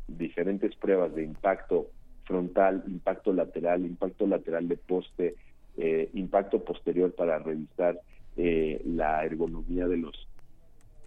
diferentes 0.07 0.75
pruebas 0.75 1.13
de 1.15 1.23
impacto 1.23 1.87
frontal, 2.23 2.83
impacto 2.87 3.33
lateral, 3.33 3.85
impacto 3.85 4.27
lateral 4.27 4.67
de 4.67 4.77
poste, 4.77 5.35
eh, 5.77 6.09
impacto 6.13 6.63
posterior 6.63 7.13
para 7.13 7.39
revisar 7.39 7.99
eh, 8.37 8.81
la 8.85 9.25
ergonomía 9.25 9.87
de 9.87 9.97
los 9.97 10.27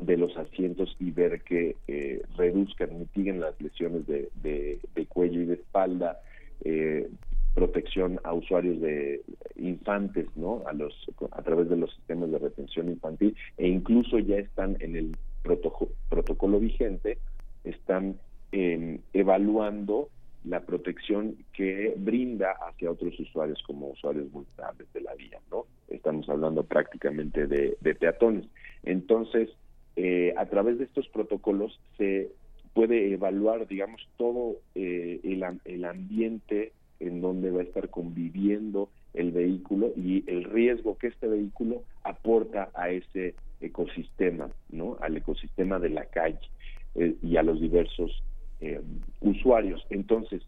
de 0.00 0.16
los 0.16 0.34
asientos 0.36 0.96
y 0.98 1.10
ver 1.10 1.42
que 1.42 1.76
eh, 1.86 2.22
reduzcan, 2.36 2.98
mitiguen 2.98 3.38
las 3.38 3.60
lesiones 3.60 4.06
de, 4.06 4.80
cuello 5.08 5.42
y 5.42 5.44
de 5.44 5.54
espalda, 5.54 6.20
eh, 6.64 7.08
protección 7.54 8.20
a 8.24 8.32
usuarios 8.32 8.80
de 8.80 9.22
infantes, 9.56 10.26
¿no? 10.36 10.62
A 10.66 10.72
los 10.72 10.94
a 11.32 11.42
través 11.42 11.68
de 11.68 11.76
los 11.76 11.92
sistemas 11.94 12.30
de 12.30 12.38
retención 12.38 12.88
infantil 12.88 13.36
e 13.56 13.68
incluso 13.68 14.18
ya 14.18 14.36
están 14.36 14.76
en 14.80 14.96
el 14.96 15.16
protocolo, 15.42 16.60
vigente, 16.60 17.18
están 17.64 18.18
em, 18.52 18.98
evaluando 19.12 20.08
la 20.44 20.60
protección 20.60 21.36
que 21.52 21.94
brinda 21.96 22.52
hacia 22.66 22.90
otros 22.90 23.18
usuarios 23.18 23.62
como 23.66 23.88
usuarios 23.88 24.30
vulnerables 24.30 24.90
de 24.92 25.00
la 25.02 25.14
vía, 25.14 25.38
¿no? 25.50 25.66
Estamos 25.88 26.28
hablando 26.28 26.62
prácticamente 26.64 27.46
de, 27.46 27.76
peatones. 27.94 28.46
Entonces, 28.82 29.50
eh, 29.96 30.32
a 30.36 30.46
través 30.46 30.78
de 30.78 30.84
estos 30.84 31.08
protocolos 31.08 31.78
se 31.98 32.30
puede 32.80 33.12
evaluar, 33.12 33.68
digamos, 33.68 34.08
todo 34.16 34.56
eh, 34.74 35.20
el, 35.22 35.44
el 35.66 35.84
ambiente 35.84 36.72
en 36.98 37.20
donde 37.20 37.50
va 37.50 37.60
a 37.60 37.64
estar 37.64 37.90
conviviendo 37.90 38.88
el 39.12 39.32
vehículo 39.32 39.92
y 39.94 40.24
el 40.26 40.44
riesgo 40.44 40.96
que 40.96 41.08
este 41.08 41.26
vehículo 41.26 41.82
aporta 42.04 42.70
a 42.72 42.88
ese 42.88 43.34
ecosistema, 43.60 44.48
¿no? 44.70 44.96
Al 45.02 45.14
ecosistema 45.14 45.78
de 45.78 45.90
la 45.90 46.06
calle 46.06 46.40
eh, 46.94 47.16
y 47.22 47.36
a 47.36 47.42
los 47.42 47.60
diversos 47.60 48.22
eh, 48.62 48.80
usuarios. 49.20 49.86
Entonces, 49.90 50.40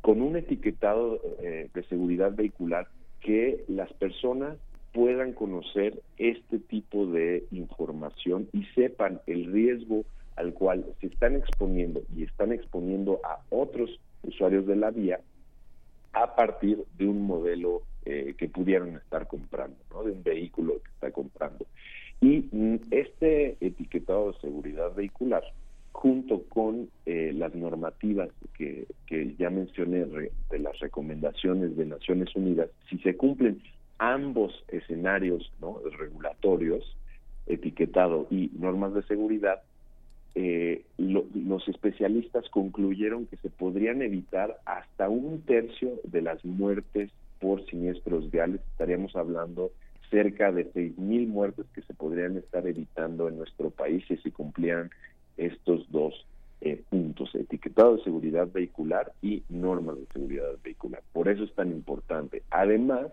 con 0.00 0.22
un 0.22 0.36
etiquetado 0.36 1.20
eh, 1.42 1.70
de 1.74 1.82
seguridad 1.86 2.36
vehicular 2.36 2.86
que 3.20 3.64
las 3.66 3.92
personas 3.94 4.58
puedan 4.92 5.32
conocer 5.32 6.00
este 6.18 6.60
tipo 6.60 7.06
de 7.06 7.42
información 7.50 8.48
y 8.52 8.62
sepan 8.76 9.20
el 9.26 9.52
riesgo 9.52 10.04
al 10.36 10.52
cual 10.54 10.84
se 11.00 11.06
están 11.06 11.36
exponiendo 11.36 12.02
y 12.16 12.24
están 12.24 12.52
exponiendo 12.52 13.20
a 13.24 13.40
otros 13.50 14.00
usuarios 14.22 14.66
de 14.66 14.76
la 14.76 14.90
vía 14.90 15.20
a 16.12 16.34
partir 16.34 16.84
de 16.96 17.06
un 17.06 17.26
modelo 17.26 17.82
eh, 18.04 18.34
que 18.38 18.48
pudieron 18.48 18.96
estar 18.96 19.26
comprando, 19.26 19.76
¿no? 19.90 20.04
de 20.04 20.12
un 20.12 20.22
vehículo 20.22 20.74
que 20.82 20.90
está 20.90 21.10
comprando. 21.10 21.66
Y 22.20 22.48
mm, 22.50 22.76
este 22.90 23.56
etiquetado 23.60 24.32
de 24.32 24.38
seguridad 24.40 24.94
vehicular, 24.94 25.42
junto 25.92 26.42
con 26.44 26.88
eh, 27.06 27.32
las 27.34 27.54
normativas 27.54 28.28
que, 28.56 28.86
que 29.06 29.34
ya 29.38 29.50
mencioné 29.50 30.04
de 30.04 30.58
las 30.58 30.78
recomendaciones 30.80 31.76
de 31.76 31.86
Naciones 31.86 32.34
Unidas, 32.34 32.68
si 32.90 32.98
se 32.98 33.16
cumplen 33.16 33.62
ambos 33.98 34.64
escenarios 34.68 35.52
¿no? 35.60 35.80
regulatorios, 35.98 36.96
etiquetado 37.46 38.26
y 38.30 38.50
normas 38.58 38.94
de 38.94 39.02
seguridad, 39.04 39.62
eh, 40.34 40.84
los 40.98 41.68
especialistas 41.68 42.48
concluyeron 42.50 43.26
que 43.26 43.36
se 43.36 43.50
podrían 43.50 44.02
evitar 44.02 44.58
hasta 44.64 45.08
un 45.08 45.42
tercio 45.42 45.92
de 46.02 46.22
las 46.22 46.44
muertes 46.44 47.10
por 47.40 47.64
siniestros 47.66 48.30
viales. 48.30 48.60
Estaríamos 48.72 49.14
hablando 49.14 49.70
cerca 50.10 50.50
de 50.50 50.70
6.000 50.72 51.28
muertes 51.28 51.66
que 51.74 51.82
se 51.82 51.94
podrían 51.94 52.36
estar 52.36 52.66
evitando 52.66 53.28
en 53.28 53.36
nuestro 53.36 53.70
país 53.70 54.04
si 54.08 54.16
se 54.18 54.32
cumplieran 54.32 54.90
estos 55.36 55.90
dos 55.90 56.26
eh, 56.60 56.82
puntos, 56.88 57.34
etiquetado 57.34 57.96
de 57.96 58.04
seguridad 58.04 58.48
vehicular 58.52 59.12
y 59.22 59.42
normas 59.48 59.96
de 59.96 60.06
seguridad 60.12 60.46
vehicular. 60.62 61.02
Por 61.12 61.28
eso 61.28 61.44
es 61.44 61.54
tan 61.54 61.70
importante. 61.70 62.42
Además, 62.50 63.06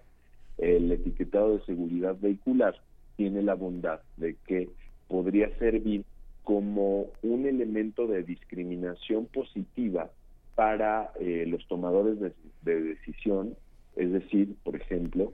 el 0.57 0.91
etiquetado 0.91 1.57
de 1.57 1.65
seguridad 1.65 2.15
vehicular 2.19 2.76
tiene 3.15 3.41
la 3.41 3.56
bondad 3.56 4.02
de 4.18 4.35
que 4.48 4.69
podría 5.07 5.49
servir 5.57 6.06
como 6.52 7.06
un 7.23 7.45
elemento 7.45 8.07
de 8.07 8.23
discriminación 8.23 9.26
positiva 9.28 10.11
para 10.53 11.14
eh, 11.18 11.45
los 11.48 11.65
tomadores 11.69 12.19
de, 12.19 12.82
decisión, 12.82 13.56
es 13.95 14.11
decir, 14.11 14.57
por 14.65 14.76
ejemplo, 14.76 15.32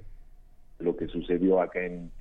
lo 0.77 0.95
que 0.95 1.07
sucedió 1.07 1.59
acá 1.59 1.83
en, 1.83 2.11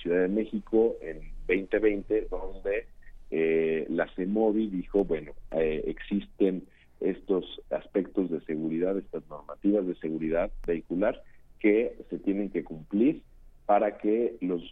Ciudad 0.00 0.20
de 0.20 0.28
México 0.28 0.94
en 1.02 1.32
2020, 1.48 2.28
donde 2.30 2.86
eh, 3.32 3.86
la 3.90 4.06
CEMOVI 4.14 4.68
dijo, 4.68 5.04
bueno, 5.04 5.32
eh, 5.50 5.82
existen 5.88 6.62
estos 7.00 7.60
aspectos 7.70 8.30
de 8.30 8.40
seguridad, 8.42 8.96
estas 8.96 9.28
normativas 9.28 9.84
de 9.84 9.96
seguridad 9.96 10.52
vehicular 10.64 11.20
que 11.58 11.96
se 12.08 12.20
tienen 12.20 12.50
que 12.50 12.62
cumplir 12.62 13.22
para 13.66 13.98
que 13.98 14.36
los 14.40 14.62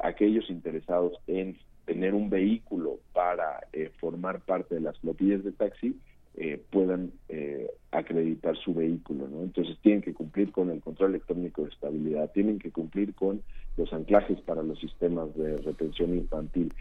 aquellos 0.00 0.50
interesados 0.50 1.14
en 1.26 1.56
tener 1.84 2.14
un 2.14 2.30
vehículo 2.30 2.98
para 3.12 3.60
eh, 3.72 3.90
formar 4.00 4.40
parte 4.40 4.76
de 4.76 4.80
las 4.80 4.98
flotillas 4.98 5.44
de 5.44 5.52
taxi 5.52 5.96
eh, 6.36 6.60
puedan 6.70 7.12
eh, 7.28 7.70
acreditar 7.92 8.56
su 8.56 8.74
vehículo. 8.74 9.26
Entonces 9.42 9.78
tienen 9.82 10.02
que 10.02 10.14
cumplir 10.14 10.50
con 10.50 10.70
el 10.70 10.80
control 10.80 11.10
electrónico 11.10 11.62
de 11.62 11.70
estabilidad, 11.70 12.32
tienen 12.32 12.58
que 12.58 12.72
cumplir 12.72 13.14
con 13.14 13.42
los 13.76 13.92
anclajes 13.92 14.40
para 14.40 14.62
los 14.62 14.78
sistemas 14.80 15.34
de 15.36 15.58
retención 15.58 16.14
infantil, 16.14 16.72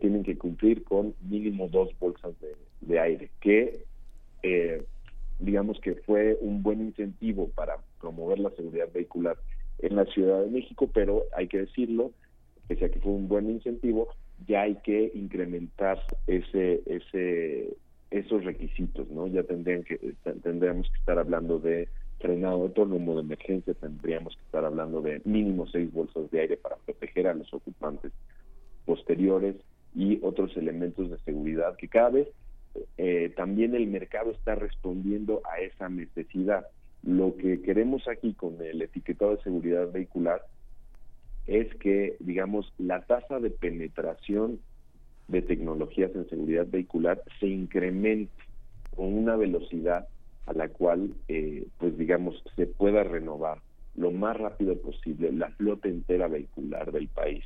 tienen 0.00 0.22
que 0.22 0.38
cumplir 0.38 0.82
con 0.82 1.14
mínimo 1.28 1.68
dos 1.68 1.90
bolsas 2.00 2.32
de, 2.40 2.56
de 2.80 3.00
aire, 3.00 3.28
que 3.38 3.84
digamos 5.38 5.78
que 5.80 5.94
fue 5.94 6.38
un 6.40 6.62
buen 6.62 6.80
incentivo 6.80 7.48
para 7.48 7.76
promover 8.00 8.38
la 8.38 8.50
seguridad 8.50 8.88
vehicular 8.92 9.36
en 9.80 9.96
la 9.96 10.06
Ciudad 10.06 10.40
de 10.42 10.50
México, 10.50 10.88
pero 10.92 11.24
hay 11.36 11.48
que 11.48 11.58
decirlo, 11.58 12.12
pese 12.68 12.84
a 12.84 12.88
que 12.90 13.00
fue 13.00 13.12
un 13.12 13.28
buen 13.28 13.50
incentivo, 13.50 14.08
ya 14.46 14.62
hay 14.62 14.76
que 14.76 15.10
incrementar 15.14 15.98
ese, 16.26 16.82
ese, 16.86 17.76
esos 18.10 18.44
requisitos, 18.44 19.08
¿no? 19.10 19.26
Ya 19.26 19.42
tendrían 19.42 19.82
que, 19.84 19.96
tendríamos 20.42 20.88
que 20.90 20.98
estar 20.98 21.18
hablando 21.18 21.58
de 21.58 21.88
frenado 22.20 22.62
autónomo 22.62 23.14
de 23.14 23.22
emergencia, 23.22 23.74
tendríamos 23.74 24.36
que 24.36 24.42
estar 24.42 24.64
hablando 24.64 25.00
de 25.00 25.22
mínimo 25.24 25.66
seis 25.66 25.92
bolsas 25.92 26.30
de 26.30 26.40
aire 26.40 26.56
para 26.56 26.76
proteger 26.76 27.26
a 27.26 27.34
los 27.34 27.52
ocupantes 27.54 28.12
posteriores 28.84 29.56
y 29.94 30.18
otros 30.22 30.56
elementos 30.56 31.10
de 31.10 31.18
seguridad 31.20 31.76
que 31.76 31.88
cada 31.88 32.10
vez 32.10 32.28
eh, 32.96 33.32
también 33.36 33.74
el 33.74 33.86
mercado 33.86 34.30
está 34.30 34.54
respondiendo 34.54 35.40
a 35.50 35.60
esa 35.60 35.88
necesidad. 35.88 36.66
Lo 37.02 37.36
que 37.36 37.62
queremos 37.62 38.06
aquí 38.08 38.34
con 38.34 38.60
el 38.60 38.82
etiquetado 38.82 39.36
de 39.36 39.42
seguridad 39.42 39.90
vehicular 39.90 40.42
es 41.48 41.74
que, 41.76 42.16
digamos, 42.20 42.72
la 42.76 43.00
tasa 43.02 43.40
de 43.40 43.50
penetración 43.50 44.60
de 45.28 45.42
tecnologías 45.42 46.14
en 46.14 46.28
seguridad 46.28 46.66
vehicular 46.68 47.22
se 47.40 47.46
incremente 47.46 48.32
con 48.94 49.14
una 49.14 49.34
velocidad 49.34 50.06
a 50.46 50.52
la 50.52 50.68
cual, 50.68 51.14
eh, 51.28 51.66
pues 51.78 51.96
digamos, 51.96 52.42
se 52.54 52.66
pueda 52.66 53.02
renovar 53.02 53.60
lo 53.96 54.10
más 54.10 54.36
rápido 54.36 54.76
posible 54.78 55.32
la 55.32 55.50
flota 55.52 55.88
entera 55.88 56.28
vehicular 56.28 56.92
del 56.92 57.08
país, 57.08 57.44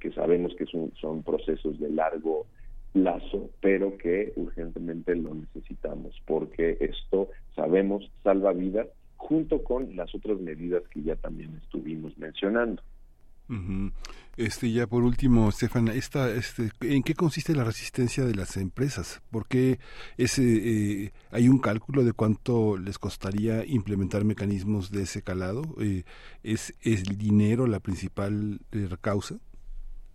que 0.00 0.12
sabemos 0.12 0.54
que 0.56 0.66
son, 0.66 0.92
son 1.00 1.22
procesos 1.22 1.78
de 1.80 1.90
largo 1.90 2.46
plazo, 2.92 3.50
pero 3.60 3.96
que 3.96 4.32
urgentemente 4.36 5.16
lo 5.16 5.34
necesitamos, 5.34 6.14
porque 6.26 6.76
esto, 6.80 7.30
sabemos, 7.56 8.10
salva 8.22 8.52
vidas 8.52 8.86
junto 9.16 9.64
con 9.64 9.96
las 9.96 10.14
otras 10.14 10.38
medidas 10.40 10.82
que 10.88 11.02
ya 11.02 11.16
también 11.16 11.58
estuvimos 11.62 12.16
mencionando. 12.18 12.82
Este 14.36 14.72
ya 14.72 14.86
por 14.86 15.04
último, 15.04 15.48
Estefan, 15.48 15.88
esta, 15.88 16.30
este, 16.30 16.70
¿en 16.80 17.02
qué 17.02 17.14
consiste 17.14 17.54
la 17.54 17.62
resistencia 17.62 18.24
de 18.24 18.34
las 18.34 18.56
empresas? 18.56 19.22
¿Por 19.30 19.46
qué 19.46 19.78
ese, 20.16 20.42
eh, 20.42 21.12
hay 21.30 21.48
un 21.48 21.58
cálculo 21.58 22.04
de 22.04 22.12
cuánto 22.12 22.76
les 22.76 22.98
costaría 22.98 23.64
implementar 23.64 24.24
mecanismos 24.24 24.90
de 24.90 25.02
ese 25.02 25.22
calado? 25.22 25.62
Eh, 25.80 26.02
¿es, 26.42 26.74
¿Es 26.82 27.08
el 27.08 27.16
dinero 27.16 27.66
la 27.66 27.80
principal 27.80 28.60
eh, 28.72 28.88
causa? 29.00 29.36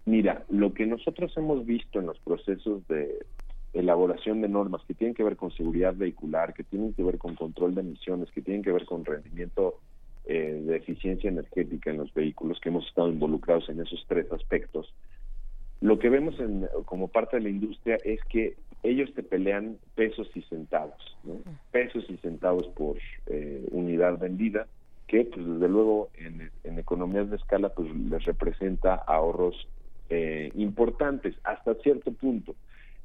Mira, 0.05 0.43
lo 0.49 0.73
que 0.73 0.85
nosotros 0.85 1.31
hemos 1.37 1.65
visto 1.65 1.99
en 1.99 2.07
los 2.07 2.19
procesos 2.19 2.85
de 2.87 3.25
elaboración 3.73 4.41
de 4.41 4.49
normas 4.49 4.81
que 4.87 4.95
tienen 4.95 5.13
que 5.13 5.23
ver 5.23 5.37
con 5.37 5.51
seguridad 5.51 5.95
vehicular, 5.95 6.53
que 6.53 6.63
tienen 6.63 6.93
que 6.93 7.03
ver 7.03 7.17
con 7.17 7.35
control 7.35 7.75
de 7.75 7.81
emisiones, 7.81 8.31
que 8.31 8.41
tienen 8.41 8.63
que 8.63 8.71
ver 8.71 8.85
con 8.85 9.05
rendimiento 9.05 9.79
eh, 10.31 10.61
de 10.63 10.77
eficiencia 10.77 11.27
energética 11.27 11.89
en 11.89 11.97
los 11.97 12.13
vehículos, 12.13 12.59
que 12.59 12.69
hemos 12.69 12.87
estado 12.87 13.09
involucrados 13.09 13.67
en 13.67 13.81
esos 13.81 14.05
tres 14.07 14.31
aspectos, 14.31 14.93
lo 15.81 15.97
que 15.97 16.09
vemos 16.09 16.39
en, 16.39 16.67
como 16.85 17.07
parte 17.07 17.37
de 17.37 17.41
la 17.41 17.49
industria 17.49 17.97
es 18.03 18.19
que 18.25 18.55
ellos 18.83 19.11
te 19.15 19.23
pelean 19.23 19.77
pesos 19.95 20.29
y 20.35 20.43
centavos, 20.43 21.17
pesos 21.71 22.05
y 22.09 22.17
centavos 22.17 22.67
por 22.75 22.97
eh, 23.25 23.65
unidad 23.71 24.19
vendida, 24.19 24.67
que 25.07 25.25
pues 25.25 25.43
desde 25.43 25.67
luego 25.67 26.09
en, 26.13 26.77
economías 26.77 27.31
de 27.31 27.37
escala 27.37 27.69
pues 27.69 27.89
les 27.95 28.23
representa 28.25 28.93
ahorros 28.93 29.67
eh, 30.11 30.51
importantes 30.53 31.33
hasta 31.43 31.73
cierto 31.73 32.11
punto. 32.11 32.53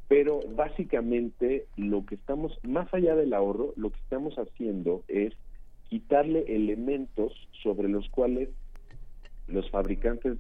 Pero 0.09 0.41
básicamente 0.55 1.65
lo 1.79 2.05
que 2.05 2.17
estamos, 2.17 2.59
más 2.65 2.93
allá 2.93 3.17
del 3.17 3.33
ahorro, 3.33 3.73
lo 3.77 3.89
que 3.89 4.01
estamos 4.01 4.35
haciendo 4.35 5.03
es 5.09 5.33
quitarle 5.95 6.45
elementos 6.49 7.33
sobre 7.63 7.89
los 7.89 8.09
cuales 8.09 8.49
los 9.47 9.71
fabricantes 9.71 10.39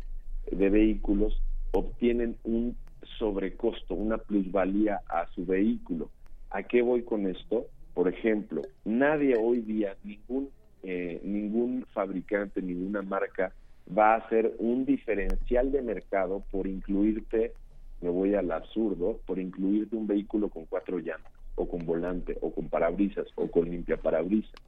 de 0.50 0.68
vehículos 0.68 1.40
obtienen 1.70 2.36
un 2.42 2.76
sobrecosto, 3.20 3.94
una 3.94 4.18
plusvalía 4.18 5.02
a 5.08 5.28
su 5.28 5.46
vehículo. 5.46 6.10
¿A 6.50 6.64
qué 6.64 6.82
voy 6.82 7.04
con 7.04 7.28
esto? 7.28 7.66
Por 7.94 8.08
ejemplo, 8.08 8.62
nadie 8.84 9.36
hoy 9.40 9.60
día, 9.60 9.94
ningún, 10.02 10.50
eh, 10.82 11.20
ningún 11.22 11.86
fabricante, 11.92 12.60
ninguna 12.60 13.02
marca 13.02 13.52
va 13.96 14.14
a 14.14 14.18
hacer 14.18 14.56
un 14.58 14.84
diferencial 14.84 15.70
de 15.70 15.82
mercado 15.82 16.42
por 16.50 16.66
incluirte, 16.66 17.52
me 18.00 18.10
voy 18.10 18.34
al 18.34 18.50
absurdo, 18.50 19.20
por 19.24 19.38
incluirte 19.38 19.94
un 19.94 20.08
vehículo 20.08 20.48
con 20.48 20.64
cuatro 20.64 20.98
llantas, 20.98 21.32
o 21.54 21.68
con 21.68 21.86
volante, 21.86 22.36
o 22.40 22.52
con 22.52 22.68
parabrisas, 22.68 23.28
o 23.36 23.48
con 23.48 23.70
limpia 23.70 23.96
parabrisas. 23.96 24.60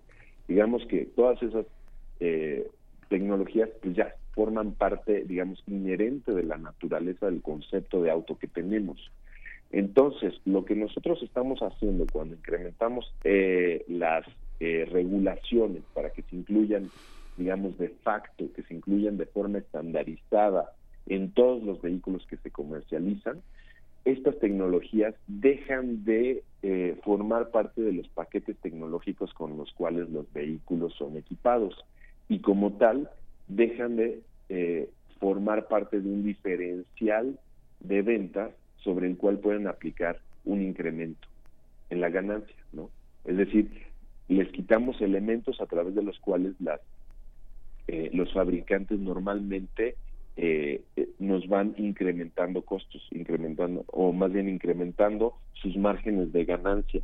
Digamos 0.48 0.84
que 0.86 1.06
todas 1.06 1.42
esas 1.42 1.66
eh, 2.20 2.68
tecnologías 3.08 3.68
pues 3.82 3.94
ya 3.96 4.14
forman 4.32 4.72
parte, 4.72 5.24
digamos, 5.24 5.62
inherente 5.66 6.32
de 6.32 6.42
la 6.42 6.58
naturaleza 6.58 7.26
del 7.26 7.42
concepto 7.42 8.02
de 8.02 8.10
auto 8.10 8.38
que 8.38 8.46
tenemos. 8.46 9.10
Entonces, 9.70 10.34
lo 10.44 10.64
que 10.64 10.76
nosotros 10.76 11.22
estamos 11.22 11.60
haciendo 11.60 12.06
cuando 12.12 12.34
incrementamos 12.34 13.12
eh, 13.24 13.84
las 13.88 14.26
eh, 14.60 14.86
regulaciones 14.90 15.82
para 15.94 16.10
que 16.10 16.22
se 16.22 16.36
incluyan, 16.36 16.90
digamos, 17.36 17.76
de 17.78 17.88
facto, 17.88 18.44
que 18.54 18.62
se 18.62 18.74
incluyan 18.74 19.16
de 19.16 19.26
forma 19.26 19.58
estandarizada 19.58 20.72
en 21.06 21.32
todos 21.32 21.62
los 21.62 21.80
vehículos 21.80 22.26
que 22.26 22.36
se 22.36 22.50
comercializan, 22.50 23.42
estas 24.06 24.38
tecnologías 24.38 25.14
dejan 25.26 26.04
de 26.04 26.44
eh, 26.62 26.96
formar 27.04 27.50
parte 27.50 27.82
de 27.82 27.92
los 27.92 28.08
paquetes 28.08 28.56
tecnológicos 28.58 29.34
con 29.34 29.58
los 29.58 29.72
cuales 29.72 30.08
los 30.10 30.32
vehículos 30.32 30.94
son 30.94 31.16
equipados 31.16 31.84
y 32.28 32.38
como 32.38 32.74
tal 32.74 33.10
dejan 33.48 33.96
de 33.96 34.22
eh, 34.48 34.88
formar 35.18 35.66
parte 35.66 36.00
de 36.00 36.08
un 36.08 36.22
diferencial 36.22 37.36
de 37.80 38.02
ventas 38.02 38.52
sobre 38.76 39.08
el 39.08 39.16
cual 39.16 39.40
pueden 39.40 39.66
aplicar 39.66 40.20
un 40.44 40.62
incremento 40.62 41.26
en 41.90 42.00
la 42.00 42.08
ganancia, 42.08 42.56
¿no? 42.72 42.90
Es 43.24 43.36
decir, 43.36 43.68
les 44.28 44.48
quitamos 44.52 45.00
elementos 45.00 45.60
a 45.60 45.66
través 45.66 45.96
de 45.96 46.02
los 46.02 46.18
cuales 46.20 46.54
las 46.60 46.80
eh, 47.88 48.10
los 48.12 48.32
fabricantes 48.32 49.00
normalmente 49.00 49.96
eh, 50.36 50.82
nos 51.18 51.48
van 51.48 51.74
incrementando 51.78 52.62
costos, 52.62 53.06
incrementando 53.10 53.84
o 53.88 54.12
más 54.12 54.32
bien 54.32 54.48
incrementando 54.48 55.34
sus 55.54 55.76
márgenes 55.76 56.32
de 56.32 56.44
ganancia, 56.44 57.02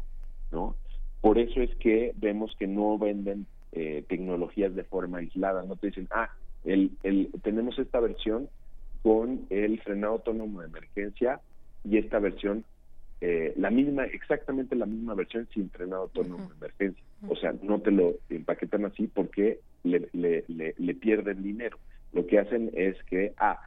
¿no? 0.51 0.77
Por 1.23 1.39
eso 1.39 1.63
es 1.63 1.75
que 1.77 2.13
vemos 2.17 2.55
que 2.59 2.67
no 2.67 2.99
venden 2.99 3.47
eh, 3.73 4.05
tecnologías 4.09 4.75
de 4.75 4.85
forma 4.85 5.19
aislada, 5.19 5.63
no 5.65 5.77
te 5.77 5.87
dicen, 5.87 6.09
ah, 6.11 6.31
el, 6.65 6.91
el, 7.03 7.31
tenemos 7.43 7.79
esta 7.79 8.01
versión 8.01 8.49
con 9.03 9.47
el 9.51 9.81
frenado 9.81 10.15
autónomo 10.15 10.61
de 10.61 10.67
emergencia 10.69 11.41
y 11.85 11.97
esta 11.97 12.19
versión, 12.19 12.65
eh, 13.21 13.55
la 13.57 13.71
misma, 13.71 14.05
exactamente 14.05 14.77
la 14.77 14.87
misma 14.87 15.15
versión 15.15 15.49
sin 15.55 15.71
frenado 15.71 16.03
autónomo 16.03 16.49
de 16.49 16.55
emergencia. 16.57 17.03
O 17.29 17.37
sea, 17.37 17.55
no 17.63 17.81
te 17.81 17.93
lo 17.93 18.15
empaquetan 18.29 18.85
así 18.85 19.07
porque 19.07 19.61
le, 19.85 20.09
le, 20.13 20.45
le, 20.49 20.75
le 20.77 20.95
pierden 20.95 21.43
dinero. 21.43 21.79
Lo 22.13 22.27
que 22.27 22.39
hacen 22.39 22.71
es 22.75 23.03
que, 23.05 23.33
ah, 23.39 23.61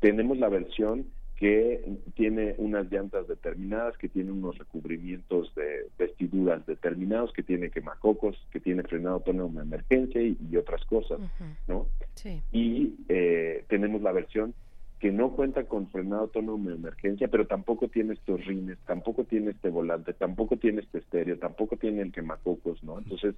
tenemos 0.00 0.38
la 0.38 0.48
versión 0.48 1.06
que 1.36 1.82
tiene 2.14 2.54
unas 2.58 2.90
llantas 2.90 3.26
determinadas, 3.26 3.98
que 3.98 4.08
tiene 4.08 4.30
unos 4.30 4.56
recubrimientos 4.58 5.52
de 5.56 5.88
vestiduras 5.98 6.64
determinados, 6.66 7.32
que 7.32 7.42
tiene 7.42 7.70
quemacocos, 7.70 8.36
que 8.52 8.60
tiene 8.60 8.84
frenado 8.84 9.16
autónomo 9.16 9.58
de 9.58 9.66
emergencia 9.66 10.22
y, 10.22 10.56
otras 10.56 10.84
cosas, 10.84 11.18
¿no? 11.66 11.88
Sí. 12.14 12.40
Y 12.52 12.94
eh, 13.08 13.64
tenemos 13.68 14.02
la 14.02 14.12
versión 14.12 14.54
que 15.00 15.10
no 15.10 15.32
cuenta 15.32 15.64
con 15.64 15.88
frenado 15.88 16.22
autónomo 16.22 16.68
de 16.68 16.76
emergencia, 16.76 17.26
pero 17.26 17.48
tampoco 17.48 17.88
tiene 17.88 18.14
estos 18.14 18.46
rines, 18.46 18.78
tampoco 18.86 19.24
tiene 19.24 19.50
este 19.50 19.68
volante, 19.68 20.12
tampoco 20.12 20.58
tiene 20.58 20.82
este 20.82 20.98
estéreo, 20.98 21.40
tampoco 21.40 21.76
tiene 21.76 22.02
el 22.02 22.12
quemacocos, 22.12 22.84
¿no? 22.84 22.98
Entonces, 22.98 23.34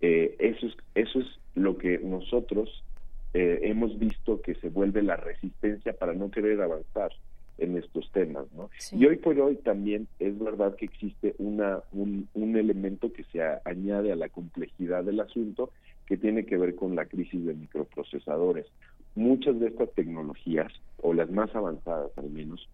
eh, 0.00 0.34
eso, 0.38 0.68
es, 0.68 0.74
eso 0.94 1.20
es 1.20 1.26
lo 1.54 1.76
que 1.76 1.98
nosotros 1.98 2.82
eh, 3.34 3.60
hemos 3.62 3.98
visto 3.98 4.40
que 4.40 4.54
se 4.56 4.68
vuelve 4.68 5.02
la 5.02 5.16
resistencia 5.16 5.92
para 5.94 6.12
no 6.14 6.30
querer 6.30 6.60
avanzar 6.60 7.12
en 7.58 7.76
estos 7.76 8.10
temas, 8.12 8.46
¿no? 8.54 8.70
Y 8.92 9.06
hoy 9.06 9.16
por 9.16 9.38
hoy 9.38 9.56
también 9.56 10.08
es 10.18 10.38
verdad 10.38 10.74
que 10.74 10.86
existe 10.86 11.34
una 11.38 11.80
un, 11.92 12.28
un 12.34 12.56
elemento 12.56 13.12
que 13.12 13.24
se 13.24 13.40
añade 13.64 14.10
a 14.10 14.16
la 14.16 14.28
complejidad 14.28 15.04
del 15.04 15.20
asunto 15.20 15.70
que 16.06 16.16
tiene 16.16 16.44
que 16.44 16.56
ver 16.56 16.74
con 16.74 16.96
la 16.96 17.06
crisis 17.06 17.44
de 17.44 17.54
microprocesadores. 17.54 18.66
Muchas 19.14 19.58
de 19.60 19.68
estas 19.68 19.92
tecnologías, 19.92 20.72
o 21.00 21.14
las 21.14 21.30
más 21.30 21.54
avanzadas 21.54 22.10
al 22.16 22.30
menos, 22.30 22.68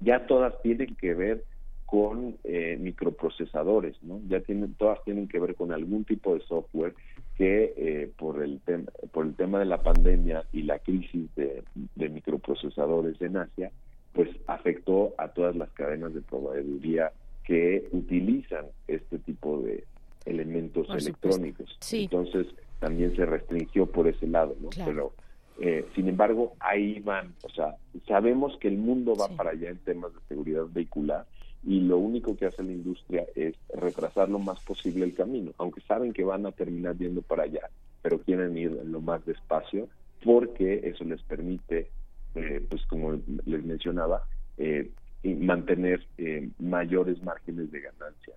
ya 0.00 0.26
todas 0.26 0.60
tienen 0.62 0.94
que 0.96 1.14
ver 1.14 1.44
con 1.86 2.36
eh, 2.44 2.78
microprocesadores, 2.80 4.00
¿no? 4.02 4.20
Ya 4.28 4.40
tienen, 4.40 4.74
todas 4.74 5.02
tienen 5.04 5.26
que 5.26 5.40
ver 5.40 5.54
con 5.54 5.72
algún 5.72 6.04
tipo 6.04 6.34
de 6.34 6.40
software 6.42 6.94
que 7.36 7.72
eh, 7.76 8.10
por 8.18 8.42
el 8.42 8.60
tema 8.60 8.90
por 9.12 9.26
el 9.26 9.34
tema 9.34 9.58
de 9.58 9.64
la 9.64 9.82
pandemia 9.82 10.44
y 10.52 10.62
la 10.62 10.78
crisis 10.78 11.34
de, 11.36 11.62
de 11.94 12.08
microprocesadores 12.08 13.20
en 13.22 13.36
Asia, 13.38 13.70
pues 14.12 14.28
afectó 14.46 15.14
a 15.18 15.28
todas 15.28 15.56
las 15.56 15.70
cadenas 15.70 16.12
de 16.14 16.20
proveeduría 16.20 17.12
que 17.44 17.88
utilizan 17.92 18.66
este 18.86 19.18
tipo 19.18 19.60
de 19.62 19.84
elementos 20.24 20.88
electrónicos. 20.90 21.78
Entonces 21.92 22.46
también 22.78 23.14
se 23.16 23.26
restringió 23.26 23.86
por 23.86 24.06
ese 24.06 24.26
lado, 24.26 24.56
¿no? 24.60 24.68
Pero 24.84 25.12
eh, 25.60 25.84
sin 25.94 26.08
embargo 26.08 26.54
ahí 26.60 27.00
van, 27.00 27.34
o 27.42 27.50
sea, 27.50 27.76
sabemos 28.06 28.56
que 28.58 28.68
el 28.68 28.78
mundo 28.78 29.14
va 29.14 29.28
para 29.28 29.50
allá 29.50 29.70
en 29.70 29.78
temas 29.78 30.12
de 30.14 30.20
seguridad 30.28 30.64
vehicular 30.70 31.26
y 31.62 31.80
lo 31.80 31.98
único 31.98 32.36
que 32.36 32.46
hace 32.46 32.62
la 32.62 32.72
industria 32.72 33.26
es 33.34 33.54
retrasar 33.74 34.28
lo 34.28 34.38
más 34.38 34.60
posible 34.60 35.04
el 35.04 35.14
camino, 35.14 35.52
aunque 35.58 35.80
saben 35.82 36.12
que 36.12 36.24
van 36.24 36.46
a 36.46 36.52
terminar 36.52 36.96
yendo 36.96 37.22
para 37.22 37.44
allá, 37.44 37.68
pero 38.02 38.20
quieren 38.20 38.56
ir 38.56 38.70
lo 38.84 39.00
más 39.00 39.24
despacio 39.26 39.88
porque 40.24 40.80
eso 40.84 41.04
les 41.04 41.22
permite 41.22 41.90
eh, 42.34 42.64
pues 42.68 42.84
como 42.86 43.20
les 43.44 43.64
mencionaba, 43.64 44.22
eh, 44.56 44.90
mantener 45.24 46.06
eh, 46.16 46.48
mayores 46.58 47.22
márgenes 47.22 47.70
de 47.72 47.80
ganancia. 47.80 48.34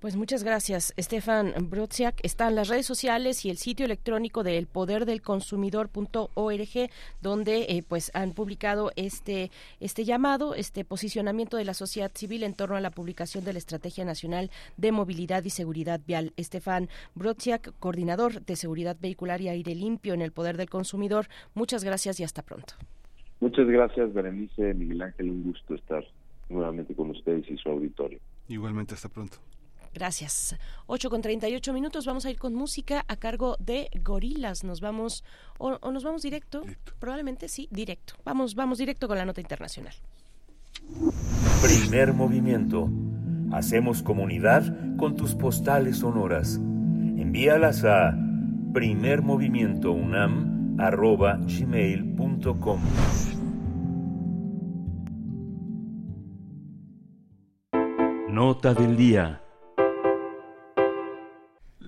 Pues 0.00 0.14
muchas 0.14 0.44
gracias, 0.44 0.92
Estefan 0.98 1.54
Brodziak. 1.70 2.20
Están 2.22 2.54
las 2.54 2.68
redes 2.68 2.84
sociales 2.84 3.46
y 3.46 3.50
el 3.50 3.56
sitio 3.56 3.86
electrónico 3.86 4.42
de 4.42 4.58
elpoderdelconsumidor.org, 4.58 6.90
donde 7.22 7.62
eh, 7.62 7.82
pues 7.88 8.10
han 8.14 8.32
publicado 8.32 8.92
este 8.96 9.50
este 9.80 10.04
llamado, 10.04 10.54
este 10.54 10.84
posicionamiento 10.84 11.56
de 11.56 11.64
la 11.64 11.72
sociedad 11.72 12.10
civil 12.14 12.42
en 12.42 12.52
torno 12.52 12.76
a 12.76 12.82
la 12.82 12.90
publicación 12.90 13.42
de 13.44 13.54
la 13.54 13.58
Estrategia 13.58 14.04
Nacional 14.04 14.50
de 14.76 14.92
Movilidad 14.92 15.42
y 15.44 15.50
Seguridad 15.50 16.02
Vial. 16.06 16.34
Estefan 16.36 16.90
Brodziak, 17.14 17.72
coordinador 17.78 18.44
de 18.44 18.56
Seguridad 18.56 18.98
Vehicular 19.00 19.40
y 19.40 19.48
Aire 19.48 19.74
Limpio 19.74 20.12
en 20.12 20.20
el 20.20 20.30
Poder 20.30 20.58
del 20.58 20.68
Consumidor. 20.68 21.28
Muchas 21.54 21.84
gracias 21.84 22.20
y 22.20 22.24
hasta 22.24 22.42
pronto. 22.42 22.74
Muchas 23.40 23.66
gracias, 23.66 24.12
Berenice, 24.12 24.74
Miguel 24.74 25.00
Ángel, 25.00 25.30
un 25.30 25.44
gusto 25.44 25.74
estar 25.74 26.04
nuevamente 26.50 26.94
con 26.94 27.08
ustedes 27.10 27.50
y 27.50 27.56
su 27.56 27.70
auditorio. 27.70 28.20
Igualmente, 28.48 28.94
hasta 28.94 29.08
pronto. 29.08 29.38
Gracias. 29.96 30.54
8 30.86 31.08
con 31.08 31.22
38 31.22 31.72
minutos. 31.72 32.04
Vamos 32.04 32.26
a 32.26 32.30
ir 32.30 32.38
con 32.38 32.54
música 32.54 33.06
a 33.08 33.16
cargo 33.16 33.56
de 33.58 33.88
Gorilas. 34.04 34.62
Nos 34.62 34.82
vamos, 34.82 35.24
o, 35.58 35.78
o 35.80 35.90
nos 35.90 36.04
vamos 36.04 36.20
directo? 36.20 36.60
directo? 36.60 36.92
Probablemente 36.98 37.48
sí, 37.48 37.66
directo. 37.70 38.12
Vamos, 38.22 38.54
vamos 38.54 38.76
directo 38.76 39.08
con 39.08 39.16
la 39.16 39.24
nota 39.24 39.40
internacional. 39.40 39.94
Primer 41.62 42.12
movimiento. 42.12 42.90
Hacemos 43.52 44.02
comunidad 44.02 44.62
con 44.98 45.16
tus 45.16 45.34
postales 45.34 45.98
sonoras. 45.98 46.56
Envíalas 46.56 47.84
a 47.84 48.14
primermovimientounam.com 48.74 50.56
arroba 50.78 51.38
gmail.com. 51.38 52.80
Nota 58.28 58.74
del 58.74 58.96
día. 58.96 59.45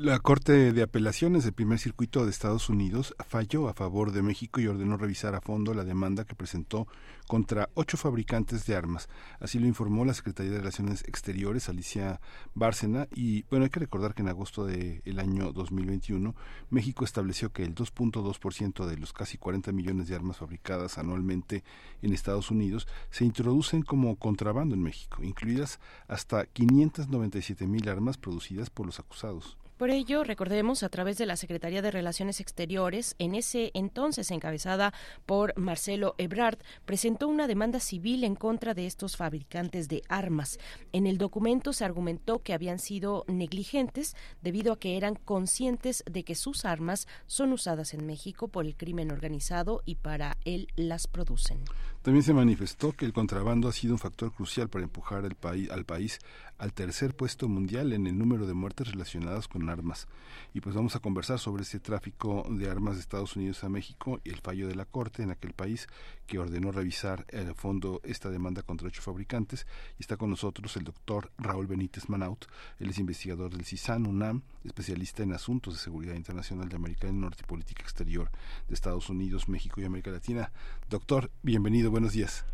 La 0.00 0.20
Corte 0.20 0.72
de 0.72 0.82
Apelaciones 0.84 1.42
del 1.42 1.54
Primer 1.54 1.80
Circuito 1.80 2.24
de 2.24 2.30
Estados 2.30 2.68
Unidos 2.68 3.16
falló 3.26 3.68
a 3.68 3.74
favor 3.74 4.12
de 4.12 4.22
México 4.22 4.60
y 4.60 4.68
ordenó 4.68 4.96
revisar 4.96 5.34
a 5.34 5.40
fondo 5.40 5.74
la 5.74 5.82
demanda 5.82 6.24
que 6.24 6.36
presentó 6.36 6.86
contra 7.26 7.68
ocho 7.74 7.96
fabricantes 7.96 8.64
de 8.64 8.76
armas. 8.76 9.08
Así 9.40 9.58
lo 9.58 9.66
informó 9.66 10.04
la 10.04 10.14
Secretaría 10.14 10.52
de 10.52 10.58
Relaciones 10.58 11.02
Exteriores, 11.08 11.68
Alicia 11.68 12.20
Bárcena. 12.54 13.08
Y 13.12 13.42
bueno, 13.50 13.64
hay 13.64 13.70
que 13.70 13.80
recordar 13.80 14.14
que 14.14 14.22
en 14.22 14.28
agosto 14.28 14.64
del 14.64 15.18
año 15.18 15.50
2021 15.52 16.32
México 16.70 17.04
estableció 17.04 17.50
que 17.50 17.64
el 17.64 17.74
2.2% 17.74 18.86
de 18.86 18.98
los 18.98 19.12
casi 19.12 19.36
40 19.36 19.72
millones 19.72 20.06
de 20.06 20.14
armas 20.14 20.36
fabricadas 20.36 20.96
anualmente 20.98 21.64
en 22.02 22.12
Estados 22.12 22.52
Unidos 22.52 22.86
se 23.10 23.24
introducen 23.24 23.82
como 23.82 24.14
contrabando 24.14 24.76
en 24.76 24.82
México, 24.84 25.24
incluidas 25.24 25.80
hasta 26.06 26.46
597 26.46 27.66
mil 27.66 27.88
armas 27.88 28.16
producidas 28.16 28.70
por 28.70 28.86
los 28.86 29.00
acusados. 29.00 29.58
Por 29.78 29.90
ello, 29.90 30.24
recordemos, 30.24 30.82
a 30.82 30.88
través 30.88 31.18
de 31.18 31.26
la 31.26 31.36
Secretaría 31.36 31.82
de 31.82 31.92
Relaciones 31.92 32.40
Exteriores, 32.40 33.14
en 33.20 33.36
ese 33.36 33.70
entonces 33.74 34.32
encabezada 34.32 34.92
por 35.24 35.56
Marcelo 35.56 36.16
Ebrard, 36.18 36.58
presentó 36.84 37.28
una 37.28 37.46
demanda 37.46 37.78
civil 37.78 38.24
en 38.24 38.34
contra 38.34 38.74
de 38.74 38.86
estos 38.86 39.16
fabricantes 39.16 39.86
de 39.86 40.02
armas. 40.08 40.58
En 40.90 41.06
el 41.06 41.16
documento 41.16 41.72
se 41.72 41.84
argumentó 41.84 42.42
que 42.42 42.54
habían 42.54 42.80
sido 42.80 43.24
negligentes 43.28 44.16
debido 44.42 44.72
a 44.72 44.80
que 44.80 44.96
eran 44.96 45.14
conscientes 45.14 46.02
de 46.10 46.24
que 46.24 46.34
sus 46.34 46.64
armas 46.64 47.06
son 47.28 47.52
usadas 47.52 47.94
en 47.94 48.04
México 48.04 48.48
por 48.48 48.66
el 48.66 48.76
crimen 48.76 49.12
organizado 49.12 49.82
y 49.84 49.94
para 49.94 50.38
él 50.44 50.66
las 50.74 51.06
producen. 51.06 51.60
También 52.08 52.24
se 52.24 52.32
manifestó 52.32 52.92
que 52.92 53.04
el 53.04 53.12
contrabando 53.12 53.68
ha 53.68 53.72
sido 53.72 53.92
un 53.92 53.98
factor 53.98 54.32
crucial 54.32 54.70
para 54.70 54.82
empujar 54.82 55.28
país, 55.36 55.70
al 55.70 55.84
país 55.84 56.20
al 56.56 56.72
tercer 56.72 57.14
puesto 57.14 57.48
mundial 57.48 57.92
en 57.92 58.06
el 58.06 58.16
número 58.16 58.46
de 58.46 58.54
muertes 58.54 58.90
relacionadas 58.90 59.46
con 59.46 59.68
armas. 59.68 60.08
Y 60.54 60.62
pues 60.62 60.74
vamos 60.74 60.96
a 60.96 61.00
conversar 61.00 61.38
sobre 61.38 61.64
ese 61.64 61.80
tráfico 61.80 62.46
de 62.48 62.70
armas 62.70 62.94
de 62.94 63.02
Estados 63.02 63.36
Unidos 63.36 63.62
a 63.62 63.68
México 63.68 64.20
y 64.24 64.30
el 64.30 64.40
fallo 64.40 64.66
de 64.66 64.74
la 64.74 64.86
Corte 64.86 65.22
en 65.22 65.30
aquel 65.30 65.52
país 65.52 65.86
que 66.26 66.38
ordenó 66.38 66.72
revisar 66.72 67.26
el 67.28 67.54
fondo 67.54 68.00
esta 68.02 68.30
demanda 68.30 68.62
contra 68.62 68.88
ocho 68.88 69.02
fabricantes. 69.02 69.66
Y 69.98 70.02
está 70.02 70.16
con 70.16 70.30
nosotros 70.30 70.78
el 70.78 70.84
doctor 70.84 71.30
Raúl 71.36 71.66
Benítez 71.66 72.08
Manaut. 72.08 72.46
Él 72.78 72.88
es 72.88 72.98
investigador 72.98 73.50
del 73.50 73.66
CISAN 73.66 74.06
UNAM, 74.06 74.42
especialista 74.68 75.22
en 75.22 75.32
asuntos 75.32 75.74
de 75.74 75.80
seguridad 75.80 76.14
internacional 76.14 76.68
de 76.68 76.76
América 76.76 77.06
del 77.06 77.20
Norte 77.20 77.42
y 77.44 77.46
política 77.46 77.82
exterior 77.82 78.30
de 78.68 78.74
Estados 78.74 79.10
Unidos, 79.10 79.48
México 79.48 79.80
y 79.80 79.84
América 79.84 80.10
Latina. 80.10 80.52
Doctor, 80.88 81.30
bienvenido, 81.42 81.90
buenos 81.90 82.12
días. 82.12 82.44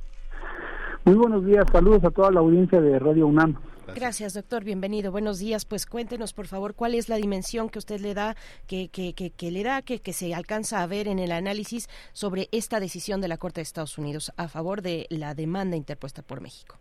Muy 1.05 1.16
buenos 1.16 1.45
días, 1.45 1.66
saludos 1.70 2.03
a 2.05 2.11
toda 2.11 2.31
la 2.31 2.41
audiencia 2.41 2.81
de 2.81 2.99
Radio 2.99 3.27
UNAM. 3.27 3.59
Gracias. 3.95 4.35
doctor. 4.35 4.65
Bienvenido. 4.65 5.12
Buenos 5.12 5.39
días. 5.39 5.65
Pues 5.65 5.86
cuéntenos, 5.86 6.32
por 6.32 6.47
favor, 6.47 6.74
cuál 6.74 6.95
es 6.95 7.09
la 7.09 7.16
dimensión 7.16 7.69
que 7.69 7.78
usted 7.78 8.01
le 8.01 8.15
da, 8.15 8.36
que, 8.66 8.89
que, 8.89 9.12
que, 9.15 9.51
le 9.51 9.62
da, 9.62 9.82
que, 9.82 10.01
que 10.01 10.12
se 10.12 10.35
alcanza 10.35 10.82
a 10.82 10.86
ver 10.86 11.09
en 11.09 11.19
el 11.19 11.32
análisis 11.32 11.89
sobre 12.12 12.49
esta 12.53 12.81
decisión 12.81 13.20
de 13.20 13.28
la 13.28 13.36
Corte 13.36 13.61
de 13.61 13.65
Estados 13.65 13.99
Unidos 13.99 14.32
a 14.36 14.49
favor 14.49 14.82
de 14.82 15.07
la 15.11 15.35
demanda 15.35 15.77
interpuesta 15.77 16.23
por 16.23 16.41
México. 16.41 16.78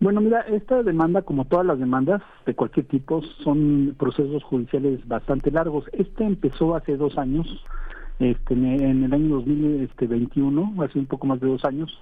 Bueno, 0.00 0.22
mira, 0.22 0.40
esta 0.40 0.82
demanda, 0.82 1.20
como 1.20 1.44
todas 1.44 1.66
las 1.66 1.78
demandas 1.78 2.22
de 2.46 2.54
cualquier 2.54 2.86
tipo, 2.86 3.20
son 3.44 3.94
procesos 3.98 4.42
judiciales 4.44 5.06
bastante 5.06 5.50
largos. 5.50 5.84
Este 5.92 6.24
empezó 6.24 6.74
hace 6.74 6.96
dos 6.96 7.18
años, 7.18 7.46
este, 8.18 8.54
en 8.54 9.04
el 9.04 9.12
año 9.12 9.36
2021, 9.36 10.82
hace 10.82 10.98
un 10.98 11.04
poco 11.04 11.26
más 11.26 11.38
de 11.40 11.48
dos 11.48 11.66
años, 11.66 12.00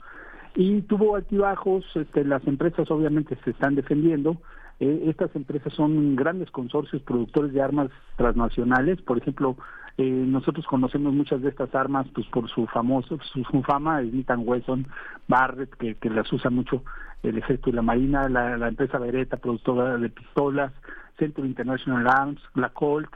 y 0.55 0.83
tuvo 0.83 1.17
altibajos, 1.17 1.85
este, 1.97 2.25
las 2.25 2.47
empresas 2.47 2.89
obviamente 2.93 3.37
se 3.43 3.51
están 3.51 3.75
defendiendo, 3.75 4.37
eh, 4.79 5.07
estas 5.07 5.35
empresas 5.35 5.73
son 5.73 6.15
grandes 6.15 6.53
consorcios 6.53 7.03
productores 7.03 7.53
de 7.53 7.63
armas 7.63 7.91
transnacionales, 8.17 9.03
por 9.03 9.19
ejemplo, 9.19 9.57
eh, 9.97 10.05
nosotros 10.05 10.65
conocemos 10.67 11.13
muchas 11.13 11.43
de 11.43 11.49
estas 11.49 11.75
armas 11.75 12.07
pues 12.15 12.29
por 12.29 12.49
su 12.49 12.69
famoso, 12.69 13.19
su, 13.33 13.63
fama, 13.65 14.01
Smith 14.03 14.31
Wesson, 14.37 14.87
Barrett, 15.27 15.75
que, 15.75 15.97
que 15.97 16.09
las 16.09 16.33
usa 16.33 16.51
mucho 16.51 16.85
el 17.23 17.39
ejército 17.39 17.71
y 17.71 17.73
la 17.73 17.83
marina, 17.83 18.29
la, 18.29 18.69
empresa 18.69 18.99
Beretta, 18.99 19.37
productora 19.37 19.97
de 19.97 20.09
pistolas, 20.09 20.73
Centro 21.19 21.45
International 21.45 22.07
Arms, 22.07 22.41
la 22.55 22.71
Colt, 22.71 23.11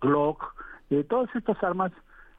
Glock, 0.00 0.54
eh, 0.90 1.04
todas 1.04 1.34
estas 1.34 1.62
armas 1.62 1.92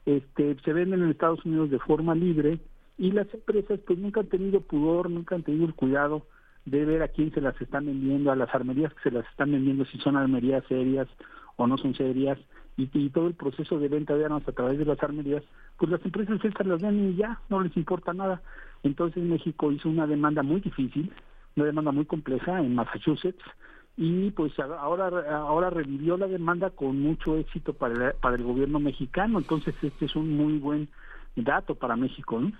este, 0.06 0.56
se 0.64 0.72
venden 0.72 1.02
en 1.02 1.10
Estados 1.10 1.44
Unidos 1.44 1.70
de 1.70 1.78
forma 1.80 2.14
libre 2.14 2.60
y 2.96 3.10
las 3.12 3.32
empresas 3.34 3.78
pues 3.86 3.98
nunca 3.98 4.20
han 4.20 4.28
tenido 4.28 4.60
pudor, 4.60 5.10
nunca 5.10 5.34
han 5.34 5.42
tenido 5.42 5.66
el 5.66 5.74
cuidado 5.74 6.26
de 6.64 6.84
ver 6.84 7.02
a 7.02 7.08
quién 7.08 7.32
se 7.32 7.40
las 7.40 7.60
están 7.60 7.86
vendiendo, 7.86 8.30
a 8.30 8.36
las 8.36 8.54
armerías 8.54 8.92
que 8.94 9.02
se 9.02 9.10
las 9.10 9.26
están 9.28 9.52
vendiendo, 9.52 9.84
si 9.86 9.98
son 9.98 10.16
armerías 10.16 10.64
serias 10.68 11.08
o 11.56 11.66
no 11.66 11.78
son 11.78 11.94
serias, 11.94 12.38
y, 12.78 13.10
todo 13.10 13.26
el 13.26 13.34
proceso 13.34 13.78
de 13.78 13.88
venta 13.88 14.14
de 14.14 14.24
armas 14.24 14.46
a 14.46 14.52
través 14.52 14.78
de 14.78 14.84
las 14.84 15.02
armerías, 15.02 15.42
pues 15.76 15.90
las 15.90 16.04
empresas 16.04 16.42
estas 16.44 16.66
las 16.66 16.80
venden 16.80 17.10
y 17.10 17.16
ya, 17.16 17.40
no 17.48 17.60
les 17.60 17.76
importa 17.76 18.14
nada. 18.14 18.40
Entonces 18.84 19.22
México 19.22 19.72
hizo 19.72 19.88
una 19.88 20.06
demanda 20.06 20.44
muy 20.44 20.60
difícil, 20.60 21.12
una 21.56 21.66
demanda 21.66 21.90
muy 21.90 22.06
compleja 22.06 22.60
en 22.60 22.76
Massachusetts, 22.76 23.42
y 23.96 24.30
pues 24.30 24.52
ahora 24.60 25.08
ahora 25.36 25.70
revivió 25.70 26.16
la 26.16 26.28
demanda 26.28 26.70
con 26.70 27.00
mucho 27.00 27.36
éxito 27.36 27.72
para, 27.74 28.12
para 28.12 28.36
el 28.36 28.44
gobierno 28.44 28.78
mexicano, 28.78 29.38
entonces 29.38 29.74
este 29.82 30.04
es 30.04 30.14
un 30.14 30.36
muy 30.36 30.58
buen 30.58 30.88
dato 31.34 31.74
para 31.74 31.96
México, 31.96 32.40
¿no? 32.40 32.52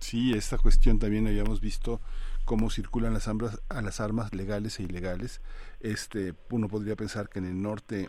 Sí, 0.00 0.32
esta 0.34 0.58
cuestión 0.58 0.98
también 0.98 1.26
habíamos 1.26 1.60
visto 1.60 2.00
cómo 2.44 2.70
circulan 2.70 3.14
las 3.14 3.26
armas, 3.26 3.60
a 3.68 3.82
las 3.82 4.00
armas 4.00 4.34
legales 4.34 4.78
e 4.78 4.84
ilegales. 4.84 5.40
Este, 5.80 6.34
uno 6.50 6.68
podría 6.68 6.94
pensar 6.94 7.28
que 7.28 7.40
en 7.40 7.46
el 7.46 7.60
norte 7.60 8.08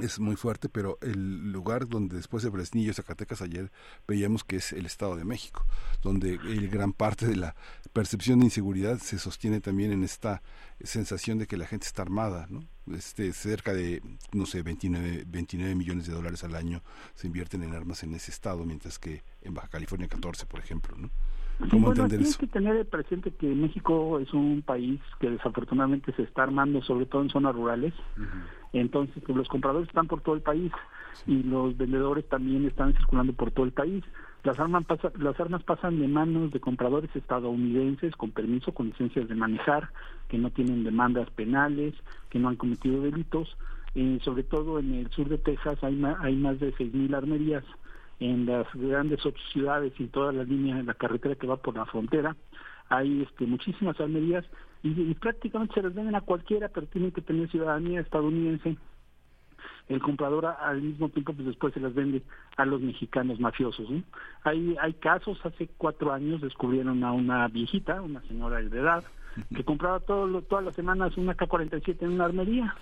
es 0.00 0.18
muy 0.18 0.36
fuerte, 0.36 0.68
pero 0.68 0.98
el 1.02 1.52
lugar 1.52 1.86
donde 1.86 2.16
después 2.16 2.42
de 2.42 2.50
Fresnillo, 2.50 2.94
Zacatecas, 2.94 3.42
ayer 3.42 3.70
veíamos 4.08 4.42
que 4.42 4.56
es 4.56 4.72
el 4.72 4.86
Estado 4.86 5.16
de 5.16 5.24
México, 5.24 5.66
donde 6.02 6.34
el 6.34 6.68
gran 6.68 6.92
parte 6.92 7.26
de 7.26 7.36
la 7.36 7.54
percepción 7.92 8.38
de 8.38 8.46
inseguridad 8.46 8.98
se 8.98 9.18
sostiene 9.18 9.60
también 9.60 9.92
en 9.92 10.02
esta 10.02 10.42
sensación 10.80 11.38
de 11.38 11.46
que 11.46 11.56
la 11.56 11.66
gente 11.66 11.86
está 11.86 12.02
armada, 12.02 12.46
¿no? 12.48 12.64
Este, 12.92 13.32
cerca 13.32 13.72
de, 13.72 14.02
no 14.32 14.46
sé, 14.46 14.62
29, 14.62 15.24
29 15.26 15.74
millones 15.74 16.06
de 16.06 16.14
dólares 16.14 16.42
al 16.42 16.56
año 16.56 16.82
se 17.14 17.28
invierten 17.28 17.62
en 17.62 17.74
armas 17.74 18.02
en 18.02 18.14
ese 18.14 18.32
estado, 18.32 18.64
mientras 18.64 18.98
que 18.98 19.22
en 19.42 19.54
Baja 19.54 19.68
California 19.68 20.08
14, 20.08 20.46
por 20.46 20.58
ejemplo, 20.58 20.96
¿no? 20.96 21.10
¿Cómo 21.70 21.88
entender 21.88 22.22
eso? 22.22 22.38
que 22.38 22.46
tener 22.46 22.88
presente 22.88 23.30
que 23.30 23.46
México 23.46 24.18
es 24.18 24.32
un 24.32 24.62
país 24.62 25.00
que 25.20 25.30
desafortunadamente 25.30 26.12
se 26.14 26.22
está 26.22 26.42
armando, 26.42 26.82
sobre 26.82 27.06
todo 27.06 27.22
en 27.22 27.30
zonas 27.30 27.54
rurales. 27.54 27.94
Entonces, 28.72 29.22
pues, 29.24 29.36
los 29.36 29.48
compradores 29.48 29.88
están 29.88 30.06
por 30.06 30.22
todo 30.22 30.34
el 30.34 30.40
país 30.40 30.72
y 31.26 31.42
los 31.42 31.76
vendedores 31.76 32.28
también 32.28 32.66
están 32.66 32.94
circulando 32.94 33.32
por 33.32 33.50
todo 33.50 33.66
el 33.66 33.72
país. 33.72 34.02
Las 34.44 34.58
armas, 34.58 34.84
las 35.18 35.38
armas 35.38 35.62
pasan 35.62 36.00
de 36.00 36.08
manos 36.08 36.50
de 36.52 36.60
compradores 36.60 37.14
estadounidenses 37.14 38.16
con 38.16 38.32
permiso, 38.32 38.72
con 38.72 38.86
licencias 38.88 39.28
de 39.28 39.34
manejar, 39.34 39.90
que 40.28 40.38
no 40.38 40.50
tienen 40.50 40.84
demandas 40.84 41.30
penales, 41.30 41.94
que 42.28 42.38
no 42.38 42.48
han 42.48 42.56
cometido 42.56 43.02
delitos. 43.02 43.56
Eh, 43.94 44.18
sobre 44.24 44.42
todo 44.42 44.78
en 44.78 44.94
el 44.94 45.10
sur 45.10 45.28
de 45.28 45.36
Texas 45.36 45.78
hay, 45.84 46.02
hay 46.20 46.36
más 46.36 46.58
de 46.58 46.72
6.000 46.74 47.14
armerías 47.14 47.64
en 48.20 48.46
las 48.46 48.66
grandes 48.72 49.24
ocho 49.26 49.42
ciudades 49.52 49.92
y 49.98 50.06
toda 50.06 50.32
la 50.32 50.44
línea 50.44 50.76
de 50.76 50.84
la 50.84 50.94
carretera 50.94 51.34
que 51.34 51.46
va 51.46 51.56
por 51.56 51.76
la 51.76 51.86
frontera. 51.86 52.36
Hay 52.92 53.22
este, 53.22 53.46
muchísimas 53.46 53.98
armerías 53.98 54.44
y, 54.82 55.14
prácticamente 55.14 55.74
se 55.74 55.82
las 55.82 55.94
venden 55.94 56.14
a 56.14 56.20
cualquiera, 56.20 56.68
pero 56.68 56.86
tienen 56.88 57.10
que 57.10 57.22
tener 57.22 57.48
ciudadanía 57.50 58.00
estadounidense. 58.00 58.76
El 59.88 60.00
comprador 60.00 60.44
al 60.44 60.82
mismo 60.82 61.08
tiempo 61.08 61.32
pues 61.32 61.46
después 61.46 61.72
se 61.72 61.80
las 61.80 61.94
vende 61.94 62.22
a 62.56 62.66
los 62.66 62.82
mexicanos 62.82 63.40
mafiosos. 63.40 63.88
Hay, 64.44 64.76
hay 64.78 64.92
casos, 64.94 65.38
hace 65.44 65.68
cuatro 65.78 66.12
años 66.12 66.42
descubrieron 66.42 67.02
a 67.02 67.12
una 67.12 67.48
viejita, 67.48 68.02
una 68.02 68.20
señora 68.22 68.60
de 68.60 68.78
edad, 68.78 69.04
que 69.54 69.64
compraba 69.64 70.00
todo, 70.00 70.42
todas 70.42 70.64
las 70.64 70.74
semanas 70.74 71.16
una 71.16 71.34
K-47 71.34 72.02
en 72.02 72.12
una 72.12 72.26
armería 72.26 72.76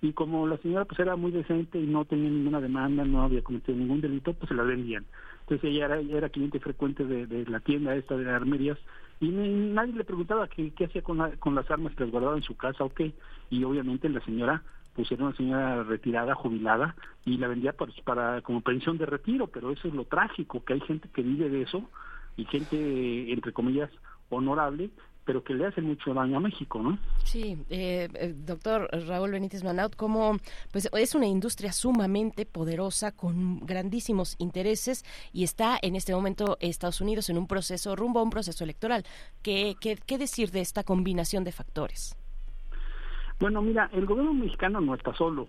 y 0.00 0.12
como 0.12 0.46
la 0.46 0.56
señora 0.58 0.84
pues 0.84 0.98
era 0.98 1.14
muy 1.14 1.30
decente 1.30 1.78
y 1.78 1.86
no 1.86 2.04
tenía 2.04 2.30
ninguna 2.30 2.60
demanda, 2.60 3.04
no 3.04 3.22
había 3.22 3.42
cometido 3.42 3.78
ningún 3.78 4.00
delito, 4.00 4.34
pues 4.34 4.48
se 4.48 4.54
la 4.54 4.64
vendían. 4.64 5.04
Entonces 5.40 5.70
ella 5.70 5.84
era, 5.86 6.00
era 6.00 6.28
cliente 6.28 6.58
frecuente 6.58 7.04
de, 7.04 7.46
la 7.46 7.60
tienda 7.60 7.94
esta 7.94 8.16
de 8.16 8.28
armerías 8.28 8.78
y 9.20 9.28
nadie 9.28 9.94
le 9.94 10.04
preguntaba 10.04 10.48
qué, 10.48 10.72
hacía 10.84 11.02
con, 11.02 11.30
con 11.38 11.54
las 11.54 11.70
armas 11.70 11.94
que 11.94 12.04
las 12.04 12.12
guardaba 12.12 12.36
en 12.36 12.42
su 12.42 12.56
casa 12.56 12.84
o 12.84 12.92
qué. 12.92 13.14
Y 13.50 13.64
obviamente 13.64 14.08
la 14.08 14.20
señora 14.20 14.62
pues 14.96 15.12
era 15.12 15.24
una 15.24 15.36
señora 15.36 15.82
retirada, 15.84 16.34
jubilada, 16.34 16.96
y 17.26 17.36
la 17.36 17.48
vendía 17.48 17.74
para, 17.74 17.92
para 18.02 18.40
como 18.40 18.62
pensión 18.62 18.96
de 18.96 19.04
retiro, 19.04 19.46
pero 19.46 19.70
eso 19.70 19.88
es 19.88 19.94
lo 19.94 20.06
trágico, 20.06 20.64
que 20.64 20.72
hay 20.72 20.80
gente 20.80 21.10
que 21.12 21.22
vive 21.22 21.50
de 21.50 21.62
eso, 21.62 21.84
y 22.38 22.46
gente, 22.46 23.30
entre 23.30 23.52
comillas, 23.52 23.90
honorable, 24.30 24.90
pero 25.26 25.42
que 25.42 25.54
le 25.54 25.66
hace 25.66 25.82
mucho 25.82 26.14
daño 26.14 26.38
a 26.38 26.40
México, 26.40 26.80
¿no? 26.80 26.98
Sí, 27.24 27.58
eh, 27.68 28.08
eh, 28.14 28.34
doctor 28.34 28.88
Raúl 29.06 29.32
Benítez 29.32 29.64
Manaut, 29.64 29.96
como 29.96 30.38
pues 30.70 30.88
es 30.90 31.14
una 31.14 31.26
industria 31.26 31.72
sumamente 31.72 32.46
poderosa 32.46 33.10
con 33.10 33.58
grandísimos 33.60 34.36
intereses 34.38 35.04
y 35.32 35.42
está 35.42 35.78
en 35.82 35.96
este 35.96 36.14
momento 36.14 36.56
Estados 36.60 37.00
Unidos 37.00 37.28
en 37.28 37.38
un 37.38 37.48
proceso 37.48 37.96
rumbo 37.96 38.20
a 38.20 38.22
un 38.22 38.30
proceso 38.30 38.62
electoral. 38.62 39.04
¿Qué, 39.42 39.74
qué, 39.80 39.98
qué 40.06 40.16
decir 40.16 40.52
de 40.52 40.60
esta 40.60 40.84
combinación 40.84 41.42
de 41.42 41.52
factores? 41.52 42.16
Bueno, 43.40 43.60
mira, 43.60 43.90
el 43.92 44.06
gobierno 44.06 44.32
mexicano 44.32 44.80
no 44.80 44.94
está 44.94 45.12
solo. 45.14 45.48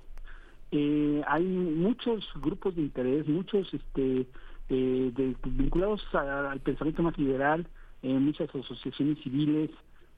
Eh, 0.72 1.22
hay 1.28 1.44
muchos 1.44 2.28
grupos 2.42 2.76
de 2.76 2.82
interés, 2.82 3.28
muchos 3.28 3.72
este, 3.74 4.26
de, 4.68 5.36
vinculados 5.46 6.04
al 6.14 6.60
pensamiento 6.62 7.04
más 7.04 7.18
liberal, 7.18 7.62
eh, 7.62 7.68
muchas 8.04 8.50
asociaciones 8.54 9.18
civiles 9.24 9.70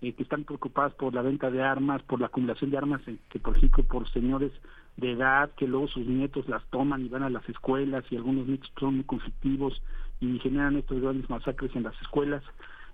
eh, 0.01 0.13
que 0.13 0.23
están 0.23 0.43
preocupadas 0.43 0.93
por 0.93 1.13
la 1.13 1.21
venta 1.21 1.51
de 1.51 1.61
armas, 1.61 2.01
por 2.03 2.19
la 2.19 2.27
acumulación 2.27 2.71
de 2.71 2.77
armas, 2.77 3.01
que 3.29 3.39
por 3.39 3.57
ejemplo 3.57 3.83
por 3.83 4.09
señores 4.11 4.51
de 4.97 5.11
edad 5.11 5.51
que 5.55 5.67
luego 5.67 5.87
sus 5.87 6.05
nietos 6.05 6.47
las 6.47 6.63
toman 6.69 7.05
y 7.05 7.09
van 7.09 7.23
a 7.23 7.29
las 7.29 7.47
escuelas 7.49 8.03
y 8.09 8.15
algunos 8.15 8.47
nietos 8.47 8.71
son 8.79 8.95
muy 8.95 9.03
conflictivos 9.03 9.81
y 10.19 10.39
generan 10.39 10.77
estos 10.77 11.01
grandes 11.01 11.29
masacres 11.29 11.75
en 11.75 11.83
las 11.83 11.99
escuelas. 12.01 12.43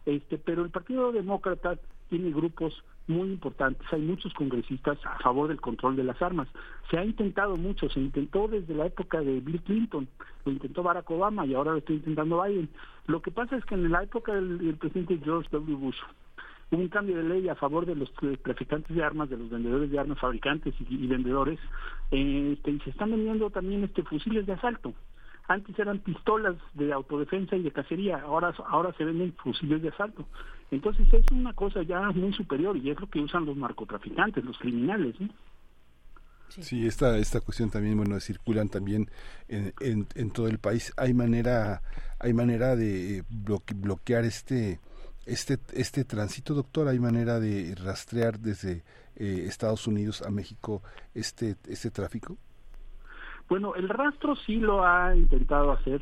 Este, 0.05 0.37
pero 0.37 0.63
el 0.63 0.69
Partido 0.69 1.11
Demócrata 1.11 1.77
tiene 2.09 2.31
grupos 2.31 2.83
muy 3.07 3.29
importantes. 3.29 3.85
Hay 3.91 4.01
muchos 4.01 4.33
congresistas 4.33 4.97
a 5.05 5.19
favor 5.19 5.47
del 5.47 5.61
control 5.61 5.95
de 5.95 6.03
las 6.03 6.21
armas. 6.21 6.47
Se 6.89 6.97
ha 6.97 7.05
intentado 7.05 7.55
mucho, 7.55 7.89
se 7.89 7.99
intentó 7.99 8.47
desde 8.47 8.73
la 8.73 8.87
época 8.87 9.21
de 9.21 9.39
Bill 9.39 9.61
Clinton, 9.61 10.07
lo 10.45 10.51
intentó 10.51 10.83
Barack 10.83 11.09
Obama 11.11 11.45
y 11.45 11.53
ahora 11.53 11.71
lo 11.71 11.77
está 11.77 11.93
intentando 11.93 12.41
Biden. 12.43 12.69
Lo 13.07 13.21
que 13.21 13.31
pasa 13.31 13.55
es 13.55 13.65
que 13.65 13.75
en 13.75 13.91
la 13.91 14.03
época 14.03 14.33
del, 14.33 14.75
presidente 14.75 15.19
George 15.23 15.49
W. 15.51 15.75
Bush 15.75 15.97
hubo 16.71 16.81
un 16.81 16.89
cambio 16.89 17.17
de 17.17 17.23
ley 17.23 17.47
a 17.47 17.55
favor 17.55 17.85
de 17.85 17.95
los 17.95 18.11
traficantes 18.43 18.95
de 18.95 19.03
armas, 19.03 19.29
de 19.29 19.37
los 19.37 19.49
vendedores 19.49 19.91
de 19.91 19.99
armas, 19.99 20.19
fabricantes 20.19 20.73
y, 20.79 21.07
vendedores, 21.07 21.59
este, 22.09 22.71
y 22.71 22.79
se 22.79 22.89
están 22.89 23.11
vendiendo 23.11 23.49
también 23.51 23.83
este 23.83 24.03
fusiles 24.03 24.45
de 24.45 24.53
asalto. 24.53 24.93
Antes 25.47 25.77
eran 25.77 25.99
pistolas 25.99 26.55
de 26.73 26.91
autodefensa 26.91 27.55
y 27.55 27.61
de 27.61 27.71
cacería, 27.71 28.21
ahora, 28.21 28.53
ahora 28.67 28.93
se 28.97 29.03
venden 29.05 29.33
fusiles 29.33 29.81
de 29.81 29.89
asalto. 29.89 30.25
Entonces 30.71 31.07
es 31.13 31.25
una 31.31 31.53
cosa 31.53 31.83
ya 31.83 32.11
muy 32.11 32.33
superior 32.33 32.75
y 32.77 32.89
es 32.89 32.99
lo 32.99 33.07
que 33.09 33.19
usan 33.19 33.45
los 33.45 33.55
narcotraficantes, 33.55 34.43
los 34.43 34.57
criminales. 34.57 35.15
Sí. 36.49 36.87
esta, 36.87 37.17
esta 37.17 37.41
cuestión 37.41 37.69
también, 37.69 37.97
bueno, 37.97 38.19
circulan 38.19 38.69
también 38.69 39.09
en, 39.47 39.73
en, 40.15 40.31
todo 40.31 40.47
el 40.47 40.57
país. 40.57 40.93
Hay 40.97 41.13
manera, 41.13 41.81
hay 42.19 42.33
manera 42.33 42.75
de 42.75 43.23
bloquear 43.29 44.23
este, 44.25 44.79
este, 45.25 45.59
este 45.73 46.05
tránsito, 46.05 46.53
doctor. 46.53 46.87
Hay 46.87 46.99
manera 46.99 47.39
de 47.39 47.75
rastrear 47.75 48.39
desde 48.39 48.83
eh, 49.15 49.45
Estados 49.47 49.87
Unidos 49.87 50.21
a 50.21 50.29
México 50.29 50.81
este, 51.13 51.55
este 51.67 51.91
tráfico. 51.91 52.37
Bueno, 53.47 53.75
el 53.75 53.89
rastro 53.89 54.35
sí 54.35 54.57
lo 54.57 54.85
ha 54.85 55.15
intentado 55.15 55.71
hacer, 55.71 56.01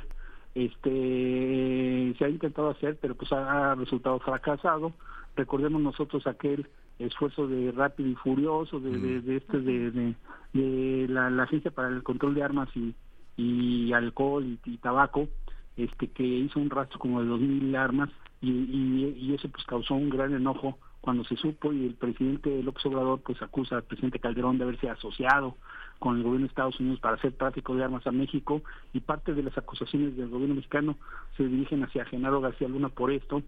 este, 0.55 2.15
se 2.17 2.25
ha 2.25 2.29
intentado 2.29 2.69
hacer, 2.69 2.97
pero 3.01 3.15
pues 3.15 3.31
ha 3.33 3.75
resultado 3.75 4.19
fracasado. 4.19 4.93
Recordemos 5.35 5.81
nosotros 5.81 6.25
aquel 6.27 6.67
esfuerzo 6.99 7.47
de 7.47 7.71
rápido 7.71 8.09
y 8.09 8.15
furioso 8.15 8.79
de, 8.79 9.21
de, 9.21 9.37
este 9.37 9.59
de, 9.59 10.15
de, 10.53 11.07
la, 11.09 11.27
agencia 11.43 11.71
para 11.71 11.89
el 11.89 12.03
control 12.03 12.35
de 12.35 12.43
armas 12.43 12.69
y, 12.75 12.93
y 13.35 13.93
alcohol 13.93 14.59
y, 14.63 14.77
tabaco 14.77 15.27
este 15.75 16.07
que 16.09 16.23
hizo 16.23 16.59
un 16.59 16.69
rastro 16.69 16.99
como 16.99 17.21
de 17.21 17.27
dos 17.27 17.39
mil 17.39 17.75
armas 17.75 18.09
y, 18.41 18.51
y, 18.51 19.15
y, 19.17 19.33
eso 19.33 19.49
pues 19.49 19.65
causó 19.65 19.95
un 19.95 20.09
gran 20.09 20.33
enojo 20.35 20.77
cuando 21.01 21.23
se 21.23 21.35
supo 21.35 21.73
y 21.73 21.87
el 21.87 21.95
presidente 21.95 22.61
López 22.61 22.85
Obrador 22.85 23.21
pues 23.21 23.41
acusa 23.41 23.77
al 23.77 23.83
presidente 23.83 24.19
Calderón 24.19 24.59
de 24.59 24.65
haberse 24.65 24.89
asociado 24.89 25.57
con 26.03 26.17
el 26.17 26.23
gobierno 26.23 26.47
de 26.47 26.49
Estados 26.49 26.77
Unidos 26.81 26.99
para 26.99 27.15
hacer 27.15 27.31
tráfico 27.31 27.73
de 27.73 27.81
armas 27.85 28.05
a 28.05 28.11
México 28.11 28.61
y 28.91 28.99
parte 28.99 29.33
de 29.33 29.41
las 29.41 29.57
acusaciones 29.57 30.17
del 30.17 30.27
gobierno 30.27 30.55
mexicano 30.55 30.97
se 31.37 31.47
dirigen 31.47 31.81
hacia 31.81 32.03
Genaro 32.03 32.41
García 32.41 32.67
Luna 32.67 32.89
por 32.89 33.09
esto. 33.09 33.41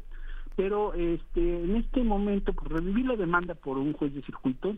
Pero 0.56 0.94
este, 0.94 1.64
en 1.66 1.76
este 1.76 2.02
momento, 2.06 2.54
revivir 2.64 3.08
la 3.08 3.18
demanda 3.18 3.56
por 3.56 3.78
un 3.78 3.92
juez 3.92 4.14
de 4.14 4.22
circuito 4.22 4.74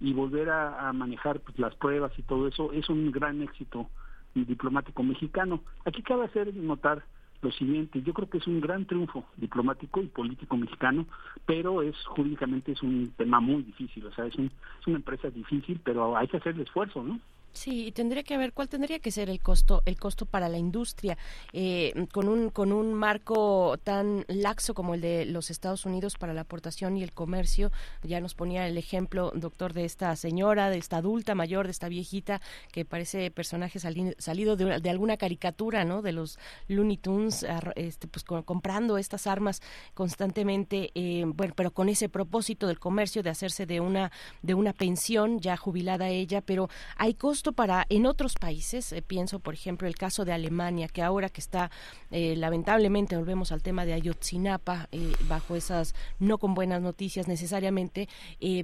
y 0.00 0.12
volver 0.12 0.50
a, 0.50 0.92
manejar 0.92 1.38
pues, 1.38 1.56
las 1.56 1.72
pruebas 1.76 2.10
y 2.18 2.22
todo 2.22 2.48
eso 2.48 2.72
es 2.72 2.88
un 2.88 3.12
gran 3.12 3.40
éxito 3.42 3.88
diplomático 4.34 5.04
mexicano. 5.04 5.62
Aquí 5.84 6.02
cabe 6.02 6.24
hacer 6.24 6.52
notar 6.56 7.04
lo 7.42 7.50
siguiente, 7.52 8.02
yo 8.02 8.12
creo 8.12 8.28
que 8.28 8.38
es 8.38 8.46
un 8.46 8.60
gran 8.60 8.84
triunfo 8.84 9.24
diplomático 9.36 10.02
y 10.02 10.06
político 10.06 10.56
mexicano, 10.56 11.06
pero 11.46 11.82
es 11.82 11.96
jurídicamente 12.06 12.72
es 12.72 12.82
un 12.82 13.12
tema 13.16 13.40
muy 13.40 13.62
difícil, 13.62 14.06
o 14.06 14.12
sea, 14.12 14.26
es, 14.26 14.34
un, 14.36 14.46
es 14.80 14.86
una 14.86 14.96
empresa 14.96 15.30
difícil, 15.30 15.80
pero 15.82 16.16
hay 16.16 16.28
que 16.28 16.36
hacer 16.36 16.54
el 16.54 16.62
esfuerzo, 16.62 17.02
¿no? 17.02 17.18
Sí, 17.52 17.86
y 17.86 17.92
tendría 17.92 18.22
que 18.22 18.38
ver 18.38 18.52
cuál 18.52 18.68
tendría 18.68 19.00
que 19.00 19.10
ser 19.10 19.28
el 19.28 19.40
costo, 19.40 19.82
el 19.84 19.98
costo 19.98 20.24
para 20.24 20.48
la 20.48 20.56
industria, 20.56 21.18
eh, 21.52 22.06
con 22.12 22.28
un 22.28 22.50
con 22.50 22.72
un 22.72 22.94
marco 22.94 23.76
tan 23.82 24.24
laxo 24.28 24.72
como 24.72 24.94
el 24.94 25.00
de 25.00 25.24
los 25.24 25.50
Estados 25.50 25.84
Unidos 25.84 26.16
para 26.16 26.32
la 26.32 26.42
aportación 26.42 26.96
y 26.96 27.02
el 27.02 27.12
comercio. 27.12 27.72
Ya 28.04 28.20
nos 28.20 28.34
ponía 28.34 28.68
el 28.68 28.78
ejemplo, 28.78 29.32
doctor, 29.34 29.72
de 29.72 29.84
esta 29.84 30.14
señora, 30.14 30.70
de 30.70 30.78
esta 30.78 30.98
adulta 30.98 31.34
mayor, 31.34 31.66
de 31.66 31.72
esta 31.72 31.88
viejita 31.88 32.40
que 32.70 32.84
parece 32.84 33.32
personaje 33.32 33.80
salido 33.80 34.56
de, 34.56 34.90
alguna 34.90 35.16
caricatura, 35.16 35.84
¿no? 35.84 36.02
De 36.02 36.12
los 36.12 36.38
Looney 36.68 36.98
Tunes, 36.98 37.44
este, 37.74 38.06
pues 38.06 38.24
comprando 38.24 38.96
estas 38.96 39.26
armas 39.26 39.60
constantemente, 39.94 40.92
eh, 40.94 41.24
bueno, 41.26 41.52
pero 41.56 41.72
con 41.72 41.88
ese 41.88 42.08
propósito 42.08 42.68
del 42.68 42.78
comercio 42.78 43.24
de 43.24 43.30
hacerse 43.30 43.66
de 43.66 43.80
una 43.80 44.12
de 44.42 44.54
una 44.54 44.72
pensión 44.72 45.40
ya 45.40 45.56
jubilada 45.56 46.08
ella, 46.08 46.42
pero 46.42 46.68
hay 46.96 47.14
costos 47.14 47.39
para 47.48 47.86
en 47.88 48.06
otros 48.06 48.34
países, 48.34 48.92
eh, 48.92 49.02
pienso 49.02 49.40
por 49.40 49.54
ejemplo 49.54 49.88
el 49.88 49.96
caso 49.96 50.24
de 50.24 50.32
Alemania, 50.32 50.88
que 50.88 51.02
ahora 51.02 51.28
que 51.30 51.40
está 51.40 51.70
eh, 52.10 52.36
lamentablemente, 52.36 53.16
volvemos 53.16 53.50
al 53.50 53.62
tema 53.62 53.84
de 53.86 53.94
Ayotzinapa, 53.94 54.88
eh, 54.92 55.12
bajo 55.26 55.56
esas, 55.56 55.94
no 56.18 56.38
con 56.38 56.54
buenas 56.54 56.82
noticias 56.82 57.28
necesariamente, 57.28 58.08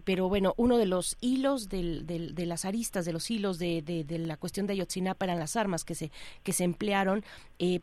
pero 0.05 0.29
bueno, 0.29 0.55
uno 0.57 0.79
de 0.79 0.87
los 0.87 1.17
hilos 1.21 1.69
del, 1.69 2.07
de 2.07 2.47
las 2.47 2.65
aristas, 2.65 3.05
de 3.05 3.13
los 3.13 3.31
hilos 3.31 3.59
de, 3.59 3.83
de, 3.83 4.19
la 4.19 4.37
cuestión 4.37 4.67
de 4.67 4.75
Ayotzinapa 4.75 5.25
eran 5.25 5.39
las 5.39 5.57
armas 5.57 5.85
que 5.85 5.95
se, 5.95 6.11
que 6.43 6.53
se 6.53 6.65
emplearon 6.65 7.25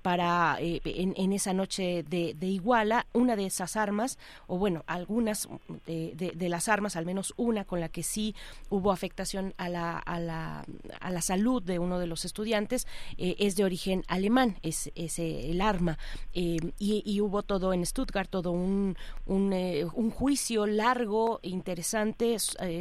para 0.01 0.57
en, 0.59 1.13
en, 1.17 1.33
esa 1.33 1.53
noche 1.53 2.03
de, 2.03 2.35
de, 2.35 2.47
Iguala, 2.47 3.07
una 3.13 3.35
de 3.35 3.45
esas 3.45 3.75
armas, 3.75 4.19
o 4.47 4.57
bueno, 4.57 4.83
algunas 4.85 5.47
de, 5.85 6.49
las 6.49 6.67
armas, 6.67 6.95
al 6.95 7.05
menos 7.05 7.33
una 7.37 7.65
con 7.65 7.79
la 7.79 7.89
que 7.89 8.03
sí 8.03 8.35
hubo 8.69 8.91
afectación 8.91 9.53
a 9.57 9.69
la, 9.69 9.97
a 9.97 10.19
la 10.19 10.65
a 10.99 11.09
la 11.11 11.21
salud 11.21 11.61
de 11.61 11.79
uno 11.79 11.99
de 11.99 12.07
los 12.07 12.25
estudiantes 12.25 12.87
eh, 13.17 13.35
es 13.39 13.55
de 13.55 13.63
origen 13.63 14.03
alemán, 14.07 14.57
es, 14.61 14.91
el 14.95 15.61
arma. 15.61 15.97
Eh, 16.33 16.57
y, 16.79 17.21
hubo 17.21 17.43
todo 17.43 17.73
en 17.73 17.85
Stuttgart, 17.85 18.29
todo 18.29 18.51
un, 18.51 18.97
un, 19.25 19.53
eh, 19.53 19.85
un 19.93 20.11
juicio 20.11 20.65
largo, 20.65 21.39
interesante 21.43 22.37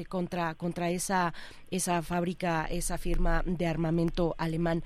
contra, 0.09 0.55
contra 0.55 0.91
esa, 0.91 1.35
esa 1.71 2.03
fábrica, 2.03 2.67
esa 2.67 2.99
firma 2.99 3.43
de 3.47 3.67
armamento 3.67 4.35
alemán. 4.39 4.83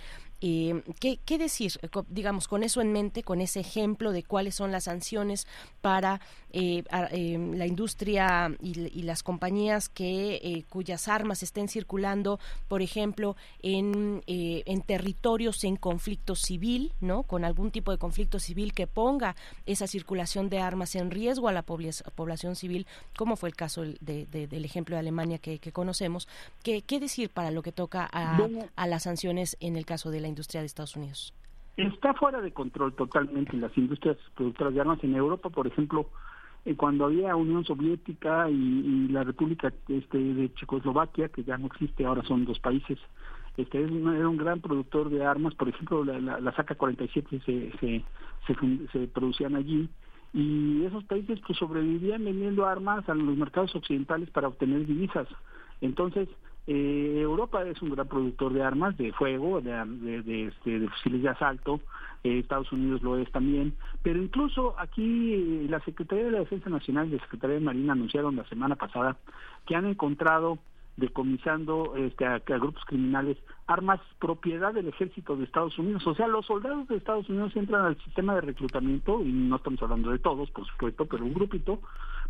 Eh, 0.49 0.81
¿qué, 1.01 1.19
¿qué, 1.25 1.39
decir, 1.39 1.73
digamos, 2.09 2.47
con 2.47 2.63
eso 2.63 2.81
en 2.81 2.93
mente, 2.93 3.25
con 3.25 3.41
ese 3.41 3.59
ejemplo 3.59 4.13
de 4.13 4.23
cuáles 4.23 4.55
son 4.55 4.71
las 4.71 4.85
sanciones 4.85 5.45
para 5.81 6.21
eh, 6.53 6.85
eh, 7.11 7.53
la 7.57 7.67
industria 7.67 8.57
y, 8.63 9.03
las 9.03 9.25
compañías 9.25 9.89
que 9.89 10.65
cuyas 10.69 11.09
armas 11.09 11.43
estén 11.43 11.69
circulando, 11.69 12.39
por 12.69 12.81
ejemplo, 12.81 13.35
en, 13.61 14.23
en 14.27 14.83
territorios 14.83 15.65
en 15.65 15.75
conflicto 15.77 16.37
civil, 16.37 16.93
¿no? 17.01 17.25
Con 17.25 17.45
algún 17.45 17.73
tipo 17.73 17.91
de 17.91 17.99
conflicto 17.99 18.39
civil 18.39 18.73
que 18.73 18.87
ponga 18.87 19.35
esa 19.65 19.89
circulación 19.89 20.49
de 20.49 20.61
armas 20.61 20.95
en 20.95 21.11
riesgo 21.11 21.49
a 21.49 21.53
la 21.53 21.63
población 21.63 22.55
civil, 22.55 22.87
como 23.17 23.35
fue 23.35 23.49
el 23.49 23.57
caso 23.57 23.83
de, 23.83 24.27
del 24.27 24.65
ejemplo 24.65 24.95
de 24.95 25.01
Alemania 25.01 25.39
que, 25.39 25.59
conocemos. 25.73 26.29
¿Qué, 26.63 26.83
¿Qué, 26.83 27.01
decir 27.01 27.31
para 27.31 27.51
lo 27.51 27.63
que 27.63 27.73
toca 27.73 28.09
a, 28.13 28.39
a 28.77 28.87
las 28.87 29.03
sanciones 29.03 29.57
en 29.61 29.77
el 29.77 29.85
caso 29.85 30.11
de 30.11 30.21
la 30.21 30.29
industria 30.29 30.36
de 30.37 30.67
Estados 30.67 30.97
Unidos? 30.97 31.35
Está 31.77 32.15
fuera 32.15 32.41
de 32.41 32.53
control 32.53 32.95
totalmente 32.95 33.57
las 33.57 33.77
industrias 33.77 34.17
productoras 34.35 34.75
de 34.75 34.81
armas 34.81 35.03
en 35.05 35.15
Europa, 35.15 35.51
por 35.51 35.67
ejemplo, 35.67 36.09
eh, 36.65 36.75
cuando 36.75 37.05
había 37.05 37.37
Unión 37.37 37.65
Soviética 37.65 38.49
y, 38.51 39.09
la 39.09 39.25
República 39.25 39.73
este, 39.89 40.19
de 40.19 40.53
Checoslovaquia, 40.55 41.29
que 41.29 41.45
ya 41.45 41.59
no 41.59 41.67
existe, 41.67 42.05
ahora 42.05 42.23
son 42.25 42.45
dos 42.45 42.59
países, 42.61 42.99
este 43.57 43.83
era 43.83 44.29
un 44.29 44.37
gran 44.37 44.61
productor 44.61 45.09
de 45.09 45.25
armas, 45.25 45.55
por 45.55 45.69
ejemplo, 45.69 46.05
la, 46.05 46.19
la, 46.19 46.41
la 46.41 46.51
AK-47 46.51 47.45
se, 47.45 47.71
se, 47.79 48.05
se, 48.47 48.89
se, 48.93 49.07
producían 49.09 49.55
allí, 49.55 49.89
y 50.35 50.85
esos 50.85 51.05
países 51.05 51.41
pues 51.47 51.59
sobrevivían 51.59 52.25
vendiendo 52.25 52.67
armas 52.67 53.09
a 53.09 53.15
los 53.15 53.37
mercados 53.37 53.75
occidentales 53.75 54.29
para 54.31 54.49
obtener 54.49 54.87
divisas. 54.87 55.29
Entonces, 55.81 56.29
eh, 56.67 57.21
Europa 57.21 57.63
es 57.65 57.81
un 57.81 57.91
gran 57.91 58.09
productor 58.09 58.53
de 58.53 58.63
armas, 58.63 58.97
de 58.97 59.13
fuego, 59.13 59.61
de, 59.61 59.73
de, 60.23 60.47
este, 60.47 60.89
fusiles 60.89 61.23
de 61.23 61.29
asalto, 61.29 61.81
eh, 62.25 62.41
Estados 62.41 62.73
Unidos 62.73 63.03
lo 63.03 63.17
es 63.19 63.31
también, 63.31 63.75
pero 64.03 64.21
incluso 64.21 64.75
aquí 64.79 65.35
eh, 65.35 65.67
la 65.69 65.81
Secretaría 65.81 66.25
de 66.25 66.31
la 66.33 66.39
Defensa 66.41 66.69
Nacional 66.69 67.07
y 67.07 67.17
la 67.17 67.23
Secretaría 67.23 67.57
de 67.57 67.65
Marina 67.65 67.93
anunciaron 67.93 68.35
la 68.37 68.49
semana 68.49 68.75
pasada 68.75 69.17
que 69.65 69.77
han 69.77 69.87
encontrado 69.87 70.59
decomisando 70.97 71.95
este, 71.97 72.27
a, 72.27 72.39
grupos 72.39 72.85
criminales 72.87 73.37
armas 73.67 74.01
propiedad 74.19 74.73
del 74.73 74.89
ejército 74.89 75.37
de 75.37 75.45
Estados 75.45 75.79
Unidos. 75.79 76.07
O 76.07 76.15
sea, 76.15 76.27
los 76.27 76.47
soldados 76.47 76.89
de 76.89 76.97
Estados 76.97 77.29
Unidos 77.29 77.55
entran 77.55 77.85
al 77.85 77.99
sistema 78.03 78.35
de 78.35 78.41
reclutamiento, 78.41 79.23
y 79.23 79.33
no 79.33 79.57
estamos 79.57 79.83
hablando 79.83 80.11
de 80.11 80.19
todos, 80.19 80.51
por 80.51 80.67
supuesto, 80.67 81.05
pero 81.07 81.25
un 81.25 81.35
grupito, 81.35 81.81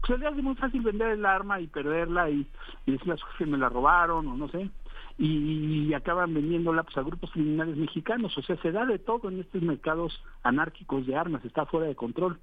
pues 0.00 0.12
se 0.12 0.18
le 0.18 0.26
hace 0.26 0.42
muy 0.42 0.56
fácil 0.56 0.82
vender 0.82 1.10
el 1.10 1.26
arma 1.26 1.60
y 1.60 1.66
perderla 1.68 2.30
y, 2.30 2.46
y 2.86 2.92
decirle 2.92 3.14
a 3.14 3.18
su 3.18 3.26
jefe 3.26 3.46
me 3.46 3.58
la 3.58 3.68
robaron 3.68 4.26
o 4.26 4.36
no 4.36 4.48
sé, 4.48 4.70
y, 5.18 5.94
acaban 5.94 6.34
vendiéndola 6.34 6.82
pues, 6.82 6.96
a 6.98 7.02
grupos 7.02 7.30
criminales 7.30 7.76
mexicanos. 7.76 8.36
O 8.36 8.42
sea, 8.42 8.56
se 8.56 8.72
da 8.72 8.84
de 8.84 8.98
todo 8.98 9.28
en 9.28 9.40
estos 9.40 9.62
mercados 9.62 10.22
anárquicos 10.42 11.06
de 11.06 11.16
armas, 11.16 11.44
está 11.44 11.66
fuera 11.66 11.86
de 11.86 11.94
control. 11.94 12.38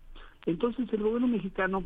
Entonces 0.45 0.91
el 0.91 1.03
gobierno 1.03 1.27
mexicano 1.27 1.83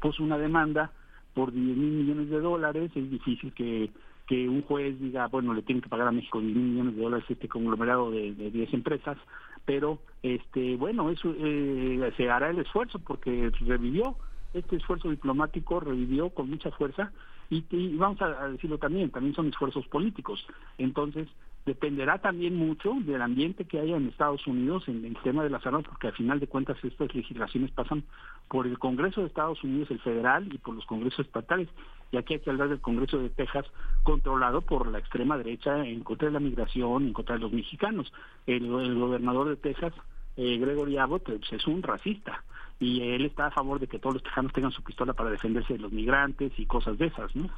puso 0.00 0.22
una 0.22 0.38
demanda 0.38 0.92
por 1.38 1.52
10 1.52 1.76
mil 1.76 1.92
millones 1.92 2.30
de 2.30 2.40
dólares, 2.40 2.90
es 2.96 3.08
difícil 3.08 3.52
que, 3.52 3.90
que 4.26 4.48
un 4.48 4.62
juez 4.62 4.98
diga, 4.98 5.28
bueno, 5.28 5.54
le 5.54 5.62
tienen 5.62 5.82
que 5.82 5.88
pagar 5.88 6.08
a 6.08 6.10
México 6.10 6.40
10 6.40 6.52
mil 6.52 6.70
millones 6.70 6.96
de 6.96 7.02
dólares 7.02 7.26
este 7.28 7.46
conglomerado 7.46 8.10
de, 8.10 8.34
de 8.34 8.50
10 8.50 8.74
empresas, 8.74 9.16
pero 9.64 10.00
este 10.24 10.74
bueno, 10.74 11.10
eso 11.10 11.32
eh, 11.38 12.12
se 12.16 12.28
hará 12.28 12.50
el 12.50 12.58
esfuerzo 12.58 12.98
porque 12.98 13.52
revivió 13.60 14.16
este 14.52 14.76
esfuerzo 14.76 15.10
diplomático 15.10 15.78
revivió 15.78 16.30
con 16.30 16.50
mucha 16.50 16.72
fuerza 16.72 17.12
y, 17.50 17.96
vamos 17.96 18.20
a, 18.20 18.48
decirlo 18.48 18.78
también, 18.78 19.10
también 19.10 19.34
son 19.34 19.48
esfuerzos 19.48 19.86
políticos. 19.86 20.44
Entonces, 20.76 21.28
dependerá 21.68 22.18
también 22.18 22.56
mucho 22.56 22.94
del 23.00 23.22
ambiente 23.22 23.64
que 23.64 23.78
haya 23.78 23.96
en 23.96 24.08
Estados 24.08 24.46
Unidos 24.46 24.88
en, 24.88 25.04
el 25.04 25.16
tema 25.22 25.44
de 25.44 25.50
las 25.50 25.64
armas, 25.64 25.84
porque 25.84 26.08
al 26.08 26.14
final 26.14 26.40
de 26.40 26.48
cuentas 26.48 26.76
estas 26.82 27.14
legislaciones 27.14 27.70
pasan 27.70 28.02
por 28.48 28.66
el 28.66 28.78
Congreso 28.78 29.20
de 29.20 29.28
Estados 29.28 29.62
Unidos, 29.62 29.90
el 29.90 30.00
federal, 30.00 30.52
y 30.52 30.58
por 30.58 30.74
los 30.74 30.84
congresos 30.86 31.26
estatales. 31.26 31.68
Y 32.10 32.16
aquí 32.16 32.34
hay 32.34 32.40
que 32.40 32.50
hablar 32.50 32.70
del 32.70 32.80
Congreso 32.80 33.18
de 33.18 33.28
Texas, 33.28 33.66
controlado 34.02 34.62
por 34.62 34.88
la 34.88 34.98
extrema 34.98 35.36
derecha 35.36 35.86
en 35.86 36.02
contra 36.02 36.28
de 36.28 36.32
la 36.32 36.40
migración, 36.40 37.06
en 37.06 37.12
contra 37.12 37.36
de 37.36 37.42
los 37.42 37.52
mexicanos. 37.52 38.12
El, 38.46 38.66
gobernador 38.68 39.48
de 39.50 39.56
Texas, 39.56 39.92
eh, 40.36 40.56
Gregory 40.58 40.96
Abbott, 40.96 41.24
pues, 41.24 41.52
es 41.52 41.66
un 41.66 41.82
racista 41.82 42.42
y 42.80 43.02
él 43.02 43.26
está 43.26 43.46
a 43.46 43.50
favor 43.50 43.80
de 43.80 43.88
que 43.88 43.98
todos 43.98 44.14
los 44.14 44.22
tejanos 44.22 44.52
tengan 44.52 44.70
su 44.70 44.82
pistola 44.82 45.12
para 45.12 45.30
defenderse 45.30 45.74
de 45.74 45.80
los 45.80 45.92
migrantes 45.92 46.52
y 46.58 46.66
cosas 46.66 46.96
de 46.96 47.06
esas, 47.06 47.34
¿no? 47.34 47.50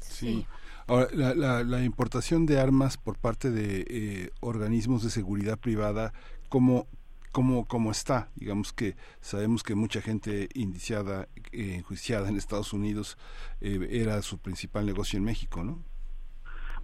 Sí. 0.00 0.46
Ahora, 0.86 1.06
la, 1.12 1.62
la, 1.62 1.84
importación 1.84 2.46
de 2.46 2.58
armas 2.58 2.96
por 2.96 3.16
parte 3.18 3.50
de 3.50 3.86
eh, 3.88 4.30
organismos 4.40 5.04
de 5.04 5.10
seguridad 5.10 5.58
privada, 5.58 6.12
¿cómo, 6.48 6.88
cómo, 7.30 7.66
cómo 7.66 7.92
está? 7.92 8.28
Digamos 8.34 8.72
que 8.72 8.96
sabemos 9.20 9.62
que 9.62 9.76
mucha 9.76 10.00
gente 10.00 10.48
indiciada, 10.52 11.28
eh, 11.52 11.76
enjuiciada 11.76 12.28
en 12.28 12.36
Estados 12.36 12.72
Unidos, 12.72 13.18
eh, 13.60 13.86
era 13.90 14.20
su 14.22 14.38
principal 14.38 14.84
negocio 14.84 15.16
en 15.16 15.24
México, 15.24 15.62
¿no? 15.62 15.78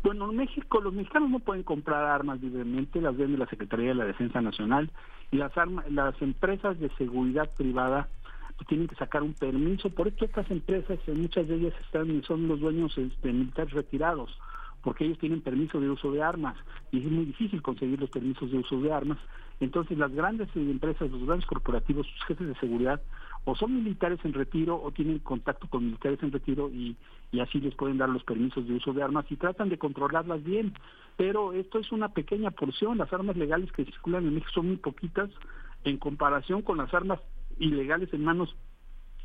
Bueno, 0.04 0.30
en 0.30 0.36
México 0.36 0.80
los 0.80 0.94
mexicanos 0.94 1.30
no 1.30 1.40
pueden 1.40 1.64
comprar 1.64 2.04
armas 2.04 2.40
libremente, 2.40 3.00
las 3.00 3.16
vende 3.16 3.38
la 3.38 3.48
Secretaría 3.48 3.88
de 3.88 3.94
la 3.96 4.04
Defensa 4.04 4.40
Nacional 4.40 4.92
y 5.32 5.36
las 5.36 5.56
armas, 5.58 5.90
las 5.90 6.14
empresas 6.22 6.78
de 6.78 6.90
seguridad 6.96 7.50
privada 7.56 8.08
pues, 8.56 8.68
tienen 8.68 8.88
que 8.88 8.96
sacar 8.96 9.22
un 9.22 9.34
permiso. 9.34 9.90
Por 9.90 10.08
esto 10.08 10.24
estas 10.24 10.50
empresas, 10.50 10.98
muchas 11.08 11.46
de 11.48 11.56
ellas 11.56 11.74
están 11.84 12.22
son 12.24 12.48
los 12.48 12.60
dueños 12.60 12.96
este, 12.96 13.32
militares 13.32 13.72
retirados, 13.72 14.30
porque 14.82 15.04
ellos 15.04 15.18
tienen 15.18 15.40
permiso 15.40 15.80
de 15.80 15.90
uso 15.90 16.12
de 16.12 16.22
armas 16.22 16.56
y 16.92 16.98
es 16.98 17.10
muy 17.10 17.24
difícil 17.24 17.62
conseguir 17.62 18.00
los 18.00 18.10
permisos 18.10 18.50
de 18.50 18.58
uso 18.58 18.80
de 18.80 18.92
armas. 18.92 19.18
Entonces 19.60 19.96
las 19.98 20.12
grandes 20.12 20.48
empresas, 20.54 21.10
los 21.10 21.24
grandes 21.24 21.46
corporativos, 21.46 22.06
sus 22.06 22.24
jefes 22.26 22.46
de 22.46 22.54
seguridad, 22.56 23.00
o 23.44 23.54
son 23.54 23.74
militares 23.74 24.18
en 24.24 24.32
retiro 24.32 24.80
o 24.82 24.90
tienen 24.90 25.20
contacto 25.20 25.68
con 25.68 25.84
militares 25.84 26.18
en 26.22 26.32
retiro 26.32 26.68
y, 26.68 26.96
y 27.30 27.40
así 27.40 27.60
les 27.60 27.74
pueden 27.74 27.96
dar 27.96 28.08
los 28.08 28.24
permisos 28.24 28.66
de 28.66 28.74
uso 28.74 28.92
de 28.92 29.02
armas 29.02 29.24
y 29.30 29.36
tratan 29.36 29.68
de 29.68 29.78
controlarlas 29.78 30.42
bien. 30.42 30.74
Pero 31.16 31.52
esto 31.52 31.78
es 31.78 31.92
una 31.92 32.08
pequeña 32.08 32.50
porción, 32.50 32.98
las 32.98 33.12
armas 33.12 33.36
legales 33.36 33.70
que 33.72 33.84
circulan 33.84 34.26
en 34.26 34.34
México 34.34 34.52
son 34.52 34.66
muy 34.66 34.76
poquitas 34.76 35.30
en 35.84 35.98
comparación 35.98 36.62
con 36.62 36.78
las 36.78 36.92
armas 36.92 37.20
ilegales 37.58 38.12
en 38.12 38.24
manos 38.24 38.54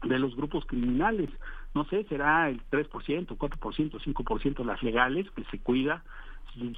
de 0.04 0.20
los 0.20 0.36
grupos 0.36 0.66
criminales. 0.66 1.30
No 1.74 1.86
sé, 1.86 2.04
será 2.06 2.50
el 2.50 2.62
3%, 2.70 2.90
4%, 2.90 3.36
5% 3.38 4.66
las 4.66 4.82
legales, 4.84 5.30
que 5.32 5.44
se 5.46 5.60
cuida, 5.60 6.04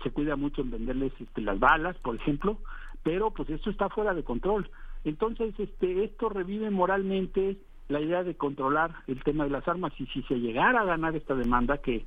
se 0.04 0.12
cuida 0.12 0.36
mucho 0.36 0.62
en 0.62 0.72
venderles 0.72 1.14
este, 1.20 1.42
las 1.42 1.60
balas, 1.60 1.98
por 1.98 2.16
ejemplo, 2.16 2.60
pero 3.02 3.32
pues 3.32 3.50
esto 3.50 3.70
está 3.70 3.90
fuera 3.90 4.14
de 4.14 4.24
control. 4.24 4.70
Entonces, 5.04 5.54
este, 5.58 6.04
esto 6.04 6.30
revive 6.30 6.70
moralmente 6.70 7.58
la 7.90 8.00
idea 8.00 8.24
de 8.24 8.36
controlar 8.36 8.92
el 9.08 9.22
tema 9.24 9.44
de 9.44 9.50
las 9.50 9.68
armas 9.68 9.94
y 10.00 10.06
si 10.08 10.22
se 10.24 10.40
llegara 10.40 10.82
a 10.82 10.86
ganar 10.86 11.16
esta 11.16 11.36
demanda 11.36 11.80
que 11.80 12.06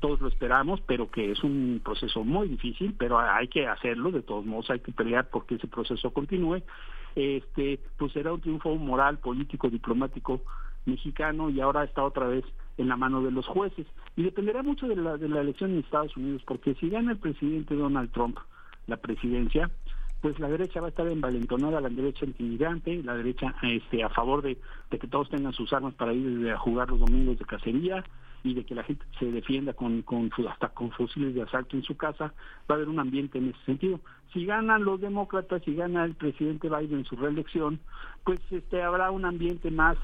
todos 0.00 0.20
lo 0.20 0.28
esperamos, 0.28 0.80
pero 0.80 1.10
que 1.10 1.30
es 1.30 1.44
un 1.44 1.80
proceso 1.82 2.24
muy 2.24 2.48
difícil, 2.48 2.94
pero 2.98 3.20
hay 3.20 3.46
que 3.46 3.68
hacerlo, 3.68 4.10
de 4.10 4.22
todos 4.22 4.44
modos 4.44 4.68
hay 4.70 4.80
que 4.80 4.90
pelear 4.90 5.30
porque 5.30 5.54
ese 5.54 5.68
proceso 5.68 6.12
continúe, 6.12 6.62
este, 7.14 7.80
pues 7.98 8.12
será 8.12 8.32
un 8.32 8.40
triunfo 8.40 8.74
moral, 8.76 9.18
político, 9.18 9.68
diplomático 9.68 10.40
mexicano 10.84 11.50
y 11.50 11.60
ahora 11.60 11.84
está 11.84 12.02
otra 12.02 12.26
vez 12.26 12.44
en 12.78 12.88
la 12.88 12.96
mano 12.96 13.22
de 13.22 13.30
los 13.30 13.46
jueces. 13.46 13.86
Y 14.16 14.22
dependerá 14.22 14.62
mucho 14.62 14.88
de 14.88 14.96
la, 14.96 15.16
de 15.16 15.28
la 15.28 15.40
elección 15.40 15.72
en 15.72 15.80
Estados 15.80 16.16
Unidos, 16.16 16.42
porque 16.46 16.74
si 16.74 16.88
gana 16.88 17.12
el 17.12 17.18
presidente 17.18 17.74
Donald 17.74 18.10
Trump 18.12 18.38
la 18.86 18.96
presidencia, 18.96 19.70
pues 20.20 20.38
la 20.38 20.48
derecha 20.48 20.80
va 20.80 20.86
a 20.86 20.90
estar 20.90 21.06
envalentonada, 21.06 21.80
la 21.80 21.88
derecha 21.88 22.24
intimidante, 22.24 23.02
la 23.02 23.14
derecha 23.14 23.54
este, 23.62 24.04
a 24.04 24.08
favor 24.08 24.42
de, 24.42 24.56
que 24.90 25.08
todos 25.08 25.28
tengan 25.28 25.52
sus 25.52 25.72
armas 25.72 25.94
para 25.94 26.12
ir 26.12 26.48
a 26.50 26.58
jugar 26.58 26.88
los 26.88 27.00
domingos 27.00 27.38
de 27.38 27.44
cacería 27.44 28.04
y 28.44 28.54
de 28.54 28.64
que 28.64 28.74
la 28.74 28.82
gente 28.82 29.04
se 29.18 29.30
defienda 29.30 29.72
con, 29.72 30.02
con 30.02 30.30
hasta 30.48 30.68
con 30.70 30.90
fusiles 30.90 31.34
de 31.34 31.42
asalto 31.42 31.76
en 31.76 31.82
su 31.82 31.96
casa, 31.96 32.34
va 32.68 32.74
a 32.74 32.74
haber 32.74 32.88
un 32.88 32.98
ambiente 32.98 33.38
en 33.38 33.50
ese 33.50 33.64
sentido. 33.64 34.00
Si 34.32 34.44
ganan 34.44 34.84
los 34.84 35.00
demócratas, 35.00 35.62
si 35.64 35.74
gana 35.74 36.04
el 36.04 36.14
presidente 36.14 36.68
Biden 36.68 37.00
en 37.00 37.04
su 37.04 37.16
reelección, 37.16 37.80
pues 38.24 38.40
este 38.50 38.82
habrá 38.82 39.10
un 39.10 39.24
ambiente 39.24 39.70
más 39.70 39.96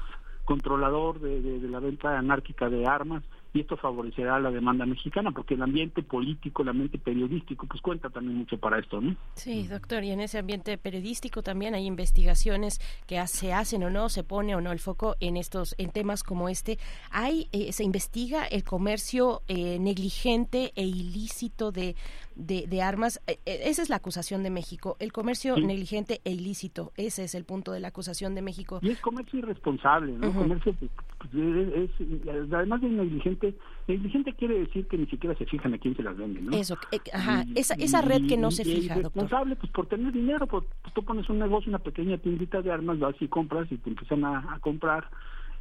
controlador 0.45 1.19
de 1.19 1.59
la 1.69 1.79
venta 1.79 2.17
anárquica 2.17 2.69
de 2.69 2.85
armas 2.87 3.23
y 3.53 3.61
esto 3.61 3.77
favorecerá 3.77 4.39
la 4.39 4.51
demanda 4.51 4.85
mexicana 4.85 5.31
porque 5.31 5.55
el 5.55 5.61
ambiente 5.63 6.03
político, 6.03 6.61
el 6.61 6.69
ambiente 6.69 6.97
periodístico, 6.97 7.65
pues 7.67 7.81
cuenta 7.81 8.09
también 8.09 8.37
mucho 8.37 8.57
para 8.57 8.79
esto, 8.79 9.01
¿no? 9.01 9.15
Sí, 9.35 9.67
doctor, 9.67 10.03
y 10.03 10.11
en 10.11 10.21
ese 10.21 10.37
ambiente 10.37 10.77
periodístico 10.77 11.41
también 11.41 11.73
hay 11.73 11.85
investigaciones 11.85 12.79
que 13.07 13.25
se 13.27 13.53
hacen 13.53 13.83
o 13.83 13.89
no, 13.89 14.09
se 14.09 14.23
pone 14.23 14.55
o 14.55 14.61
no 14.61 14.71
el 14.71 14.79
foco 14.79 15.15
en 15.19 15.37
estos, 15.37 15.75
en 15.77 15.91
temas 15.91 16.23
como 16.23 16.49
este. 16.49 16.77
Hay, 17.11 17.47
eh, 17.51 17.71
se 17.71 17.83
investiga 17.83 18.45
el 18.45 18.63
comercio 18.63 19.41
eh, 19.47 19.79
negligente 19.79 20.71
e 20.75 20.83
ilícito 20.83 21.71
de, 21.71 21.95
de, 22.39 22.81
armas. 22.81 23.21
Eh, 23.27 23.37
esa 23.45 23.81
es 23.81 23.89
la 23.89 23.97
acusación 23.97 24.43
de 24.43 24.49
México, 24.49 24.95
el 24.99 25.11
comercio 25.11 25.57
negligente 25.57 26.21
e 26.23 26.31
ilícito. 26.31 26.91
Ese 26.95 27.23
es 27.25 27.35
el 27.35 27.45
punto 27.45 27.71
de 27.71 27.79
la 27.79 27.89
acusación 27.89 28.35
de 28.35 28.41
México. 28.41 28.79
Y 28.81 28.89
es 28.89 29.01
comercio 29.01 29.39
irresponsable, 29.39 30.13
¿no? 30.13 30.33
Comercio, 30.33 30.73
pues, 30.79 31.33
es, 31.33 32.53
además 32.53 32.81
de 32.81 32.89
negligente 32.89 33.55
negligente, 33.89 34.33
quiere 34.33 34.59
decir 34.59 34.87
que 34.87 34.97
ni 34.97 35.07
siquiera 35.07 35.35
se 35.35 35.45
fijan 35.45 35.73
a 35.73 35.77
quién 35.77 35.95
se 35.95 36.03
las 36.03 36.15
venden, 36.15 36.45
¿no? 36.45 36.55
Eso, 36.55 36.77
eh, 36.91 36.99
ajá, 37.11 37.43
esa, 37.55 37.73
esa 37.75 38.01
red 38.01 38.27
que 38.27 38.37
no 38.37 38.51
se 38.51 38.63
fija, 38.63 38.95
responsable, 38.95 39.55
pues 39.55 39.71
por 39.71 39.87
tener 39.87 40.13
dinero, 40.13 40.47
pues, 40.47 40.63
tú 40.93 41.03
pones 41.03 41.27
un 41.29 41.39
negocio, 41.39 41.69
una 41.69 41.79
pequeña 41.79 42.17
tiendita 42.17 42.61
de 42.61 42.71
armas, 42.71 42.99
vas 42.99 43.15
y 43.19 43.27
compras 43.27 43.71
y 43.71 43.77
te 43.77 43.89
empiezan 43.89 44.23
a, 44.25 44.59
comprar 44.61 45.09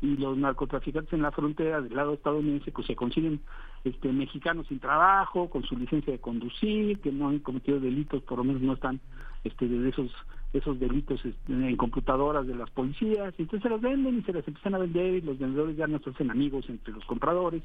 y 0.00 0.16
los 0.16 0.36
narcotraficantes 0.36 1.12
en 1.12 1.22
la 1.22 1.32
frontera 1.32 1.80
del 1.80 1.94
lado 1.94 2.14
estadounidense 2.14 2.70
pues 2.70 2.86
se 2.86 2.96
consiguen 2.96 3.40
este 3.84 4.12
mexicanos 4.12 4.66
sin 4.68 4.78
trabajo, 4.78 5.50
con 5.50 5.64
su 5.64 5.76
licencia 5.76 6.12
de 6.12 6.20
conducir, 6.20 7.00
que 7.00 7.12
no 7.12 7.28
han 7.28 7.40
cometido 7.40 7.80
delitos, 7.80 8.22
por 8.22 8.38
lo 8.38 8.44
menos 8.44 8.62
no 8.62 8.74
están 8.74 9.00
este 9.44 9.66
de 9.68 9.88
esos 9.88 10.10
esos 10.52 10.80
delitos 10.80 11.22
este, 11.24 11.52
en 11.52 11.76
computadoras 11.76 12.46
de 12.46 12.54
las 12.54 12.70
policías, 12.70 13.34
entonces 13.36 13.62
se 13.62 13.68
las 13.68 13.80
venden 13.82 14.18
y 14.18 14.22
se 14.22 14.32
las 14.32 14.48
empiezan 14.48 14.74
a 14.74 14.78
vender 14.78 15.16
y 15.16 15.20
los 15.20 15.38
vendedores 15.38 15.76
ya 15.76 15.86
no 15.86 15.98
se 15.98 16.08
hacen 16.10 16.30
amigos 16.30 16.64
entre 16.68 16.94
los 16.94 17.04
compradores 17.04 17.62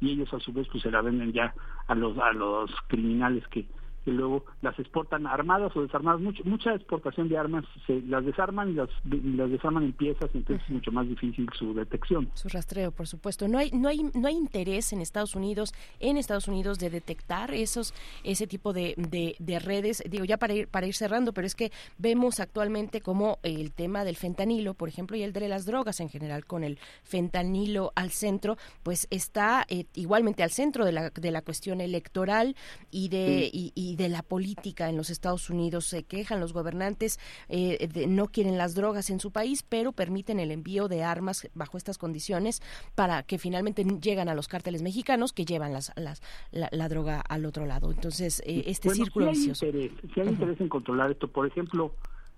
y 0.00 0.12
ellos 0.12 0.32
a 0.32 0.40
su 0.40 0.52
vez 0.52 0.66
pues 0.70 0.82
se 0.82 0.90
la 0.90 1.02
venden 1.02 1.32
ya 1.32 1.54
a 1.86 1.94
los 1.94 2.16
a 2.18 2.32
los 2.32 2.70
criminales 2.88 3.46
que 3.48 3.66
que 4.04 4.10
luego 4.10 4.44
las 4.60 4.78
exportan 4.78 5.26
armadas 5.26 5.74
o 5.76 5.82
desarmadas. 5.82 6.20
Mucho, 6.20 6.42
mucha 6.44 6.74
exportación 6.74 7.28
de 7.28 7.38
armas 7.38 7.64
se 7.86 8.00
las 8.02 8.24
desarman 8.24 8.70
y 8.70 8.74
las, 8.74 8.88
las 9.04 9.50
desarman 9.50 9.84
en 9.84 9.92
piezas, 9.92 10.30
entonces 10.34 10.64
es 10.66 10.70
mucho 10.70 10.92
más 10.92 11.08
difícil 11.08 11.48
su 11.58 11.74
detección. 11.74 12.30
Su 12.34 12.48
rastreo, 12.48 12.90
por 12.90 13.06
supuesto. 13.06 13.48
No 13.48 13.58
hay, 13.58 13.70
no 13.70 13.88
hay, 13.88 14.02
no 14.14 14.28
hay 14.28 14.34
interés 14.34 14.92
en 14.92 15.00
Estados 15.00 15.34
Unidos, 15.34 15.72
en 16.00 16.16
Estados 16.16 16.48
Unidos, 16.48 16.78
de 16.78 16.90
detectar 16.90 17.54
esos, 17.54 17.94
ese 18.24 18.46
tipo 18.46 18.72
de, 18.72 18.94
de, 18.96 19.58
redes. 19.58 20.02
Digo, 20.08 20.24
ya 20.24 20.36
para 20.36 20.54
ir, 20.54 20.68
para 20.68 20.86
ir 20.86 20.94
cerrando, 20.94 21.32
pero 21.32 21.46
es 21.46 21.54
que 21.54 21.70
vemos 21.98 22.40
actualmente 22.40 23.00
como 23.00 23.38
el 23.42 23.72
tema 23.72 24.04
del 24.04 24.16
fentanilo, 24.16 24.74
por 24.74 24.88
ejemplo, 24.88 25.16
y 25.16 25.22
el 25.22 25.32
de 25.32 25.48
las 25.48 25.66
drogas 25.66 26.00
en 26.00 26.08
general, 26.08 26.46
con 26.46 26.64
el 26.64 26.78
fentanilo 27.02 27.92
al 27.94 28.10
centro, 28.10 28.56
pues 28.82 29.06
está 29.10 29.64
eh, 29.68 29.86
igualmente 29.94 30.42
al 30.42 30.50
centro 30.50 30.84
de 30.84 30.92
la, 30.92 31.10
de 31.10 31.30
la 31.30 31.42
cuestión 31.42 31.80
electoral 31.80 32.56
y 32.90 33.08
de 33.08 33.50
de 33.96 34.08
la 34.08 34.22
política 34.22 34.88
en 34.88 34.96
los 34.96 35.10
Estados 35.10 35.50
Unidos. 35.50 35.86
Se 35.86 36.04
quejan 36.04 36.40
los 36.40 36.52
gobernantes, 36.52 37.18
eh, 37.48 38.06
no 38.08 38.28
quieren 38.28 38.58
las 38.58 38.74
drogas 38.74 39.10
en 39.10 39.20
su 39.20 39.30
país, 39.30 39.62
pero 39.62 39.92
permiten 39.92 40.40
el 40.40 40.50
envío 40.50 40.88
de 40.88 41.04
armas 41.04 41.48
bajo 41.54 41.76
estas 41.76 41.98
condiciones 41.98 42.62
para 42.94 43.22
que 43.22 43.38
finalmente 43.38 43.84
llegan 43.84 44.28
a 44.28 44.34
los 44.34 44.48
cárteles 44.48 44.82
mexicanos 44.82 45.32
que 45.32 45.44
llevan 45.44 45.72
las, 45.72 45.92
las, 45.96 46.22
la, 46.50 46.88
droga 46.88 47.20
al 47.20 47.46
otro 47.46 47.66
lado. 47.66 47.90
Entonces, 47.90 48.42
eh, 48.46 48.64
este 48.66 48.90
círculo 48.90 49.30
vicioso. 49.30 49.66
si 49.70 50.20
hay 50.20 50.28
interés 50.28 50.60
en 50.60 50.68
controlar 50.68 51.10
esto, 51.10 51.28
por 51.28 51.46
ejemplo, 51.46 51.94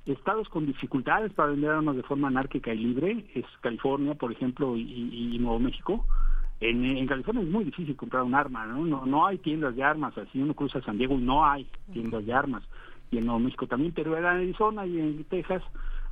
estados 0.06 0.48
con 0.48 0.66
dificultades 0.66 1.32
para 1.32 1.50
vender 1.50 1.70
armas 1.70 1.96
de 1.96 2.02
forma 2.02 2.28
anárquica 2.28 2.72
y 2.72 2.78
libre, 2.78 3.26
es 3.34 3.44
California, 3.60 4.14
por 4.14 4.32
ejemplo, 4.32 4.76
y 4.76 5.38
Nuevo 5.38 5.58
México, 5.58 6.04
en, 6.70 7.06
California 7.06 7.42
es 7.42 7.48
muy 7.48 7.64
difícil 7.64 7.96
comprar 7.96 8.22
un 8.22 8.34
arma, 8.34 8.66
¿no? 8.66 8.84
¿no? 8.84 9.04
No 9.04 9.26
hay 9.26 9.38
tiendas 9.38 9.76
de 9.76 9.82
armas, 9.82 10.16
así 10.16 10.40
uno 10.40 10.54
cruza 10.54 10.80
San 10.82 10.98
Diego 10.98 11.16
no 11.18 11.44
hay 11.44 11.66
tiendas 11.92 12.24
de 12.24 12.32
armas. 12.32 12.62
Y 13.10 13.18
en 13.18 13.26
Nuevo 13.26 13.40
México 13.40 13.66
también, 13.66 13.92
pero 13.92 14.16
en 14.16 14.24
Arizona 14.24 14.86
y 14.86 14.98
en 14.98 15.24
Texas, 15.24 15.62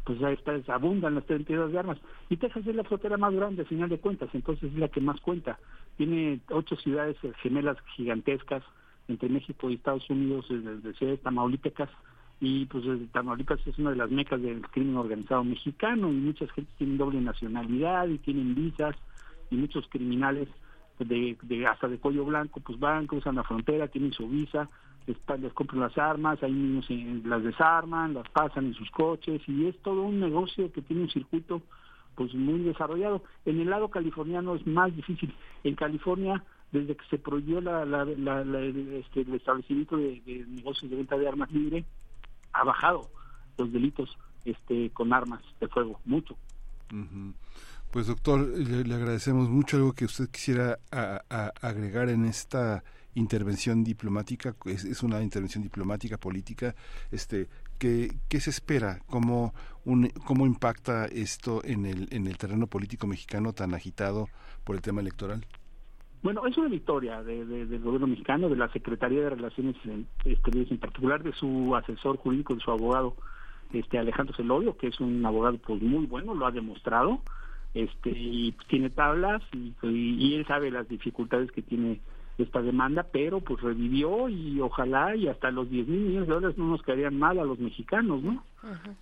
pues 0.04 0.18
ya 0.18 0.30
está, 0.30 0.60
abundan 0.74 1.14
las 1.14 1.24
tiendas 1.24 1.72
de 1.72 1.78
armas. 1.78 1.98
Y 2.28 2.36
Texas 2.36 2.66
es 2.66 2.76
la 2.76 2.84
frontera 2.84 3.16
más 3.16 3.32
grande, 3.34 3.62
a 3.62 3.66
final 3.66 3.88
de 3.88 3.98
cuentas, 3.98 4.28
entonces 4.34 4.72
es 4.72 4.78
la 4.78 4.88
que 4.88 5.00
más 5.00 5.20
cuenta. 5.20 5.58
Tiene 5.96 6.40
ocho 6.50 6.76
ciudades 6.76 7.16
gemelas 7.40 7.78
gigantescas 7.96 8.62
entre 9.08 9.28
México 9.28 9.70
y 9.70 9.74
Estados 9.74 10.08
Unidos, 10.10 10.46
desde 10.48 10.94
ciudades 10.94 11.22
tamaulipecas, 11.22 11.90
y 12.40 12.66
pues 12.66 12.84
Tamaulipas 13.12 13.64
es 13.68 13.78
una 13.78 13.90
de 13.90 13.96
las 13.96 14.10
mecas 14.10 14.42
del 14.42 14.62
crimen 14.62 14.96
organizado 14.96 15.44
mexicano 15.44 16.08
y 16.08 16.16
muchas 16.16 16.50
gente 16.50 16.72
tienen 16.76 16.98
doble 16.98 17.20
nacionalidad 17.20 18.08
y 18.08 18.18
tienen 18.18 18.56
visas 18.56 18.96
y 19.52 19.56
muchos 19.56 19.86
criminales 19.88 20.48
de, 20.98 21.36
de 21.42 21.66
hasta 21.66 21.88
de 21.88 21.98
cuello 21.98 22.24
blanco 22.24 22.60
pues 22.60 22.78
van, 22.78 23.06
cruzan 23.06 23.36
la 23.36 23.44
frontera, 23.44 23.88
tienen 23.88 24.12
su 24.12 24.28
visa, 24.28 24.68
les, 25.06 25.52
compran 25.52 25.80
las 25.80 25.96
armas, 25.98 26.42
ahí 26.42 26.52
mismo 26.52 26.82
se, 26.82 26.94
las 27.28 27.42
desarman, 27.42 28.14
las 28.14 28.28
pasan 28.28 28.66
en 28.66 28.74
sus 28.74 28.90
coches 28.90 29.42
y 29.46 29.66
es 29.66 29.76
todo 29.82 30.02
un 30.02 30.20
negocio 30.20 30.72
que 30.72 30.82
tiene 30.82 31.02
un 31.02 31.10
circuito 31.10 31.62
pues 32.14 32.34
muy 32.34 32.60
desarrollado. 32.60 33.22
En 33.44 33.60
el 33.60 33.70
lado 33.70 33.88
californiano 33.88 34.54
es 34.54 34.66
más 34.66 34.94
difícil. 34.94 35.34
En 35.64 35.74
California, 35.74 36.44
desde 36.70 36.94
que 36.94 37.04
se 37.06 37.18
prohibió 37.18 37.60
la, 37.60 37.84
la, 37.84 38.02
este, 38.04 39.22
el 39.22 39.34
establecimiento 39.34 39.96
de, 39.96 40.44
negocios 40.48 40.90
de 40.90 40.96
venta 40.96 41.16
de 41.16 41.28
armas 41.28 41.50
libre, 41.50 41.84
ha 42.52 42.64
bajado 42.64 43.10
los 43.58 43.72
delitos 43.72 44.16
este, 44.44 44.90
con 44.90 45.12
armas 45.12 45.42
de 45.60 45.68
fuego, 45.68 46.00
mucho. 46.04 46.36
Pues 47.92 48.06
doctor, 48.06 48.40
le, 48.40 48.94
agradecemos 48.94 49.50
mucho 49.50 49.76
algo 49.76 49.92
que 49.92 50.06
usted 50.06 50.26
quisiera 50.30 50.78
agregar 51.60 52.08
en 52.08 52.24
esta 52.24 52.82
intervención 53.14 53.84
diplomática, 53.84 54.54
es, 54.64 54.86
es, 54.86 55.02
una 55.02 55.22
intervención 55.22 55.62
diplomática, 55.62 56.16
política, 56.16 56.74
este, 57.10 57.48
¿qué, 57.78 58.10
qué 58.30 58.40
se 58.40 58.48
espera? 58.48 59.00
¿Cómo, 59.10 59.52
un, 59.84 60.08
¿Cómo 60.24 60.46
impacta 60.46 61.04
esto 61.04 61.62
en 61.64 61.84
el, 61.84 62.08
en 62.12 62.26
el 62.26 62.38
terreno 62.38 62.66
político 62.66 63.06
mexicano 63.06 63.52
tan 63.52 63.74
agitado 63.74 64.30
por 64.64 64.74
el 64.74 64.80
tema 64.80 65.02
electoral? 65.02 65.44
Bueno, 66.22 66.46
es 66.46 66.56
una 66.56 66.68
victoria 66.68 67.22
de, 67.22 67.44
del 67.44 67.82
gobierno 67.82 68.06
mexicano, 68.06 68.48
de 68.48 68.56
la 68.56 68.72
Secretaría 68.72 69.20
de 69.20 69.30
Relaciones 69.30 69.76
Exteriores 70.24 70.70
en 70.72 70.78
particular, 70.78 71.22
de 71.22 71.34
su 71.34 71.76
asesor 71.76 72.16
jurídico, 72.16 72.54
de 72.54 72.60
su 72.62 72.70
abogado 72.70 73.16
este 73.70 73.98
Alejandro 73.98 74.34
Celodio, 74.34 74.78
que 74.78 74.86
es 74.86 74.98
un 75.00 75.24
abogado 75.26 75.58
pues 75.58 75.82
muy 75.82 76.06
bueno, 76.06 76.34
lo 76.34 76.46
ha 76.46 76.50
demostrado, 76.50 77.20
este 77.74 78.10
y 78.10 78.54
tiene 78.68 78.90
tablas 78.90 79.42
y, 79.52 79.74
y 79.82 80.34
él 80.34 80.46
sabe 80.46 80.70
las 80.70 80.88
dificultades 80.88 81.50
que 81.52 81.62
tiene 81.62 82.00
esta 82.38 82.62
demanda, 82.62 83.06
pero 83.12 83.40
pues 83.40 83.60
revivió 83.60 84.28
y 84.28 84.60
ojalá 84.60 85.14
y 85.14 85.28
hasta 85.28 85.50
los 85.50 85.68
10 85.70 85.86
mil 85.86 86.00
millones 86.00 86.28
de 86.28 86.34
dólares 86.34 86.58
no 86.58 86.68
nos 86.68 86.82
caerían 86.82 87.18
mal 87.18 87.38
a 87.38 87.44
los 87.44 87.58
mexicanos, 87.58 88.22
¿no? 88.22 88.44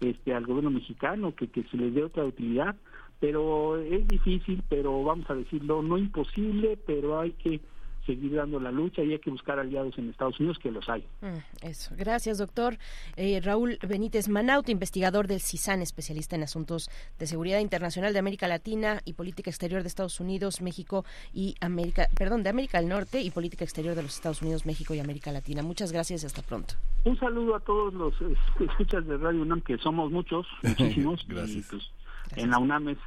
Este, 0.00 0.34
al 0.34 0.46
gobierno 0.46 0.70
mexicano, 0.70 1.34
que, 1.34 1.48
que 1.48 1.62
se 1.64 1.76
les 1.76 1.94
dé 1.94 2.02
otra 2.02 2.24
utilidad, 2.24 2.76
pero 3.20 3.76
es 3.78 4.06
difícil, 4.08 4.62
pero 4.68 5.02
vamos 5.04 5.28
a 5.30 5.34
decirlo, 5.34 5.82
no 5.82 5.98
imposible, 5.98 6.78
pero 6.86 7.20
hay 7.20 7.32
que 7.32 7.60
seguir 8.06 8.34
dando 8.34 8.58
la 8.60 8.70
lucha 8.70 9.02
y 9.02 9.12
hay 9.12 9.18
que 9.18 9.30
buscar 9.30 9.58
aliados 9.58 9.96
en 9.98 10.10
Estados 10.10 10.38
Unidos 10.40 10.58
que 10.58 10.70
los 10.70 10.88
hay. 10.88 11.06
Mm, 11.20 11.66
eso. 11.66 11.94
Gracias, 11.96 12.38
doctor. 12.38 12.78
Eh, 13.16 13.40
Raúl 13.42 13.78
Benítez 13.86 14.28
Manaut, 14.28 14.68
investigador 14.68 15.26
del 15.26 15.40
CISAN, 15.40 15.82
especialista 15.82 16.36
en 16.36 16.42
asuntos 16.42 16.90
de 17.18 17.26
seguridad 17.26 17.60
internacional 17.60 18.12
de 18.12 18.18
América 18.18 18.48
Latina 18.48 19.00
y 19.04 19.14
política 19.14 19.50
exterior 19.50 19.82
de 19.82 19.88
Estados 19.88 20.20
Unidos, 20.20 20.60
México 20.62 21.04
y 21.32 21.54
América, 21.60 22.08
perdón, 22.16 22.42
de 22.42 22.50
América 22.50 22.78
del 22.78 22.88
Norte 22.88 23.20
y 23.20 23.30
política 23.30 23.64
exterior 23.64 23.94
de 23.94 24.02
los 24.02 24.14
Estados 24.14 24.42
Unidos, 24.42 24.66
México 24.66 24.94
y 24.94 25.00
América 25.00 25.32
Latina. 25.32 25.62
Muchas 25.62 25.92
gracias 25.92 26.22
y 26.22 26.26
hasta 26.26 26.42
pronto. 26.42 26.74
Un 27.04 27.18
saludo 27.18 27.56
a 27.56 27.60
todos 27.60 27.94
los 27.94 28.14
escuchas 28.60 29.06
de 29.06 29.16
Radio 29.16 29.42
UNAM, 29.42 29.60
que 29.62 29.78
somos 29.78 30.10
muchos, 30.10 30.46
muchísimos. 30.62 31.24
gracias. 31.28 31.66
Pues, 31.70 31.90
en 32.36 32.50
la 32.50 32.58
UNAM 32.58 32.88
es, 32.90 32.98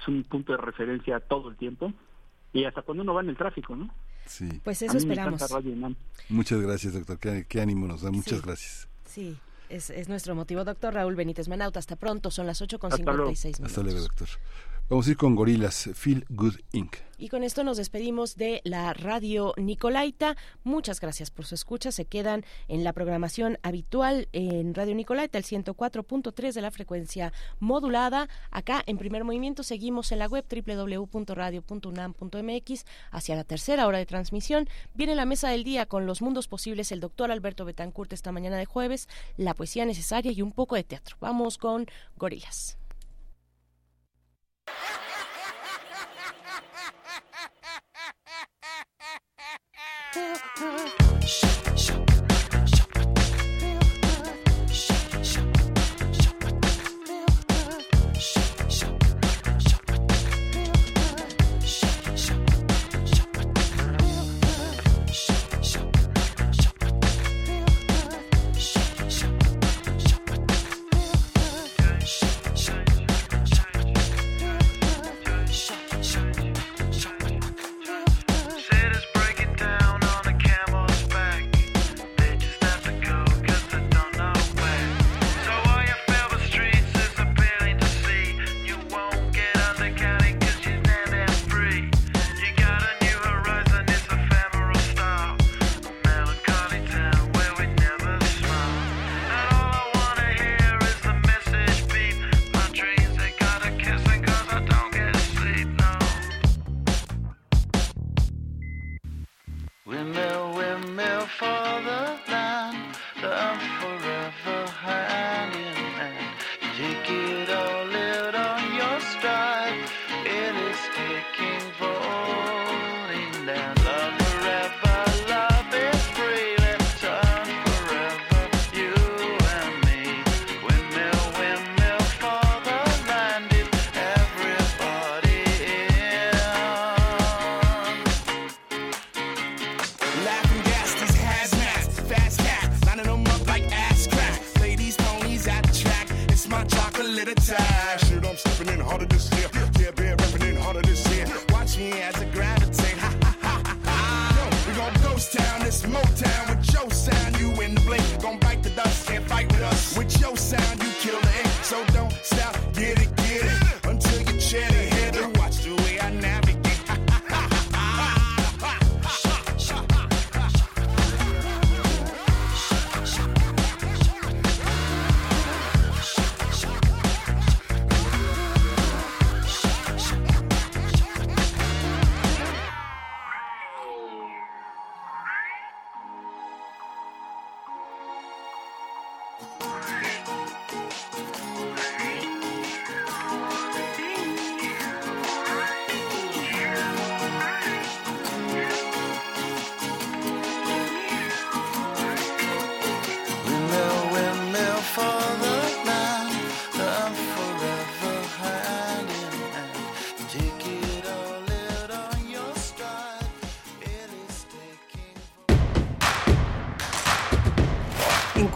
es 0.00 0.08
un 0.08 0.22
punto 0.24 0.52
de 0.52 0.58
referencia 0.58 1.20
todo 1.20 1.48
el 1.48 1.56
tiempo 1.56 1.92
y 2.52 2.64
hasta 2.64 2.82
cuando 2.82 3.02
uno 3.02 3.14
va 3.14 3.22
en 3.22 3.30
el 3.30 3.36
tráfico, 3.36 3.74
¿no? 3.76 3.88
Sí. 4.26 4.60
Pues 4.64 4.82
eso 4.82 4.96
esperamos. 4.96 5.42
Muchas 6.28 6.60
gracias, 6.60 6.94
doctor. 6.94 7.18
Qué, 7.18 7.60
ánimo 7.60 7.86
nos 7.86 8.02
da. 8.02 8.10
Muchas 8.10 8.42
gracias. 8.42 8.88
Sí. 9.04 9.36
Es, 9.68 9.88
es, 9.88 10.08
nuestro 10.08 10.34
motivo, 10.34 10.64
doctor 10.64 10.92
Raúl 10.92 11.14
Benítez 11.14 11.48
Manauta. 11.48 11.78
Hasta 11.78 11.96
pronto, 11.96 12.30
son 12.30 12.46
las 12.46 12.60
8 12.60 12.78
con 12.78 12.92
56 12.92 13.60
minutos. 13.60 13.70
Hasta 13.70 13.82
luego, 13.82 14.00
doctor. 14.00 14.28
Vamos 14.92 15.08
a 15.08 15.12
ir 15.12 15.16
con 15.16 15.34
Gorilas, 15.34 15.88
Feel 15.94 16.26
Good 16.28 16.56
Inc. 16.72 16.98
Y 17.16 17.30
con 17.30 17.44
esto 17.44 17.64
nos 17.64 17.78
despedimos 17.78 18.36
de 18.36 18.60
la 18.62 18.92
radio 18.92 19.54
Nicolaita. 19.56 20.36
Muchas 20.64 21.00
gracias 21.00 21.30
por 21.30 21.46
su 21.46 21.54
escucha. 21.54 21.90
Se 21.92 22.04
quedan 22.04 22.44
en 22.68 22.84
la 22.84 22.92
programación 22.92 23.56
habitual 23.62 24.28
en 24.32 24.74
Radio 24.74 24.94
Nicolaita, 24.94 25.38
el 25.38 25.44
104.3 25.44 26.52
de 26.52 26.60
la 26.60 26.70
frecuencia 26.70 27.32
modulada. 27.58 28.28
Acá 28.50 28.82
en 28.84 28.98
primer 28.98 29.24
movimiento 29.24 29.62
seguimos 29.62 30.12
en 30.12 30.18
la 30.18 30.26
web 30.26 30.44
www.radio.unam.mx 30.46 32.84
hacia 33.12 33.34
la 33.34 33.44
tercera 33.44 33.86
hora 33.86 33.96
de 33.96 34.04
transmisión. 34.04 34.68
Viene 34.92 35.14
la 35.14 35.24
mesa 35.24 35.48
del 35.48 35.64
día 35.64 35.86
con 35.86 36.04
los 36.04 36.20
mundos 36.20 36.48
posibles 36.48 36.92
el 36.92 37.00
doctor 37.00 37.30
Alberto 37.30 37.64
Betancourt 37.64 38.12
esta 38.12 38.30
mañana 38.30 38.58
de 38.58 38.66
jueves, 38.66 39.08
la 39.38 39.54
poesía 39.54 39.86
necesaria 39.86 40.32
y 40.32 40.42
un 40.42 40.52
poco 40.52 40.74
de 40.74 40.84
teatro. 40.84 41.16
Vamos 41.18 41.56
con 41.56 41.86
Gorilas. 42.18 42.76
Shh, 50.14 51.44
shh. 51.74 52.01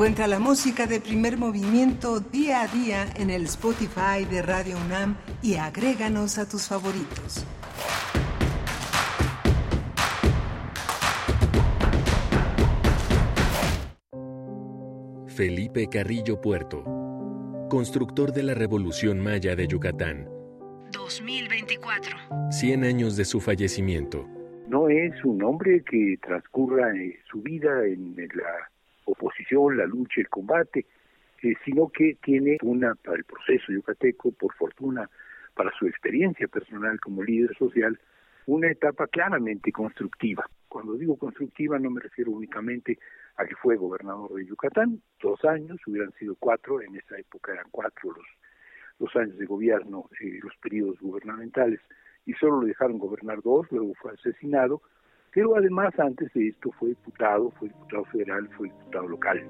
Encuentra 0.07 0.29
la 0.29 0.39
música 0.39 0.87
de 0.87 1.01
primer 1.01 1.37
movimiento 1.37 2.21
día 2.21 2.63
a 2.63 2.69
día 2.69 3.07
en 3.17 3.29
el 3.29 3.43
Spotify 3.47 4.25
de 4.31 4.41
Radio 4.41 4.77
UNAM 4.87 5.17
y 5.43 5.57
agréganos 5.57 6.39
a 6.39 6.49
tus 6.49 6.69
favoritos. 6.69 7.45
Felipe 15.27 15.89
Carrillo 15.89 16.41
Puerto, 16.41 16.85
constructor 17.69 18.33
de 18.33 18.45
la 18.45 18.55
Revolución 18.55 19.19
Maya 19.19 19.57
de 19.57 19.67
Yucatán. 19.67 20.29
2024. 20.93 22.17
100 22.53 22.85
años 22.85 23.17
de 23.17 23.25
su 23.25 23.41
fallecimiento. 23.41 24.25
No 24.69 24.89
es 24.89 25.13
un 25.25 25.43
hombre 25.43 25.83
que 25.83 26.17
transcurra 26.23 26.95
eh, 26.95 27.19
su 27.29 27.43
vida 27.43 27.85
en 27.85 28.15
la 28.35 28.71
oposición, 29.07 29.77
la 29.77 29.87
lucha, 29.87 30.21
el 30.21 30.29
combate, 30.29 30.87
eh, 31.43 31.55
sino 31.65 31.89
que 31.89 32.17
tiene 32.23 32.59
una 32.63 32.95
para 32.95 33.17
el 33.17 33.25
proceso 33.25 33.73
yucateco, 33.73 34.33
por 34.33 34.55
fortuna, 34.55 35.09
para 35.55 35.71
su 35.79 35.87
experiencia 35.87 36.47
personal 36.49 37.01
como 37.01 37.23
líder 37.23 37.57
social, 37.57 37.99
una 38.47 38.71
etapa 38.71 39.07
claramente 39.07 39.73
constructiva. 39.73 40.45
Cuando 40.69 40.95
digo 40.95 41.17
constructiva 41.17 41.79
no 41.79 41.91
me 41.91 42.01
refiero 42.01 42.31
únicamente 42.31 42.99
a 43.37 43.45
que 43.45 43.57
fue 43.57 43.77
gobernador 43.77 44.35
de 44.35 44.47
Yucatán, 44.47 45.01
dos 45.21 45.45
años, 45.45 45.79
hubieran 45.87 46.13
sido 46.13 46.37
cuatro, 46.39 46.81
en 46.81 46.97
esa 46.97 47.19
época 47.19 47.53
eran 47.53 47.67
cuatro 47.71 48.13
los, 48.13 48.27
los 48.99 49.17
años 49.17 49.37
de 49.37 49.47
gobierno, 49.47 50.09
eh, 50.21 50.39
los 50.43 50.57
periodos 50.57 50.99
gubernamentales, 51.01 51.81
y 52.25 52.33
solo 52.35 52.61
lo 52.61 52.67
dejaron 52.67 52.99
gobernar 52.99 53.43
dos, 53.43 53.67
luego 53.71 53.95
fue 53.95 54.13
asesinado, 54.13 54.83
pero 55.37 55.55
además 55.55 55.93
antes 55.99 56.33
de 56.33 56.49
esto 56.49 56.71
fue 56.79 56.89
diputado, 56.89 57.53
fue 57.59 57.69
diputado 57.69 58.07
federal, 58.07 58.49
fue 58.57 58.69
diputado 58.69 59.07
local. 59.07 59.45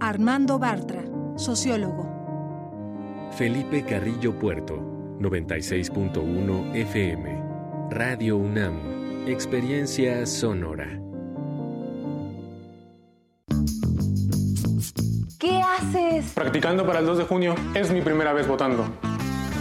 Armando 0.00 0.58
Bartra, 0.58 1.02
sociólogo. 1.36 3.30
Felipe 3.38 3.82
Carrillo 3.88 4.38
Puerto, 4.38 4.76
96.1 5.18 6.74
FM. 6.74 7.42
Radio 7.90 8.36
UNAM, 8.36 9.26
Experiencia 9.26 10.26
Sonora. 10.26 11.00
¿Qué 15.40 15.62
haces? 15.62 16.34
Practicando 16.34 16.86
para 16.86 16.98
el 16.98 17.06
2 17.06 17.16
de 17.16 17.24
junio. 17.24 17.54
Es 17.74 17.90
mi 17.90 18.02
primera 18.02 18.34
vez 18.34 18.46
votando. 18.46 18.84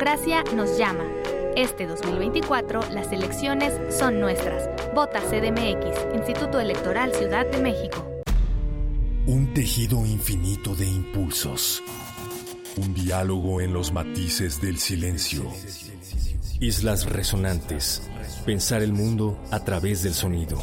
Democracia 0.00 0.42
nos 0.56 0.78
llama. 0.78 1.04
Este 1.56 1.86
2024 1.86 2.88
las 2.90 3.12
elecciones 3.12 3.74
son 3.94 4.18
nuestras. 4.18 4.70
Vota 4.94 5.20
CDMX, 5.20 6.14
Instituto 6.14 6.58
Electoral 6.58 7.12
Ciudad 7.12 7.44
de 7.44 7.60
México. 7.60 8.06
Un 9.26 9.52
tejido 9.52 10.06
infinito 10.06 10.74
de 10.74 10.86
impulsos. 10.86 11.82
Un 12.78 12.94
diálogo 12.94 13.60
en 13.60 13.74
los 13.74 13.92
matices 13.92 14.62
del 14.62 14.78
silencio. 14.78 15.44
Islas 16.60 17.04
resonantes. 17.04 18.08
Pensar 18.46 18.82
el 18.82 18.94
mundo 18.94 19.38
a 19.50 19.62
través 19.64 20.02
del 20.02 20.14
sonido. 20.14 20.56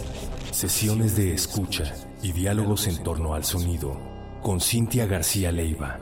Sesiones 0.51 1.15
de 1.15 1.35
escucha 1.35 1.93
y 2.23 2.31
diálogos 2.31 2.87
en 2.87 3.03
torno 3.03 3.35
al 3.35 3.43
sonido. 3.43 3.99
Con 4.41 4.59
Cintia 4.61 5.05
García 5.05 5.51
Leiva. 5.51 5.99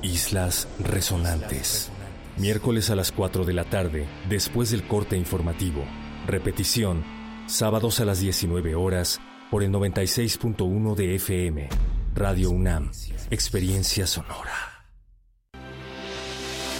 Islas 0.00 0.68
resonantes. 0.78 1.90
Miércoles 2.38 2.88
a 2.90 2.94
las 2.94 3.10
4 3.10 3.44
de 3.44 3.52
la 3.52 3.64
tarde, 3.64 4.06
después 4.28 4.70
del 4.70 4.86
corte 4.86 5.16
informativo. 5.16 5.84
Repetición, 6.28 7.02
sábados 7.46 7.98
a 7.98 8.04
las 8.04 8.20
19 8.20 8.76
horas, 8.76 9.20
por 9.50 9.64
el 9.64 9.72
96.1 9.72 10.94
de 10.94 11.16
FM. 11.16 11.68
Radio 12.14 12.50
UNAM, 12.50 12.92
Experiencia 13.30 14.06
Sonora. 14.06 14.67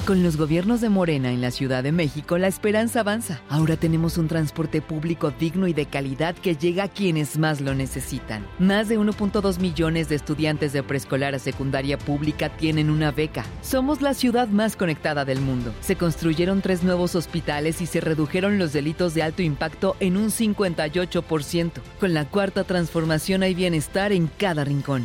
Con 0.09 0.23
los 0.23 0.39
gobiernos 0.39 0.81
de 0.81 0.89
Morena 0.89 1.33
en 1.33 1.43
la 1.43 1.51
Ciudad 1.51 1.83
de 1.83 1.93
México, 1.93 2.39
la 2.39 2.47
esperanza 2.47 3.01
avanza. 3.01 3.43
Ahora 3.51 3.77
tenemos 3.77 4.17
un 4.17 4.27
transporte 4.27 4.81
público 4.81 5.35
digno 5.39 5.69
y 5.69 5.75
de 5.75 5.85
calidad 5.85 6.35
que 6.35 6.57
llega 6.57 6.85
a 6.85 6.89
quienes 6.89 7.37
más 7.37 7.61
lo 7.61 7.75
necesitan. 7.75 8.47
Más 8.59 8.89
de 8.89 8.99
1.2 8.99 9.59
millones 9.59 10.09
de 10.09 10.15
estudiantes 10.15 10.73
de 10.73 10.83
preescolar 10.83 11.35
a 11.35 11.39
secundaria 11.39 11.99
pública 11.99 12.49
tienen 12.49 12.89
una 12.89 13.11
beca. 13.11 13.45
Somos 13.61 14.01
la 14.01 14.15
ciudad 14.15 14.49
más 14.49 14.77
conectada 14.77 15.27
del 15.27 15.43
mundo. 15.43 15.75
Se 15.83 15.97
construyeron 15.97 16.63
tres 16.63 16.83
nuevos 16.83 17.15
hospitales 17.15 17.83
y 17.83 17.87
se 17.87 18.01
redujeron 18.01 18.59
los 18.59 18.73
delitos 18.73 19.13
de 19.13 19.23
alto 19.23 19.43
impacto 19.43 19.95
en 20.01 20.17
un 20.17 20.31
58%. 20.31 21.73
Con 22.01 22.15
la 22.15 22.25
cuarta 22.25 22.65
transformación 22.65 23.43
hay 23.43 23.55
bienestar 23.55 24.13
en 24.13 24.31
cada 24.39 24.65
rincón. 24.65 25.05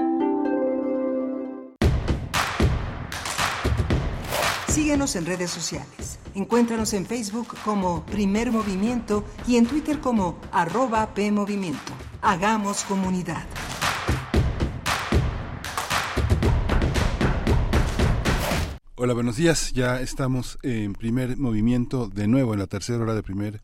Síguenos 4.71 5.17
en 5.17 5.25
redes 5.25 5.51
sociales. 5.51 6.17
Encuéntranos 6.33 6.93
en 6.93 7.05
Facebook 7.05 7.57
como 7.65 8.05
Primer 8.05 8.53
Movimiento 8.53 9.25
y 9.45 9.57
en 9.57 9.65
Twitter 9.65 9.99
como 9.99 10.39
arroba 10.53 11.13
PMovimiento. 11.13 11.91
Hagamos 12.21 12.85
comunidad. 12.85 13.43
Hola, 18.95 19.13
buenos 19.13 19.35
días. 19.35 19.73
Ya 19.73 19.99
estamos 19.99 20.57
en 20.63 20.93
primer 20.93 21.35
movimiento 21.35 22.07
de 22.07 22.29
nuevo, 22.29 22.53
en 22.53 22.59
la 22.59 22.67
tercera 22.67 22.99
hora 22.99 23.13
de 23.13 23.23
primer 23.23 23.61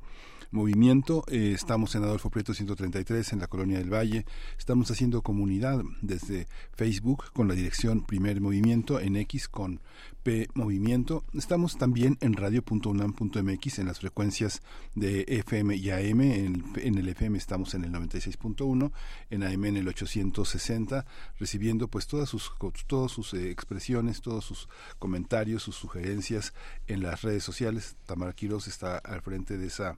movimiento. 0.51 1.23
Eh, 1.27 1.51
estamos 1.53 1.95
en 1.95 2.03
Adolfo 2.03 2.29
Prieto 2.29 2.53
133 2.53 3.33
en 3.33 3.39
la 3.39 3.47
Colonia 3.47 3.77
del 3.77 3.93
Valle. 3.93 4.25
Estamos 4.57 4.89
haciendo 4.91 5.21
comunidad 5.21 5.81
desde 6.01 6.47
Facebook 6.73 7.31
con 7.33 7.47
la 7.47 7.53
dirección 7.55 8.05
Primer 8.05 8.41
Movimiento, 8.41 8.99
en 8.99 9.15
X 9.15 9.47
con 9.47 9.81
P 10.23 10.47
Movimiento. 10.53 11.23
Estamos 11.33 11.77
también 11.77 12.17
en 12.21 12.33
radio.unam.mx 12.33 13.79
en 13.79 13.85
las 13.85 13.99
frecuencias 13.99 14.61
de 14.95 15.25
FM 15.27 15.75
y 15.75 15.89
AM. 15.89 16.21
En, 16.21 16.63
en 16.75 16.97
el 16.97 17.07
FM 17.09 17.37
estamos 17.37 17.73
en 17.73 17.83
el 17.83 17.91
96.1, 17.91 18.91
en 19.29 19.43
AM 19.43 19.65
en 19.65 19.77
el 19.77 19.87
860, 19.87 21.05
recibiendo 21.39 21.87
pues 21.87 22.07
todas 22.07 22.29
sus, 22.29 22.51
todas 22.87 23.11
sus 23.11 23.33
eh, 23.33 23.51
expresiones, 23.51 24.21
todos 24.21 24.45
sus 24.45 24.67
comentarios, 24.99 25.63
sus 25.63 25.75
sugerencias 25.75 26.53
en 26.87 27.01
las 27.03 27.21
redes 27.21 27.43
sociales. 27.43 27.95
Tamara 28.05 28.33
Quiroz 28.33 28.67
está 28.67 28.97
al 28.97 29.21
frente 29.21 29.57
de 29.57 29.67
esa 29.67 29.97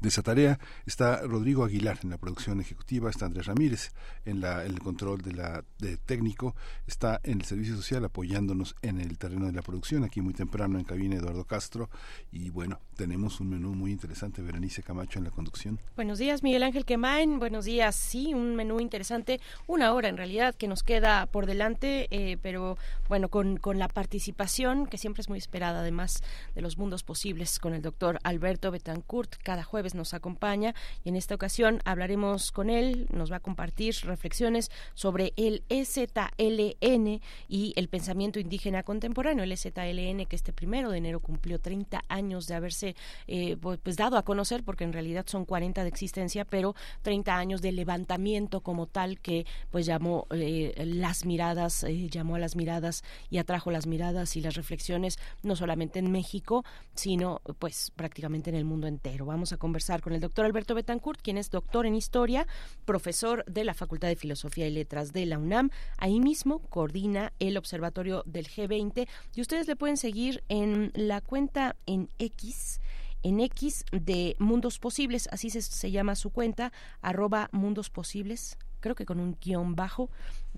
de 0.00 0.08
esa 0.08 0.22
tarea. 0.22 0.58
Está 0.86 1.22
Rodrigo 1.22 1.64
Aguilar 1.64 1.98
en 2.02 2.10
la 2.10 2.18
producción 2.18 2.60
ejecutiva, 2.60 3.10
está 3.10 3.26
Andrés 3.26 3.46
Ramírez 3.46 3.92
en, 4.24 4.40
la, 4.40 4.64
el 4.64 4.78
control 4.80 5.22
de 5.22 5.32
la 5.32 5.64
de 5.78 5.96
técnico, 5.96 6.54
está 6.86 7.20
en 7.24 7.40
el 7.40 7.44
servicio 7.44 7.76
social 7.76 8.04
apoyándonos 8.04 8.74
en 8.82 9.00
el 9.00 9.18
terreno 9.18 9.46
de 9.46 9.52
la 9.52 9.62
producción, 9.62 10.04
aquí 10.04 10.20
muy 10.20 10.34
temprano 10.34 10.78
en 10.78 10.84
cabina 10.84 11.16
Eduardo 11.16 11.44
Castro. 11.44 11.90
Y 12.30 12.50
bueno, 12.50 12.80
tenemos 13.02 13.40
un 13.40 13.50
menú 13.50 13.74
muy 13.74 13.90
interesante, 13.90 14.42
Berenice 14.42 14.80
Camacho 14.84 15.18
en 15.18 15.24
la 15.24 15.32
conducción. 15.32 15.80
Buenos 15.96 16.20
días, 16.20 16.44
Miguel 16.44 16.62
Ángel 16.62 16.84
Quemain. 16.84 17.40
Buenos 17.40 17.64
días, 17.64 17.96
sí, 17.96 18.32
un 18.32 18.54
menú 18.54 18.78
interesante, 18.78 19.40
una 19.66 19.92
hora 19.92 20.08
en 20.08 20.16
realidad 20.16 20.54
que 20.54 20.68
nos 20.68 20.84
queda 20.84 21.26
por 21.26 21.46
delante, 21.46 22.06
eh, 22.12 22.36
pero 22.40 22.78
bueno, 23.08 23.28
con, 23.28 23.56
con 23.56 23.80
la 23.80 23.88
participación 23.88 24.86
que 24.86 24.98
siempre 24.98 25.20
es 25.20 25.28
muy 25.28 25.38
esperada, 25.38 25.80
además 25.80 26.22
de 26.54 26.60
los 26.60 26.78
mundos 26.78 27.02
posibles, 27.02 27.58
con 27.58 27.74
el 27.74 27.82
doctor 27.82 28.20
Alberto 28.22 28.70
Betancourt, 28.70 29.34
cada 29.42 29.64
jueves 29.64 29.96
nos 29.96 30.14
acompaña 30.14 30.72
y 31.02 31.08
en 31.08 31.16
esta 31.16 31.34
ocasión 31.34 31.80
hablaremos 31.84 32.52
con 32.52 32.70
él, 32.70 33.08
nos 33.12 33.32
va 33.32 33.38
a 33.38 33.40
compartir 33.40 33.96
reflexiones 34.04 34.70
sobre 34.94 35.32
el 35.36 35.64
EZLN 35.68 37.20
y 37.48 37.72
el 37.74 37.88
pensamiento 37.88 38.38
indígena 38.38 38.84
contemporáneo, 38.84 39.42
el 39.42 39.50
EZLN 39.50 40.24
que 40.26 40.36
este 40.36 40.52
primero 40.52 40.92
de 40.92 40.98
enero 40.98 41.18
cumplió 41.18 41.58
30 41.58 42.04
años 42.08 42.46
de 42.46 42.54
haberse 42.54 42.91
eh, 43.26 43.56
pues 43.56 43.96
dado 43.96 44.16
a 44.16 44.24
conocer, 44.24 44.64
porque 44.64 44.84
en 44.84 44.92
realidad 44.92 45.24
son 45.26 45.44
40 45.44 45.82
de 45.82 45.88
existencia, 45.88 46.44
pero 46.44 46.74
30 47.02 47.36
años 47.36 47.62
de 47.62 47.72
levantamiento 47.72 48.60
como 48.60 48.86
tal 48.86 49.20
que 49.20 49.46
pues 49.70 49.86
llamó 49.86 50.26
eh, 50.30 50.74
las 50.84 51.24
miradas, 51.24 51.84
eh, 51.84 52.08
llamó 52.08 52.36
a 52.36 52.38
las 52.38 52.56
miradas 52.56 53.02
y 53.30 53.38
atrajo 53.38 53.70
las 53.70 53.86
miradas 53.86 54.36
y 54.36 54.40
las 54.40 54.54
reflexiones 54.54 55.18
no 55.42 55.56
solamente 55.56 55.98
en 55.98 56.10
México, 56.10 56.64
sino 56.94 57.40
pues 57.58 57.90
prácticamente 57.94 58.50
en 58.50 58.56
el 58.56 58.64
mundo 58.64 58.86
entero. 58.86 59.26
Vamos 59.26 59.52
a 59.52 59.56
conversar 59.56 60.00
con 60.00 60.12
el 60.12 60.20
doctor 60.20 60.44
Alberto 60.44 60.74
Betancourt, 60.74 61.20
quien 61.22 61.38
es 61.38 61.50
doctor 61.50 61.86
en 61.86 61.94
historia, 61.94 62.46
profesor 62.84 63.44
de 63.46 63.64
la 63.64 63.74
Facultad 63.74 64.08
de 64.08 64.16
Filosofía 64.16 64.66
y 64.66 64.70
Letras 64.70 65.12
de 65.12 65.26
la 65.26 65.38
UNAM. 65.38 65.70
Ahí 65.98 66.20
mismo 66.20 66.60
coordina 66.68 67.32
el 67.38 67.56
observatorio 67.56 68.22
del 68.26 68.48
G20 68.48 69.08
y 69.34 69.40
ustedes 69.40 69.66
le 69.66 69.76
pueden 69.76 69.96
seguir 69.96 70.42
en 70.48 70.92
la 70.94 71.20
cuenta 71.20 71.76
en 71.86 72.08
X 72.18 72.80
en 73.22 73.40
X 73.40 73.84
de 73.92 74.36
Mundos 74.38 74.78
Posibles, 74.78 75.28
así 75.32 75.50
se, 75.50 75.62
se, 75.62 75.90
llama 75.90 76.14
su 76.14 76.30
cuenta, 76.30 76.72
arroba 77.00 77.48
Mundos 77.52 77.90
Posibles, 77.90 78.58
creo 78.80 78.94
que 78.94 79.06
con 79.06 79.20
un 79.20 79.38
guion 79.40 79.74
bajo, 79.74 80.10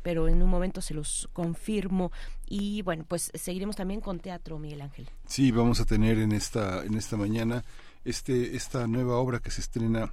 pero 0.02 0.28
en 0.28 0.42
un 0.42 0.50
momento 0.50 0.80
se 0.80 0.94
los 0.94 1.28
confirmo. 1.32 2.10
Y 2.46 2.82
bueno, 2.82 3.04
pues 3.06 3.30
seguiremos 3.34 3.76
también 3.76 4.00
con 4.00 4.18
teatro, 4.18 4.58
Miguel 4.58 4.82
Ángel. 4.82 5.08
Sí, 5.26 5.52
vamos 5.52 5.80
a 5.80 5.84
tener 5.84 6.18
en 6.18 6.32
esta, 6.32 6.84
en 6.84 6.94
esta 6.94 7.16
mañana 7.16 7.64
este, 8.04 8.56
esta 8.56 8.86
nueva 8.86 9.16
obra 9.16 9.38
que 9.38 9.50
se 9.50 9.60
estrena 9.60 10.12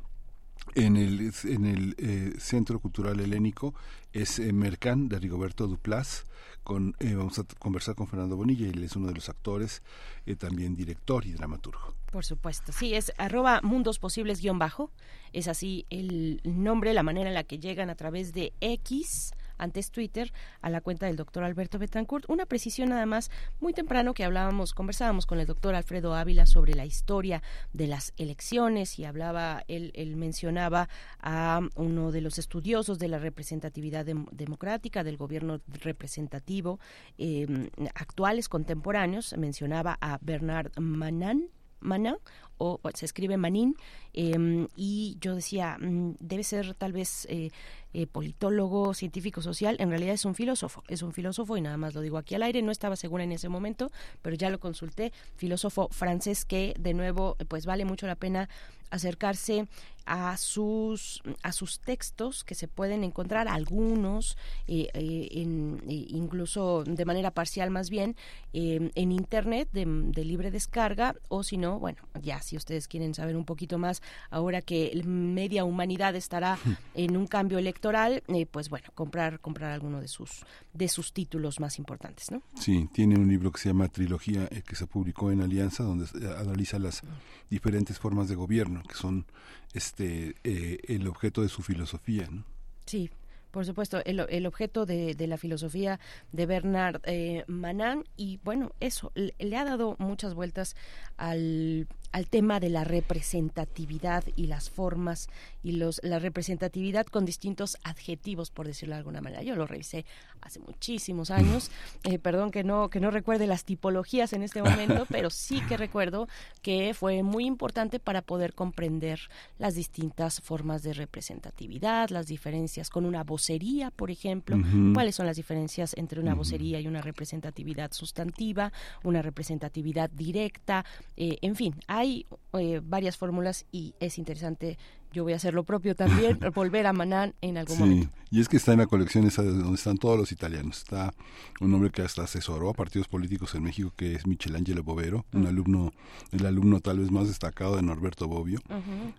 en 0.75 0.95
el, 0.95 1.33
en 1.45 1.65
el 1.65 1.95
eh, 1.97 2.33
Centro 2.39 2.79
Cultural 2.79 3.19
Helénico 3.19 3.73
es 4.13 4.39
eh, 4.39 4.53
Mercán 4.53 5.09
de 5.09 5.19
Rigoberto 5.19 5.67
Duplas. 5.67 6.25
Con, 6.63 6.95
eh, 6.99 7.15
vamos 7.15 7.39
a 7.39 7.43
conversar 7.59 7.95
con 7.95 8.07
Fernando 8.07 8.37
Bonilla, 8.37 8.67
él 8.67 8.83
es 8.83 8.95
uno 8.95 9.07
de 9.07 9.15
los 9.15 9.29
actores, 9.29 9.81
eh, 10.25 10.35
también 10.35 10.75
director 10.75 11.25
y 11.25 11.33
dramaturgo. 11.33 11.95
Por 12.11 12.23
supuesto, 12.23 12.71
sí, 12.71 12.93
es 12.93 13.11
arroba 13.17 13.61
mundos 13.63 13.97
posibles 13.97 14.41
guion 14.41 14.59
bajo, 14.59 14.91
es 15.33 15.47
así 15.47 15.85
el 15.89 16.39
nombre, 16.43 16.93
la 16.93 17.03
manera 17.03 17.29
en 17.29 17.33
la 17.33 17.43
que 17.43 17.57
llegan 17.57 17.89
a 17.89 17.95
través 17.95 18.31
de 18.33 18.53
X 18.61 19.33
antes 19.61 19.91
Twitter, 19.91 20.33
a 20.61 20.69
la 20.69 20.81
cuenta 20.81 21.05
del 21.05 21.15
doctor 21.15 21.43
Alberto 21.43 21.79
Betancourt. 21.79 22.29
Una 22.29 22.45
precisión 22.45 22.89
nada 22.89 23.05
más, 23.05 23.31
muy 23.59 23.73
temprano 23.73 24.13
que 24.13 24.23
hablábamos, 24.23 24.73
conversábamos 24.73 25.25
con 25.25 25.39
el 25.39 25.45
doctor 25.45 25.75
Alfredo 25.75 26.15
Ávila 26.15 26.45
sobre 26.45 26.73
la 26.73 26.85
historia 26.85 27.41
de 27.71 27.87
las 27.87 28.13
elecciones 28.17 28.99
y 28.99 29.05
hablaba, 29.05 29.63
él, 29.67 29.91
él 29.95 30.15
mencionaba 30.15 30.89
a 31.21 31.61
uno 31.75 32.11
de 32.11 32.21
los 32.21 32.39
estudiosos 32.39 32.99
de 32.99 33.07
la 33.07 33.19
representatividad 33.19 34.05
de, 34.05 34.25
democrática, 34.31 35.03
del 35.03 35.17
gobierno 35.17 35.61
representativo, 35.67 36.79
eh, 37.17 37.69
actuales, 37.95 38.49
contemporáneos, 38.49 39.35
mencionaba 39.37 39.97
a 40.01 40.17
Bernard 40.21 40.71
Manan, 40.79 41.49
Manan 41.81 42.17
o 42.61 42.79
se 42.93 43.05
escribe 43.05 43.37
Manin, 43.37 43.75
eh, 44.13 44.67
y 44.75 45.17
yo 45.19 45.33
decía, 45.35 45.77
mmm, 45.79 46.11
debe 46.19 46.43
ser 46.43 46.75
tal 46.75 46.93
vez 46.93 47.25
eh, 47.29 47.49
eh, 47.93 48.05
politólogo, 48.05 48.93
científico 48.93 49.41
social, 49.41 49.77
en 49.79 49.89
realidad 49.89 50.13
es 50.13 50.25
un 50.25 50.35
filósofo, 50.35 50.83
es 50.87 51.01
un 51.01 51.11
filósofo 51.11 51.57
y 51.57 51.61
nada 51.61 51.77
más 51.77 51.95
lo 51.95 52.01
digo 52.01 52.19
aquí 52.19 52.35
al 52.35 52.43
aire, 52.43 52.61
no 52.61 52.71
estaba 52.71 52.95
segura 52.95 53.23
en 53.23 53.31
ese 53.31 53.49
momento, 53.49 53.91
pero 54.21 54.35
ya 54.35 54.51
lo 54.51 54.59
consulté, 54.59 55.11
filósofo 55.35 55.89
francés 55.91 56.45
que 56.45 56.75
de 56.79 56.93
nuevo 56.93 57.35
pues 57.47 57.65
vale 57.65 57.83
mucho 57.83 58.05
la 58.05 58.15
pena 58.15 58.47
acercarse 58.91 59.67
a 60.05 60.35
sus 60.37 61.21
a 61.43 61.51
sus 61.51 61.79
textos 61.79 62.43
que 62.43 62.55
se 62.55 62.67
pueden 62.67 63.03
encontrar 63.03 63.47
algunos 63.47 64.37
eh, 64.67 64.89
eh, 64.93 65.27
en, 65.31 65.81
eh, 65.87 66.05
incluso 66.09 66.83
de 66.83 67.05
manera 67.05 67.31
parcial 67.31 67.69
más 67.69 67.89
bien 67.89 68.15
en 68.53 69.11
internet 69.13 69.69
de, 69.71 69.85
de, 69.85 70.25
libre 70.25 70.51
descarga 70.51 71.15
o 71.29 71.43
si 71.43 71.57
no 71.57 71.79
bueno 71.79 72.01
ya 72.21 72.41
si 72.41 72.57
ustedes 72.57 72.87
quieren 72.87 73.13
saber 73.13 73.37
un 73.37 73.45
poquito 73.45 73.77
más 73.77 74.01
ahora 74.29 74.61
que 74.61 75.01
media 75.05 75.63
humanidad 75.63 76.15
estará 76.15 76.57
en 76.93 77.15
un 77.15 77.27
cambio 77.27 77.57
electoral 77.57 78.23
pues 78.51 78.69
bueno 78.69 78.87
comprar 78.93 79.39
comprar 79.39 79.71
alguno 79.71 80.01
de 80.01 80.07
sus 80.07 80.45
de 80.73 80.87
sus 80.89 81.13
títulos 81.13 81.59
más 81.59 81.77
importantes 81.77 82.31
no 82.31 82.41
sí 82.55 82.89
tiene 82.91 83.15
un 83.15 83.29
libro 83.29 83.51
que 83.51 83.59
se 83.59 83.69
llama 83.69 83.87
trilogía 83.87 84.47
que 84.47 84.75
se 84.75 84.87
publicó 84.87 85.31
en 85.31 85.41
Alianza 85.41 85.83
donde 85.83 86.07
analiza 86.37 86.79
las 86.79 87.01
diferentes 87.49 87.99
formas 87.99 88.27
de 88.27 88.35
gobierno 88.35 88.80
que 88.83 88.95
son 88.95 89.25
este 89.73 90.35
eh, 90.43 90.79
el 90.87 91.07
objeto 91.07 91.41
de 91.41 91.49
su 91.49 91.61
filosofía, 91.61 92.27
¿no? 92.29 92.43
Sí, 92.85 93.09
por 93.51 93.65
supuesto, 93.65 94.01
el, 94.05 94.25
el 94.29 94.45
objeto 94.45 94.85
de, 94.85 95.13
de, 95.13 95.27
la 95.27 95.37
filosofía 95.37 95.99
de 96.31 96.45
Bernard 96.45 97.01
eh, 97.03 97.43
Manan 97.47 98.05
y 98.15 98.39
bueno, 98.43 98.71
eso, 98.79 99.11
le, 99.13 99.35
le, 99.39 99.57
ha 99.57 99.65
dado 99.65 99.95
muchas 99.99 100.33
vueltas 100.33 100.75
al, 101.17 101.87
al 102.11 102.27
tema 102.27 102.59
de 102.59 102.69
la 102.69 102.83
representatividad 102.83 104.23
y 104.35 104.47
las 104.47 104.69
formas 104.69 105.29
y 105.63 105.73
los 105.73 106.01
la 106.03 106.19
representatividad 106.19 107.05
con 107.05 107.25
distintos 107.25 107.77
adjetivos, 107.83 108.51
por 108.51 108.67
decirlo 108.67 108.95
de 108.95 108.99
alguna 108.99 109.21
manera. 109.21 109.43
Yo 109.43 109.55
lo 109.55 109.67
revisé 109.67 110.05
hace 110.41 110.59
muchísimos 110.59 111.31
años. 111.31 111.71
Eh, 112.03 112.19
perdón 112.19 112.51
que 112.51 112.63
no 112.63 112.89
que 112.89 112.99
no 112.99 113.11
recuerde 113.11 113.47
las 113.47 113.63
tipologías 113.63 114.33
en 114.33 114.43
este 114.43 114.61
momento, 114.61 115.05
pero 115.09 115.29
sí 115.29 115.61
que 115.61 115.77
recuerdo 115.77 116.27
que 116.61 116.93
fue 116.93 117.23
muy 117.23 117.45
importante 117.45 117.99
para 117.99 118.21
poder 118.21 118.53
comprender 118.53 119.19
las 119.57 119.75
distintas 119.75 120.41
formas 120.41 120.83
de 120.83 120.93
representatividad, 120.93 122.09
las 122.09 122.27
diferencias 122.27 122.89
con 122.89 123.05
una 123.05 123.23
vocería, 123.23 123.91
por 123.91 124.11
ejemplo, 124.11 124.57
cuáles 124.93 125.15
son 125.15 125.25
las 125.25 125.37
diferencias 125.37 125.93
entre 125.97 126.19
una 126.19 126.33
vocería 126.33 126.79
y 126.79 126.87
una 126.87 127.01
representatividad 127.01 127.91
sustantiva, 127.93 128.71
una 129.03 129.21
representatividad 129.21 130.09
directa, 130.09 130.85
eh, 131.15 131.37
en 131.41 131.55
fin, 131.55 131.75
hay 131.87 132.00
eh, 132.03 132.81
varias 132.83 133.17
fórmulas 133.17 133.65
y 133.71 133.93
es 133.99 134.17
interesante 134.17 134.77
yo 135.13 135.23
voy 135.23 135.33
a 135.33 135.35
hacer 135.35 135.53
lo 135.53 135.63
propio 135.63 135.95
también, 135.95 136.39
volver 136.55 136.87
a 136.87 136.93
Manán 136.93 137.33
en 137.41 137.57
algún 137.57 137.75
sí, 137.75 137.83
momento. 137.83 138.09
Y 138.29 138.39
es 138.39 138.47
que 138.47 138.57
está 138.57 138.71
en 138.71 138.79
la 138.79 138.87
colección 138.87 139.25
esa 139.25 139.43
donde 139.43 139.75
están 139.75 139.97
todos 139.97 140.17
los 140.17 140.31
italianos. 140.31 140.77
Está 140.77 141.13
un 141.59 141.73
hombre 141.73 141.89
que 141.89 142.01
hasta 142.01 142.23
asesoró 142.23 142.69
a 142.69 142.73
partidos 142.73 143.09
políticos 143.09 143.53
en 143.55 143.63
México, 143.63 143.91
que 143.95 144.15
es 144.15 144.25
Michelangelo 144.25 144.83
Bovero, 144.83 145.25
un 145.33 145.47
alumno, 145.47 145.91
el 146.31 146.45
alumno 146.45 146.79
tal 146.79 146.99
vez 146.99 147.11
más 147.11 147.27
destacado 147.27 147.75
de 147.75 147.81
Norberto 147.81 148.27
Bobbio, 148.27 148.61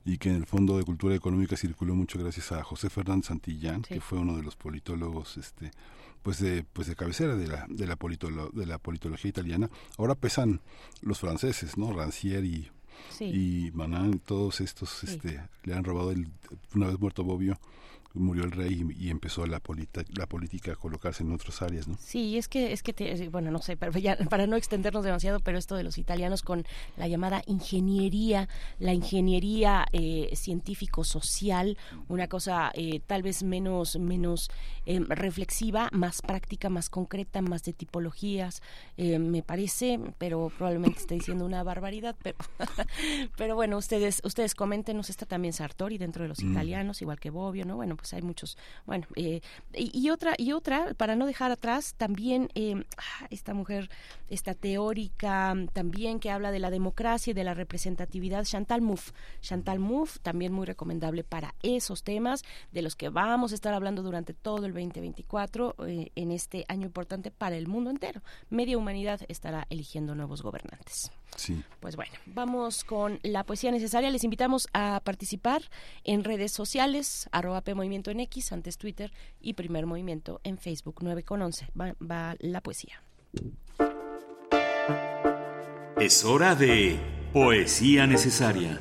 y 0.06 0.16
que 0.16 0.30
en 0.30 0.36
el 0.36 0.46
Fondo 0.46 0.78
de 0.78 0.84
Cultura 0.84 1.14
Económica 1.14 1.56
circuló 1.56 1.94
mucho 1.94 2.18
gracias 2.18 2.52
a 2.52 2.62
José 2.62 2.88
Fernández 2.88 3.26
Santillán, 3.26 3.82
que 3.82 4.00
fue 4.00 4.18
uno 4.18 4.36
de 4.36 4.42
los 4.42 4.56
politólogos 4.56 5.36
este 5.36 5.72
pues 6.22 6.38
de 6.40 6.64
pues 6.72 6.88
de 6.88 6.96
cabecera 6.96 7.36
de 7.36 7.48
la 7.48 7.66
de 7.68 7.86
la 7.86 7.96
de 8.52 8.66
la 8.66 8.78
politología 8.78 9.28
italiana. 9.28 9.70
Ahora 9.98 10.14
pesan 10.14 10.60
los 11.00 11.18
franceses, 11.20 11.76
¿no? 11.76 11.92
Rancière 11.92 12.44
y 12.44 12.70
y 13.20 13.70
Manan, 13.72 14.18
todos 14.20 14.60
estos 14.60 15.04
este, 15.04 15.40
le 15.64 15.74
han 15.74 15.84
robado, 15.84 16.10
el, 16.12 16.28
una 16.74 16.86
vez 16.86 16.98
muerto 16.98 17.24
Bobbio, 17.24 17.58
murió 18.14 18.44
el 18.44 18.52
rey 18.52 18.86
y, 18.98 19.10
empezó 19.10 19.46
la, 19.46 19.60
la 20.16 20.26
política 20.26 20.72
a 20.72 20.76
colocarse 20.76 21.22
en 21.22 21.32
otras 21.32 21.62
áreas, 21.62 21.88
¿no? 21.88 21.96
Sí, 21.98 22.36
es 22.36 22.48
que, 22.48 22.72
es 22.72 22.82
que 22.82 23.28
bueno, 23.30 23.50
no 23.50 23.60
sé, 23.60 23.76
pero 23.76 23.92
ya, 23.98 24.16
para 24.16 24.46
no 24.46 24.56
extendernos 24.56 25.04
demasiado, 25.04 25.40
pero 25.40 25.58
esto 25.58 25.76
de 25.76 25.82
los 25.82 25.98
italianos 25.98 26.42
con 26.42 26.64
la 26.96 27.08
llamada 27.08 27.42
ingeniería, 27.46 28.48
la 28.78 28.92
ingeniería 28.92 29.86
eh, 29.92 30.30
científico-social, 30.34 31.78
una 32.08 32.28
cosa 32.28 32.70
eh, 32.74 33.00
tal 33.06 33.22
vez 33.22 33.42
menos, 33.42 33.98
menos 33.98 34.50
em, 34.86 35.06
reflexiva, 35.08 35.88
más 35.92 36.22
práctica, 36.22 36.68
más 36.68 36.90
concreta, 36.90 37.40
más 37.42 37.62
de 37.64 37.72
tipologías, 37.72 38.62
eh, 38.96 39.18
me 39.18 39.42
parece, 39.42 39.98
pero 40.18 40.52
probablemente 40.56 41.00
esté 41.00 41.14
diciendo 41.14 41.44
una 41.44 41.62
barbaridad, 41.62 42.16
pero, 42.22 42.36
pero 43.36 43.54
bueno, 43.54 43.78
ustedes, 43.78 44.20
ustedes 44.24 44.54
coméntenos, 44.54 45.10
está 45.10 45.26
también 45.26 45.52
Sartori 45.52 45.98
dentro 45.98 46.22
de 46.22 46.28
los 46.28 46.42
mm. 46.42 46.52
italianos, 46.52 47.02
igual 47.02 47.18
que 47.18 47.30
Bobbio, 47.30 47.64
¿no? 47.64 47.76
Bueno, 47.76 47.96
pues 48.02 48.12
hay 48.14 48.22
muchos. 48.22 48.58
Bueno, 48.84 49.06
eh, 49.14 49.40
y, 49.72 50.10
otra, 50.10 50.34
y 50.36 50.52
otra, 50.52 50.92
para 50.94 51.14
no 51.14 51.24
dejar 51.26 51.52
atrás, 51.52 51.94
también 51.96 52.48
eh, 52.56 52.84
ah, 52.96 53.26
esta 53.30 53.54
mujer, 53.54 53.90
esta 54.28 54.54
teórica 54.54 55.54
también 55.72 56.18
que 56.18 56.30
habla 56.30 56.50
de 56.50 56.58
la 56.58 56.70
democracia 56.70 57.30
y 57.30 57.34
de 57.34 57.44
la 57.44 57.54
representatividad, 57.54 58.44
Chantal 58.44 58.80
Mouffe. 58.80 59.12
Chantal 59.40 59.78
Mouffe, 59.78 60.18
también 60.18 60.52
muy 60.52 60.66
recomendable 60.66 61.22
para 61.22 61.54
esos 61.62 62.02
temas 62.02 62.42
de 62.72 62.82
los 62.82 62.96
que 62.96 63.08
vamos 63.08 63.52
a 63.52 63.54
estar 63.54 63.72
hablando 63.72 64.02
durante 64.02 64.34
todo 64.34 64.66
el 64.66 64.72
2024 64.72 65.76
eh, 65.86 66.10
en 66.16 66.32
este 66.32 66.64
año 66.66 66.86
importante 66.86 67.30
para 67.30 67.56
el 67.56 67.68
mundo 67.68 67.90
entero. 67.90 68.20
Media 68.50 68.76
humanidad 68.76 69.20
estará 69.28 69.66
eligiendo 69.70 70.16
nuevos 70.16 70.42
gobernantes. 70.42 71.12
Sí. 71.36 71.62
Pues 71.80 71.96
bueno, 71.96 72.12
vamos 72.26 72.84
con 72.84 73.18
la 73.22 73.44
poesía 73.44 73.70
necesaria. 73.70 74.10
Les 74.10 74.24
invitamos 74.24 74.68
a 74.72 75.00
participar 75.04 75.62
en 76.04 76.24
redes 76.24 76.52
sociales, 76.52 77.28
arroba 77.32 77.62
P 77.62 77.74
Movimiento 77.92 78.10
en 78.10 78.20
X, 78.20 78.52
antes 78.52 78.78
Twitter, 78.78 79.12
y 79.38 79.52
Primer 79.52 79.84
Movimiento 79.84 80.40
en 80.44 80.56
Facebook, 80.56 81.00
9 81.02 81.24
con 81.24 81.42
11. 81.42 81.68
Va, 81.78 81.94
va 82.00 82.36
la 82.38 82.62
poesía. 82.62 83.02
Es 86.00 86.24
hora 86.24 86.54
de 86.54 86.98
poesía 87.34 88.06
necesaria. 88.06 88.80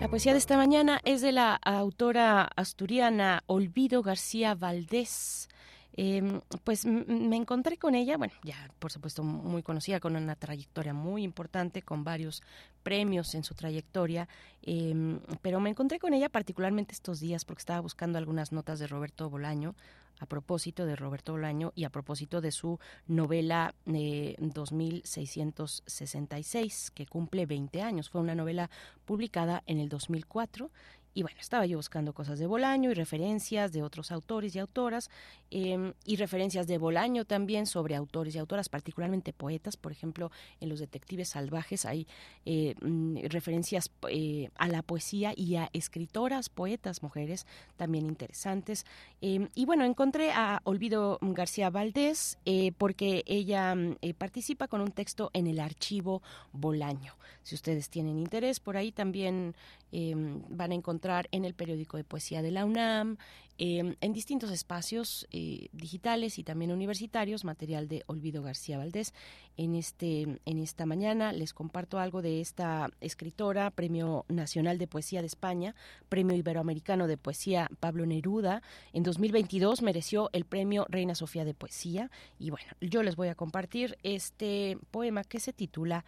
La 0.00 0.08
poesía 0.08 0.32
de 0.32 0.38
esta 0.38 0.56
mañana 0.56 0.98
es 1.04 1.20
de 1.20 1.32
la 1.32 1.56
autora 1.56 2.48
asturiana 2.56 3.42
Olvido 3.44 4.00
García 4.02 4.54
Valdés. 4.54 5.50
Em, 5.98 6.42
pues 6.62 6.84
me 6.84 7.36
encontré 7.36 7.78
con 7.78 7.94
ella, 7.94 8.18
bueno, 8.18 8.34
ya 8.42 8.70
por 8.78 8.92
supuesto 8.92 9.22
muy 9.22 9.62
conocida, 9.62 9.98
con 9.98 10.14
una 10.14 10.36
trayectoria 10.36 10.92
muy 10.92 11.22
importante, 11.22 11.80
con 11.80 12.04
varios 12.04 12.42
premios 12.82 13.34
en 13.34 13.44
su 13.44 13.54
trayectoria, 13.54 14.28
em, 14.62 15.20
pero 15.40 15.58
me 15.58 15.70
encontré 15.70 15.98
con 15.98 16.12
ella 16.12 16.28
particularmente 16.28 16.92
estos 16.92 17.20
días 17.20 17.46
porque 17.46 17.60
estaba 17.60 17.80
buscando 17.80 18.18
algunas 18.18 18.52
notas 18.52 18.78
de 18.78 18.86
Roberto 18.86 19.30
Bolaño, 19.30 19.74
a 20.18 20.26
propósito 20.26 20.84
de 20.86 20.96
Roberto 20.96 21.32
Bolaño 21.32 21.72
y 21.74 21.84
a 21.84 21.90
propósito 21.90 22.40
de 22.40 22.50
su 22.50 22.80
novela 23.06 23.74
eh, 23.86 24.34
2666, 24.38 26.90
que 26.90 27.06
cumple 27.06 27.46
20 27.46 27.80
años. 27.82 28.10
Fue 28.10 28.20
una 28.20 28.34
novela 28.34 28.68
publicada 29.04 29.62
en 29.66 29.78
el 29.78 29.88
2004 29.88 30.72
y 31.16 31.22
bueno, 31.22 31.38
estaba 31.40 31.64
yo 31.64 31.78
buscando 31.78 32.12
cosas 32.12 32.38
de 32.38 32.46
Bolaño 32.46 32.90
y 32.90 32.94
referencias 32.94 33.72
de 33.72 33.82
otros 33.82 34.12
autores 34.12 34.54
y 34.54 34.58
autoras, 34.58 35.08
em, 35.50 35.94
y 36.04 36.16
referencias 36.16 36.66
de 36.66 36.76
Bolaño 36.76 37.24
también 37.24 37.64
sobre 37.64 37.96
autores 37.96 38.34
y 38.34 38.38
autoras, 38.38 38.68
particularmente 38.68 39.32
poetas. 39.32 39.78
Por 39.78 39.92
ejemplo, 39.92 40.30
en 40.60 40.68
Los 40.68 40.78
Detectives 40.78 41.30
Salvajes 41.30 41.86
hay 41.86 42.06
eh, 42.44 42.74
mm, 42.82 43.28
referencias 43.30 43.90
eh, 44.10 44.50
a 44.56 44.68
la 44.68 44.82
poesía 44.82 45.32
y 45.34 45.56
a 45.56 45.70
escritoras, 45.72 46.50
poetas, 46.50 47.02
mujeres 47.02 47.46
también 47.78 48.04
interesantes. 48.04 48.84
Em, 49.22 49.48
y 49.54 49.64
bueno, 49.64 49.86
encontré 49.86 50.32
a 50.32 50.60
Olvido 50.64 51.18
García 51.22 51.70
Valdés 51.70 52.36
eh, 52.44 52.72
porque 52.76 53.24
ella 53.24 53.74
mm, 53.74 53.96
participa 54.18 54.68
con 54.68 54.82
un 54.82 54.92
texto 54.92 55.30
en 55.32 55.46
el 55.46 55.60
archivo 55.60 56.20
Bolaño. 56.52 57.14
Si 57.42 57.54
ustedes 57.54 57.88
tienen 57.88 58.18
interés, 58.18 58.60
por 58.60 58.76
ahí 58.76 58.92
también 58.92 59.54
Em, 59.92 60.42
van 60.48 60.72
a 60.72 60.74
encontrar 60.74 61.05
en 61.30 61.44
el 61.44 61.54
periódico 61.54 61.96
de 61.96 62.04
poesía 62.04 62.42
de 62.42 62.50
la 62.50 62.64
UNAM, 62.64 63.16
em, 63.58 63.94
en 64.00 64.12
distintos 64.12 64.50
espacios 64.50 65.26
eh, 65.30 65.68
digitales 65.72 66.38
y 66.38 66.44
también 66.44 66.72
universitarios, 66.72 67.44
material 67.44 67.86
de 67.88 68.02
Olvido 68.06 68.42
García 68.42 68.76
Valdés. 68.76 69.14
En, 69.56 69.74
este, 69.74 70.40
en 70.44 70.58
esta 70.58 70.84
mañana 70.84 71.32
les 71.32 71.54
comparto 71.54 71.98
algo 71.98 72.22
de 72.22 72.40
esta 72.40 72.90
escritora, 73.00 73.70
Premio 73.70 74.24
Nacional 74.28 74.78
de 74.78 74.88
Poesía 74.88 75.20
de 75.20 75.28
España, 75.28 75.74
Premio 76.08 76.36
Iberoamericano 76.36 77.06
de 77.06 77.16
Poesía 77.16 77.70
Pablo 77.80 78.04
Neruda. 78.04 78.62
En 78.92 79.04
2022 79.04 79.82
mereció 79.82 80.28
el 80.32 80.44
Premio 80.44 80.86
Reina 80.88 81.14
Sofía 81.14 81.44
de 81.44 81.54
Poesía. 81.54 82.10
Y 82.38 82.50
bueno, 82.50 82.68
yo 82.80 83.02
les 83.02 83.14
voy 83.16 83.28
a 83.28 83.34
compartir 83.34 83.96
este 84.02 84.76
poema 84.90 85.22
que 85.22 85.40
se 85.40 85.52
titula 85.52 86.04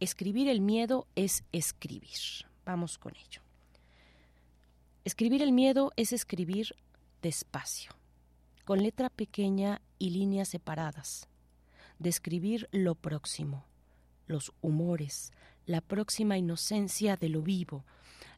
Escribir 0.00 0.48
el 0.48 0.60
miedo 0.60 1.06
es 1.14 1.44
escribir. 1.52 2.48
Vamos 2.64 2.98
con 2.98 3.14
ello. 3.14 3.51
Escribir 5.04 5.42
el 5.42 5.50
miedo 5.50 5.90
es 5.96 6.12
escribir 6.12 6.76
despacio, 7.22 7.90
con 8.64 8.80
letra 8.80 9.10
pequeña 9.10 9.82
y 9.98 10.10
líneas 10.10 10.48
separadas. 10.48 11.26
Describir 11.98 12.68
lo 12.70 12.94
próximo, 12.94 13.64
los 14.28 14.52
humores, 14.60 15.32
la 15.66 15.80
próxima 15.80 16.38
inocencia 16.38 17.16
de 17.16 17.30
lo 17.30 17.42
vivo, 17.42 17.84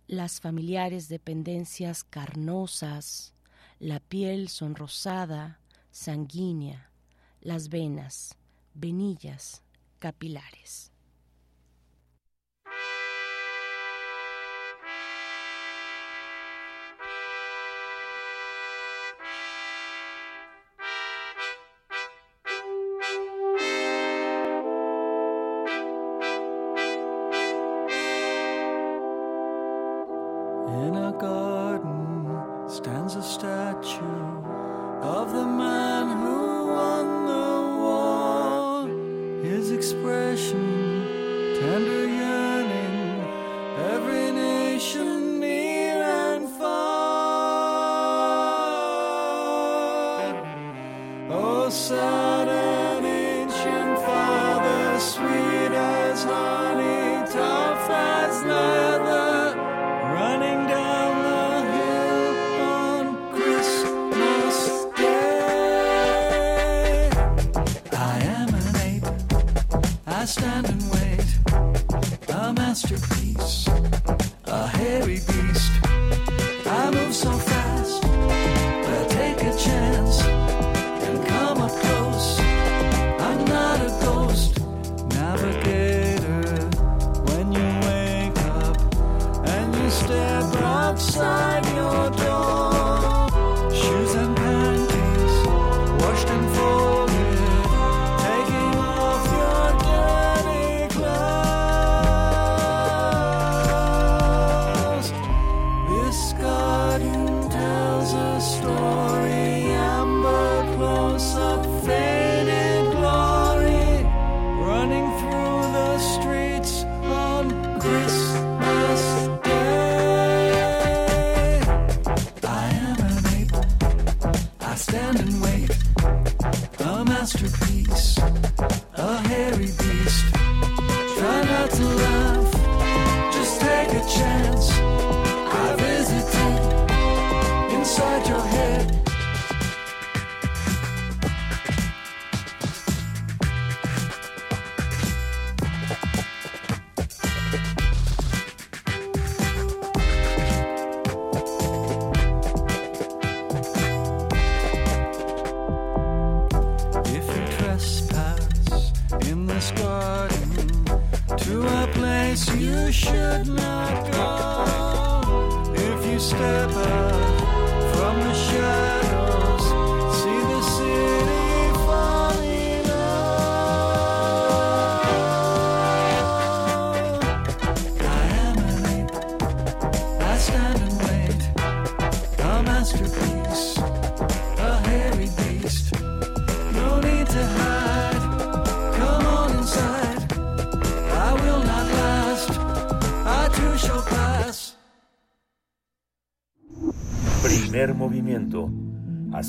las 0.07 0.41
familiares 0.41 1.11
dependencias 1.11 2.03
carnosas, 2.03 3.35
la 3.79 4.01
piel 4.01 4.49
sonrosada, 4.49 5.61
sanguínea, 5.91 6.91
las 7.43 7.69
venas, 7.69 8.39
venillas, 8.73 9.63
capilares. 9.99 10.94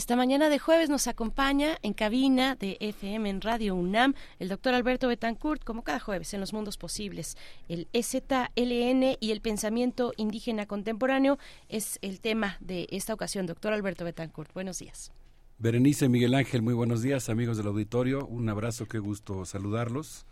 Esta 0.00 0.16
mañana 0.16 0.48
de 0.48 0.58
jueves 0.58 0.88
nos 0.88 1.08
acompaña 1.08 1.76
en 1.82 1.92
cabina 1.92 2.54
de 2.54 2.78
FM 2.80 3.28
en 3.28 3.42
Radio 3.42 3.74
UNAM 3.74 4.14
el 4.38 4.48
doctor 4.48 4.72
Alberto 4.72 5.08
Betancourt, 5.08 5.62
como 5.62 5.84
cada 5.84 6.00
jueves 6.00 6.32
en 6.32 6.40
los 6.40 6.54
mundos 6.54 6.78
posibles. 6.78 7.36
El 7.68 7.86
EZLN 7.92 9.18
y 9.20 9.30
el 9.30 9.42
pensamiento 9.42 10.14
indígena 10.16 10.64
contemporáneo 10.64 11.38
es 11.68 11.98
el 12.00 12.20
tema 12.20 12.56
de 12.60 12.86
esta 12.90 13.12
ocasión. 13.12 13.44
Doctor 13.44 13.74
Alberto 13.74 14.06
Betancourt, 14.06 14.54
buenos 14.54 14.78
días. 14.78 15.12
Berenice 15.58 16.08
Miguel 16.08 16.34
Ángel, 16.34 16.62
muy 16.62 16.72
buenos 16.72 17.02
días, 17.02 17.28
amigos 17.28 17.58
del 17.58 17.66
auditorio. 17.66 18.26
Un 18.26 18.48
abrazo, 18.48 18.86
qué 18.86 19.00
gusto 19.00 19.44
saludarlos. 19.44 20.24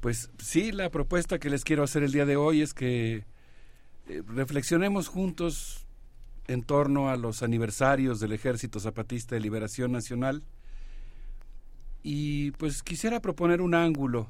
Pues 0.00 0.30
sí, 0.38 0.72
la 0.72 0.88
propuesta 0.88 1.38
que 1.38 1.50
les 1.50 1.64
quiero 1.64 1.82
hacer 1.82 2.02
el 2.02 2.12
día 2.12 2.24
de 2.24 2.36
hoy 2.36 2.62
es 2.62 2.72
que 2.72 3.26
eh, 4.08 4.22
reflexionemos 4.26 5.08
juntos 5.08 5.79
en 6.50 6.64
torno 6.64 7.10
a 7.10 7.16
los 7.16 7.44
aniversarios 7.44 8.18
del 8.18 8.32
Ejército 8.32 8.80
Zapatista 8.80 9.36
de 9.36 9.40
Liberación 9.40 9.92
Nacional 9.92 10.42
y 12.02 12.50
pues 12.52 12.82
quisiera 12.82 13.20
proponer 13.20 13.60
un 13.60 13.72
ángulo 13.72 14.26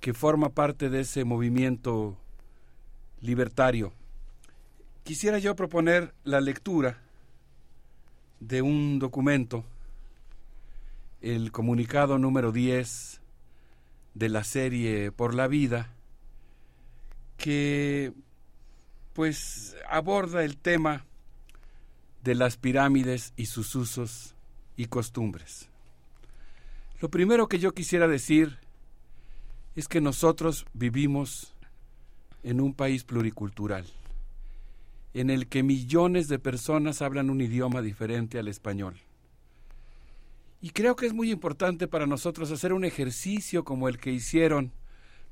que 0.00 0.14
forma 0.14 0.48
parte 0.48 0.90
de 0.90 1.02
ese 1.02 1.24
movimiento 1.24 2.16
libertario. 3.20 3.92
Quisiera 5.04 5.38
yo 5.38 5.54
proponer 5.54 6.12
la 6.24 6.40
lectura 6.40 6.98
de 8.40 8.60
un 8.60 8.98
documento, 8.98 9.64
el 11.20 11.52
comunicado 11.52 12.18
número 12.18 12.50
10 12.50 13.20
de 14.14 14.28
la 14.28 14.42
serie 14.42 15.12
Por 15.12 15.34
la 15.34 15.46
Vida, 15.46 15.94
que 17.36 18.12
pues 19.14 19.76
aborda 19.88 20.44
el 20.44 20.58
tema 20.58 21.04
de 22.22 22.34
las 22.34 22.56
pirámides 22.56 23.32
y 23.36 23.46
sus 23.46 23.74
usos 23.74 24.34
y 24.76 24.86
costumbres. 24.86 25.68
Lo 27.00 27.08
primero 27.08 27.48
que 27.48 27.58
yo 27.58 27.72
quisiera 27.72 28.08
decir 28.08 28.58
es 29.76 29.88
que 29.88 30.00
nosotros 30.00 30.66
vivimos 30.74 31.54
en 32.42 32.60
un 32.60 32.74
país 32.74 33.04
pluricultural, 33.04 33.86
en 35.14 35.30
el 35.30 35.46
que 35.46 35.62
millones 35.62 36.28
de 36.28 36.38
personas 36.38 37.00
hablan 37.00 37.30
un 37.30 37.40
idioma 37.40 37.82
diferente 37.82 38.38
al 38.38 38.48
español. 38.48 38.96
Y 40.60 40.70
creo 40.70 40.96
que 40.96 41.06
es 41.06 41.12
muy 41.12 41.30
importante 41.30 41.86
para 41.86 42.06
nosotros 42.06 42.50
hacer 42.50 42.72
un 42.72 42.84
ejercicio 42.84 43.64
como 43.64 43.88
el 43.88 43.98
que 43.98 44.12
hicieron 44.12 44.72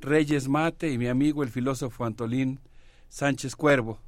Reyes 0.01 0.49
Mate 0.49 0.93
y 0.93 0.99
mi 0.99 1.09
amigo 1.09 1.43
el 1.43 1.49
filósofo 1.49 2.05
Antolín 2.05 2.61
Sánchez 3.13 3.57
Cuervo 3.57 3.99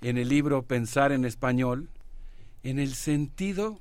en 0.00 0.16
el 0.16 0.30
libro 0.30 0.62
Pensar 0.62 1.12
en 1.12 1.26
Español, 1.26 1.90
en 2.62 2.78
el 2.78 2.94
sentido 2.94 3.78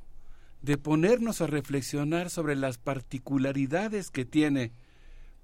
de 0.62 0.78
ponernos 0.78 1.40
a 1.40 1.48
reflexionar 1.48 2.30
sobre 2.30 2.58
las 2.58 2.78
particularidades 2.78 4.12
que 4.12 4.26
tiene 4.26 4.74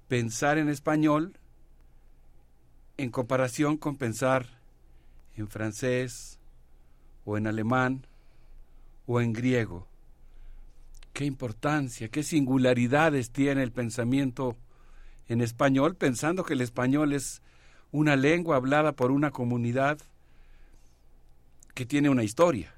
pensar 0.08 0.58
en 0.58 0.68
español 0.68 1.38
en 2.98 3.10
comparación 3.10 3.78
con 3.78 3.96
pensar 3.96 4.60
en 5.38 5.48
francés 5.48 6.38
o 7.24 7.38
en 7.38 7.46
alemán 7.46 8.06
o 9.06 9.22
en 9.22 9.32
griego. 9.32 9.88
Qué 11.14 11.24
importancia, 11.24 12.10
qué 12.10 12.22
singularidades 12.22 13.30
tiene 13.30 13.62
el 13.62 13.72
pensamiento 13.72 14.58
en 15.28 15.40
español, 15.40 15.96
pensando 15.96 16.44
que 16.44 16.52
el 16.52 16.60
español 16.60 17.14
es 17.14 17.40
una 17.92 18.16
lengua 18.16 18.56
hablada 18.56 18.92
por 18.92 19.10
una 19.10 19.30
comunidad 19.30 19.98
que 21.74 21.86
tiene 21.86 22.10
una 22.10 22.24
historia. 22.24 22.74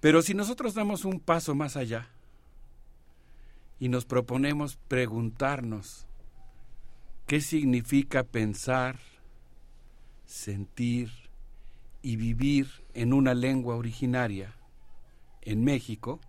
Pero 0.00 0.22
si 0.22 0.34
nosotros 0.34 0.74
damos 0.74 1.04
un 1.04 1.20
paso 1.20 1.54
más 1.54 1.76
allá 1.76 2.08
y 3.78 3.88
nos 3.88 4.06
proponemos 4.06 4.76
preguntarnos 4.88 6.06
qué 7.26 7.40
significa 7.40 8.24
pensar, 8.24 8.98
sentir 10.24 11.10
y 12.02 12.16
vivir 12.16 12.68
en 12.94 13.12
una 13.12 13.34
lengua 13.34 13.76
originaria 13.76 14.54
en 15.42 15.64
México, 15.64 16.20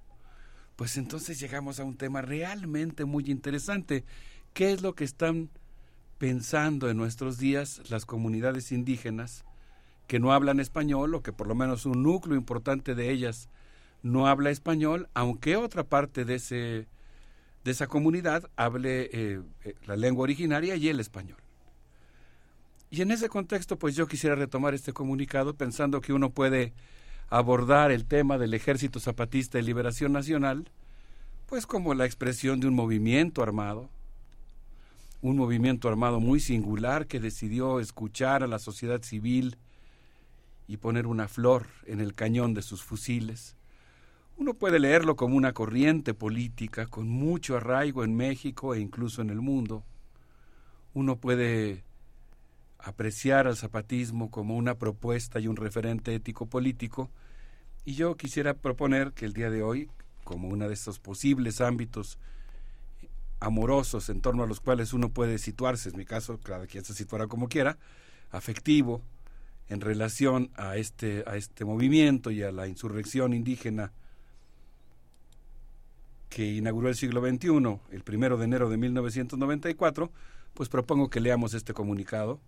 pues 0.76 0.97
entonces 0.97 1.39
llegamos 1.39 1.80
a 1.80 1.84
un 1.84 1.95
tema 1.95 2.22
realmente 2.22 3.05
muy 3.05 3.26
interesante. 3.31 4.03
¿Qué 4.53 4.73
es 4.73 4.81
lo 4.81 4.95
que 4.95 5.05
están 5.05 5.49
pensando 6.22 6.88
en 6.88 6.98
nuestros 6.98 7.39
días 7.39 7.81
las 7.89 8.06
comunidades 8.06 8.72
indígenas 8.72 9.43
que 10.06 10.19
no 10.19 10.34
hablan 10.34 10.60
español 10.60 11.15
o 11.15 11.23
que 11.23 11.34
por 11.34 11.48
lo 11.48 11.56
menos 11.56 11.88
un 11.88 12.03
núcleo 12.03 12.38
importante 12.38 12.93
de 12.93 13.10
ellas 13.10 13.49
no 14.03 14.27
habla 14.27 14.52
español, 14.52 15.10
aunque 15.15 15.56
otra 15.56 15.84
parte 15.84 16.23
de, 16.23 16.35
ese, 16.35 16.85
de 17.64 17.72
esa 17.72 17.88
comunidad 17.88 18.52
hable 18.56 19.10
eh, 19.11 19.41
eh, 19.64 19.73
la 19.88 19.98
lengua 19.98 20.22
originaria 20.22 20.76
y 20.76 20.89
el 20.89 20.99
español. 20.99 21.39
Y 22.91 23.02
en 23.02 23.10
ese 23.10 23.27
contexto, 23.27 23.80
pues 23.80 23.95
yo 23.95 24.06
quisiera 24.06 24.35
retomar 24.35 24.76
este 24.76 24.93
comunicado 24.93 25.56
pensando 25.56 26.02
que 26.02 26.14
uno 26.14 26.30
puede 26.30 26.72
abordar 27.30 27.91
el 27.91 28.06
tema 28.06 28.38
del 28.38 28.53
Ejército 28.53 28.99
Zapatista 28.99 29.57
de 29.57 29.64
Liberación 29.64 30.14
Nacional, 30.14 30.69
pues 31.48 31.65
como 31.65 31.95
la 31.95 32.06
expresión 32.06 32.60
de 32.60 32.68
un 32.68 32.76
movimiento 32.76 33.41
armado, 33.41 33.89
un 35.22 35.38
movimiento 35.38 35.88
armado 35.88 36.19
muy 36.19 36.39
singular 36.39 37.07
que 37.07 37.19
decidió 37.19 37.80
escuchar 37.80 38.43
a 38.43 38.48
la 38.48 38.60
sociedad 38.60 39.02
civil 39.03 39.57
y 40.68 40.77
poner 40.77 41.06
una 41.06 41.27
flor 41.27 41.68
en 41.85 41.99
el 41.99 42.14
cañón 42.14 42.53
de 42.53 42.61
sus 42.61 42.84
fusiles, 42.84 43.56
uno 44.38 44.56
puede 44.56 44.80
leerlo 44.80 45.15
como 45.15 45.35
una 45.35 45.53
corriente 45.53 46.15
política 46.15 46.88
con 46.88 47.07
mucho 47.07 47.57
arraigo 47.57 48.03
en 48.03 48.15
México 48.15 48.73
e 48.73 48.80
incluso 48.80 49.22
en 49.22 49.30
el 49.30 49.39
mundo. 49.39 49.84
Uno 50.95 51.18
puede 51.18 51.84
apreciar 52.80 53.45
al 53.45 53.56
zapatismo 53.56 54.31
como 54.31 54.57
una 54.57 54.80
propuesta 54.80 55.39
y 55.39 55.48
un 55.48 55.57
referente 55.57 56.15
ético 56.15 56.48
político, 56.48 57.11
y 57.85 57.93
yo 57.93 58.18
quisiera 58.18 58.56
proponer 58.56 59.14
que 59.14 59.26
el 59.26 59.34
día 59.34 59.52
de 59.52 59.61
hoy, 59.61 59.89
como 60.23 60.48
uno 60.48 60.68
de 60.68 60.73
estos 60.73 60.98
posibles 60.98 61.61
ámbitos 61.61 62.18
amorosos 63.41 64.09
en 64.09 64.22
torno 64.22 64.43
a 64.43 64.47
los 64.47 64.61
cuales 64.61 64.93
uno 64.93 65.09
puede 65.09 65.38
situarse, 65.38 65.89
en 65.89 65.97
mi 65.97 66.05
caso, 66.05 66.39
cada 66.39 66.68
quien 66.68 66.85
se 66.85 66.93
situará 66.93 67.27
como 67.27 67.49
quiera, 67.49 67.77
afectivo, 68.30 69.01
en 69.68 69.81
relación 69.81 70.51
a 70.55 70.77
este, 70.77 71.23
a 71.27 71.35
este 71.35 71.65
movimiento 71.65 72.31
y 72.31 72.43
a 72.43 72.51
la 72.51 72.68
insurrección 72.68 73.34
indígena 73.34 73.91
que 76.30 76.53
inauguró 76.53 76.88
el 76.88 76.95
siglo 76.95 77.22
XXI, 77.22 77.80
el 77.91 78.03
primero 78.03 78.38
de 78.38 78.45
enero 78.45 78.69
de 78.69 78.77
1994, 78.77 80.11
pues 80.53 80.69
propongo 80.69 81.09
que 81.09 81.19
leamos 81.19 81.53
este 81.53 81.73
comunicado 81.73 82.39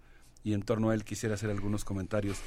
y 0.44 0.54
en 0.54 0.62
torno 0.62 0.90
a 0.90 0.94
él 0.94 1.04
quisiera 1.04 1.36
hacer 1.36 1.50
algunos 1.50 1.86
comentarios. 1.86 2.38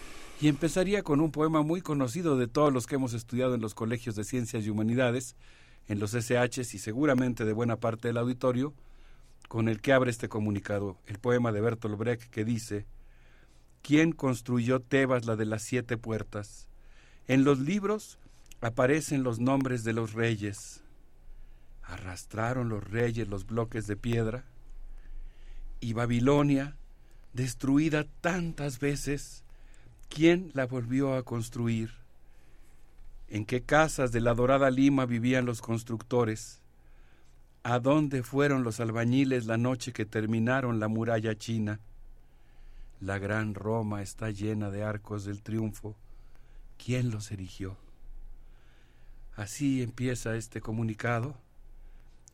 Y 0.40 0.48
empezaría 0.48 1.02
con 1.02 1.20
un 1.20 1.32
poema 1.32 1.62
muy 1.62 1.80
conocido 1.80 2.36
de 2.38 2.46
todos 2.46 2.72
los 2.72 2.86
que 2.86 2.94
hemos 2.94 3.12
estudiado 3.12 3.54
en 3.54 3.60
los 3.60 3.74
colegios 3.74 4.14
de 4.14 4.24
ciencias 4.24 4.64
y 4.64 4.70
humanidades, 4.70 5.36
en 5.88 6.00
los 6.00 6.12
SHs 6.12 6.74
y 6.74 6.78
seguramente 6.78 7.44
de 7.44 7.52
buena 7.52 7.76
parte 7.76 8.08
del 8.08 8.18
auditorio, 8.18 8.74
con 9.48 9.68
el 9.68 9.80
que 9.80 9.92
abre 9.92 10.10
este 10.10 10.28
comunicado, 10.28 10.98
el 11.06 11.18
poema 11.18 11.52
de 11.52 11.60
Bertolt 11.60 11.96
Brecht 11.96 12.30
que 12.30 12.44
dice, 12.44 12.86
¿Quién 13.82 14.10
construyó 14.10 14.80
Tebas 14.80 15.26
la 15.26 15.36
de 15.36 15.46
las 15.46 15.62
siete 15.62 15.96
puertas? 15.96 16.68
En 17.28 17.44
los 17.44 17.60
libros 17.60 18.18
aparecen 18.60 19.22
los 19.22 19.38
nombres 19.38 19.84
de 19.84 19.92
los 19.92 20.12
reyes, 20.12 20.82
arrastraron 21.84 22.68
los 22.68 22.82
reyes 22.82 23.28
los 23.28 23.46
bloques 23.46 23.86
de 23.86 23.96
piedra, 23.96 24.44
y 25.78 25.92
Babilonia, 25.92 26.76
destruida 27.32 28.06
tantas 28.20 28.80
veces, 28.80 29.44
¿quién 30.08 30.50
la 30.54 30.66
volvió 30.66 31.14
a 31.14 31.22
construir? 31.22 32.05
¿En 33.28 33.44
qué 33.44 33.62
casas 33.62 34.12
de 34.12 34.20
la 34.20 34.34
dorada 34.34 34.70
Lima 34.70 35.04
vivían 35.04 35.46
los 35.46 35.60
constructores? 35.60 36.60
¿A 37.64 37.80
dónde 37.80 38.22
fueron 38.22 38.62
los 38.62 38.78
albañiles 38.78 39.46
la 39.46 39.56
noche 39.56 39.92
que 39.92 40.06
terminaron 40.06 40.78
la 40.78 40.86
muralla 40.86 41.36
china? 41.36 41.80
La 43.00 43.18
gran 43.18 43.54
Roma 43.54 44.02
está 44.02 44.30
llena 44.30 44.70
de 44.70 44.84
arcos 44.84 45.24
del 45.24 45.42
triunfo. 45.42 45.96
¿Quién 46.78 47.10
los 47.10 47.32
erigió? 47.32 47.76
Así 49.34 49.82
empieza 49.82 50.36
este 50.36 50.60
comunicado 50.60 51.36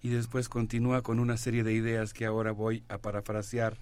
y 0.02 0.10
después 0.10 0.48
continúa 0.48 1.02
con 1.02 1.20
una 1.20 1.36
serie 1.36 1.64
de 1.64 1.72
ideas 1.72 2.12
que 2.12 2.26
ahora 2.26 2.52
voy 2.52 2.84
a 2.88 2.98
parafrasear. 2.98 3.78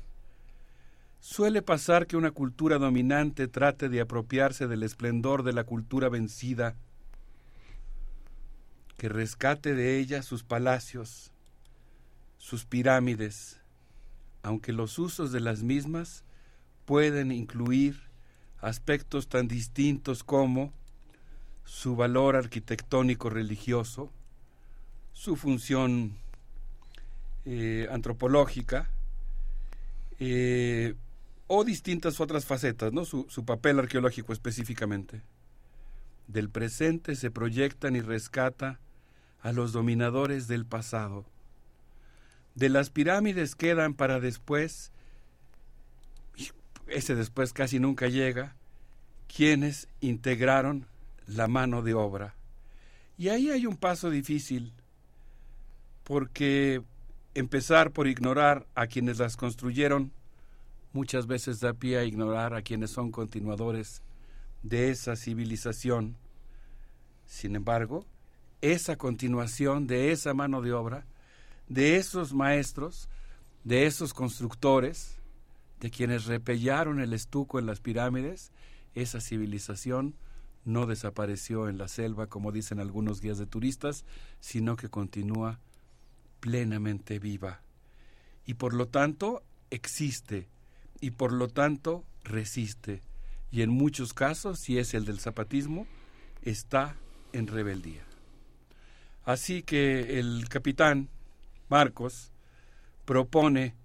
Suele 1.18 1.60
pasar 1.60 2.06
que 2.06 2.16
una 2.16 2.30
cultura 2.30 2.78
dominante 2.78 3.48
trate 3.48 3.88
de 3.88 4.00
apropiarse 4.00 4.68
del 4.68 4.84
esplendor 4.84 5.42
de 5.42 5.52
la 5.52 5.64
cultura 5.64 6.08
vencida, 6.08 6.76
que 9.00 9.08
rescate 9.08 9.74
de 9.74 9.98
ella 9.98 10.22
sus 10.22 10.42
palacios, 10.42 11.32
sus 12.36 12.66
pirámides, 12.66 13.58
aunque 14.42 14.74
los 14.74 14.98
usos 14.98 15.32
de 15.32 15.40
las 15.40 15.62
mismas 15.62 16.22
pueden 16.84 17.32
incluir 17.32 17.98
aspectos 18.60 19.26
tan 19.26 19.48
distintos 19.48 20.22
como 20.22 20.74
su 21.64 21.96
valor 21.96 22.36
arquitectónico 22.36 23.30
religioso, 23.30 24.12
su 25.14 25.34
función 25.34 26.18
eh, 27.46 27.88
antropológica 27.90 28.90
eh, 30.18 30.94
o 31.46 31.64
distintas 31.64 32.20
otras 32.20 32.44
facetas, 32.44 32.92
¿no? 32.92 33.06
Su, 33.06 33.24
su 33.30 33.46
papel 33.46 33.78
arqueológico 33.78 34.34
específicamente. 34.34 35.22
Del 36.28 36.50
presente 36.50 37.16
se 37.16 37.30
proyectan 37.30 37.96
y 37.96 38.02
rescata 38.02 38.78
a 39.42 39.52
los 39.52 39.72
dominadores 39.72 40.48
del 40.48 40.66
pasado. 40.66 41.24
De 42.54 42.68
las 42.68 42.90
pirámides 42.90 43.54
quedan 43.54 43.94
para 43.94 44.20
después, 44.20 44.92
ese 46.88 47.14
después 47.14 47.52
casi 47.52 47.78
nunca 47.78 48.08
llega, 48.08 48.56
quienes 49.34 49.88
integraron 50.00 50.86
la 51.26 51.48
mano 51.48 51.82
de 51.82 51.94
obra. 51.94 52.34
Y 53.16 53.28
ahí 53.28 53.50
hay 53.50 53.66
un 53.66 53.76
paso 53.76 54.10
difícil, 54.10 54.72
porque 56.04 56.82
empezar 57.34 57.92
por 57.92 58.08
ignorar 58.08 58.66
a 58.74 58.86
quienes 58.86 59.18
las 59.18 59.36
construyeron 59.36 60.12
muchas 60.92 61.26
veces 61.26 61.60
da 61.60 61.72
pie 61.72 61.98
a 61.98 62.04
ignorar 62.04 62.54
a 62.54 62.62
quienes 62.62 62.90
son 62.90 63.12
continuadores 63.12 64.02
de 64.62 64.90
esa 64.90 65.16
civilización. 65.16 66.16
Sin 67.26 67.54
embargo, 67.54 68.04
esa 68.60 68.96
continuación 68.96 69.86
de 69.86 70.12
esa 70.12 70.34
mano 70.34 70.60
de 70.62 70.72
obra, 70.72 71.06
de 71.68 71.96
esos 71.96 72.34
maestros, 72.34 73.08
de 73.64 73.86
esos 73.86 74.14
constructores, 74.14 75.16
de 75.80 75.90
quienes 75.90 76.26
repellaron 76.26 77.00
el 77.00 77.12
estuco 77.12 77.58
en 77.58 77.66
las 77.66 77.80
pirámides, 77.80 78.52
esa 78.94 79.20
civilización 79.20 80.14
no 80.64 80.86
desapareció 80.86 81.68
en 81.68 81.78
la 81.78 81.88
selva, 81.88 82.26
como 82.26 82.52
dicen 82.52 82.80
algunos 82.80 83.20
guías 83.20 83.38
de 83.38 83.46
turistas, 83.46 84.04
sino 84.40 84.76
que 84.76 84.88
continúa 84.88 85.58
plenamente 86.40 87.18
viva 87.18 87.62
y 88.50 88.54
por 88.54 88.74
lo 88.74 88.88
tanto 88.88 89.42
existe 89.70 90.48
y 91.00 91.12
por 91.12 91.32
lo 91.32 91.48
tanto 91.48 92.04
resiste 92.24 93.00
y 93.52 93.62
en 93.62 93.70
muchos 93.70 94.12
casos, 94.12 94.60
si 94.60 94.78
es 94.78 94.94
el 94.94 95.04
del 95.04 95.18
zapatismo, 95.18 95.86
está 96.42 96.96
en 97.32 97.46
rebeldía. 97.46 98.09
Así 99.30 99.62
que 99.62 100.18
el 100.18 100.48
capitán 100.48 101.08
Marcos 101.68 102.32
propone 103.04 103.76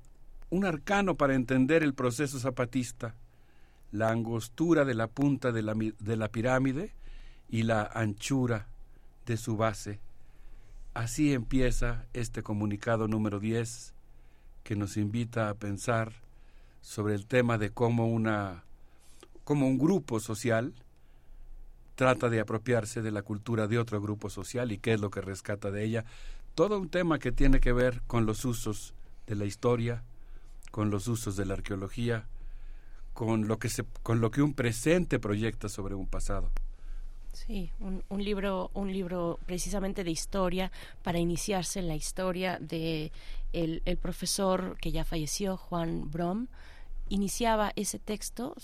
un 0.49 0.65
arcano 0.65 1.17
para 1.17 1.35
entender 1.35 1.83
el 1.83 1.93
proceso 1.93 2.39
zapatista, 2.39 3.13
la 3.91 4.09
angostura 4.09 4.85
de 4.85 4.95
la 4.95 5.05
punta 5.05 5.51
de 5.51 5.61
la, 5.61 5.75
de 5.75 6.17
la 6.17 6.29
pirámide 6.29 6.95
y 7.47 7.61
la 7.61 7.83
anchura 7.83 8.69
de 9.27 9.37
su 9.37 9.55
base. 9.55 9.99
Así 10.95 11.31
empieza 11.31 12.07
este 12.13 12.41
comunicado 12.41 13.07
número 13.07 13.39
10 13.39 13.93
que 14.63 14.75
nos 14.75 14.97
invita 14.97 15.49
a 15.49 15.53
pensar 15.53 16.11
sobre 16.81 17.13
el 17.13 17.27
tema 17.27 17.59
de 17.59 17.69
cómo 17.69 18.07
una 18.07 18.63
cómo 19.43 19.67
un 19.67 19.77
grupo 19.77 20.19
social 20.19 20.73
trata 21.95 22.29
de 22.29 22.39
apropiarse 22.39 23.01
de 23.01 23.11
la 23.11 23.21
cultura 23.21 23.67
de 23.67 23.79
otro 23.79 24.01
grupo 24.01 24.29
social 24.29 24.71
y 24.71 24.77
qué 24.77 24.93
es 24.93 25.01
lo 25.01 25.09
que 25.09 25.21
rescata 25.21 25.71
de 25.71 25.83
ella. 25.83 26.05
Todo 26.53 26.79
un 26.79 26.89
tema 26.89 27.19
que 27.19 27.31
tiene 27.31 27.59
que 27.59 27.73
ver 27.73 28.01
con 28.07 28.25
los 28.25 28.45
usos 28.45 28.93
de 29.27 29.35
la 29.35 29.45
historia, 29.45 30.03
con 30.71 30.89
los 30.89 31.07
usos 31.07 31.35
de 31.35 31.45
la 31.45 31.53
arqueología, 31.53 32.27
con 33.13 33.47
lo 33.47 33.59
que 33.59 33.69
se, 33.69 33.85
con 34.03 34.19
lo 34.19 34.29
que 34.29 34.41
un 34.41 34.53
presente 34.53 35.19
proyecta 35.19 35.69
sobre 35.69 35.95
un 35.95 36.07
pasado. 36.07 36.51
Sí, 37.35 37.69
un, 37.79 38.23
libro, 38.23 38.71
un 38.73 38.93
libro 38.93 39.39
precisamente 39.45 40.05
de 40.05 40.11
historia 40.11 40.71
para 41.03 41.19
iniciarse 41.19 41.79
en 41.79 41.89
la 41.89 41.95
historia 41.95 42.57
de 42.61 43.11
el, 43.51 43.81
profesor 44.01 44.77
que 44.79 44.93
ya 44.93 45.03
falleció, 45.03 45.57
Juan 45.57 46.09
Brom, 46.09 46.47
iniciaba 47.09 47.71
ese 47.75 47.99
texto, 47.99 48.55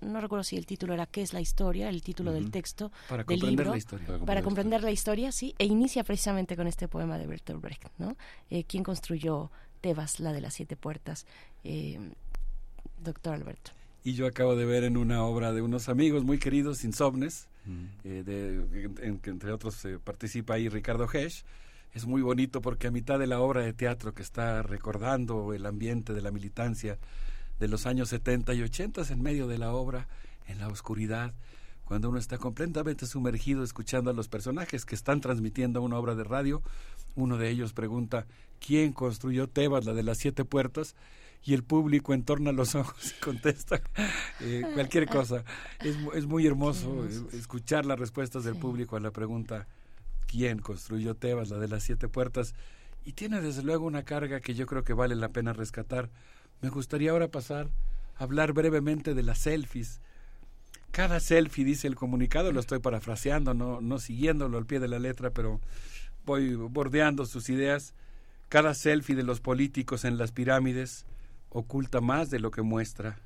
no 0.00 0.20
recuerdo 0.20 0.44
si 0.44 0.56
el 0.56 0.66
título 0.66 0.94
era 0.94 1.06
¿Qué 1.06 1.22
es 1.22 1.32
la 1.32 1.40
historia? 1.40 1.88
El 1.88 2.02
título 2.02 2.32
del 2.32 2.50
texto 2.50 2.90
para 3.08 3.24
del 3.24 3.26
comprender 3.40 3.50
libro, 3.58 3.70
la 3.72 3.78
historia. 3.78 4.18
Para, 4.24 4.42
comprender 4.42 4.82
la 4.82 4.90
historia, 4.90 5.32
sí, 5.32 5.54
e 5.58 5.64
inicia 5.64 6.04
precisamente 6.04 6.56
con 6.56 6.66
este 6.66 6.88
poema 6.88 7.18
de 7.18 7.26
Bertolt 7.26 7.60
Brecht, 7.60 7.84
¿no? 7.98 8.16
Eh, 8.50 8.64
¿Quién 8.64 8.84
construyó 8.84 9.50
Tebas, 9.80 10.20
la 10.20 10.32
de 10.32 10.40
las 10.40 10.54
siete 10.54 10.76
puertas? 10.76 11.26
Eh, 11.64 11.98
doctor 13.02 13.34
Alberto. 13.34 13.70
y 14.04 14.14
yo 14.14 14.26
acabo 14.26 14.56
de 14.56 14.64
ver 14.64 14.84
en 14.84 14.96
una 14.96 15.22
obra 15.24 15.52
de 15.52 15.60
unos 15.60 15.88
amigos 15.88 16.24
muy 16.24 16.38
queridos, 16.38 16.84
Insomnes, 16.84 17.48
Mm. 17.68 17.84
eh, 18.04 18.22
de, 18.24 19.06
en, 19.06 19.18
que 19.18 19.28
entre 19.30 19.52
otros 19.52 19.84
eh, 19.84 19.98
participa 20.02 20.54
ahí 20.54 20.68
Ricardo 20.68 21.06
Hesch. 21.12 21.44
Es 21.92 22.06
muy 22.06 22.22
bonito 22.22 22.60
porque 22.62 22.86
a 22.86 22.90
mitad 22.90 23.18
de 23.18 23.26
la 23.26 23.40
obra 23.40 23.60
de 23.62 23.72
teatro 23.72 24.14
que 24.14 24.22
está 24.22 24.62
recordando 24.62 25.52
el 25.52 25.66
ambiente 25.66 26.12
de 26.14 26.22
la 26.22 26.30
militancia 26.30 26.98
de 27.58 27.68
los 27.68 27.86
años 27.86 28.08
70 28.10 28.54
y 28.54 28.62
80, 28.62 29.02
en 29.10 29.22
medio 29.22 29.46
de 29.46 29.58
la 29.58 29.72
obra, 29.72 30.08
en 30.46 30.58
la 30.58 30.68
oscuridad, 30.68 31.34
cuando 31.84 32.10
uno 32.10 32.18
está 32.18 32.38
completamente 32.38 33.06
sumergido 33.06 33.64
escuchando 33.64 34.10
a 34.10 34.14
los 34.14 34.28
personajes 34.28 34.84
que 34.84 34.94
están 34.94 35.20
transmitiendo 35.20 35.82
una 35.82 35.98
obra 35.98 36.14
de 36.14 36.24
radio, 36.24 36.62
uno 37.14 37.38
de 37.38 37.48
ellos 37.50 37.72
pregunta, 37.72 38.26
¿quién 38.64 38.92
construyó 38.92 39.48
Tebas, 39.48 39.84
la 39.84 39.94
de 39.94 40.02
las 40.02 40.18
siete 40.18 40.44
puertas? 40.44 40.94
y 41.44 41.54
el 41.54 41.62
público 41.62 42.14
entorna 42.14 42.50
los 42.50 42.74
ojos 42.74 43.14
y 43.16 43.20
contesta 43.20 43.80
eh, 44.40 44.64
cualquier 44.74 45.06
cosa. 45.06 45.44
Es, 45.78 45.96
es 46.14 46.26
muy 46.26 46.44
hermoso 46.44 47.06
eh, 47.06 47.10
escuchar 47.32 47.86
las 47.86 47.96
respuestas 47.96 48.42
del 48.42 48.56
público 48.56 48.96
a 48.96 49.00
la 49.00 49.12
pregunta 49.12 49.68
¿quién 50.28 50.60
construyó 50.60 51.16
Tebas, 51.16 51.50
la 51.50 51.58
de 51.58 51.66
las 51.66 51.82
siete 51.82 52.06
puertas? 52.06 52.54
Y 53.04 53.12
tiene 53.14 53.40
desde 53.40 53.62
luego 53.62 53.86
una 53.86 54.04
carga 54.04 54.40
que 54.40 54.54
yo 54.54 54.66
creo 54.66 54.84
que 54.84 54.92
vale 54.92 55.16
la 55.16 55.30
pena 55.30 55.52
rescatar. 55.52 56.10
Me 56.60 56.70
gustaría 56.70 57.12
ahora 57.12 57.28
pasar 57.28 57.68
a 58.16 58.24
hablar 58.24 58.52
brevemente 58.52 59.14
de 59.14 59.22
las 59.22 59.38
selfies. 59.38 60.00
Cada 60.90 61.20
selfie, 61.20 61.64
dice 61.64 61.86
el 61.86 61.94
comunicado, 61.94 62.50
lo 62.50 62.60
estoy 62.60 62.80
parafraseando, 62.80 63.54
no, 63.54 63.80
no 63.80 63.98
siguiéndolo 63.98 64.58
al 64.58 64.66
pie 64.66 64.80
de 64.80 64.88
la 64.88 64.98
letra, 64.98 65.30
pero 65.30 65.60
voy 66.24 66.54
bordeando 66.54 67.26
sus 67.26 67.48
ideas. 67.48 67.94
Cada 68.48 68.74
selfie 68.74 69.14
de 69.14 69.22
los 69.22 69.40
políticos 69.40 70.04
en 70.04 70.18
las 70.18 70.32
pirámides 70.32 71.06
oculta 71.50 72.00
más 72.00 72.30
de 72.30 72.40
lo 72.40 72.50
que 72.50 72.62
muestra. 72.62 73.18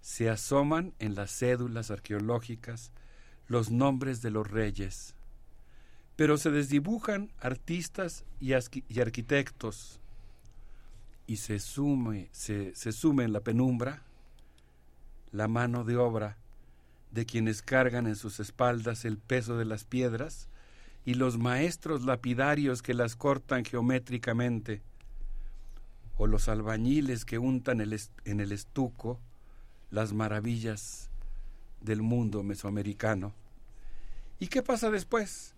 Se 0.00 0.30
asoman 0.30 0.94
en 0.98 1.14
las 1.14 1.30
cédulas 1.30 1.90
arqueológicas 1.90 2.92
los 3.48 3.70
nombres 3.70 4.22
de 4.22 4.30
los 4.30 4.50
reyes, 4.50 5.14
pero 6.14 6.38
se 6.38 6.50
desdibujan 6.50 7.32
artistas 7.38 8.24
y, 8.40 8.52
y 8.88 9.00
arquitectos 9.00 10.00
y 11.26 11.36
se 11.36 11.58
sume, 11.58 12.28
se, 12.32 12.74
se 12.74 12.92
sume 12.92 13.24
en 13.24 13.32
la 13.32 13.40
penumbra 13.40 14.02
la 15.32 15.48
mano 15.48 15.84
de 15.84 15.96
obra 15.96 16.36
de 17.10 17.26
quienes 17.26 17.62
cargan 17.62 18.06
en 18.06 18.16
sus 18.16 18.40
espaldas 18.40 19.04
el 19.04 19.18
peso 19.18 19.56
de 19.56 19.64
las 19.64 19.84
piedras 19.84 20.48
y 21.04 21.14
los 21.14 21.38
maestros 21.38 22.04
lapidarios 22.04 22.82
que 22.82 22.94
las 22.94 23.16
cortan 23.16 23.64
geométricamente 23.64 24.82
o 26.18 26.26
los 26.26 26.48
albañiles 26.48 27.24
que 27.24 27.38
untan 27.38 27.80
el 27.80 27.98
en 28.24 28.40
el 28.40 28.52
estuco 28.52 29.20
las 29.90 30.12
maravillas 30.12 31.10
del 31.80 32.02
mundo 32.02 32.42
mesoamericano. 32.42 33.32
¿Y 34.38 34.48
qué 34.48 34.62
pasa 34.62 34.90
después? 34.90 35.54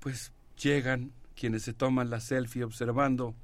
Pues 0.00 0.32
llegan 0.60 1.12
quienes 1.34 1.62
se 1.62 1.72
toman 1.72 2.10
la 2.10 2.20
selfie 2.20 2.64
observando 2.64 3.34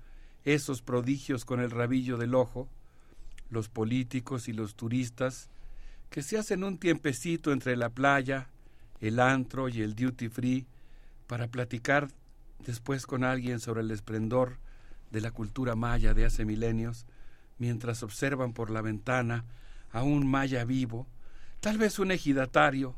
esos 0.55 0.83
prodigios 0.83 1.45
con 1.45 1.61
el 1.61 1.71
rabillo 1.71 2.17
del 2.17 2.35
ojo, 2.35 2.69
los 3.51 3.69
políticos 3.69 4.49
y 4.49 4.53
los 4.53 4.75
turistas 4.75 5.51
que 6.11 6.23
se 6.23 6.39
hacen 6.39 6.65
un 6.65 6.79
tiempecito 6.79 7.53
entre 7.53 7.77
la 7.77 7.91
playa, 7.91 8.49
el 9.01 9.21
antro 9.21 9.69
y 9.69 9.83
el 9.83 9.95
duty 9.95 10.29
free 10.29 10.67
para 11.27 11.49
platicar 11.49 12.09
después 12.65 13.07
con 13.07 13.25
alguien 13.25 13.61
sobre 13.61 13.83
el 13.83 13.91
esplendor 13.91 14.59
de 15.11 15.21
la 15.21 15.31
cultura 15.31 15.75
maya 15.75 16.15
de 16.15 16.25
hace 16.25 16.45
milenios, 16.45 17.07
mientras 17.59 18.03
observan 18.03 18.53
por 18.53 18.71
la 18.71 18.83
ventana 18.83 19.45
a 19.93 20.03
un 20.03 20.27
maya 20.27 20.65
vivo, 20.65 21.07
tal 21.61 21.79
vez 21.79 21.99
un 21.99 22.11
ejidatario 22.11 22.95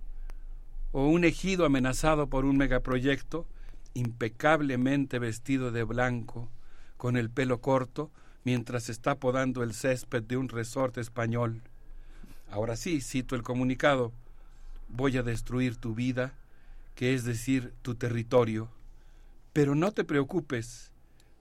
o 0.93 1.07
un 1.07 1.25
ejido 1.25 1.65
amenazado 1.65 2.29
por 2.29 2.45
un 2.45 2.57
megaproyecto, 2.57 3.47
impecablemente 3.95 5.19
vestido 5.19 5.73
de 5.73 5.83
blanco, 5.85 6.49
con 7.01 7.17
el 7.17 7.31
pelo 7.31 7.63
corto, 7.63 8.11
mientras 8.45 8.91
está 8.91 9.15
podando 9.15 9.63
el 9.63 9.73
césped 9.73 10.23
de 10.23 10.37
un 10.37 10.51
resorte 10.51 11.01
español. 11.01 11.63
Ahora 12.51 12.77
sí, 12.77 13.01
cito 13.01 13.37
el 13.37 13.43
comunicado, 13.43 14.13
voy 14.91 15.17
a 15.17 15.23
destruir 15.23 15.77
tu 15.77 15.95
vida, 15.95 16.35
que 16.95 17.15
es 17.15 17.25
decir, 17.25 17.73
tu 17.81 17.95
territorio, 17.95 18.69
pero 19.55 19.75
no 19.75 19.93
te 19.93 20.05
preocupes, 20.05 20.91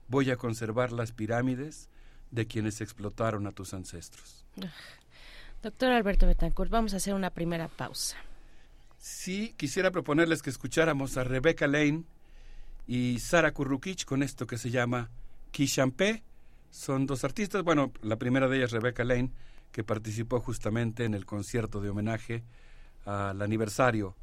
voy 0.08 0.30
a 0.30 0.38
conservar 0.38 0.92
las 0.92 1.12
pirámides 1.12 1.90
de 2.30 2.46
quienes 2.46 2.80
explotaron 2.80 3.46
a 3.46 3.52
tus 3.52 3.74
ancestros. 3.74 4.46
Doctor 5.62 5.92
Alberto 5.92 6.26
Betancourt, 6.26 6.70
vamos 6.70 6.94
a 6.94 6.96
hacer 6.96 7.12
una 7.12 7.28
primera 7.28 7.68
pausa. 7.68 8.16
Sí, 8.98 9.52
quisiera 9.58 9.90
proponerles 9.90 10.40
que 10.40 10.48
escucháramos 10.48 11.18
a 11.18 11.24
Rebecca 11.24 11.66
Lane 11.66 12.04
y 12.86 13.18
Sara 13.18 13.52
Kurrukich 13.52 14.06
con 14.06 14.22
esto 14.22 14.46
que 14.46 14.56
se 14.56 14.70
llama 14.70 15.10
Kishampé. 15.50 16.22
Son 16.70 17.06
dos 17.06 17.24
artistas, 17.24 17.62
bueno, 17.62 17.92
la 18.02 18.16
primera 18.16 18.48
de 18.48 18.58
ellas 18.58 18.70
Rebecca 18.70 19.04
Lane, 19.04 19.32
que 19.72 19.84
participó 19.84 20.40
justamente 20.40 21.04
en 21.04 21.14
el 21.14 21.26
concierto 21.26 21.80
de 21.80 21.90
homenaje 21.90 22.44
al 23.04 23.42
aniversario 23.42 24.16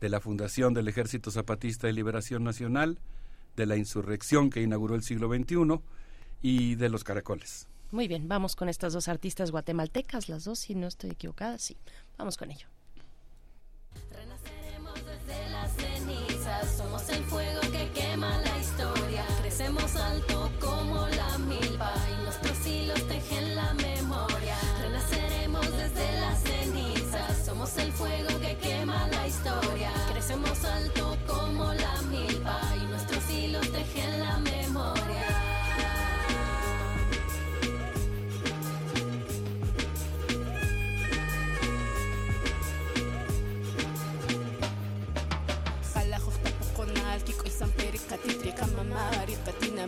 de 0.00 0.08
la 0.08 0.20
fundación 0.20 0.74
del 0.74 0.88
Ejército 0.88 1.30
Zapatista 1.30 1.86
de 1.86 1.92
Liberación 1.92 2.44
Nacional, 2.44 2.98
de 3.56 3.66
la 3.66 3.76
insurrección 3.76 4.50
que 4.50 4.60
inauguró 4.62 4.94
el 4.94 5.02
siglo 5.02 5.28
XXI 5.28 5.80
y 6.42 6.74
de 6.74 6.88
los 6.88 7.04
caracoles. 7.04 7.68
Muy 7.90 8.08
bien, 8.08 8.28
vamos 8.28 8.56
con 8.56 8.68
estas 8.68 8.92
dos 8.92 9.08
artistas 9.08 9.50
guatemaltecas, 9.50 10.28
las 10.28 10.44
dos, 10.44 10.58
si 10.58 10.74
no 10.74 10.88
estoy 10.88 11.10
equivocada, 11.10 11.58
sí. 11.58 11.76
Vamos 12.18 12.36
con 12.36 12.50
ello. 12.50 12.66
Renaceremos 14.10 14.94
desde 14.94 15.50
las 15.50 15.72
cenizas, 15.76 16.76
somos 16.76 17.08
el 17.08 17.24
fuego 17.24 17.53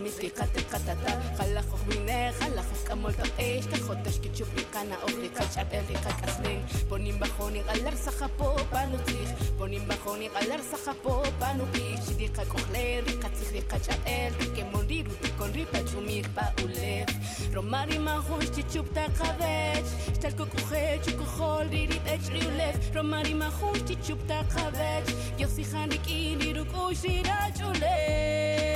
mitliqa 0.06 0.44
tilqatata 0.54 1.12
qalajoq 1.38 1.82
winej 1.88 2.30
qalajoq 2.38 2.82
k'amoltaq 2.88 3.30
q'ix 3.38 3.64
tajotax 3.72 4.16
kichupnikana 4.24 4.96
ojriqa 5.06 5.42
ch'ab'el 5.54 5.84
riqa 5.90 6.12
k'asnen 6.20 6.60
ponin 6.90 7.16
bajoni 7.22 7.60
q'alar 7.66 7.96
sajapopa 8.04 8.80
nutzij 8.90 9.30
ponin 9.58 9.82
bajoni 9.88 10.28
q'alar 10.34 10.62
sajapopa 10.70 11.48
nupix 11.58 12.12
riqa 12.20 12.44
k'ojlen 12.52 13.02
riqa 13.08 13.28
tzij 13.34 13.50
riqa 13.56 13.76
ch'ab'el 13.86 14.30
rikemon 14.40 14.86
rirutikon 14.92 15.50
ripa 15.58 15.80
chumijpa 15.90 16.44
ulej 16.64 17.10
romari 17.56 17.98
majox 18.06 18.46
chichuptaqa 18.54 19.28
b'ech 19.42 19.90
xtalkok'ujej 20.14 21.02
ukojol 21.10 21.66
ririb'ech 21.74 22.30
riulej 22.34 22.74
romari 22.94 23.34
majox 23.42 23.82
chichuptaqa 23.88 24.64
b'ech 24.78 25.10
yosiján 25.42 25.90
rik'in 25.94 26.38
riruk'ux 26.46 26.98
rirach'ulej 27.10 28.75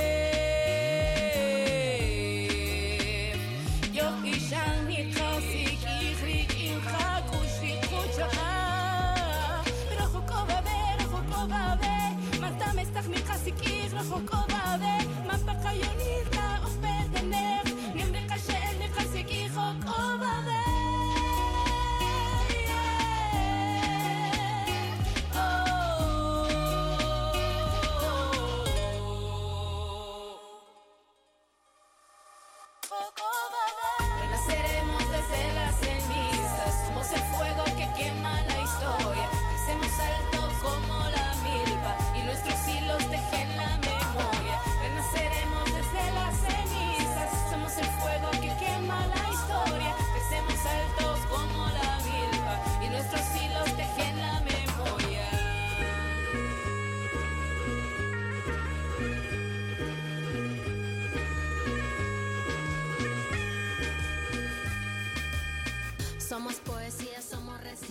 mestach 13.41 13.49
mi 13.49 13.49
khasi 13.49 13.51
ki 13.59 13.89
rachoko 13.93 14.39
babe 14.51 16.40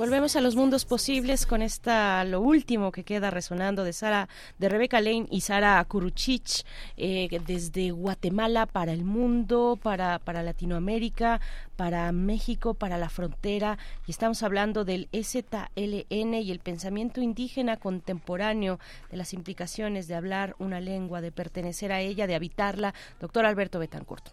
Volvemos 0.00 0.34
a 0.34 0.40
los 0.40 0.56
mundos 0.56 0.86
posibles 0.86 1.44
con 1.44 1.60
esta 1.60 2.24
lo 2.24 2.40
último 2.40 2.90
que 2.90 3.04
queda 3.04 3.28
resonando 3.28 3.84
de 3.84 3.92
Sara, 3.92 4.30
de 4.58 4.70
Rebeca 4.70 4.98
Lane 5.02 5.26
y 5.30 5.42
Sara 5.42 5.84
Kuruchich 5.84 6.64
eh, 6.96 7.28
desde 7.46 7.90
Guatemala 7.90 8.64
para 8.64 8.94
el 8.94 9.04
mundo, 9.04 9.78
para, 9.82 10.18
para 10.18 10.42
Latinoamérica, 10.42 11.42
para 11.76 12.10
México, 12.12 12.72
para 12.72 12.96
la 12.96 13.10
frontera. 13.10 13.76
Y 14.06 14.12
estamos 14.12 14.42
hablando 14.42 14.86
del 14.86 15.10
EZLN 15.12 16.32
y 16.32 16.50
el 16.50 16.60
pensamiento 16.60 17.20
indígena 17.20 17.76
contemporáneo, 17.76 18.78
de 19.10 19.18
las 19.18 19.34
implicaciones 19.34 20.08
de 20.08 20.14
hablar 20.14 20.56
una 20.58 20.80
lengua, 20.80 21.20
de 21.20 21.30
pertenecer 21.30 21.92
a 21.92 22.00
ella, 22.00 22.26
de 22.26 22.36
habitarla. 22.36 22.94
Doctor 23.20 23.44
Alberto 23.44 23.78
Betancourt. 23.78 24.30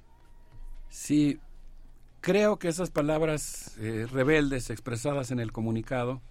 Sí, 0.88 1.42
Creo 2.22 2.58
que 2.60 2.68
esas 2.68 2.90
palabras 2.90 3.76
eh, 3.78 4.08
rebeldes 4.12 4.70
expresadas 4.70 5.32
en 5.32 5.40
el 5.40 5.52
comunicado 5.52 6.22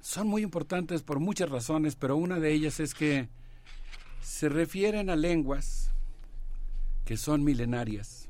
son 0.00 0.28
muy 0.28 0.42
importantes 0.42 1.02
por 1.02 1.18
muchas 1.18 1.50
razones, 1.50 1.96
pero 1.96 2.16
una 2.16 2.38
de 2.38 2.52
ellas 2.52 2.78
es 2.78 2.94
que 2.94 3.28
se 4.20 4.48
refieren 4.48 5.10
a 5.10 5.16
lenguas 5.16 5.90
que 7.04 7.16
son 7.16 7.44
milenarias, 7.44 8.28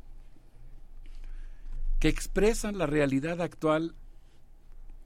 que 1.98 2.08
expresan 2.08 2.78
la 2.78 2.86
realidad 2.86 3.40
actual 3.40 3.94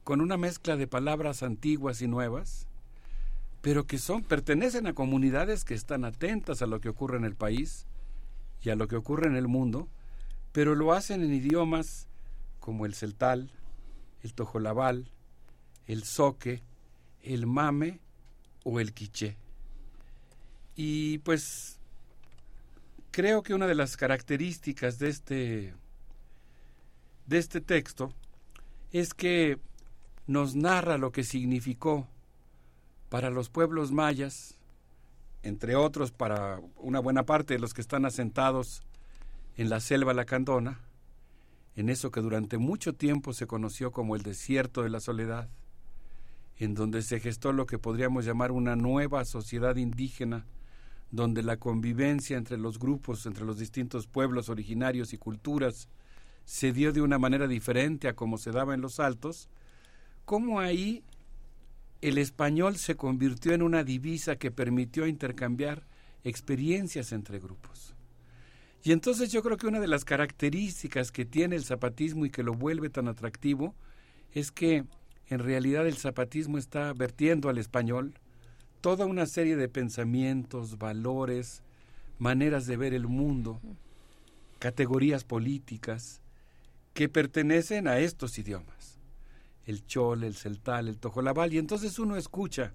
con 0.05 0.21
una 0.21 0.37
mezcla 0.37 0.77
de 0.77 0.89
palabras 0.89 1.43
antiguas 1.43 2.03
y 2.03 2.09
nuevas, 2.09 2.67
pero 3.63 3.87
que 3.87 3.99
son 3.99 4.23
pertenecen 4.25 4.87
a 4.87 4.93
comunidades 4.93 5.65
que 5.65 5.75
están 5.75 6.05
atentas 6.05 6.63
a 6.63 6.67
lo 6.67 6.81
que 6.81 6.89
ocurre 6.89 7.17
en 7.17 7.25
el 7.25 7.37
país 7.37 7.87
y 8.63 8.71
a 8.71 8.77
lo 8.77 8.89
que 8.89 8.97
ocurre 8.97 9.29
en 9.29 9.37
el 9.37 9.49
mundo 9.49 9.89
pero 10.53 10.75
lo 10.75 10.93
hacen 10.93 11.23
en 11.23 11.33
idiomas 11.33 12.09
como 12.59 12.87
el 12.87 12.95
celtal, 12.95 13.51
el 14.23 14.35
tojolabal, 14.35 15.11
el 15.87 16.05
soque, 16.05 16.63
el 17.23 17.47
mame 17.47 18.01
o 18.65 18.81
el 18.81 18.93
quiché. 18.93 19.37
Y 20.77 21.19
pues 21.19 21.79
creo 23.11 23.43
que 23.43 23.55
una 23.55 23.67
de 23.67 23.75
las 23.75 23.97
características 23.97 24.99
de 24.99 25.09
este 25.09 25.75
de 27.27 27.39
este 27.39 27.61
texto 27.61 28.13
es 28.93 29.15
que 29.15 29.59
nos 30.27 30.57
narra 30.57 30.99
lo 30.99 31.13
que 31.13 31.23
significó 31.23 32.09
para 33.09 33.31
los 33.31 33.51
pueblos 33.51 33.93
mayas, 33.93 34.57
entre 35.43 35.77
otros 35.77 36.13
para 36.13 36.61
una 36.77 37.01
buena 37.01 37.25
parte 37.25 37.55
de 37.55 37.61
los 37.61 37.75
que 37.75 37.81
están 37.81 38.05
asentados 38.05 38.83
en 39.57 39.71
la 39.71 39.81
selva 39.81 40.15
lacandona, 40.15 40.81
en 41.77 41.89
eso 41.89 42.11
que 42.11 42.21
durante 42.21 42.59
mucho 42.59 42.95
tiempo 42.95 43.33
se 43.33 43.47
conoció 43.47 43.91
como 43.91 44.17
el 44.17 44.23
desierto 44.23 44.83
de 44.83 44.91
la 44.91 45.01
soledad, 45.01 45.49
en 46.59 46.75
donde 46.75 47.03
se 47.03 47.21
gestó 47.21 47.53
lo 47.53 47.67
que 47.67 47.79
podríamos 47.79 48.25
llamar 48.25 48.53
una 48.53 48.77
nueva 48.77 49.25
sociedad 49.25 49.77
indígena, 49.77 50.47
donde 51.11 51.43
la 51.43 51.57
convivencia 51.57 52.37
entre 52.37 52.59
los 52.59 52.79
grupos, 52.79 53.27
entre 53.27 53.45
los 53.45 53.59
distintos 53.59 54.07
pueblos 54.07 54.49
originarios 54.49 55.13
y 55.13 55.19
culturas, 55.19 55.89
se 56.45 56.73
dio 56.73 56.93
de 56.93 57.03
una 57.03 57.19
manera 57.19 57.49
diferente 57.49 58.09
a 58.09 58.15
como 58.15 58.39
se 58.39 58.51
daba 58.51 58.75
en 58.75 58.81
los 58.81 59.01
altos, 59.01 59.49
cómo 60.25 60.61
ahí 60.61 61.03
el 62.01 62.19
español 62.19 62.77
se 62.77 62.97
convirtió 62.97 63.53
en 63.53 63.63
una 63.63 63.85
divisa 63.85 64.37
que 64.37 64.51
permitió 64.51 65.07
intercambiar 65.07 65.87
experiencias 66.25 67.13
entre 67.13 67.39
grupos. 67.39 67.95
Y 68.83 68.93
entonces 68.93 69.31
yo 69.31 69.43
creo 69.43 69.57
que 69.57 69.67
una 69.67 69.81
de 69.81 69.89
las 69.89 70.05
características 70.05 71.13
que 71.13 71.25
tiene 71.25 71.57
el 71.57 71.65
zapatismo 71.65 72.25
y 72.25 72.31
que 72.31 72.43
lo 72.43 72.55
vuelve 72.55 72.89
tan 72.89 73.09
atractivo 73.09 73.75
es 74.33 74.51
que 74.51 74.85
en 75.29 75.39
realidad 75.39 75.87
el 75.87 75.97
zapatismo 75.97 76.57
está 76.57 76.93
vertiendo 76.93 77.49
al 77.49 77.59
español 77.59 78.15
toda 78.81 79.05
una 79.05 79.27
serie 79.27 79.57
de 79.57 79.69
pensamientos, 79.69 80.79
valores, 80.79 81.63
maneras 82.19 82.67
de 82.67 82.77
ver 82.79 82.95
el 82.95 83.07
mundo, 83.07 83.61
categorías 84.59 85.25
políticas 85.25 86.21
que 86.95 87.09
pertenecen 87.09 87.87
a 87.87 87.99
estos 87.99 88.39
idiomas, 88.39 88.99
el 89.67 89.85
chol, 89.87 90.25
el 90.25 90.35
celtal, 90.35 90.89
el 90.89 90.99
tojolabal, 90.99 91.53
y 91.53 91.59
entonces 91.59 91.99
uno 91.99 92.17
escucha 92.17 92.75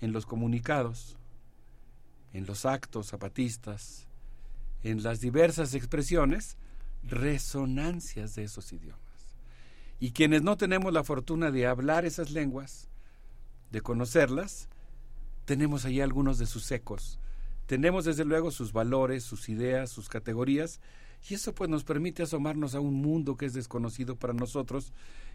en 0.00 0.12
los 0.12 0.26
comunicados, 0.26 1.16
en 2.32 2.46
los 2.46 2.64
actos 2.64 3.08
zapatistas, 3.08 4.08
en 4.84 5.02
las 5.02 5.20
diversas 5.20 5.74
expresiones 5.74 6.56
resonancias 7.02 8.34
de 8.34 8.44
esos 8.44 8.72
idiomas. 8.72 9.00
Y 9.98 10.12
quienes 10.12 10.42
no 10.42 10.56
tenemos 10.56 10.92
la 10.92 11.04
fortuna 11.04 11.50
de 11.50 11.66
hablar 11.66 12.04
esas 12.04 12.30
lenguas, 12.30 12.88
de 13.72 13.80
conocerlas, 13.80 14.68
tenemos 15.46 15.84
ahí 15.84 16.00
algunos 16.00 16.38
de 16.38 16.46
sus 16.46 16.70
ecos. 16.70 17.18
Tenemos 17.66 18.04
desde 18.04 18.24
luego 18.24 18.50
sus 18.50 18.72
valores, 18.72 19.24
sus 19.24 19.48
ideas, 19.48 19.90
sus 19.90 20.08
categorías, 20.08 20.80
y 21.28 21.34
eso 21.34 21.54
pues 21.54 21.70
nos 21.70 21.84
permite 21.84 22.22
asomarnos 22.22 22.74
a 22.74 22.80
un 22.80 22.94
mundo 22.94 23.36
que 23.36 23.46
es 23.46 23.54
desconocido 23.54 24.16
para 24.16 24.34
nosotros, 24.34 24.92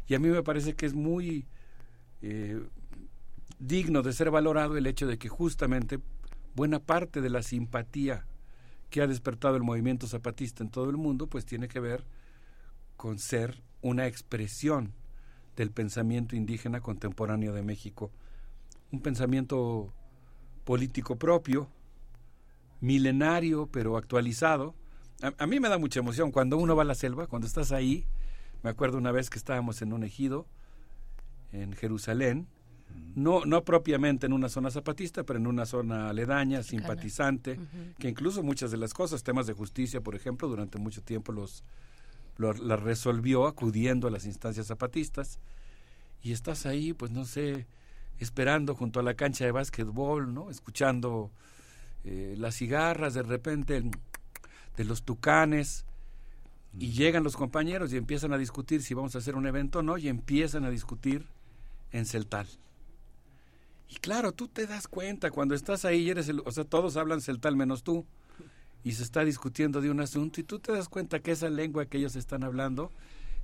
y 0.07 0.13
a 0.13 0.19
mí 0.19 0.29
me 0.29 0.43
parece 0.43 0.75
que 0.75 0.85
es 0.85 0.93
muy 0.93 1.47
eh, 2.21 2.61
digno 3.57 4.03
de 4.03 4.13
ser 4.13 4.29
valorado 4.29 4.77
el 4.77 4.85
hecho 4.85 5.07
de 5.07 5.17
que 5.17 5.29
justamente 5.29 5.99
buena 6.55 6.79
parte 6.79 7.21
de 7.21 7.29
la 7.31 7.41
simpatía 7.41 8.25
que 8.89 9.01
ha 9.01 9.07
despertado 9.07 9.55
el 9.55 9.63
movimiento 9.63 10.07
zapatista 10.07 10.63
en 10.63 10.69
todo 10.69 10.89
el 10.89 10.97
mundo, 10.97 11.27
pues 11.27 11.45
tiene 11.45 11.67
que 11.67 11.79
ver 11.79 12.03
con 12.97 13.19
ser 13.19 13.61
una 13.81 14.07
expresión 14.07 14.93
del 15.55 15.71
pensamiento 15.71 16.35
indígena 16.35 16.81
contemporáneo 16.81 17.53
de 17.53 17.63
México, 17.63 18.11
un 18.91 19.01
pensamiento 19.01 19.93
político 20.63 21.17
propio, 21.17 21.69
milenario 22.81 23.67
pero 23.67 23.97
actualizado. 23.97 24.75
A, 25.37 25.47
mí 25.47 25.59
me 25.59 25.69
da 25.69 25.77
mucha 25.77 25.99
emoción 25.99 26.31
cuando 26.31 26.57
uno 26.57 26.75
va 26.75 26.83
a 26.83 26.85
la 26.85 26.95
selva, 26.95 27.27
cuando 27.27 27.47
estás 27.47 27.71
ahí. 27.71 28.05
Me 28.63 28.69
acuerdo 28.69 28.97
una 28.97 29.11
vez 29.11 29.29
que 29.29 29.37
estábamos 29.37 29.81
en 29.81 29.93
un 29.93 30.03
ejido 30.03 30.47
en 31.51 31.73
Jerusalén 31.73 32.47
no, 33.15 33.45
no 33.45 33.63
propiamente 33.63 34.25
en 34.27 34.33
una 34.33 34.49
zona 34.49 34.71
zapatista, 34.71 35.23
pero 35.23 35.39
en 35.39 35.47
una 35.47 35.65
zona 35.65 36.09
aledaña, 36.09 36.63
simpatizante, 36.63 37.59
que 37.97 38.09
incluso 38.09 38.43
muchas 38.43 38.71
de 38.71 38.77
las 38.77 38.93
cosas, 38.93 39.23
temas 39.23 39.47
de 39.47 39.53
justicia, 39.53 40.01
por 40.01 40.15
ejemplo, 40.15 40.47
durante 40.47 40.77
mucho 40.77 41.01
tiempo 41.01 41.31
los, 41.31 41.63
las 42.37 42.79
resolvió 42.81 43.47
acudiendo 43.47 44.07
a 44.07 44.11
las 44.11 44.25
instancias 44.25 44.67
zapatistas. 44.67 45.39
Y 46.21 46.31
estás 46.31 46.65
ahí, 46.65 46.93
pues 46.93 47.11
no 47.11 47.25
sé, 47.25 47.65
esperando 48.19 48.75
junto 48.75 48.99
a 48.99 49.03
la 49.03 49.13
cancha 49.13 49.45
de 49.45 49.51
básquetbol, 49.51 50.33
¿no? 50.33 50.49
Escuchando 50.49 51.31
eh, 52.03 52.35
las 52.37 52.55
cigarras, 52.55 53.13
de 53.13 53.23
repente 53.23 53.83
de 54.77 54.83
los 54.83 55.03
tucanes, 55.03 55.85
y 56.77 56.91
llegan 56.91 57.23
los 57.23 57.35
compañeros 57.35 57.91
y 57.91 57.97
empiezan 57.97 58.31
a 58.31 58.37
discutir 58.37 58.83
si 58.83 58.93
vamos 58.93 59.15
a 59.15 59.17
hacer 59.17 59.35
un 59.35 59.47
evento 59.47 59.79
o 59.79 59.83
no, 59.83 59.97
y 59.97 60.07
empiezan 60.07 60.63
a 60.65 60.69
discutir 60.69 61.25
en 61.91 62.05
Celtal. 62.05 62.47
Y 63.89 63.95
claro, 63.95 64.31
tú 64.31 64.47
te 64.47 64.67
das 64.67 64.87
cuenta 64.87 65.31
cuando 65.31 65.55
estás 65.55 65.83
ahí, 65.83 66.09
eres 66.09 66.29
el, 66.29 66.41
o 66.45 66.51
sea, 66.51 66.63
todos 66.63 66.95
hablan 66.95 67.21
celtal 67.21 67.55
menos 67.55 67.83
tú, 67.83 68.05
y 68.83 68.93
se 68.93 69.03
está 69.03 69.25
discutiendo 69.25 69.81
de 69.81 69.89
un 69.89 69.99
asunto, 69.99 70.39
y 70.39 70.43
tú 70.43 70.59
te 70.59 70.71
das 70.71 70.87
cuenta 70.87 71.19
que 71.19 71.31
esa 71.31 71.49
lengua 71.49 71.87
que 71.87 71.97
ellos 71.97 72.15
están 72.15 72.43
hablando 72.43 72.91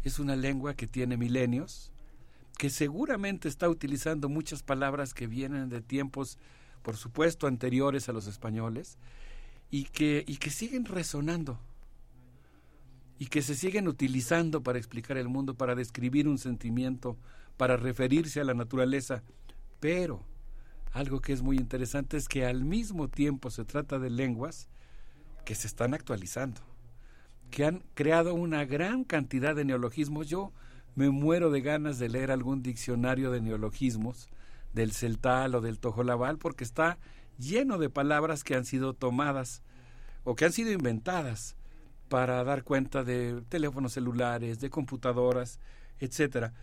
es 0.03 0.19
una 0.19 0.35
lengua 0.35 0.75
que 0.75 0.85
tiene 0.85 1.17
milenios, 1.17 1.91
que 2.59 2.69
seguramente 2.69 3.47
está 3.47 3.67
utilizando 3.67 4.29
muchas 4.29 4.61
palabras 4.61 5.13
que 5.13 5.27
vienen 5.27 5.67
de 5.69 5.81
tiempos, 5.81 6.37
por 6.83 6.95
supuesto, 6.95 7.47
anteriores 7.47 8.07
a 8.07 8.13
los 8.13 8.27
españoles, 8.27 8.99
y 9.71 9.85
que, 9.85 10.23
y 10.27 10.37
que 10.37 10.51
siguen 10.51 10.85
resonando, 10.85 11.59
y 13.17 13.27
que 13.27 13.41
se 13.41 13.55
siguen 13.55 13.87
utilizando 13.87 14.61
para 14.61 14.77
explicar 14.77 15.17
el 15.17 15.27
mundo, 15.27 15.55
para 15.55 15.73
describir 15.73 16.27
un 16.27 16.37
sentimiento, 16.37 17.17
para 17.57 17.77
referirse 17.77 18.39
a 18.39 18.43
la 18.43 18.53
naturaleza, 18.53 19.23
pero 19.79 20.23
algo 20.95 21.19
que 21.19 21.33
es 21.33 21.41
muy 21.41 21.57
interesante 21.57 22.15
es 22.15 22.29
que 22.29 22.45
al 22.45 22.63
mismo 22.63 23.09
tiempo 23.09 23.51
se 23.51 23.65
trata 23.65 23.99
de 23.99 24.09
lenguas 24.09 24.69
que 25.43 25.53
se 25.53 25.67
están 25.67 25.93
actualizando, 25.93 26.61
que 27.51 27.65
han 27.65 27.83
creado 27.95 28.33
una 28.33 28.63
gran 28.63 29.03
cantidad 29.03 29.53
de 29.53 29.65
neologismos. 29.65 30.29
Yo 30.29 30.53
me 30.95 31.09
muero 31.09 31.51
de 31.51 31.59
ganas 31.59 31.99
de 31.99 32.07
leer 32.07 32.31
algún 32.31 32.63
diccionario 32.63 33.29
de 33.29 33.41
neologismos 33.41 34.29
del 34.73 34.93
celtal 34.93 35.55
o 35.55 35.61
del 35.61 35.79
tojolabal 35.79 36.37
porque 36.37 36.63
está 36.63 36.97
lleno 37.37 37.77
de 37.77 37.89
palabras 37.89 38.45
que 38.45 38.55
han 38.55 38.63
sido 38.63 38.93
tomadas 38.93 39.63
o 40.23 40.35
que 40.35 40.45
han 40.45 40.53
sido 40.53 40.71
inventadas 40.71 41.57
para 42.07 42.41
dar 42.45 42.63
cuenta 42.63 43.03
de 43.03 43.43
teléfonos 43.49 43.91
celulares, 43.91 44.61
de 44.61 44.69
computadoras, 44.69 45.59
etcétera. 45.99 46.53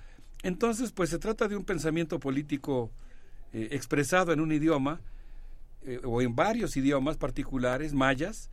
Entonces, 0.43 0.91
pues 0.93 1.11
se 1.11 1.19
trata 1.19 1.49
de 1.49 1.57
un 1.57 1.65
pensamiento 1.65 2.19
político 2.19 2.91
eh, 3.53 3.69
expresado 3.73 4.33
en 4.33 4.41
un 4.41 4.53
idioma 4.53 5.01
eh, 5.85 6.01
o 6.05 6.23
en 6.23 6.35
varios 6.35 6.77
idiomas 6.77 7.17
particulares, 7.17 7.93
mayas, 7.93 8.51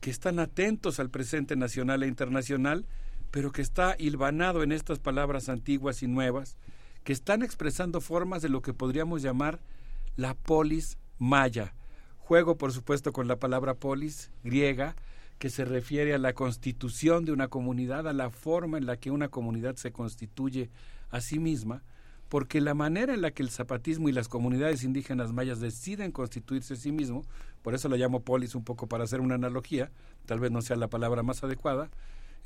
que 0.00 0.10
están 0.10 0.38
atentos 0.38 0.98
al 0.98 1.10
presente 1.10 1.54
nacional 1.56 2.02
e 2.02 2.08
internacional, 2.08 2.86
pero 3.30 3.52
que 3.52 3.62
está 3.62 3.94
hilvanado 3.98 4.62
en 4.62 4.72
estas 4.72 4.98
palabras 4.98 5.48
antiguas 5.48 6.02
y 6.02 6.08
nuevas, 6.08 6.58
que 7.04 7.12
están 7.12 7.42
expresando 7.42 8.00
formas 8.00 8.42
de 8.42 8.48
lo 8.48 8.62
que 8.62 8.74
podríamos 8.74 9.22
llamar 9.22 9.60
la 10.16 10.34
polis 10.34 10.98
maya. 11.18 11.74
Juego, 12.18 12.58
por 12.58 12.72
supuesto, 12.72 13.12
con 13.12 13.28
la 13.28 13.36
palabra 13.36 13.74
polis 13.74 14.30
griega, 14.44 14.96
que 15.38 15.50
se 15.50 15.64
refiere 15.64 16.14
a 16.14 16.18
la 16.18 16.34
constitución 16.34 17.24
de 17.24 17.32
una 17.32 17.48
comunidad, 17.48 18.06
a 18.06 18.12
la 18.12 18.30
forma 18.30 18.78
en 18.78 18.86
la 18.86 18.96
que 18.96 19.10
una 19.10 19.28
comunidad 19.28 19.76
se 19.76 19.92
constituye 19.92 20.70
a 21.10 21.20
sí 21.20 21.38
misma, 21.38 21.82
porque 22.32 22.62
la 22.62 22.72
manera 22.72 23.12
en 23.12 23.20
la 23.20 23.30
que 23.32 23.42
el 23.42 23.50
zapatismo 23.50 24.08
y 24.08 24.12
las 24.12 24.26
comunidades 24.26 24.84
indígenas 24.84 25.34
mayas 25.34 25.60
deciden 25.60 26.12
constituirse 26.12 26.72
a 26.72 26.76
sí 26.78 26.90
mismo, 26.90 27.26
por 27.60 27.74
eso 27.74 27.90
lo 27.90 27.96
llamo 27.96 28.22
polis 28.22 28.54
un 28.54 28.64
poco 28.64 28.86
para 28.86 29.04
hacer 29.04 29.20
una 29.20 29.34
analogía, 29.34 29.90
tal 30.24 30.40
vez 30.40 30.50
no 30.50 30.62
sea 30.62 30.76
la 30.76 30.88
palabra 30.88 31.22
más 31.22 31.44
adecuada, 31.44 31.90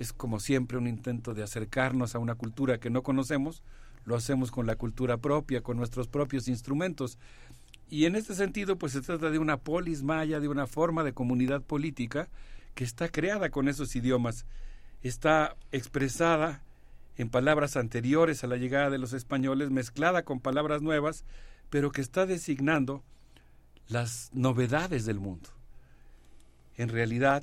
es 0.01 0.13
como 0.13 0.41
siempre 0.41 0.77
un 0.77 0.89
intento 0.89 1.35
de 1.35 1.45
acercarnos 1.45 2.17
a 2.17 2.19
una 2.19 2.35
cultura 2.35 2.81
que 2.81 2.91
no 2.91 3.05
conocemos, 3.05 3.63
lo 4.05 4.17
hacemos 4.17 4.51
con 4.51 4.67
la 4.67 4.75
cultura 4.75 5.19
propia, 5.19 5.63
con 5.63 5.77
nuestros 5.77 6.09
propios 6.09 6.49
instrumentos. 6.49 7.17
Y 7.89 8.07
en 8.07 8.17
este 8.17 8.35
sentido, 8.35 8.79
pues 8.79 8.91
se 8.91 9.03
trata 9.03 9.31
de 9.31 9.39
una 9.39 9.57
polis 9.57 10.03
maya, 10.03 10.41
de 10.41 10.49
una 10.49 10.67
forma 10.67 11.05
de 11.05 11.13
comunidad 11.13 11.63
política 11.63 12.29
que 12.75 12.83
está 12.83 13.09
creada 13.09 13.51
con 13.51 13.69
esos 13.69 13.95
idiomas, 13.95 14.47
está 15.05 15.55
expresada 15.71 16.65
en 17.17 17.29
palabras 17.29 17.77
anteriores 17.77 18.45
a 18.45 18.47
la 18.47 18.57
llegada 18.57 18.91
de 18.91 18.99
los 18.99 19.13
españoles, 19.13 19.71
mezclada 19.71 20.25
con 20.25 20.41
palabras 20.41 20.83
nuevas, 20.83 21.25
pero 21.71 21.93
que 21.93 22.01
está 22.01 22.27
designando 22.27 23.03
las 23.89 24.31
novedades 24.33 25.05
del 25.07 25.21
mundo. 25.21 25.51
En 26.77 26.89
realidad, 26.89 27.43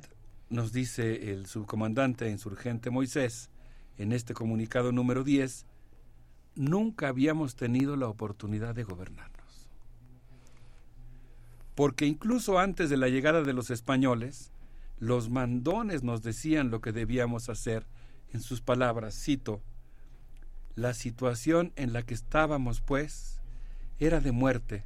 nos 0.50 0.72
dice 0.72 1.32
el 1.32 1.46
subcomandante 1.46 2.30
insurgente 2.30 2.90
Moisés 2.90 3.50
en 3.98 4.12
este 4.12 4.34
comunicado 4.34 4.92
número 4.92 5.24
10, 5.24 5.66
nunca 6.56 7.08
habíamos 7.08 7.56
tenido 7.56 7.96
la 7.96 8.08
oportunidad 8.08 8.74
de 8.74 8.84
gobernarnos. 8.84 9.70
Porque 11.74 12.06
incluso 12.06 12.58
antes 12.58 12.90
de 12.90 12.96
la 12.96 13.08
llegada 13.08 13.42
de 13.42 13.52
los 13.52 13.70
españoles, 13.70 14.52
los 14.98 15.28
mandones 15.30 16.02
nos 16.02 16.22
decían 16.22 16.70
lo 16.70 16.80
que 16.80 16.92
debíamos 16.92 17.48
hacer. 17.48 17.86
En 18.34 18.40
sus 18.40 18.60
palabras, 18.60 19.14
cito, 19.14 19.62
la 20.74 20.92
situación 20.92 21.72
en 21.76 21.92
la 21.92 22.02
que 22.02 22.14
estábamos, 22.14 22.80
pues, 22.80 23.40
era 24.00 24.18
de 24.18 24.32
muerte. 24.32 24.84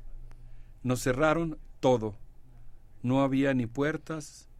Nos 0.82 1.02
cerraron 1.02 1.58
todo. 1.80 2.14
No 3.02 3.22
había 3.22 3.54
ni 3.54 3.64
puertas, 3.64 4.50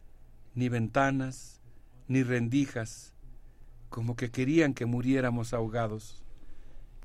ni 0.55 0.69
ventanas, 0.69 1.61
ni 2.07 2.23
rendijas, 2.23 3.13
como 3.89 4.15
que 4.15 4.31
querían 4.31 4.73
que 4.73 4.87
muriéramos 4.87 5.53
ahogados. 5.53 6.23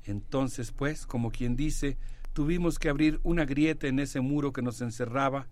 Entonces, 0.05 0.71
pues, 0.71 1.05
como 1.05 1.29
quien 1.29 1.55
dice, 1.55 1.99
tuvimos 2.33 2.79
que 2.79 2.89
abrir 2.89 3.19
una 3.21 3.45
grieta 3.45 3.85
en 3.85 3.99
ese 3.99 4.21
muro 4.21 4.53
que 4.53 4.63
nos 4.63 4.81
encerraba 4.81 5.47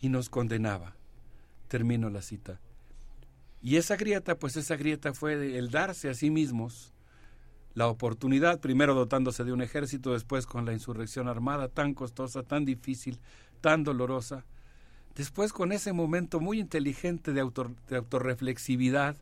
y 0.00 0.08
nos 0.08 0.30
condenaba. 0.30 0.96
Termino 1.68 2.10
la 2.10 2.22
cita. 2.22 2.60
Y 3.64 3.76
esa 3.76 3.96
grieta, 3.96 4.38
pues 4.38 4.58
esa 4.58 4.76
grieta 4.76 5.14
fue 5.14 5.56
el 5.56 5.70
darse 5.70 6.10
a 6.10 6.14
sí 6.14 6.28
mismos 6.28 6.92
la 7.72 7.88
oportunidad, 7.88 8.60
primero 8.60 8.94
dotándose 8.94 9.42
de 9.42 9.54
un 9.54 9.62
ejército, 9.62 10.12
después 10.12 10.44
con 10.44 10.66
la 10.66 10.74
insurrección 10.74 11.28
armada 11.28 11.68
tan 11.68 11.94
costosa, 11.94 12.42
tan 12.42 12.66
difícil, 12.66 13.18
tan 13.62 13.82
dolorosa, 13.82 14.44
después 15.14 15.54
con 15.54 15.72
ese 15.72 15.94
momento 15.94 16.40
muy 16.40 16.60
inteligente 16.60 17.32
de, 17.32 17.40
autor, 17.40 17.74
de 17.88 17.96
autorreflexividad 17.96 19.16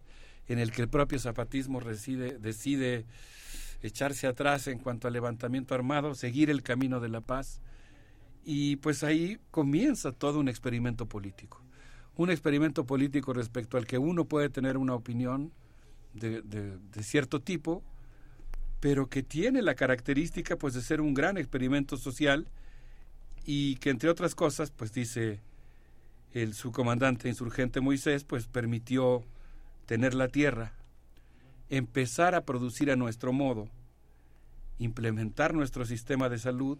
en 0.49 0.59
el 0.59 0.73
que 0.73 0.83
el 0.83 0.89
propio 0.89 1.21
zapatismo 1.21 1.79
decide 1.81 3.07
echarse 3.81 4.27
atrás 4.27 4.67
en 4.67 4.81
cuanto 4.81 5.07
al 5.07 5.15
levantamiento 5.15 5.73
armado, 5.73 6.17
seguir 6.17 6.51
el 6.51 6.65
camino 6.65 6.99
de 6.99 7.11
la 7.11 7.21
paz, 7.21 7.61
y 8.45 8.75
pues 8.75 9.05
ahí 9.05 9.39
comienza 9.53 10.11
todo 10.11 10.41
un 10.41 10.49
experimento 10.49 11.07
político 11.07 11.62
un 12.16 12.31
experimento 12.31 12.84
político 12.84 13.32
respecto 13.32 13.76
al 13.76 13.86
que 13.86 13.99
uno 13.99 14.26
puede 14.26 14.49
tener 14.49 14.76
una 14.76 14.94
opinión 14.94 15.52
de, 16.15 16.78
cierto 17.00 17.41
tipo, 17.41 17.82
pero 18.81 19.08
que 19.08 19.23
tiene 19.23 19.62
la 19.62 19.74
característica 19.74 20.57
pues 20.57 20.74
de 20.74 20.82
ser 20.82 21.00
un 21.00 21.15
gran 21.15 21.39
experimento 21.39 21.97
social 21.97 22.49
y 23.44 23.76
que 23.76 23.91
entre 23.91 24.10
otras 24.10 24.34
cosas 24.34 24.70
pues 24.70 24.92
dice 24.92 25.41
el 26.32 26.55
subcomandante 26.55 27.28
insurgente 27.28 27.81
Moisés 27.81 28.24
pues 28.24 28.47
permitió 28.47 29.24
tener 29.86 30.15
la 30.15 30.28
tierra, 30.28 30.73
empezar 31.70 32.34
a 32.34 32.44
producir 32.44 32.91
a 32.91 32.97
nuestro 32.97 33.32
modo, 33.32 33.68
implementar 34.78 35.55
nuestro 35.55 35.86
sistema 35.86 36.28
de 36.28 36.39
salud, 36.39 36.78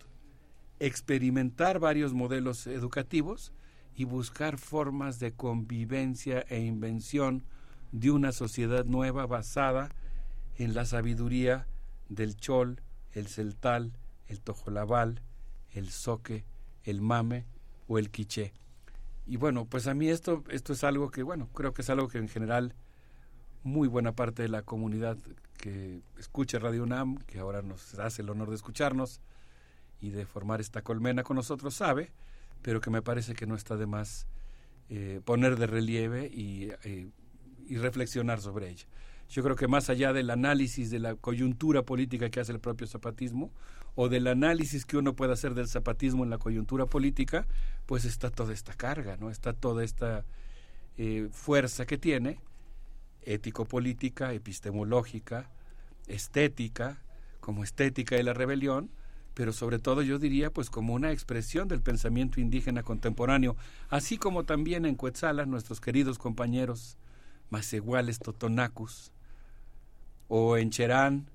experimentar 0.79 1.79
varios 1.79 2.13
modelos 2.13 2.67
educativos 2.67 3.53
y 3.95 4.05
buscar 4.05 4.59
formas 4.59 5.19
de 5.19 5.33
convivencia 5.33 6.45
e 6.49 6.61
invención 6.61 7.45
de 7.93 8.11
una 8.11 8.33
sociedad 8.33 8.85
nueva 8.85 9.27
basada 9.27 9.91
en 10.57 10.75
la 10.75 10.85
sabiduría 10.85 11.67
del 12.09 12.37
chol, 12.37 12.81
el 13.13 13.29
celtal, 13.29 13.93
el 14.29 14.41
tojolabal, 14.41 15.21
el 15.73 15.91
soque, 15.91 16.45
el 16.85 17.01
mame 17.01 17.47
o 17.89 17.99
el 17.99 18.11
quiché. 18.11 18.53
Y 19.27 19.37
bueno, 19.37 19.67
pues 19.67 19.87
a 19.87 19.95
mí 19.95 20.09
esto, 20.09 20.43
esto 20.49 20.73
es 20.73 20.85
algo 20.85 21.11
que, 21.11 21.23
bueno, 21.23 21.49
creo 21.55 21.73
que 21.73 21.83
es 21.83 21.91
algo 21.91 22.09
que 22.09 22.19
en 22.19 22.29
general 22.29 22.75
muy 23.63 23.89
buena 23.89 24.13
parte 24.13 24.43
de 24.43 24.49
la 24.49 24.63
comunidad 24.63 25.17
que 25.59 26.03
escucha 26.19 26.59
Radio 26.59 26.83
UNAM, 26.83 27.19
que 27.19 27.39
ahora 27.39 27.63
nos 27.63 27.99
hace 27.99 28.23
el 28.23 28.31
honor 28.31 28.49
de 28.49 28.57
escucharnos 28.57 29.21
y 30.01 30.11
de 30.11 30.27
formar 30.27 30.61
esta 30.61 30.83
colmena 30.83 31.23
con 31.23 31.37
nosotros, 31.37 31.75
sabe, 31.75 32.11
pero 32.63 32.81
que 32.81 32.91
me 32.91 33.03
parece 33.03 33.35
que 33.35 33.47
no 33.47 33.55
está 33.55 33.77
de 33.77 33.87
más 33.87 34.27
eh, 34.89 35.21
poner 35.25 35.57
de 35.57 35.67
relieve 35.67 36.27
y, 36.27 36.71
eh, 36.85 37.09
y, 37.67 37.77
reflexionar 37.77 38.41
sobre 38.41 38.71
ella. 38.71 38.87
Yo 39.29 39.43
creo 39.43 39.57
que 39.57 39.69
más 39.69 39.89
allá 39.89 40.13
del 40.13 40.31
análisis 40.31 40.91
de 40.91 40.99
la 40.99 41.15
coyuntura 41.15 41.83
política 41.83 42.31
que 42.31 42.41
hace 42.41 42.53
el 42.53 42.61
propio 42.61 42.87
zapatismo, 42.87 43.51
o 43.95 44.09
del 44.09 44.27
análisis 44.27 44.87
que 44.87 44.97
uno 44.97 45.15
puede 45.15 45.33
hacer 45.33 45.55
del 45.55 45.69
zapatismo 45.69 46.25
en 46.25 46.31
la 46.31 46.39
coyuntura 46.39 46.87
política, 46.87 47.47
pues 47.87 48.05
está 48.05 48.31
toda 48.31 48.53
esta 48.53 48.73
carga, 48.75 49.17
¿no? 49.19 49.31
Está 49.31 49.53
toda 49.53 49.85
esta 49.85 50.25
eh, 50.97 51.29
fuerza 51.31 51.85
que 51.87 51.99
tiene, 51.99 52.41
ético-política, 53.23 54.33
epistemológica, 54.33 55.51
estética, 56.07 57.03
como 57.41 57.65
estética 57.65 58.17
de 58.17 58.23
la 58.23 58.33
rebelión, 58.33 58.91
pero 59.35 59.53
sobre 59.53 59.79
todo 59.79 60.03
yo 60.03 60.19
diría 60.19 60.53
pues 60.53 60.71
como 60.71 60.95
una 60.95 61.13
expresión 61.13 61.69
del 61.69 61.81
pensamiento 61.81 62.41
indígena 62.41 62.83
contemporáneo, 62.83 63.57
así 63.89 64.19
como 64.19 64.45
también 64.45 64.85
en 64.87 64.95
Cuetzala 64.95 65.47
nuestros 65.47 65.81
queridos 65.81 66.19
compañeros 66.19 66.97
macehuales 67.51 68.19
totonacus, 68.19 69.13
o 70.29 70.57
en 70.57 70.71
Cherán 70.71 71.27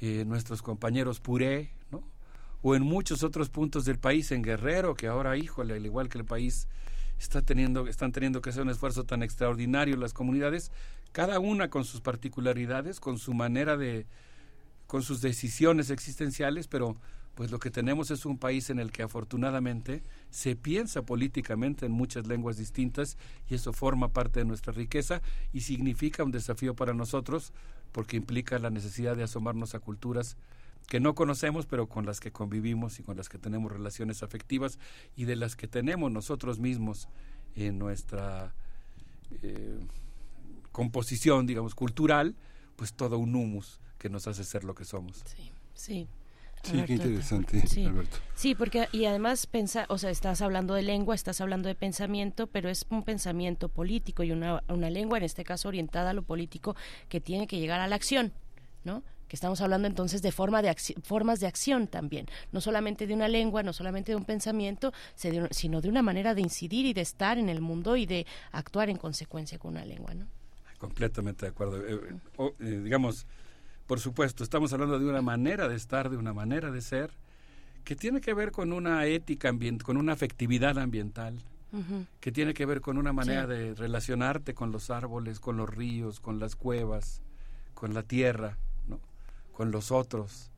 eh, 0.00 0.24
nuestros 0.26 0.60
compañeros 0.62 1.20
puré, 1.20 1.70
¿no? 1.90 2.02
o 2.62 2.74
en 2.74 2.82
muchos 2.82 3.22
otros 3.22 3.48
puntos 3.48 3.84
del 3.84 3.98
país, 3.98 4.32
en 4.32 4.42
Guerrero, 4.42 4.94
que 4.94 5.06
ahora, 5.06 5.36
híjole, 5.36 5.74
al 5.74 5.86
igual 5.86 6.08
que 6.08 6.18
el 6.18 6.24
país 6.24 6.66
está 7.18 7.42
teniendo, 7.42 7.86
están 7.86 8.12
teniendo 8.12 8.40
que 8.42 8.50
hacer 8.50 8.62
un 8.62 8.70
esfuerzo 8.70 9.04
tan 9.04 9.22
extraordinario 9.22 9.96
las 9.96 10.12
comunidades, 10.12 10.72
cada 11.12 11.38
una 11.38 11.70
con 11.70 11.84
sus 11.84 12.00
particularidades, 12.00 12.98
con 12.98 13.18
su 13.18 13.34
manera 13.34 13.76
de, 13.76 14.06
con 14.86 15.02
sus 15.02 15.20
decisiones 15.20 15.90
existenciales, 15.90 16.66
pero 16.66 16.96
pues 17.34 17.50
lo 17.50 17.58
que 17.58 17.70
tenemos 17.70 18.10
es 18.10 18.26
un 18.26 18.38
país 18.38 18.70
en 18.70 18.78
el 18.78 18.92
que 18.92 19.02
afortunadamente 19.02 20.02
se 20.30 20.56
piensa 20.56 21.02
políticamente 21.02 21.86
en 21.86 21.92
muchas 21.92 22.26
lenguas 22.26 22.56
distintas 22.56 23.16
y 23.48 23.54
eso 23.54 23.72
forma 23.72 24.08
parte 24.08 24.40
de 24.40 24.46
nuestra 24.46 24.72
riqueza 24.72 25.20
y 25.52 25.62
significa 25.62 26.24
un 26.24 26.30
desafío 26.30 26.74
para 26.74 26.94
nosotros 26.94 27.52
porque 27.92 28.16
implica 28.16 28.58
la 28.58 28.70
necesidad 28.70 29.16
de 29.16 29.24
asomarnos 29.24 29.74
a 29.74 29.80
culturas 29.80 30.36
que 30.86 31.00
no 31.00 31.14
conocemos 31.14 31.66
pero 31.66 31.88
con 31.88 32.06
las 32.06 32.20
que 32.20 32.30
convivimos 32.30 33.00
y 33.00 33.02
con 33.02 33.16
las 33.16 33.28
que 33.28 33.38
tenemos 33.38 33.72
relaciones 33.72 34.22
afectivas 34.22 34.78
y 35.16 35.24
de 35.24 35.36
las 35.36 35.56
que 35.56 35.66
tenemos 35.66 36.12
nosotros 36.12 36.60
mismos 36.60 37.08
en 37.56 37.78
nuestra 37.78 38.54
eh, 39.42 39.78
composición, 40.72 41.46
digamos, 41.46 41.74
cultural, 41.74 42.34
pues 42.76 42.94
todo 42.94 43.18
un 43.18 43.34
humus 43.34 43.80
que 43.98 44.08
nos 44.08 44.26
hace 44.26 44.44
ser 44.44 44.64
lo 44.64 44.74
que 44.74 44.84
somos. 44.84 45.22
Sí, 45.24 45.52
sí. 45.74 46.08
Sí, 46.64 46.82
qué 46.86 46.94
interesante, 46.94 47.66
sí. 47.66 47.84
Alberto. 47.84 48.16
Sí, 48.34 48.54
porque 48.54 48.88
y 48.92 49.04
además 49.04 49.46
pensa, 49.46 49.86
o 49.88 49.98
sea, 49.98 50.10
estás 50.10 50.40
hablando 50.40 50.74
de 50.74 50.82
lengua, 50.82 51.14
estás 51.14 51.40
hablando 51.40 51.68
de 51.68 51.74
pensamiento, 51.74 52.46
pero 52.46 52.68
es 52.68 52.86
un 52.88 53.02
pensamiento 53.02 53.68
político 53.68 54.22
y 54.22 54.32
una, 54.32 54.62
una 54.68 54.90
lengua, 54.90 55.18
en 55.18 55.24
este 55.24 55.44
caso 55.44 55.68
orientada 55.68 56.10
a 56.10 56.14
lo 56.14 56.22
político, 56.22 56.74
que 57.08 57.20
tiene 57.20 57.46
que 57.46 57.58
llegar 57.58 57.80
a 57.80 57.86
la 57.86 57.96
acción, 57.96 58.32
¿no? 58.84 59.02
que 59.28 59.36
estamos 59.36 59.60
hablando 59.60 59.88
entonces 59.88 60.22
de, 60.22 60.32
forma 60.32 60.62
de 60.62 60.74
formas 61.02 61.40
de 61.40 61.46
acción 61.46 61.86
también, 61.86 62.26
no 62.52 62.60
solamente 62.60 63.06
de 63.06 63.14
una 63.14 63.28
lengua, 63.28 63.62
no 63.62 63.72
solamente 63.72 64.12
de 64.12 64.16
un 64.16 64.24
pensamiento, 64.24 64.92
sino 65.50 65.80
de 65.80 65.88
una 65.88 66.02
manera 66.02 66.34
de 66.34 66.42
incidir 66.42 66.86
y 66.86 66.92
de 66.92 67.00
estar 67.00 67.38
en 67.38 67.48
el 67.48 67.60
mundo 67.60 67.96
y 67.96 68.06
de 68.06 68.26
actuar 68.52 68.90
en 68.90 68.96
consecuencia 68.96 69.58
con 69.58 69.72
una 69.72 69.84
lengua, 69.84 70.14
¿no? 70.14 70.26
Completamente 70.78 71.46
de 71.46 71.50
acuerdo. 71.50 71.86
Eh, 71.86 72.14
o, 72.36 72.52
eh, 72.60 72.80
digamos, 72.84 73.26
por 73.86 74.00
supuesto, 74.00 74.42
estamos 74.44 74.72
hablando 74.72 74.98
de 74.98 75.06
una 75.06 75.22
manera 75.22 75.68
de 75.68 75.76
estar, 75.76 76.08
de 76.10 76.16
una 76.16 76.32
manera 76.32 76.70
de 76.70 76.80
ser, 76.80 77.10
que 77.84 77.96
tiene 77.96 78.20
que 78.20 78.32
ver 78.34 78.50
con 78.50 78.72
una 78.72 79.04
ética, 79.06 79.52
con 79.82 79.96
una 79.96 80.12
afectividad 80.12 80.78
ambiental, 80.78 81.38
que 82.20 82.30
tiene 82.30 82.54
que 82.54 82.66
ver 82.66 82.80
con 82.80 82.98
una 82.98 83.12
manera 83.12 83.42
Sí. 83.42 83.48
de 83.48 83.74
relacionarte 83.74 84.54
con 84.54 84.70
los 84.70 84.90
árboles, 84.90 85.40
con 85.40 85.56
los 85.56 85.68
ríos, 85.68 86.20
con 86.20 86.38
las 86.38 86.54
cuevas, 86.54 87.20
con 87.74 87.94
la 87.94 88.04
tierra, 88.04 88.56
¿no? 88.86 89.00
con 89.52 89.72
los 89.72 89.90
otros, 89.90 90.50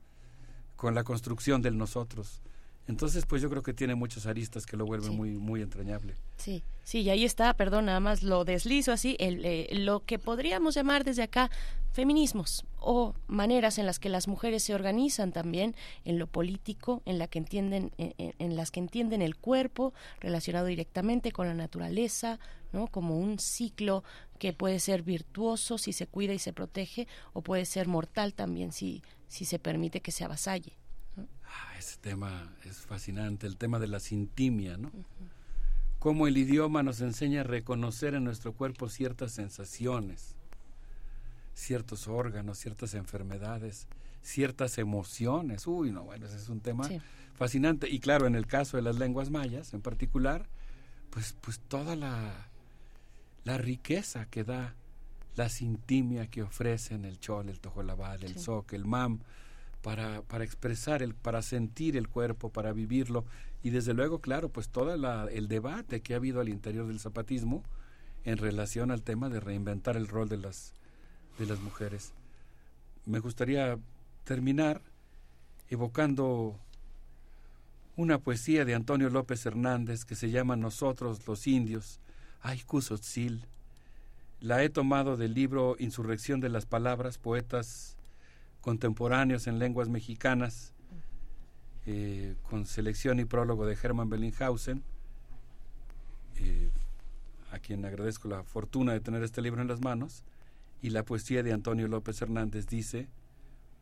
con 0.77 0.95
la 0.95 1.05
construcción 1.05 1.63
del 1.63 1.79
nosotros. 1.79 2.43
Entonces, 2.89 3.27
pues 3.27 3.43
yo 3.43 3.51
creo 3.51 3.63
que 3.63 3.75
tiene 3.75 3.95
muchas 3.95 4.27
aristas 4.27 4.65
que 4.67 4.77
lo 4.77 4.87
vuelven 4.87 5.11
Sí. 5.11 5.17
muy, 5.17 5.31
muy 5.33 5.61
entrañable. 5.63 6.15
Sí, 6.37 6.63
sí, 6.85 7.01
y 7.01 7.11
ahí 7.11 7.25
está, 7.25 7.53
perdón, 7.55 7.87
nada 7.87 7.99
más 8.01 8.23
lo 8.23 8.45
deslizo 8.45 8.93
así, 8.93 9.17
el, 9.19 9.45
eh, 9.45 9.69
lo 9.73 10.05
que 10.05 10.19
podríamos 10.21 10.75
llamar 10.75 11.03
desde 11.05 11.23
acá 11.25 11.51
feminismos 11.93 12.65
o 12.79 13.15
maneras 13.27 13.79
en 13.79 13.87
las 13.87 13.99
que 13.99 14.09
las 14.11 14.29
mujeres 14.29 14.63
se 14.63 14.75
organizan 14.75 15.33
también 15.33 15.75
en 16.05 16.19
lo 16.19 16.27
político, 16.27 17.03
en 17.07 17.19
la 17.19 17.27
que 17.27 17.39
entienden, 17.39 17.91
en, 17.97 18.15
en- 18.19 18.35
en 18.39 18.55
las 18.57 18.71
que 18.71 18.81
entienden 18.81 19.23
el 19.23 19.35
cuerpo 19.37 19.95
relacionado 20.21 20.67
directamente 20.67 21.33
con 21.33 21.47
la 21.49 21.55
naturaleza, 21.55 22.39
¿no? 22.73 22.87
Como 22.87 23.19
un 23.19 23.39
ciclo 23.39 24.05
que 24.39 24.53
puede 24.53 24.79
ser 24.79 25.03
virtuoso 25.03 25.79
si 25.79 25.93
se 25.95 26.07
cuida 26.07 26.35
y 26.35 26.39
se 26.39 26.53
protege, 26.53 27.09
o 27.33 27.41
puede 27.43 27.65
ser 27.65 27.89
mortal 27.89 28.35
también 28.35 28.73
si, 28.73 29.03
si 29.27 29.45
se 29.47 29.59
permite 29.59 30.01
que 30.03 30.13
se 30.13 30.25
avasalle. 30.25 30.75
Ah, 31.49 31.79
ese 31.79 31.97
tema 31.99 32.53
es 32.65 32.79
fascinante, 32.79 33.47
el 33.47 33.57
tema 33.57 33.79
de 33.79 33.87
la 33.87 34.01
sintimia, 34.01 34.77
¿no? 34.77 34.91
Cómo 35.99 36.27
el 36.27 36.37
idioma 36.37 36.83
nos 36.83 37.01
enseña 37.01 37.41
a 37.41 37.45
reconocer 37.45 38.15
en 38.15 38.25
nuestro 38.25 38.53
cuerpo 38.53 38.89
ciertas 38.89 39.33
sensaciones, 39.33 40.35
ciertos 41.55 42.07
órganos, 42.09 42.59
ciertas 42.59 42.95
enfermedades, 42.95 43.87
ciertas 44.23 44.79
emociones. 44.79 45.67
Uy, 45.67 45.91
no, 45.93 46.05
bueno, 46.05 46.27
ese 46.27 46.37
es 46.37 46.49
un 46.49 46.61
tema 46.61 46.87
Sí. 46.89 47.01
fascinante. 47.35 47.89
Y 47.89 47.99
claro, 48.01 48.27
en 48.27 48.35
el 48.35 48.47
caso 48.47 48.77
de 48.77 48.83
las 48.83 48.97
lenguas 48.99 49.31
mayas 49.31 49.73
en 49.73 49.81
particular, 49.81 50.47
pues, 51.11 51.35
pues 51.41 51.61
toda 51.61 51.97
la, 51.97 52.49
la 53.45 53.57
riqueza 53.59 54.27
que 54.27 54.45
da 54.45 54.75
la 55.37 55.49
sintimia 55.49 56.27
que 56.29 56.43
ofrecen 56.43 57.05
el 57.05 57.19
chol, 57.21 57.49
el 57.49 57.61
tojolabal, 57.61 58.23
el 58.25 58.35
Sí. 58.35 58.41
soc, 58.41 58.73
el 58.75 58.85
mam, 58.85 59.21
para, 59.87 60.23
para 60.23 60.43
expresar, 60.43 61.01
el, 61.01 61.15
para 61.15 61.43
sentir 61.43 61.97
el 61.97 62.09
cuerpo, 62.09 62.51
para 62.51 62.73
vivirlo. 62.73 63.25
Y 63.63 63.71
desde 63.71 63.95
luego, 63.95 64.21
claro, 64.21 64.49
pues 64.49 64.69
todo 64.69 64.93
el 65.29 65.47
debate 65.47 66.01
que 66.01 66.13
ha 66.13 66.17
habido 66.17 66.41
al 66.41 66.49
interior 66.49 66.89
del 66.89 66.99
zapatismo 66.99 67.63
en 68.25 68.37
relación 68.37 68.91
al 68.91 69.05
tema 69.05 69.29
de 69.29 69.39
reinventar 69.39 69.97
el 69.97 70.09
rol 70.09 70.29
de 70.29 70.39
las, 70.39 70.75
de 71.39 71.47
las 71.47 71.61
mujeres. 71.61 72.15
Me 73.05 73.21
gustaría 73.21 73.79
terminar 74.25 74.83
evocando 75.71 76.59
una 77.95 78.19
poesía 78.19 78.65
de 78.65 78.75
Antonio 78.75 79.09
López 79.09 79.47
Hernández 79.47 80.05
que 80.05 80.17
se 80.17 80.33
llama 80.33 80.57
Nosotros 80.57 81.25
los 81.29 81.47
indios, 81.47 82.01
Ay 82.41 82.61
Cusotzil. 82.63 83.47
La 84.41 84.65
he 84.65 84.69
tomado 84.69 85.17
del 85.17 85.35
libro 85.35 85.77
Insurrección 85.79 86.41
de 86.41 86.49
las 86.49 86.67
Palabras, 86.67 87.19
Poetas 87.19 87.96
Contemporáneos 88.67 89.47
en 89.47 89.61
Lenguas 89.61 89.89
Mexicanas, 89.89 90.73
eh, 91.87 92.35
con 92.51 92.67
selección 92.67 93.21
y 93.21 93.25
prólogo 93.25 93.65
de 93.65 93.79
Hermann 93.81 94.11
Bellinghausen, 94.11 94.83
eh, 96.39 96.73
a 97.53 97.61
quien 97.61 97.85
agradezco 97.85 98.27
la 98.27 98.43
fortuna 98.43 98.93
de 98.93 98.99
tener 98.99 99.23
este 99.23 99.41
libro 99.41 99.63
en 99.63 99.69
las 99.69 99.83
manos, 99.83 100.25
y 100.83 100.91
la 100.91 101.05
poesía 101.05 101.45
de 101.45 101.53
Antonio 101.53 101.87
López 101.87 102.21
Hernández 102.21 102.67
dice, 102.67 103.09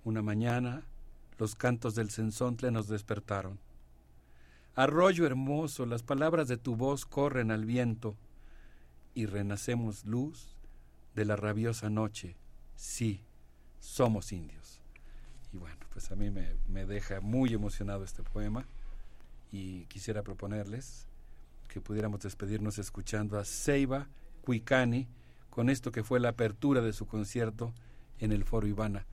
una 0.05 0.21
mañana 0.21 0.83
los 1.39 1.55
cantos 1.55 1.95
del 1.95 2.11
censontle 2.11 2.71
nos 2.71 2.87
despertaron. 2.87 3.59
Arroyo 4.75 5.25
hermoso, 5.25 5.87
las 5.87 6.03
palabras 6.03 6.47
de 6.47 6.59
tu 6.59 6.77
voz 6.77 7.07
corren 7.07 7.51
al 7.51 7.65
viento 7.65 8.19
y 9.15 9.25
renacemos 9.25 10.05
luz 10.05 10.59
de 11.15 11.25
la 11.25 11.37
rabiosa 11.37 11.89
noche. 11.89 12.37
Sí, 12.77 13.25
somos 13.81 14.31
indios. 14.31 14.74
Y 15.55 15.57
bueno, 15.57 15.77
pues 15.93 16.11
a 16.11 16.17
mí 16.17 16.31
me, 16.31 16.57
me 16.69 16.85
deja 16.85 17.21
muy 17.21 17.55
emocionado 17.55 18.03
este 18.03 18.25
poema 18.25 18.67
y 19.53 19.85
quisiera 19.87 20.25
proponerles 20.25 21.07
que 21.69 21.81
pudiéramos 21.81 22.21
despedirnos 22.23 22.79
escuchando 22.79 23.39
a 23.39 23.45
Seiba 23.45 24.09
Cuicani 24.43 25.07
con 25.51 25.71
esto 25.71 25.93
que 25.93 26.03
fue 26.03 26.19
la 26.19 26.31
apertura 26.31 26.81
de 26.81 26.93
su 26.93 27.07
concierto 27.07 27.73
en 28.19 28.33
el 28.33 28.45
Foro 28.45 28.67
Ivana. 28.67 29.07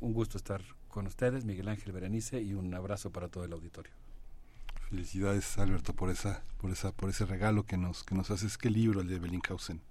Un 0.00 0.14
gusto 0.14 0.38
estar 0.38 0.62
con 0.88 1.06
ustedes, 1.06 1.44
Miguel 1.44 1.68
Ángel 1.68 1.92
Berenice, 1.92 2.40
y 2.40 2.54
un 2.54 2.72
abrazo 2.72 3.10
para 3.10 3.28
todo 3.28 3.44
el 3.44 3.52
auditorio. 3.52 3.92
Felicidades 4.88 5.58
Alberto 5.58 5.92
por 5.92 6.08
esa, 6.08 6.42
por 6.56 6.70
esa, 6.70 6.92
por 6.92 7.10
ese 7.10 7.26
regalo 7.26 7.64
que 7.64 7.76
nos, 7.76 8.02
que 8.02 8.14
nos 8.14 8.30
haces. 8.30 8.56
Qué 8.56 8.70
libro 8.70 9.02
el 9.02 9.08
de 9.08 9.18
Bellinghausen. 9.18 9.82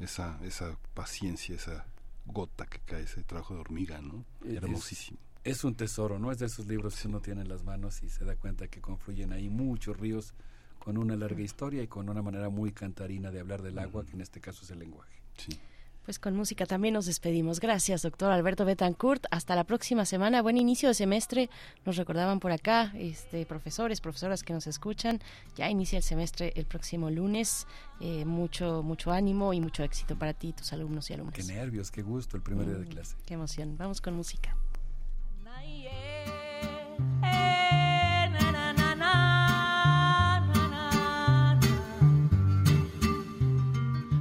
Esa, 0.00 0.40
esa 0.42 0.76
paciencia, 0.94 1.54
esa 1.54 1.86
gota 2.32 2.66
que 2.66 2.78
cae, 2.80 3.02
ese 3.02 3.22
trabajo 3.24 3.54
de 3.54 3.60
hormiga, 3.60 4.00
¿no? 4.00 4.24
Es- 4.44 4.54
Hermosísimo. 4.56 5.18
Es 5.44 5.64
un 5.64 5.74
tesoro, 5.74 6.18
¿no? 6.18 6.30
Es 6.30 6.38
de 6.38 6.46
esos 6.46 6.66
libros 6.66 7.00
que 7.00 7.08
uno 7.08 7.20
tiene 7.20 7.40
en 7.42 7.48
las 7.48 7.64
manos 7.64 8.02
y 8.02 8.08
se 8.10 8.24
da 8.24 8.36
cuenta 8.36 8.68
que 8.68 8.80
confluyen 8.80 9.32
ahí 9.32 9.48
muchos 9.48 9.96
ríos 9.98 10.34
con 10.78 10.98
una 10.98 11.16
larga 11.16 11.40
historia 11.42 11.82
y 11.82 11.86
con 11.86 12.08
una 12.08 12.22
manera 12.22 12.48
muy 12.50 12.72
cantarina 12.72 13.30
de 13.30 13.40
hablar 13.40 13.62
del 13.62 13.78
agua, 13.78 14.04
que 14.04 14.12
en 14.12 14.20
este 14.20 14.40
caso 14.40 14.64
es 14.64 14.70
el 14.70 14.78
lenguaje. 14.80 15.22
Sí. 15.36 15.58
Pues 16.08 16.18
con 16.18 16.34
música 16.34 16.64
también 16.64 16.94
nos 16.94 17.04
despedimos. 17.04 17.60
Gracias, 17.60 18.00
doctor 18.00 18.32
Alberto 18.32 18.64
Betancourt. 18.64 19.26
Hasta 19.30 19.54
la 19.54 19.64
próxima 19.64 20.06
semana. 20.06 20.40
Buen 20.40 20.56
inicio 20.56 20.88
de 20.88 20.94
semestre. 20.94 21.50
Nos 21.84 21.98
recordaban 21.98 22.40
por 22.40 22.50
acá, 22.50 22.94
este, 22.96 23.44
profesores, 23.44 24.00
profesoras 24.00 24.42
que 24.42 24.54
nos 24.54 24.66
escuchan. 24.66 25.20
Ya 25.54 25.68
inicia 25.68 25.98
el 25.98 26.02
semestre 26.02 26.54
el 26.56 26.64
próximo 26.64 27.10
lunes. 27.10 27.66
Eh, 28.00 28.24
mucho, 28.24 28.82
mucho 28.82 29.10
ánimo 29.12 29.52
y 29.52 29.60
mucho 29.60 29.82
éxito 29.82 30.18
para 30.18 30.32
ti, 30.32 30.54
tus 30.54 30.72
alumnos 30.72 31.10
y 31.10 31.12
alumnas. 31.12 31.34
Qué 31.34 31.44
nervios, 31.44 31.90
qué 31.90 32.00
gusto 32.00 32.38
el 32.38 32.42
primer 32.42 32.64
día 32.64 32.78
de 32.78 32.86
Mm, 32.86 32.88
clase. 32.88 33.14
Qué 33.26 33.34
emoción. 33.34 33.76
Vamos 33.76 34.00
con 34.00 34.14
música. 34.14 34.56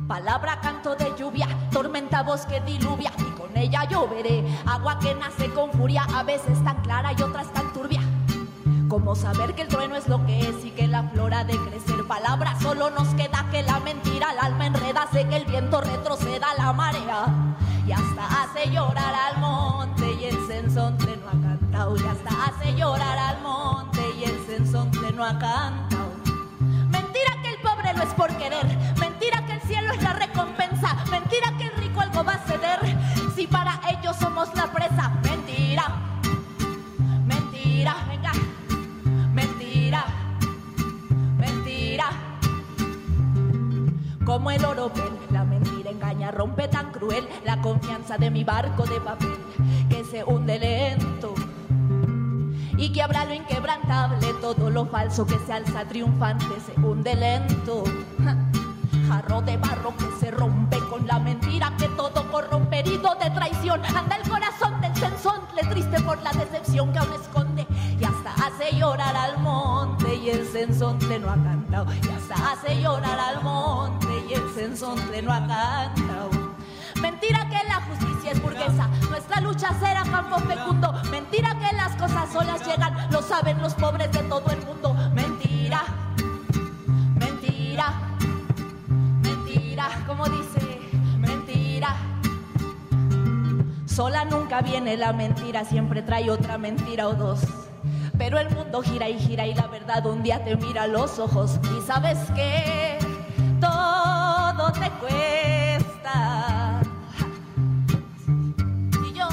Palabra 0.07 0.59
canto 0.61 0.95
de 0.95 1.13
lluvia, 1.17 1.47
tormenta 2.17 2.21
voz 2.23 2.45
que 2.45 2.59
diluvia 2.61 3.11
y 3.17 3.39
con 3.39 3.55
ella 3.55 3.83
lloveré. 3.85 4.43
Agua 4.65 4.99
que 4.99 5.13
nace 5.15 5.49
con 5.51 5.71
furia, 5.71 6.03
a 6.15 6.23
veces 6.23 6.63
tan 6.63 6.81
clara 6.81 7.11
y 7.17 7.21
otras 7.21 7.51
tan 7.53 7.71
turbia. 7.73 8.01
Como 8.87 9.15
saber 9.15 9.53
que 9.53 9.63
el 9.63 9.67
trueno 9.67 9.95
es 9.95 10.07
lo 10.07 10.25
que 10.25 10.39
es 10.39 10.65
y 10.65 10.71
que 10.71 10.87
la 10.87 11.03
flora 11.03 11.43
de 11.43 11.57
crecer. 11.57 12.05
Palabra 12.07 12.55
solo 12.61 12.89
nos 12.89 13.07
queda 13.15 13.45
que 13.51 13.63
la 13.63 13.79
mentira, 13.79 14.31
el 14.31 14.39
alma 14.39 14.67
enreda, 14.67 15.03
hace 15.03 15.27
que 15.27 15.35
el 15.35 15.45
viento 15.45 15.81
retroceda 15.81 16.47
la 16.57 16.73
marea. 16.73 17.55
Y 17.85 17.91
hasta 17.91 18.43
hace 18.43 18.69
llorar 18.69 19.13
al 19.13 19.39
monte 19.39 20.13
y 20.13 20.25
el 20.25 20.47
sensonte 20.47 21.17
no 21.17 21.27
ha 21.27 21.49
cantado. 21.49 21.95
Y 21.97 22.05
hasta 22.05 22.45
hace 22.45 22.73
llorar 22.75 23.17
al 23.17 23.41
monte 23.41 24.01
y 24.19 24.23
el 24.23 24.45
sensonte 24.45 25.11
no 25.13 25.23
ha 25.23 25.37
cantado. 25.37 26.11
Mentira 26.89 27.41
que 27.41 27.49
el 27.49 27.57
pobre 27.61 27.93
lo 27.93 28.03
es 28.03 28.13
por 28.13 28.29
querer. 28.37 28.65
Mentira 28.99 29.45
que 29.45 29.53
el 29.53 29.61
cielo 29.61 29.93
es 29.93 30.01
la 30.01 30.13
recompensa. 30.13 30.95
Mentira 31.29 31.57
que 31.57 31.69
rico 31.81 31.99
algo 31.99 32.23
va 32.23 32.35
a 32.35 32.39
ceder. 32.47 32.79
Si 33.35 33.47
para 33.47 33.81
ellos 33.89 34.15
somos 34.15 34.47
la 34.55 34.71
presa. 34.71 35.09
Mentira. 35.23 35.83
Mentira. 37.25 37.95
Venga. 38.07 38.31
Mentira. 39.33 40.05
Mentira. 41.37 42.05
Como 44.23 44.51
el 44.51 44.63
oropel, 44.63 45.19
la 45.29 45.43
mentira 45.43 45.89
engaña, 45.89 46.31
rompe 46.31 46.69
tan 46.69 46.93
cruel 46.93 47.27
la 47.43 47.59
confianza 47.59 48.17
de 48.17 48.31
mi 48.31 48.45
barco 48.45 48.85
de 48.85 49.01
papel 49.01 49.37
que 49.89 50.05
se 50.05 50.23
hunde 50.23 50.59
lento 50.59 51.33
y 52.77 52.93
que 52.93 53.01
habrá 53.01 53.25
lo 53.25 53.33
inquebrantable, 53.33 54.33
todo 54.39 54.69
lo 54.69 54.85
falso 54.85 55.25
que 55.25 55.37
se 55.39 55.51
alza 55.51 55.83
triunfante 55.89 56.45
se 56.65 56.79
hunde 56.79 57.15
lento. 57.15 57.83
Ja, 59.07 59.15
Jarro 59.15 59.41
de 59.41 59.57
barro 59.57 59.95
que 59.97 60.05
se 60.19 60.31
rompe 60.31 60.79
con 60.89 61.07
la 61.07 61.19
mentira 61.19 61.73
que 61.77 61.87
todo 61.89 62.29
corrompe, 62.31 62.79
herido 62.79 63.15
de 63.15 63.29
traición. 63.29 63.81
Anda 63.85 64.17
el 64.17 64.29
corazón 64.29 64.79
del 64.81 64.95
sensontle 64.95 65.63
triste 65.69 65.99
por 66.01 66.21
la 66.21 66.31
decepción 66.31 66.91
que 66.91 66.99
aún 66.99 67.13
esconde 67.13 67.65
y 67.99 68.03
hasta 68.03 68.33
hace 68.33 68.75
llorar 68.75 69.15
al 69.15 69.39
monte 69.39 70.15
y 70.15 70.29
el 70.29 70.45
sensontle 70.45 71.19
no 71.19 71.29
ha 71.29 71.35
cantado. 71.35 71.93
Y 71.93 72.09
hasta 72.09 72.51
hace 72.51 72.81
llorar 72.81 73.19
al 73.19 73.43
monte 73.43 74.07
y 74.29 74.33
el 74.33 74.53
sensontle 74.53 75.21
no 75.21 75.33
ha 75.33 75.39
cantado. 75.39 76.29
Mentira 77.01 77.47
que 77.49 77.67
la 77.67 77.81
justicia 77.81 78.31
es 78.31 78.41
burguesa, 78.41 78.87
nuestra 79.09 79.39
lucha 79.39 79.69
será 79.79 80.03
campo 80.03 80.37
fecundo. 80.39 80.93
Mentira 81.11 81.55
que 81.59 81.75
las 81.75 81.95
cosas 81.95 82.31
solas 82.31 82.65
llegan, 82.65 83.09
lo 83.11 83.21
saben 83.21 83.61
los 83.61 83.73
pobres 83.75 84.11
de 84.11 84.23
todo 84.23 84.49
el 84.49 84.57
mundo. 84.57 84.66
Viene 94.61 94.97
la 94.97 95.13
mentira, 95.13 95.65
siempre 95.65 96.01
trae 96.01 96.29
otra 96.29 96.57
mentira 96.57 97.07
o 97.07 97.13
dos. 97.13 97.41
Pero 98.17 98.39
el 98.39 98.49
mundo 98.49 98.81
gira 98.81 99.07
y 99.09 99.19
gira 99.19 99.45
y 99.45 99.53
la 99.53 99.67
verdad 99.67 100.05
un 100.05 100.23
día 100.23 100.43
te 100.43 100.55
mira 100.55 100.87
los 100.87 101.19
ojos 101.19 101.59
y 101.77 101.85
sabes 101.85 102.17
que 102.35 102.97
todo 103.59 104.71
te 104.71 104.89
cuesta. 104.99 106.81
Y 109.07 109.13
yo 109.13 109.27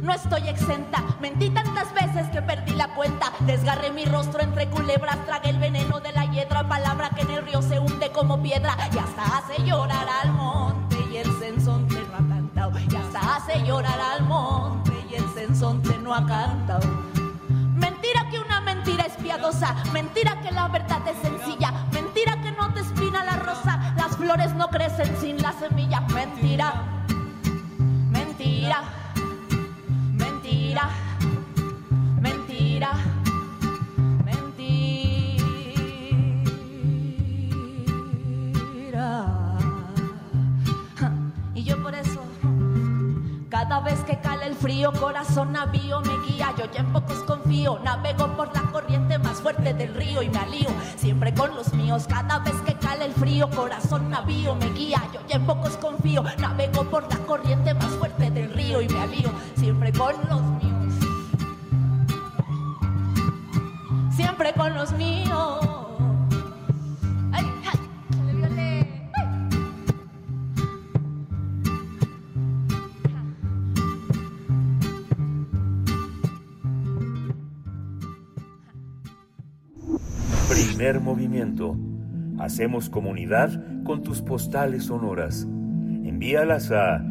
no 0.00 0.12
estoy 0.12 0.48
exenta, 0.48 1.02
mentí 1.20 1.50
tantas 1.50 1.92
veces 1.92 2.28
que 2.28 2.40
perdí 2.42 2.74
la 2.74 2.94
cuenta. 2.94 3.32
Desgarré 3.40 3.90
mi 3.90 4.04
rostro 4.04 4.42
entre 4.42 4.68
culebras, 4.68 5.18
tragué 5.26 5.50
el 5.50 5.58
veneno 5.58 6.00
de 6.00 6.12
la 6.12 6.26
hiedra, 6.26 6.68
palabra 6.68 7.10
que 7.10 7.22
en 7.22 7.30
el 7.30 7.44
río 7.44 7.60
se 7.62 7.80
hunde 7.80 8.10
como 8.12 8.40
piedra 8.42 8.76
y 8.92 8.98
hasta 8.98 9.38
hace 9.38 9.62
llorar 9.64 10.06
al 10.22 10.32
monte 10.32 10.75
hace 13.36 13.62
llorar 13.64 14.00
al 14.00 14.24
monte 14.24 14.92
y 15.10 15.14
el 15.14 15.28
sensonte 15.34 15.98
no 15.98 16.14
ha 16.14 16.24
cantado. 16.24 16.88
Mentira 17.74 18.28
que 18.30 18.38
una 18.38 18.62
mentira 18.62 19.04
es 19.04 19.12
piadosa, 19.16 19.74
mentira 19.92 20.40
que 20.40 20.50
la 20.52 20.68
verdad 20.68 21.02
es 21.06 21.18
sencilla, 21.20 21.70
mentira 21.92 22.40
que 22.40 22.52
no 22.52 22.72
te 22.72 22.80
espina 22.80 23.24
la 23.24 23.36
rosa, 23.36 23.94
las 23.96 24.16
flores 24.16 24.54
no 24.54 24.68
crecen 24.68 25.14
sin 25.20 25.42
la 25.42 25.52
semilla, 25.52 26.00
mentira, 26.14 26.82
mentira, 28.10 28.84
mentira, 30.14 30.88
mentira, 32.18 32.90
mentira. 32.90 33.15
Cada 43.68 43.80
vez 43.80 43.98
que 44.04 44.16
cala 44.20 44.46
el 44.46 44.54
frío, 44.54 44.92
corazón 44.92 45.50
navío 45.50 46.00
me 46.00 46.16
guía. 46.24 46.54
Yo 46.56 46.70
ya 46.70 46.80
en 46.80 46.92
pocos 46.92 47.18
confío, 47.24 47.80
navego 47.80 48.28
por 48.36 48.54
la 48.54 48.62
corriente 48.70 49.18
más 49.18 49.40
fuerte 49.40 49.74
del 49.74 49.92
río 49.92 50.22
y 50.22 50.28
me 50.28 50.38
alío 50.38 50.68
siempre 50.96 51.34
con 51.34 51.52
los 51.56 51.72
míos. 51.74 52.06
Cada 52.08 52.38
vez 52.38 52.54
que 52.64 52.74
cala 52.74 53.04
el 53.06 53.12
frío, 53.12 53.50
corazón 53.50 54.08
navío 54.08 54.54
me 54.54 54.70
guía. 54.70 55.02
Yo 55.12 55.20
ya 55.26 55.36
en 55.36 55.46
pocos 55.46 55.76
confío, 55.78 56.22
navego 56.38 56.84
por 56.84 57.12
la 57.12 57.18
corriente 57.26 57.74
más 57.74 57.90
fuerte 57.96 58.30
del 58.30 58.52
río 58.54 58.80
y 58.82 58.88
me 58.88 59.00
alío 59.00 59.30
siempre 59.56 59.92
con 59.92 60.14
los 60.28 60.42
míos. 60.42 60.94
Siempre 64.14 64.52
con 64.52 64.74
los 64.74 64.92
míos. 64.92 65.85
Primer 80.76 81.00
movimiento. 81.00 81.74
Hacemos 82.38 82.90
comunidad 82.90 83.82
con 83.82 84.02
tus 84.02 84.20
postales 84.20 84.84
sonoras. 84.84 85.44
Envíalas 85.44 86.70
a 86.70 87.02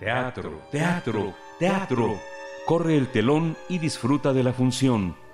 Teatro, 0.00 0.62
teatro, 0.72 1.34
teatro. 1.58 2.14
Corre 2.64 2.96
el 2.96 3.08
telón 3.08 3.54
y 3.68 3.76
disfruta 3.76 4.32
de 4.32 4.44
la 4.44 4.54
función. 4.54 5.25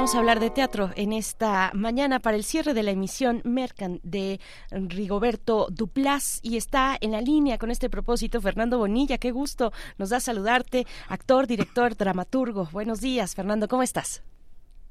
Vamos 0.00 0.14
a 0.14 0.18
hablar 0.20 0.40
de 0.40 0.48
teatro 0.48 0.88
en 0.96 1.12
esta 1.12 1.72
mañana 1.74 2.20
para 2.20 2.38
el 2.38 2.42
cierre 2.42 2.72
de 2.72 2.82
la 2.82 2.90
emisión 2.90 3.42
Mercan 3.44 4.00
de 4.02 4.40
Rigoberto 4.70 5.66
Duplas 5.70 6.40
y 6.42 6.56
está 6.56 6.96
en 7.02 7.12
la 7.12 7.20
línea 7.20 7.58
con 7.58 7.70
este 7.70 7.90
propósito 7.90 8.40
Fernando 8.40 8.78
Bonilla. 8.78 9.18
Qué 9.18 9.30
gusto 9.30 9.72
nos 9.98 10.08
da 10.08 10.18
saludarte, 10.18 10.86
actor, 11.10 11.46
director, 11.46 11.98
dramaturgo. 11.98 12.66
Buenos 12.72 13.02
días, 13.02 13.34
Fernando, 13.34 13.68
¿cómo 13.68 13.82
estás? 13.82 14.24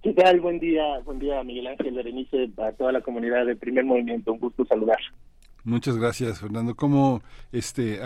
¿Qué 0.04 0.14
tal? 0.14 0.42
Buen 0.42 0.60
día, 0.60 1.00
buen 1.04 1.18
día 1.18 1.44
Miguel 1.44 1.66
Ángel 1.66 1.96
Berenice, 1.96 2.52
a 2.58 2.72
toda 2.74 2.92
la 2.92 3.02
comunidad 3.02 3.48
de 3.48 3.56
Primer 3.56 3.86
Movimiento. 3.86 4.34
Un 4.34 4.40
gusto 4.40 4.64
saludar. 4.66 5.00
Muchas 5.64 5.98
gracias, 5.98 6.40
Fernando. 6.40 6.76
¿Cómo 6.76 7.22
este, 7.52 8.00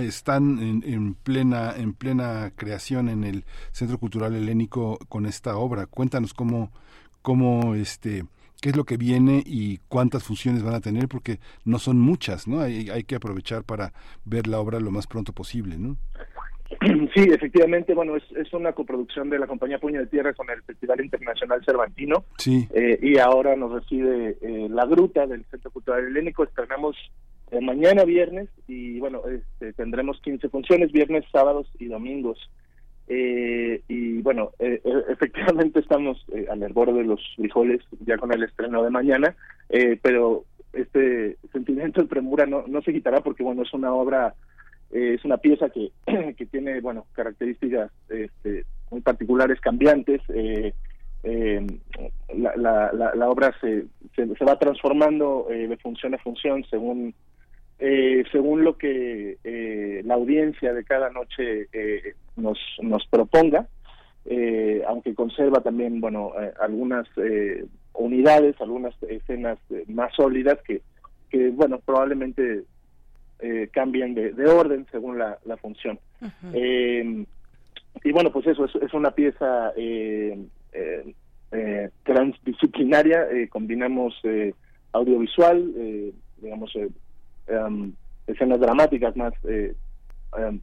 están 0.00 0.58
en, 0.60 0.82
en 0.86 1.14
plena 1.14 1.74
en 1.76 1.92
plena 1.92 2.52
creación 2.54 3.08
en 3.08 3.24
el 3.24 3.44
Centro 3.72 3.98
Cultural 3.98 4.34
Helénico 4.34 4.98
con 5.08 5.26
esta 5.26 5.56
obra? 5.56 5.86
Cuéntanos 5.86 6.34
cómo 6.34 6.70
cómo 7.22 7.74
este 7.74 8.24
qué 8.60 8.70
es 8.70 8.76
lo 8.76 8.84
que 8.84 8.96
viene 8.96 9.42
y 9.44 9.78
cuántas 9.88 10.24
funciones 10.24 10.62
van 10.62 10.74
a 10.74 10.80
tener 10.80 11.08
porque 11.08 11.40
no 11.64 11.78
son 11.78 11.98
muchas, 11.98 12.48
¿no? 12.48 12.60
Hay, 12.60 12.90
hay 12.90 13.04
que 13.04 13.16
aprovechar 13.16 13.64
para 13.64 13.92
ver 14.24 14.46
la 14.46 14.58
obra 14.58 14.80
lo 14.80 14.90
más 14.90 15.06
pronto 15.06 15.32
posible, 15.32 15.78
¿no? 15.78 15.96
Sí, 17.14 17.22
efectivamente, 17.30 17.94
bueno, 17.94 18.16
es, 18.16 18.24
es 18.36 18.52
una 18.52 18.72
coproducción 18.72 19.30
de 19.30 19.38
la 19.38 19.46
compañía 19.46 19.78
Puño 19.78 20.00
de 20.00 20.06
Tierra 20.06 20.34
con 20.34 20.48
el 20.50 20.62
Festival 20.62 21.00
Internacional 21.02 21.64
Cervantino 21.64 22.24
Sí. 22.36 22.68
eh, 22.74 22.98
y 23.02 23.18
ahora 23.18 23.56
nos 23.56 23.72
recibe 23.72 24.36
eh, 24.40 24.68
La 24.70 24.84
Gruta 24.84 25.26
del 25.26 25.44
Centro 25.46 25.70
Cultural 25.70 26.06
Helénico. 26.06 26.44
Estrenamos 26.44 26.96
eh, 27.50 27.60
mañana 27.60 28.04
viernes 28.04 28.48
y 28.66 28.98
bueno, 29.00 29.22
este, 29.26 29.72
tendremos 29.72 30.20
15 30.20 30.48
funciones, 30.50 30.92
viernes, 30.92 31.24
sábados 31.32 31.70
y 31.78 31.86
domingos. 31.86 32.38
Eh, 33.10 33.80
y 33.88 34.20
bueno, 34.20 34.50
eh, 34.58 34.82
eh, 34.84 35.02
efectivamente 35.08 35.80
estamos 35.80 36.22
eh, 36.34 36.46
al 36.50 36.62
hervor 36.62 36.92
de 36.92 37.04
los 37.04 37.20
frijoles 37.36 37.80
ya 38.04 38.18
con 38.18 38.30
el 38.34 38.42
estreno 38.42 38.82
de 38.82 38.90
mañana, 38.90 39.34
eh, 39.70 39.98
pero 40.02 40.44
este 40.74 41.38
sentimiento 41.50 42.02
de 42.02 42.08
premura 42.08 42.44
no, 42.44 42.64
no 42.68 42.82
se 42.82 42.92
quitará 42.92 43.22
porque 43.22 43.42
bueno, 43.42 43.62
es 43.62 43.72
una 43.72 43.94
obra 43.94 44.34
eh, 44.90 45.14
es 45.14 45.24
una 45.24 45.36
pieza 45.38 45.68
que, 45.70 45.90
que 46.36 46.46
tiene 46.46 46.80
bueno 46.80 47.06
características 47.12 47.90
este, 48.08 48.64
muy 48.90 49.00
particulares, 49.00 49.60
cambiantes. 49.60 50.20
eh, 50.28 50.72
eh, 51.24 51.66
la, 52.36 52.54
la, 52.56 52.92
la, 52.92 53.14
la 53.14 53.28
obra 53.28 53.52
se, 53.60 53.86
se, 54.14 54.36
se 54.36 54.44
va 54.44 54.56
transformando 54.58 55.48
eh, 55.50 55.66
de 55.66 55.76
función 55.78 56.14
a 56.14 56.18
función 56.18 56.64
según 56.70 57.14
según 58.32 58.64
lo 58.64 58.76
que 58.76 60.02
la 60.04 60.14
audiencia 60.14 60.74
de 60.74 60.82
cada 60.82 61.10
noche 61.10 61.68
nos, 62.34 62.58
nos 62.82 63.06
proponga, 63.06 63.68
aunque 64.88 65.14
conserva 65.14 65.60
también 65.60 66.00
bueno 66.00 66.32
algunas 66.60 67.06
unidades, 67.92 68.60
algunas 68.60 69.00
escenas 69.04 69.60
más 69.86 70.12
sólidas 70.16 70.58
que, 70.66 70.82
que 71.30 71.50
bueno 71.50 71.78
probablemente 71.78 72.64
eh, 73.40 73.68
cambien 73.72 74.14
de, 74.14 74.32
de 74.32 74.46
orden 74.46 74.86
según 74.90 75.18
la, 75.18 75.38
la 75.44 75.56
función. 75.56 75.98
Eh, 76.52 77.24
y 78.04 78.12
bueno, 78.12 78.32
pues 78.32 78.46
eso 78.46 78.64
es, 78.64 78.74
es 78.76 78.92
una 78.94 79.10
pieza 79.10 79.72
eh, 79.76 80.38
eh, 80.72 81.14
eh, 81.52 81.90
transdisciplinaria, 82.04 83.26
combinamos 83.50 84.14
eh, 84.24 84.54
audiovisual, 84.92 85.72
eh, 85.76 86.12
digamos, 86.40 86.72
em, 87.46 87.92
escenas 88.26 88.60
dramáticas 88.60 89.16
más 89.16 89.32
eh, 89.44 89.74
em, 90.36 90.60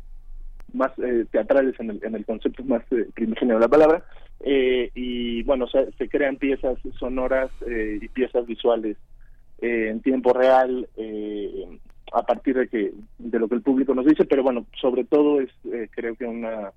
más 0.73 0.91
eh, 0.99 1.25
teatrales 1.31 1.79
en 1.79 1.91
el, 1.91 1.99
en 2.03 2.15
el 2.15 2.25
concepto 2.25 2.63
más 2.63 2.83
eh, 2.91 3.07
primigenio 3.13 3.55
de 3.55 3.61
la 3.61 3.67
palabra, 3.67 4.05
eh, 4.41 4.91
y 4.93 5.43
bueno, 5.43 5.67
se, 5.67 5.91
se 5.93 6.09
crean 6.09 6.35
piezas 6.35 6.77
sonoras 6.99 7.49
eh, 7.67 7.99
y 8.01 8.07
piezas 8.09 8.45
visuales 8.45 8.97
en 9.61 10.01
tiempo 10.01 10.33
real 10.33 10.87
eh, 10.97 11.79
a 12.17 12.23
partir 12.25 12.55
de 12.55 12.67
que 12.67 12.93
de 13.19 13.39
lo 13.39 13.47
que 13.47 13.55
el 13.55 13.61
público 13.61 13.93
nos 13.93 14.05
dice, 14.05 14.25
pero 14.25 14.41
bueno, 14.43 14.65
sobre 14.79 15.03
todo 15.03 15.41
es 15.41 15.49
eh, 15.71 15.89
creo 15.91 16.15
que 16.15 16.25
una 16.25 16.71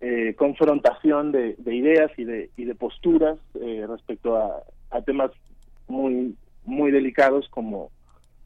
eh, 0.00 0.34
confrontación 0.36 1.30
de, 1.32 1.54
de 1.58 1.74
ideas 1.74 2.10
y 2.16 2.24
de, 2.24 2.50
y 2.56 2.64
de 2.64 2.74
posturas 2.74 3.38
eh, 3.60 3.84
respecto 3.88 4.36
a, 4.36 4.62
a 4.90 5.02
temas 5.02 5.30
muy 5.88 6.34
muy 6.64 6.90
delicados 6.90 7.48
como 7.50 7.90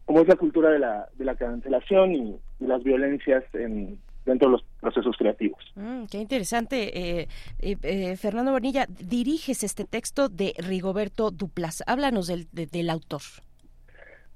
como 0.04 0.20
es 0.20 0.28
la 0.28 0.36
cultura 0.36 0.70
de 0.70 0.78
la, 0.78 1.08
de 1.18 1.24
la 1.24 1.34
cancelación 1.34 2.14
y, 2.14 2.36
y 2.60 2.66
las 2.66 2.82
violencias 2.84 3.42
en, 3.54 3.98
dentro 4.24 4.48
de 4.48 4.52
los 4.52 4.64
procesos 4.80 5.16
creativos. 5.16 5.60
Mm, 5.74 6.04
qué 6.10 6.18
interesante. 6.18 6.76
Eh, 7.20 7.28
eh, 7.58 7.76
eh, 7.82 8.16
Fernando 8.16 8.52
Bonilla, 8.52 8.86
diriges 8.88 9.64
este 9.64 9.84
texto 9.84 10.28
de 10.28 10.54
Rigoberto 10.58 11.30
Duplas. 11.32 11.82
Háblanos 11.88 12.26
del, 12.28 12.46
de- 12.52 12.66
del 12.66 12.88
autor. 12.90 13.22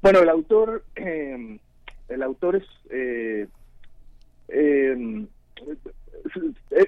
Bueno, 0.02 0.20
el 0.20 0.28
autor, 0.28 0.84
eh, 0.96 1.58
el 2.10 2.22
autor 2.22 2.56
es, 2.56 2.64
eh, 2.90 3.46
eh, 4.48 5.26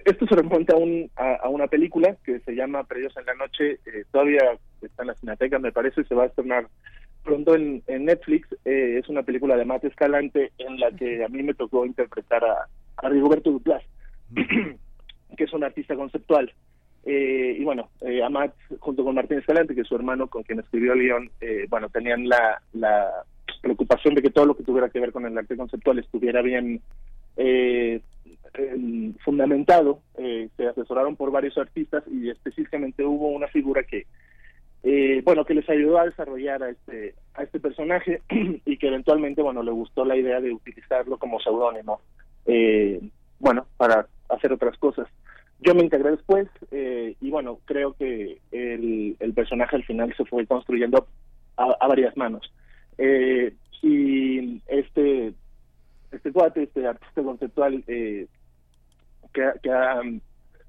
esto 0.05 0.27
se 0.27 0.35
remonta 0.35 0.75
a, 0.75 0.79
un, 0.79 1.11
a, 1.17 1.35
a 1.37 1.49
una 1.49 1.67
película 1.69 2.17
que 2.25 2.41
se 2.41 2.55
llama 2.55 2.85
Perdidos 2.85 3.17
en 3.17 3.27
la 3.27 3.35
Noche, 3.35 3.81
eh, 3.87 4.05
todavía 4.11 4.43
está 4.81 5.03
en 5.03 5.09
la 5.09 5.15
Cineteca, 5.15 5.59
me 5.59 5.73
parece, 5.73 6.05
se 6.05 6.15
va 6.15 6.25
a 6.25 6.27
estrenar 6.27 6.69
pronto 7.25 7.55
en, 7.55 7.83
en 7.87 8.05
Netflix. 8.05 8.49
Eh, 8.65 8.99
es 8.99 9.09
una 9.09 9.23
película 9.23 9.57
de 9.57 9.65
Matt 9.65 9.85
Escalante 9.85 10.53
en 10.59 10.79
la 10.79 10.91
que 10.91 11.25
a 11.25 11.29
mí 11.29 11.43
me 11.43 11.55
tocó 11.55 11.87
interpretar 11.87 12.45
a, 12.45 12.69
a 12.97 13.09
Rigoberto 13.09 13.51
Duplas, 13.51 13.83
que 14.35 15.45
es 15.45 15.53
un 15.53 15.65
artista 15.65 15.95
conceptual. 15.97 16.53
Eh, 17.05 17.57
y 17.59 17.65
bueno, 17.65 17.91
eh, 18.03 18.23
Amat, 18.23 18.55
junto 18.79 19.05
con 19.05 19.15
Martín 19.15 19.39
Escalante, 19.39 19.75
que 19.75 19.81
es 19.81 19.89
su 19.89 19.97
hermano 19.97 20.29
con 20.29 20.45
quien 20.45 20.61
escribió 20.61 20.95
León, 20.95 21.31
eh, 21.41 21.67
bueno, 21.69 21.89
tenían 21.89 22.29
la, 22.29 22.63
la 22.73 23.11
preocupación 23.63 24.15
de 24.15 24.23
que 24.23 24.31
todo 24.31 24.45
lo 24.45 24.57
que 24.57 24.65
tuviera 24.65 24.91
que 24.91 25.01
ver 25.01 25.13
con 25.13 25.25
el 25.25 25.39
arte 25.39 25.57
conceptual 25.57 25.99
estuviera 25.99 26.43
bien 26.43 26.83
eh, 27.37 28.01
em, 28.55 29.15
fundamentado. 29.25 30.01
Eh, 30.19 30.51
se 30.57 30.67
asesoraron 30.67 31.17
por 31.17 31.31
varios 31.31 31.57
artistas 31.57 32.05
y 32.11 32.29
específicamente 32.29 33.05
hubo 33.05 33.29
una 33.29 33.49
figura 33.49 33.85
que, 33.85 34.07
eh, 34.83 35.23
bueno, 35.25 35.45
que 35.45 35.55
les 35.55 35.69
ayudó 35.71 35.99
a 35.99 36.05
desarrollar 36.05 36.63
a 36.63 36.71
este, 36.71 37.15
a 37.35 37.45
este 37.45 37.61
personaje 37.61 38.21
y 38.67 38.77
que 38.77 38.89
eventualmente, 38.89 39.41
bueno, 39.41 39.63
le 39.63 39.71
gustó 39.71 40.05
la 40.05 40.17
idea 40.17 40.41
de 40.41 40.53
utilizarlo 40.53 41.17
como 41.19 41.41
seudónimo, 41.41 42.01
eh, 42.47 43.01
bueno, 43.39 43.67
para 43.77 44.07
hacer 44.29 44.53
otras 44.53 44.77
cosas. 44.79 45.09
Yo 45.61 45.77
me 45.77 45.85
integré 45.85 46.11
después 46.11 46.49
eh, 46.73 47.15
y 47.21 47.31
bueno, 47.31 47.61
creo 47.65 47.95
que 47.95 48.39
el, 48.51 49.33
personaje 49.35 49.77
al 49.77 49.85
final 49.85 50.13
se 50.17 50.25
fue 50.25 50.45
construyendo 50.47 51.07
a 51.57 51.87
varias 51.87 52.17
manos. 52.17 52.53
Eh, 53.05 53.53
y 53.83 54.63
este 54.69 55.33
este 56.13 56.31
cuate, 56.31 56.63
este 56.65 56.87
artista 56.87 57.23
conceptual 57.23 57.83
eh, 57.89 58.29
que, 59.33 59.71
ha- 59.73 60.01
um, 60.01 60.21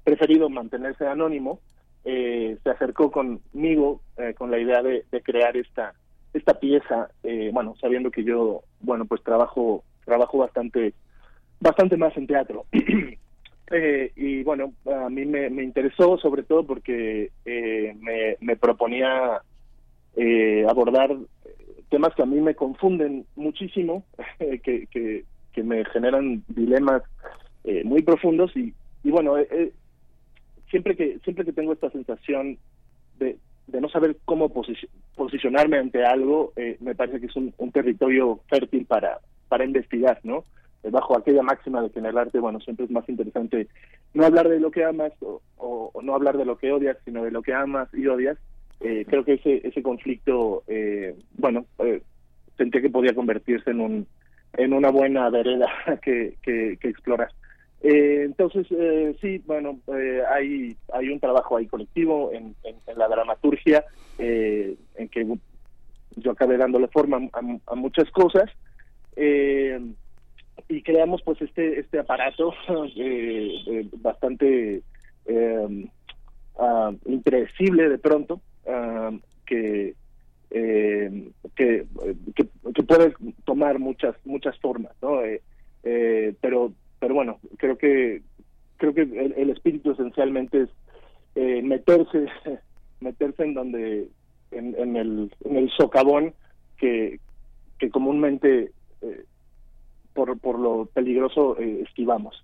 preferido 0.02 0.48
mantenerse 0.48 1.06
anónimo, 1.06 1.60
eh, 2.04 2.56
se 2.64 2.70
acercó 2.70 3.10
conmigo 3.12 4.00
eh, 4.16 4.34
con 4.34 4.50
la 4.50 4.58
idea 4.58 4.82
de, 4.82 5.04
de 5.12 5.22
crear 5.22 5.56
esta 5.56 5.94
esta 6.32 6.58
pieza, 6.58 7.08
eh, 7.22 7.50
bueno, 7.52 7.76
sabiendo 7.80 8.10
que 8.10 8.24
yo, 8.24 8.62
bueno, 8.80 9.04
pues 9.04 9.22
trabajo 9.22 9.84
trabajo 10.04 10.38
bastante 10.38 10.92
bastante 11.60 11.96
más 11.96 12.16
en 12.16 12.26
teatro. 12.26 12.66
Eh, 13.70 14.12
y 14.14 14.42
bueno, 14.42 14.74
a 14.84 15.08
mí 15.08 15.24
me, 15.24 15.48
me 15.48 15.62
interesó 15.62 16.18
sobre 16.18 16.42
todo 16.42 16.66
porque 16.66 17.32
me, 17.46 18.36
me 18.40 18.56
proponía 18.58 19.40
abordar 20.68 21.16
temas 21.94 22.12
que 22.16 22.22
a 22.22 22.26
mí 22.26 22.40
me 22.40 22.56
confunden 22.56 23.24
muchísimo, 23.36 24.02
que, 24.38 24.86
que, 24.90 25.24
que 25.52 25.62
me 25.62 25.84
generan 25.84 26.42
dilemas 26.48 27.02
eh, 27.62 27.82
muy 27.84 28.02
profundos 28.02 28.50
y, 28.56 28.74
y 29.04 29.10
bueno, 29.10 29.38
eh, 29.38 29.46
eh, 29.52 29.72
siempre 30.70 30.96
que 30.96 31.18
siempre 31.22 31.44
que 31.44 31.52
tengo 31.52 31.72
esta 31.72 31.90
sensación 31.90 32.58
de, 33.20 33.38
de 33.68 33.80
no 33.80 33.88
saber 33.88 34.16
cómo 34.24 34.48
posi- 34.52 34.88
posicionarme 35.14 35.78
ante 35.78 36.04
algo, 36.04 36.52
eh, 36.56 36.76
me 36.80 36.96
parece 36.96 37.20
que 37.20 37.26
es 37.26 37.36
un, 37.36 37.54
territorio 37.72 38.40
fértil 38.48 38.86
para, 38.86 39.20
para 39.48 39.64
investigar, 39.64 40.18
¿no? 40.24 40.44
Eh, 40.82 40.90
Bajo 40.90 41.16
aquella 41.16 41.42
máxima 41.42 41.80
de 41.80 41.90
que 41.90 42.00
en 42.00 42.06
el 42.06 42.18
arte, 42.18 42.40
bueno, 42.40 42.58
siempre 42.60 42.86
es 42.86 42.90
más 42.90 43.08
interesante 43.08 43.68
no 44.14 44.24
hablar 44.26 44.48
de 44.48 44.58
lo 44.58 44.70
que 44.72 44.84
amas 44.84 45.12
o 45.22 45.40
no 46.02 46.14
hablar 46.14 46.36
de 46.36 46.44
lo 46.44 46.58
que 46.58 46.72
odias, 46.72 46.98
sino 47.04 47.22
de 47.24 47.30
lo 47.30 47.40
que 47.42 47.54
amas 47.54 47.88
y 47.94 48.06
odias. 48.06 48.36
Eh, 48.80 49.04
creo 49.08 49.24
que 49.24 49.34
ese, 49.34 49.66
ese 49.66 49.82
conflicto, 49.82 50.62
eh, 50.66 51.14
bueno, 51.36 51.66
eh, 51.78 52.02
sentía 52.56 52.82
que 52.82 52.90
podía 52.90 53.14
convertirse 53.14 53.70
en 53.70 53.80
un 53.80 54.06
en 54.56 54.72
una 54.72 54.90
buena 54.90 55.28
vereda 55.30 55.68
que, 56.02 56.36
que, 56.42 56.76
que 56.80 56.88
explorar. 56.88 57.28
Eh, 57.82 58.22
entonces, 58.24 58.66
eh, 58.70 59.14
sí, 59.20 59.42
bueno, 59.44 59.78
eh, 59.94 60.22
hay, 60.32 60.74
hay 60.90 61.08
un 61.10 61.20
trabajo 61.20 61.58
ahí 61.58 61.66
colectivo 61.66 62.30
en, 62.32 62.54
la 62.96 63.08
dramaturgia, 63.08 63.84
en 64.18 65.08
que 65.10 65.26
yo 66.16 66.30
acabé 66.30 66.56
dándole 66.56 66.88
forma 66.88 67.28
a, 67.32 67.74
muchas 67.74 68.10
cosas. 68.10 68.50
Y 69.16 70.82
creamos 70.82 71.20
pues 71.22 71.42
este 71.42 71.80
este 71.80 71.98
aparato 71.98 72.54
bastante 73.98 74.82
eh, 75.26 75.88
ah, 76.58 76.90
impredecible 77.04 77.90
de 77.90 77.98
pronto 77.98 78.40
ah, 78.66 79.10
que, 79.46 79.94
eh, 80.50 81.30
que, 81.56 81.86
que 82.34 82.48
que 82.74 82.82
puede 82.82 83.14
tomar 83.44 83.78
muchas 83.78 84.14
muchas 84.24 84.58
formas 84.58 84.92
no 85.02 85.22
Eh, 85.22 85.42
eh, 85.84 86.34
pero 86.40 86.72
pero 86.98 87.14
bueno 87.14 87.38
creo 87.58 87.76
que 87.76 88.22
creo 88.76 88.94
que 88.94 89.02
el, 89.02 89.34
el 89.36 89.50
espíritu 89.50 89.92
esencialmente 89.92 90.62
es 90.62 90.68
eh, 91.34 91.62
meterse 91.62 92.26
meterse 93.00 93.44
en 93.44 93.54
donde 93.54 94.08
en, 94.50 94.74
en 94.78 94.96
el 94.96 95.32
en 95.44 95.56
el 95.56 95.70
socavón 95.70 96.34
que 96.78 97.20
que 97.78 97.90
comúnmente 97.90 98.72
eh, 99.02 99.24
por, 100.14 100.38
por 100.38 100.58
lo 100.58 100.86
peligroso 100.86 101.58
eh, 101.58 101.82
esquivamos. 101.86 102.42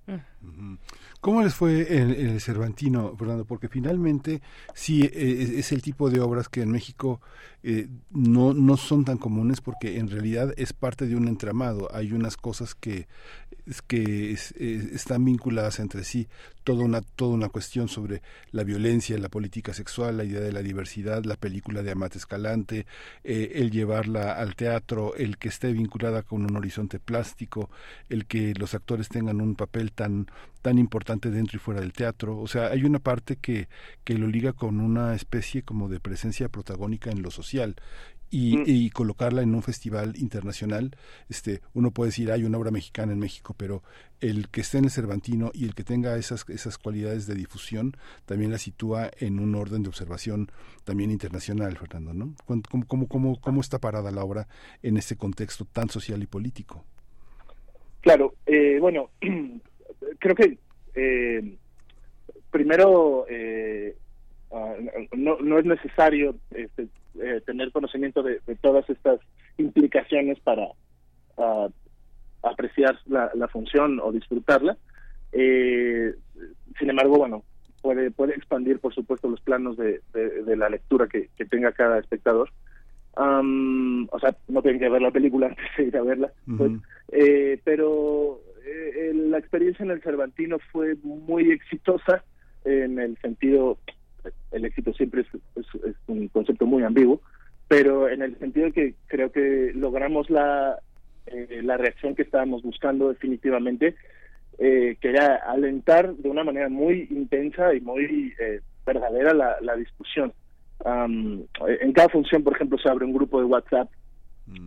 ¿Cómo 1.20 1.42
les 1.42 1.54
fue 1.54 1.82
el 1.98 2.40
Cervantino, 2.40 3.14
Fernando? 3.14 3.44
Porque 3.44 3.68
finalmente 3.68 4.40
sí 4.74 5.02
eh, 5.02 5.54
es, 5.58 5.70
el 5.70 5.82
tipo 5.82 6.08
de 6.08 6.18
obras 6.20 6.48
que 6.48 6.62
en 6.62 6.70
México 6.70 7.20
eh, 7.62 7.88
no, 8.10 8.54
no 8.54 8.78
son 8.78 9.04
tan 9.04 9.18
comunes 9.18 9.60
porque 9.60 9.98
en 9.98 10.08
realidad 10.08 10.54
es 10.56 10.72
parte 10.72 11.06
de 11.06 11.16
un 11.16 11.28
entramado. 11.28 11.94
Hay 11.94 12.12
unas 12.14 12.38
cosas 12.38 12.74
que, 12.74 13.06
que 13.86 14.32
es- 14.32 14.52
están 14.52 15.24
vinculadas 15.26 15.78
entre 15.78 16.04
sí. 16.04 16.26
Toda 16.64 16.84
una, 16.84 17.00
toda 17.00 17.34
una 17.34 17.48
cuestión 17.48 17.88
sobre 17.88 18.22
la 18.50 18.64
violencia, 18.64 19.16
la 19.18 19.28
política 19.28 19.72
sexual, 19.72 20.16
la 20.16 20.24
idea 20.24 20.40
de 20.40 20.52
la 20.52 20.62
diversidad, 20.62 21.24
la 21.24 21.36
película 21.36 21.82
de 21.82 21.92
Amate 21.92 22.18
Escalante, 22.18 22.86
eh, 23.24 23.52
el 23.54 23.70
llevarla 23.70 24.32
al 24.32 24.54
teatro, 24.56 25.14
el 25.16 25.38
que 25.38 25.48
esté 25.48 25.72
vinculada 25.72 26.22
con 26.22 26.44
un 26.44 26.56
horizonte 26.56 27.00
plástico, 27.00 27.70
el 28.08 28.26
que 28.26 28.54
los 28.54 28.74
actores 28.74 29.08
tengan 29.08 29.40
un 29.40 29.56
papel 29.56 29.92
tan 29.92 30.26
tan 30.62 30.78
importante 30.78 31.30
dentro 31.30 31.56
y 31.56 31.60
fuera 31.60 31.80
del 31.80 31.92
teatro. 31.92 32.38
O 32.38 32.46
sea, 32.46 32.68
hay 32.68 32.84
una 32.84 32.98
parte 32.98 33.36
que, 33.36 33.68
que 34.04 34.18
lo 34.18 34.26
liga 34.26 34.52
con 34.52 34.80
una 34.80 35.14
especie 35.14 35.62
como 35.62 35.88
de 35.88 36.00
presencia 36.00 36.48
protagónica 36.48 37.10
en 37.10 37.22
lo 37.22 37.30
social. 37.30 37.76
Y, 38.32 38.58
Mm. 38.58 38.64
y 38.66 38.90
colocarla 38.90 39.42
en 39.42 39.54
un 39.54 39.62
festival 39.62 40.16
internacional, 40.16 40.96
este, 41.28 41.62
uno 41.74 41.90
puede 41.90 42.10
decir 42.10 42.30
hay 42.30 42.44
una 42.44 42.58
obra 42.58 42.70
mexicana 42.70 43.12
en 43.12 43.18
México, 43.18 43.54
pero 43.58 43.82
el 44.20 44.48
que 44.48 44.60
esté 44.60 44.78
en 44.78 44.84
el 44.84 44.90
Cervantino 44.90 45.50
y 45.52 45.64
el 45.64 45.74
que 45.74 45.82
tenga 45.82 46.16
esas, 46.16 46.48
esas 46.48 46.78
cualidades 46.78 47.26
de 47.26 47.34
difusión 47.34 47.96
también 48.26 48.52
la 48.52 48.58
sitúa 48.58 49.10
en 49.18 49.40
un 49.40 49.54
orden 49.56 49.82
de 49.82 49.88
observación 49.88 50.50
también 50.84 51.10
internacional, 51.10 51.76
Fernando, 51.76 52.12
¿no? 52.14 52.34
¿Cómo, 52.44 52.62
cómo, 52.86 53.08
cómo, 53.08 53.40
cómo 53.40 53.60
está 53.60 53.78
parada 53.80 54.10
la 54.10 54.22
obra 54.22 54.46
en 54.82 54.96
ese 54.96 55.16
contexto 55.16 55.64
tan 55.64 55.88
social 55.88 56.22
y 56.22 56.26
político? 56.26 56.84
Claro, 58.00 58.34
eh, 58.46 58.78
bueno, 58.80 59.10
creo 60.18 60.34
que 60.34 60.58
eh, 60.94 61.56
primero 62.50 63.26
eh, 63.28 63.96
ah, 64.52 64.74
no, 65.16 65.38
no 65.38 65.58
es 65.58 65.64
necesario 65.64 66.36
este, 66.50 66.88
eh, 67.20 67.40
tener 67.46 67.72
conocimiento 67.72 68.22
de, 68.22 68.40
de 68.46 68.56
todas 68.56 68.88
estas 68.90 69.20
implicaciones 69.58 70.38
para 70.40 70.68
ah, 71.38 71.68
apreciar 72.42 72.98
la, 73.06 73.30
la 73.34 73.48
función 73.48 74.00
o 74.00 74.12
disfrutarla. 74.12 74.76
Eh, 75.32 76.14
sin 76.78 76.90
embargo, 76.90 77.18
bueno, 77.18 77.44
puede 77.82 78.10
puede 78.10 78.34
expandir, 78.34 78.78
por 78.78 78.94
supuesto, 78.94 79.28
los 79.28 79.40
planos 79.40 79.76
de, 79.76 80.00
de- 80.12 80.42
de 80.44 80.56
la 80.56 80.68
lectura 80.68 81.06
que, 81.08 81.28
que 81.36 81.44
tenga 81.44 81.72
cada 81.72 81.98
espectador. 81.98 82.50
Am, 83.16 84.06
o 84.12 84.18
sea, 84.20 84.36
no 84.48 84.62
tienen 84.62 84.80
que 84.80 84.88
ver 84.88 85.02
la 85.02 85.10
película 85.10 85.46
antes 85.50 85.64
de 85.76 85.84
ir 85.84 85.96
a 85.96 86.02
verla. 86.02 86.32
pues, 86.56 86.72
eh, 87.12 87.60
pero 87.64 88.40
eh, 88.64 88.92
eh, 89.10 89.12
la 89.14 89.38
experiencia 89.38 89.84
en 89.84 89.90
el 89.90 90.02
Cervantino 90.02 90.58
fue 90.72 90.94
muy 91.02 91.50
exitosa 91.50 92.24
en 92.64 92.98
el 92.98 93.16
sentido, 93.18 93.78
el 94.52 94.64
éxito 94.64 94.92
siempre 94.94 95.22
es, 95.22 95.28
es- 95.56 95.84
es 95.84 95.94
un 96.06 96.28
concepto 96.28 96.66
muy 96.66 96.82
ambiguo, 96.82 97.20
pero 97.68 98.08
en 98.08 98.22
el 98.22 98.38
sentido 98.38 98.66
de 98.66 98.72
que 98.72 98.94
creo 99.06 99.30
que 99.32 99.72
logramos 99.74 100.28
la, 100.30 100.78
eh, 101.26 101.60
la 101.62 101.76
reacción 101.76 102.14
que 102.14 102.22
estábamos 102.22 102.62
buscando 102.62 103.08
definitivamente, 103.08 103.94
eh, 104.58 104.96
que 105.00 105.08
era 105.10 105.36
alentar 105.36 106.14
de 106.14 106.28
una 106.28 106.44
manera 106.44 106.68
muy 106.68 107.06
intensa 107.10 107.72
y 107.74 107.80
muy 107.80 108.34
eh, 108.40 108.60
verdadera 108.84 109.32
la, 109.34 109.56
la 109.60 109.76
discusión. 109.76 110.32
Am, 110.84 111.42
en 111.80 111.92
cada 111.92 112.08
función, 112.08 112.42
por 112.42 112.54
ejemplo, 112.54 112.78
se 112.78 112.88
abre 112.88 113.04
un 113.04 113.12
grupo 113.12 113.38
de 113.38 113.44
WhatsApp 113.46 113.88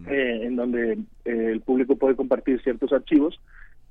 eh, 0.07 0.39
en 0.43 0.55
donde 0.55 0.97
el 1.25 1.59
público 1.61 1.95
puede 1.97 2.15
compartir 2.15 2.61
ciertos 2.61 2.93
archivos 2.93 3.39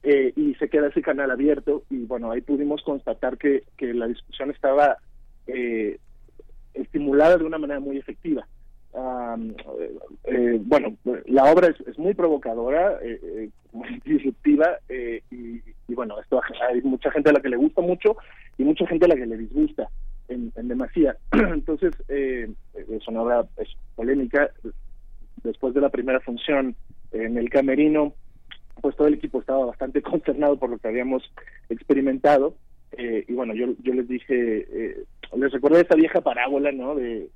eh, 0.02 0.32
y 0.36 0.55
se 0.55 0.68
queda 0.70 0.89
ese 0.89 1.02
canal 1.02 1.31
abierto 1.31 1.82
y 1.91 1.99
bueno, 2.07 2.31
ahí 2.31 2.41
pudimos 2.41 2.81
constatar 2.82 3.36
que, 3.36 3.65
que 3.76 3.92
la 3.92 4.07
discusión 4.07 4.50
estaba 4.50 4.97
eh, 5.46 5.98
estimulada 6.74 7.38
de 7.38 7.44
una 7.44 7.58
manera 7.58 7.80
muy 7.80 7.98
efectiva. 7.98 8.46
Am, 8.94 9.54
eh, 10.24 10.60
bueno, 10.62 10.96
la 11.26 11.44
obra 11.50 11.68
es, 11.86 11.98
muy 11.98 12.12
provocadora, 12.12 12.98
eh, 13.02 13.18
eh, 13.22 13.50
muy 13.72 14.00
disruptiva 14.04 14.78
eh, 14.88 15.22
y, 15.30 15.60
bueno, 15.94 16.20
esto 16.20 16.40
hay 16.68 16.80
mucha 16.82 17.10
gente 17.10 17.30
a 17.30 17.32
la 17.32 17.40
que 17.40 17.48
le 17.48 17.56
gusta 17.56 17.80
mucho 17.80 18.16
y 18.58 18.64
mucha 18.64 18.86
gente 18.86 19.04
a 19.04 19.08
la 19.08 19.16
que 19.16 19.26
le 19.26 19.36
disgusta 19.36 19.88
en, 20.28 20.52
en 20.56 20.68
demasía. 20.68 21.16
Entonces, 21.32 21.94
es 22.08 23.08
una 23.08 23.22
obra 23.22 23.46
polémica, 23.94 24.50
después 25.42 25.74
de 25.74 25.80
la 25.80 25.90
primera 25.90 26.20
función 26.20 26.74
en 27.12 27.36
el 27.36 27.50
camerino, 27.50 28.14
pues 28.80 28.96
todo 28.96 29.08
el 29.08 29.14
equipo 29.14 29.40
estaba 29.40 29.66
bastante 29.66 30.02
consternado 30.02 30.58
por 30.58 30.70
lo 30.70 30.78
que 30.78 30.88
habíamos 30.88 31.22
experimentado. 31.68 32.54
Eh, 32.96 33.24
y 33.26 33.32
bueno, 33.32 33.54
yo, 33.54 33.66
yo 33.82 33.94
les 33.94 34.08
dije, 34.08 34.66
eh, 34.70 35.04
les 35.36 35.52
recordé 35.52 35.80
esa 35.80 35.94
vieja 35.94 36.20
parábola, 36.20 36.72
¿no? 36.72 36.94
De, 36.94 37.28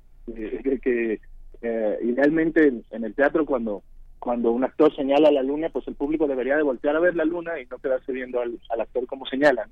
que 0.81 1.19
eh, 1.61 1.97
idealmente 2.03 2.67
en, 2.91 3.03
el 3.03 3.15
teatro 3.15 3.45
cuando 3.45 3.81
cuando 4.19 4.51
un 4.51 4.63
actor 4.63 4.93
señala 4.95 5.31
la 5.31 5.43
luna, 5.43 5.69
pues 5.69 5.87
el 5.87 5.95
público 5.95 6.27
debería 6.27 6.57
de 6.57 6.63
voltear 6.63 6.95
a 6.95 6.99
ver 6.99 7.15
la 7.15 7.23
luna 7.23 7.59
y 7.59 7.65
no 7.67 7.77
quedarse 7.77 8.11
viendo 8.11 8.41
al, 8.41 8.59
al 8.69 8.81
actor 8.81 9.05
como 9.05 9.25
señalan. 9.25 9.69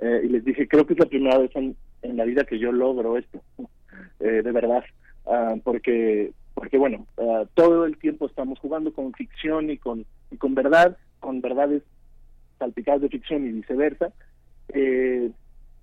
Eh, 0.00 0.22
y 0.24 0.28
les 0.28 0.44
dije, 0.44 0.66
creo 0.66 0.86
que 0.86 0.94
es 0.94 0.98
la 0.98 1.06
primera 1.06 1.38
vez 1.38 1.54
en, 1.54 1.76
en 2.00 2.16
la 2.16 2.24
vida 2.24 2.44
que 2.44 2.58
yo 2.58 2.72
logro 2.72 3.16
esto, 3.16 3.40
eh, 4.18 4.42
de 4.42 4.52
verdad, 4.52 4.82
Ah, 5.26 5.54
porque 5.62 6.32
porque 6.54 6.76
bueno, 6.76 7.06
ah, 7.18 7.44
todo 7.54 7.86
el 7.86 7.96
tiempo 7.98 8.26
estamos 8.26 8.58
jugando 8.58 8.92
con 8.92 9.12
ficción 9.12 9.70
y 9.70 9.78
con 9.78 10.04
y 10.30 10.36
con 10.36 10.54
verdad, 10.54 10.96
con 11.20 11.40
verdades 11.40 11.82
salpicadas 12.58 13.02
de 13.02 13.08
ficción 13.08 13.46
y 13.46 13.52
viceversa. 13.52 14.12
Eh, 14.74 15.30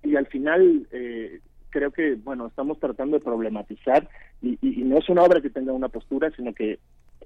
y 0.02 0.16
al 0.16 0.26
final 0.26 0.86
eh, 0.92 1.40
creo 1.70 1.90
que 1.90 2.14
bueno 2.14 2.46
estamos 2.46 2.78
tratando 2.80 3.18
de 3.18 3.24
problematizar 3.24 4.08
y, 4.42 4.58
y- 4.62 4.80
y 4.80 4.84
no 4.84 4.98
es 4.98 5.08
una 5.08 5.22
obra 5.22 5.40
que 5.40 5.50
tenga 5.50 5.72
una 5.72 5.88
postura, 5.88 6.30
sino 6.36 6.54
que 6.54 6.78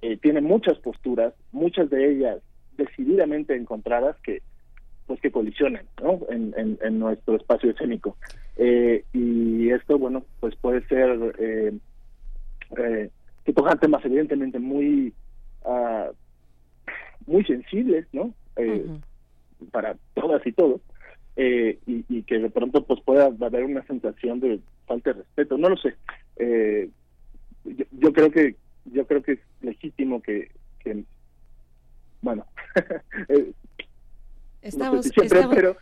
eh, 0.02 0.16
tiene 0.18 0.40
muchas 0.40 0.78
posturas, 0.78 1.32
muchas 1.52 1.88
de 1.90 2.10
ellas 2.10 2.42
decididamente 2.76 3.54
encontradas 3.54 4.16
que 4.22 4.42
pues 5.06 5.20
que 5.20 5.30
colisionan 5.30 5.86
¿no? 6.02 6.20
en, 6.30 6.52
en, 6.56 6.78
en 6.82 6.98
nuestro 6.98 7.36
espacio 7.36 7.70
escénico. 7.70 8.16
Eh, 8.56 9.04
y 9.12 9.70
esto 9.70 9.98
bueno 9.98 10.24
pues 10.40 10.54
puede 10.56 10.82
ser 10.86 11.34
eh, 11.38 11.72
eh, 12.76 13.10
que 13.44 13.52
tocan 13.52 13.78
temas 13.78 14.04
evidentemente 14.04 14.58
muy 14.58 15.12
ah, 15.64 16.10
muy 17.26 17.44
sensibles 17.44 18.06
no 18.12 18.34
Eh, 18.56 18.84
para 19.72 19.96
todas 20.14 20.46
y 20.46 20.52
todos 20.52 20.80
eh, 21.36 21.78
y, 21.86 22.04
y 22.08 22.22
que 22.22 22.38
de 22.38 22.50
pronto 22.50 22.84
pues 22.84 23.00
pueda 23.02 23.26
haber 23.26 23.64
una 23.64 23.84
sensación 23.86 24.40
de 24.40 24.60
falta 24.86 25.12
de 25.12 25.18
respeto. 25.20 25.58
No 25.58 25.68
lo 25.68 25.76
sé. 25.76 25.94
Eh, 26.36 26.88
yo, 27.64 27.84
yo 27.92 28.12
creo 28.12 28.30
que 28.30 28.56
yo 28.86 29.06
creo 29.06 29.22
que 29.22 29.32
es 29.32 29.38
legítimo 29.62 30.20
que, 30.22 30.50
que 30.80 31.04
bueno 32.20 32.44
eh, 33.28 33.52
Estamos, 34.62 34.96
no 34.96 35.02
sé 35.02 35.08
si 35.08 35.14
siempre, 35.14 35.38
estamos- 35.38 35.56
pero 35.56 35.76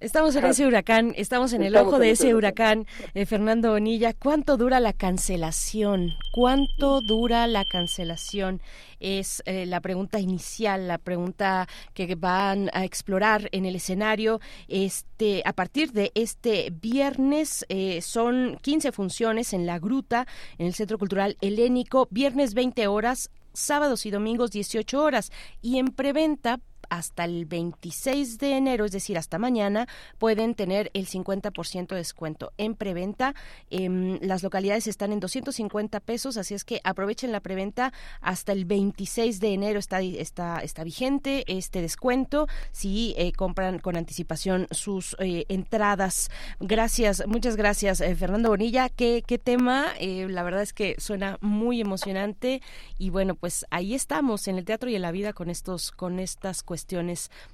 estamos 0.00 0.36
en 0.36 0.44
ese 0.44 0.66
huracán, 0.66 1.14
estamos 1.16 1.52
en 1.52 1.62
el 1.62 1.74
estamos 1.74 1.92
ojo 1.94 1.98
de 1.98 2.10
ese 2.10 2.26
ese 2.26 2.34
huracán. 2.34 2.86
Eh, 3.14 3.26
Fernando 3.26 3.70
Bonilla, 3.70 4.12
¿cuánto 4.12 4.56
dura 4.56 4.80
la 4.80 4.92
cancelación? 4.92 6.12
¿Cuánto 6.32 7.00
dura 7.00 7.46
la 7.46 7.64
cancelación? 7.64 8.60
Es 9.00 9.42
eh, 9.46 9.66
la 9.66 9.80
pregunta 9.80 10.20
inicial, 10.20 10.88
la 10.88 10.98
pregunta 10.98 11.68
que 11.94 12.14
van 12.14 12.70
a 12.72 12.84
explorar 12.84 13.48
en 13.52 13.66
el 13.66 13.76
escenario. 13.76 14.40
Este, 14.68 15.42
a 15.44 15.52
partir 15.52 15.92
de 15.92 16.12
este 16.14 16.70
viernes 16.70 17.64
eh, 17.68 18.00
son 18.02 18.58
15 18.62 18.92
funciones 18.92 19.52
en 19.52 19.66
la 19.66 19.78
Gruta, 19.78 20.26
en 20.58 20.66
el 20.66 20.74
Centro 20.74 20.98
Cultural 20.98 21.36
Helénico, 21.40 22.08
viernes 22.10 22.54
20 22.54 22.86
horas, 22.86 23.30
sábados 23.52 24.06
y 24.06 24.10
domingos 24.10 24.50
18 24.50 25.02
horas 25.02 25.32
y 25.62 25.78
en 25.78 25.88
preventa 25.88 26.60
hasta 26.90 27.24
el 27.24 27.46
26 27.46 28.38
de 28.38 28.56
enero, 28.56 28.84
es 28.84 28.92
decir, 28.92 29.18
hasta 29.18 29.38
mañana, 29.38 29.86
pueden 30.18 30.54
tener 30.54 30.90
el 30.94 31.06
50% 31.06 31.88
de 31.88 31.96
descuento 31.96 32.52
en 32.58 32.74
preventa. 32.74 33.34
Em, 33.70 34.18
las 34.22 34.42
localidades 34.42 34.86
están 34.86 35.12
en 35.12 35.20
250 35.20 36.00
pesos, 36.00 36.36
así 36.36 36.54
es 36.54 36.64
que 36.64 36.80
aprovechen 36.84 37.32
la 37.32 37.40
preventa 37.40 37.92
hasta 38.20 38.52
el 38.52 38.64
26 38.64 39.40
de 39.40 39.52
enero 39.52 39.78
está, 39.78 40.00
está, 40.00 40.84
vigente 40.84 41.44
este 41.48 41.80
descuento 41.80 42.46
si 42.70 43.14
eh, 43.16 43.32
compran 43.32 43.80
con 43.80 43.96
anticipación 43.96 44.68
sus 44.70 45.16
eh, 45.18 45.44
entradas. 45.48 46.30
Gracias, 46.60 47.24
muchas 47.26 47.56
gracias, 47.56 48.00
eh, 48.00 48.14
Fernando 48.14 48.50
Bonilla. 48.50 48.88
¿Qué, 48.88 49.24
qué 49.26 49.38
tema? 49.38 49.86
La 50.00 50.42
verdad 50.42 50.62
es 50.62 50.72
que 50.72 50.94
suena 50.98 51.38
muy 51.40 51.80
emocionante 51.80 52.62
y 52.98 53.10
bueno, 53.10 53.34
pues 53.34 53.66
ahí 53.70 53.94
estamos 53.94 54.46
en 54.46 54.58
el 54.58 54.64
teatro 54.64 54.88
y 54.88 54.94
en 54.94 55.02
la 55.02 55.10
vida 55.10 55.32
con 55.32 55.50
estos, 55.50 55.90
con 55.90 56.20
estas 56.20 56.62
cuestiones 56.62 56.75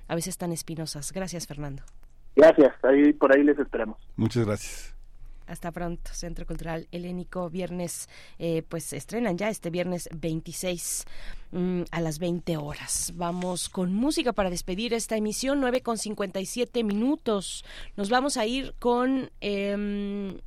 a 0.09 0.15
veces 0.15 0.39
tan 0.39 0.52
espinosas. 0.52 1.12
Gracias, 1.12 1.47
Fernando. 1.47 1.83
gracias 2.34 2.73
ahí 2.83 3.12
por 3.12 3.36
ahí 3.36 3.44
les 3.44 3.59
esperamos 3.59 3.99
Muchas 4.17 4.47
gracias. 4.47 4.94
Hasta 5.47 5.70
pronto, 5.73 6.10
Centro 6.15 6.47
Cultural 6.47 6.86
Helénico, 6.92 7.51
viernes, 7.51 8.09
eh, 8.39 8.62
pues 8.68 8.92
estrenan 8.92 9.36
ya 9.36 9.51
este 9.51 9.70
viernes 9.70 10.09
26 10.17 11.05
mm, 11.51 11.83
a 11.91 12.01
las 12.01 12.18
20 12.18 12.57
horas. 12.57 13.12
Vamos 13.17 13.68
con 13.68 13.92
música 13.92 14.33
para 14.33 14.51
despedir 14.51 14.94
esta 14.94 15.17
emisión, 15.17 15.60
9 15.60 15.83
con 15.83 15.99
57 15.99 16.84
minutos. 16.84 17.65
Nos 17.97 18.09
vamos 18.09 18.36
a 18.36 18.47
ir 18.47 18.75
con... 18.78 19.31
em, 19.41 20.39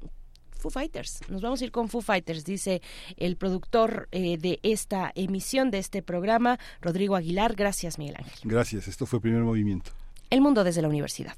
Foo 0.66 0.72
Fighters. 0.72 1.20
Nos 1.30 1.44
vamos 1.44 1.62
a 1.62 1.66
ir 1.66 1.72
con 1.72 1.90
Foo 1.90 2.02
Fighters, 2.02 2.44
dice 2.44 2.82
el 3.18 3.38
productor 3.38 4.08
eh, 4.12 4.38
de 4.38 4.60
esta 4.64 5.12
emisión, 5.14 5.70
de 5.70 5.78
este 5.78 6.02
programa, 6.02 6.58
Rodrigo 6.82 7.16
Aguilar. 7.16 7.56
Gracias, 7.56 8.00
Miguel 8.00 8.16
Ángel. 8.18 8.40
Gracias. 8.44 8.88
Esto 8.88 9.06
fue 9.06 9.22
Primer 9.22 9.42
Movimiento. 9.42 9.92
El 10.32 10.42
mundo 10.42 10.64
desde 10.64 10.82
la 10.82 10.88
universidad. 10.88 11.38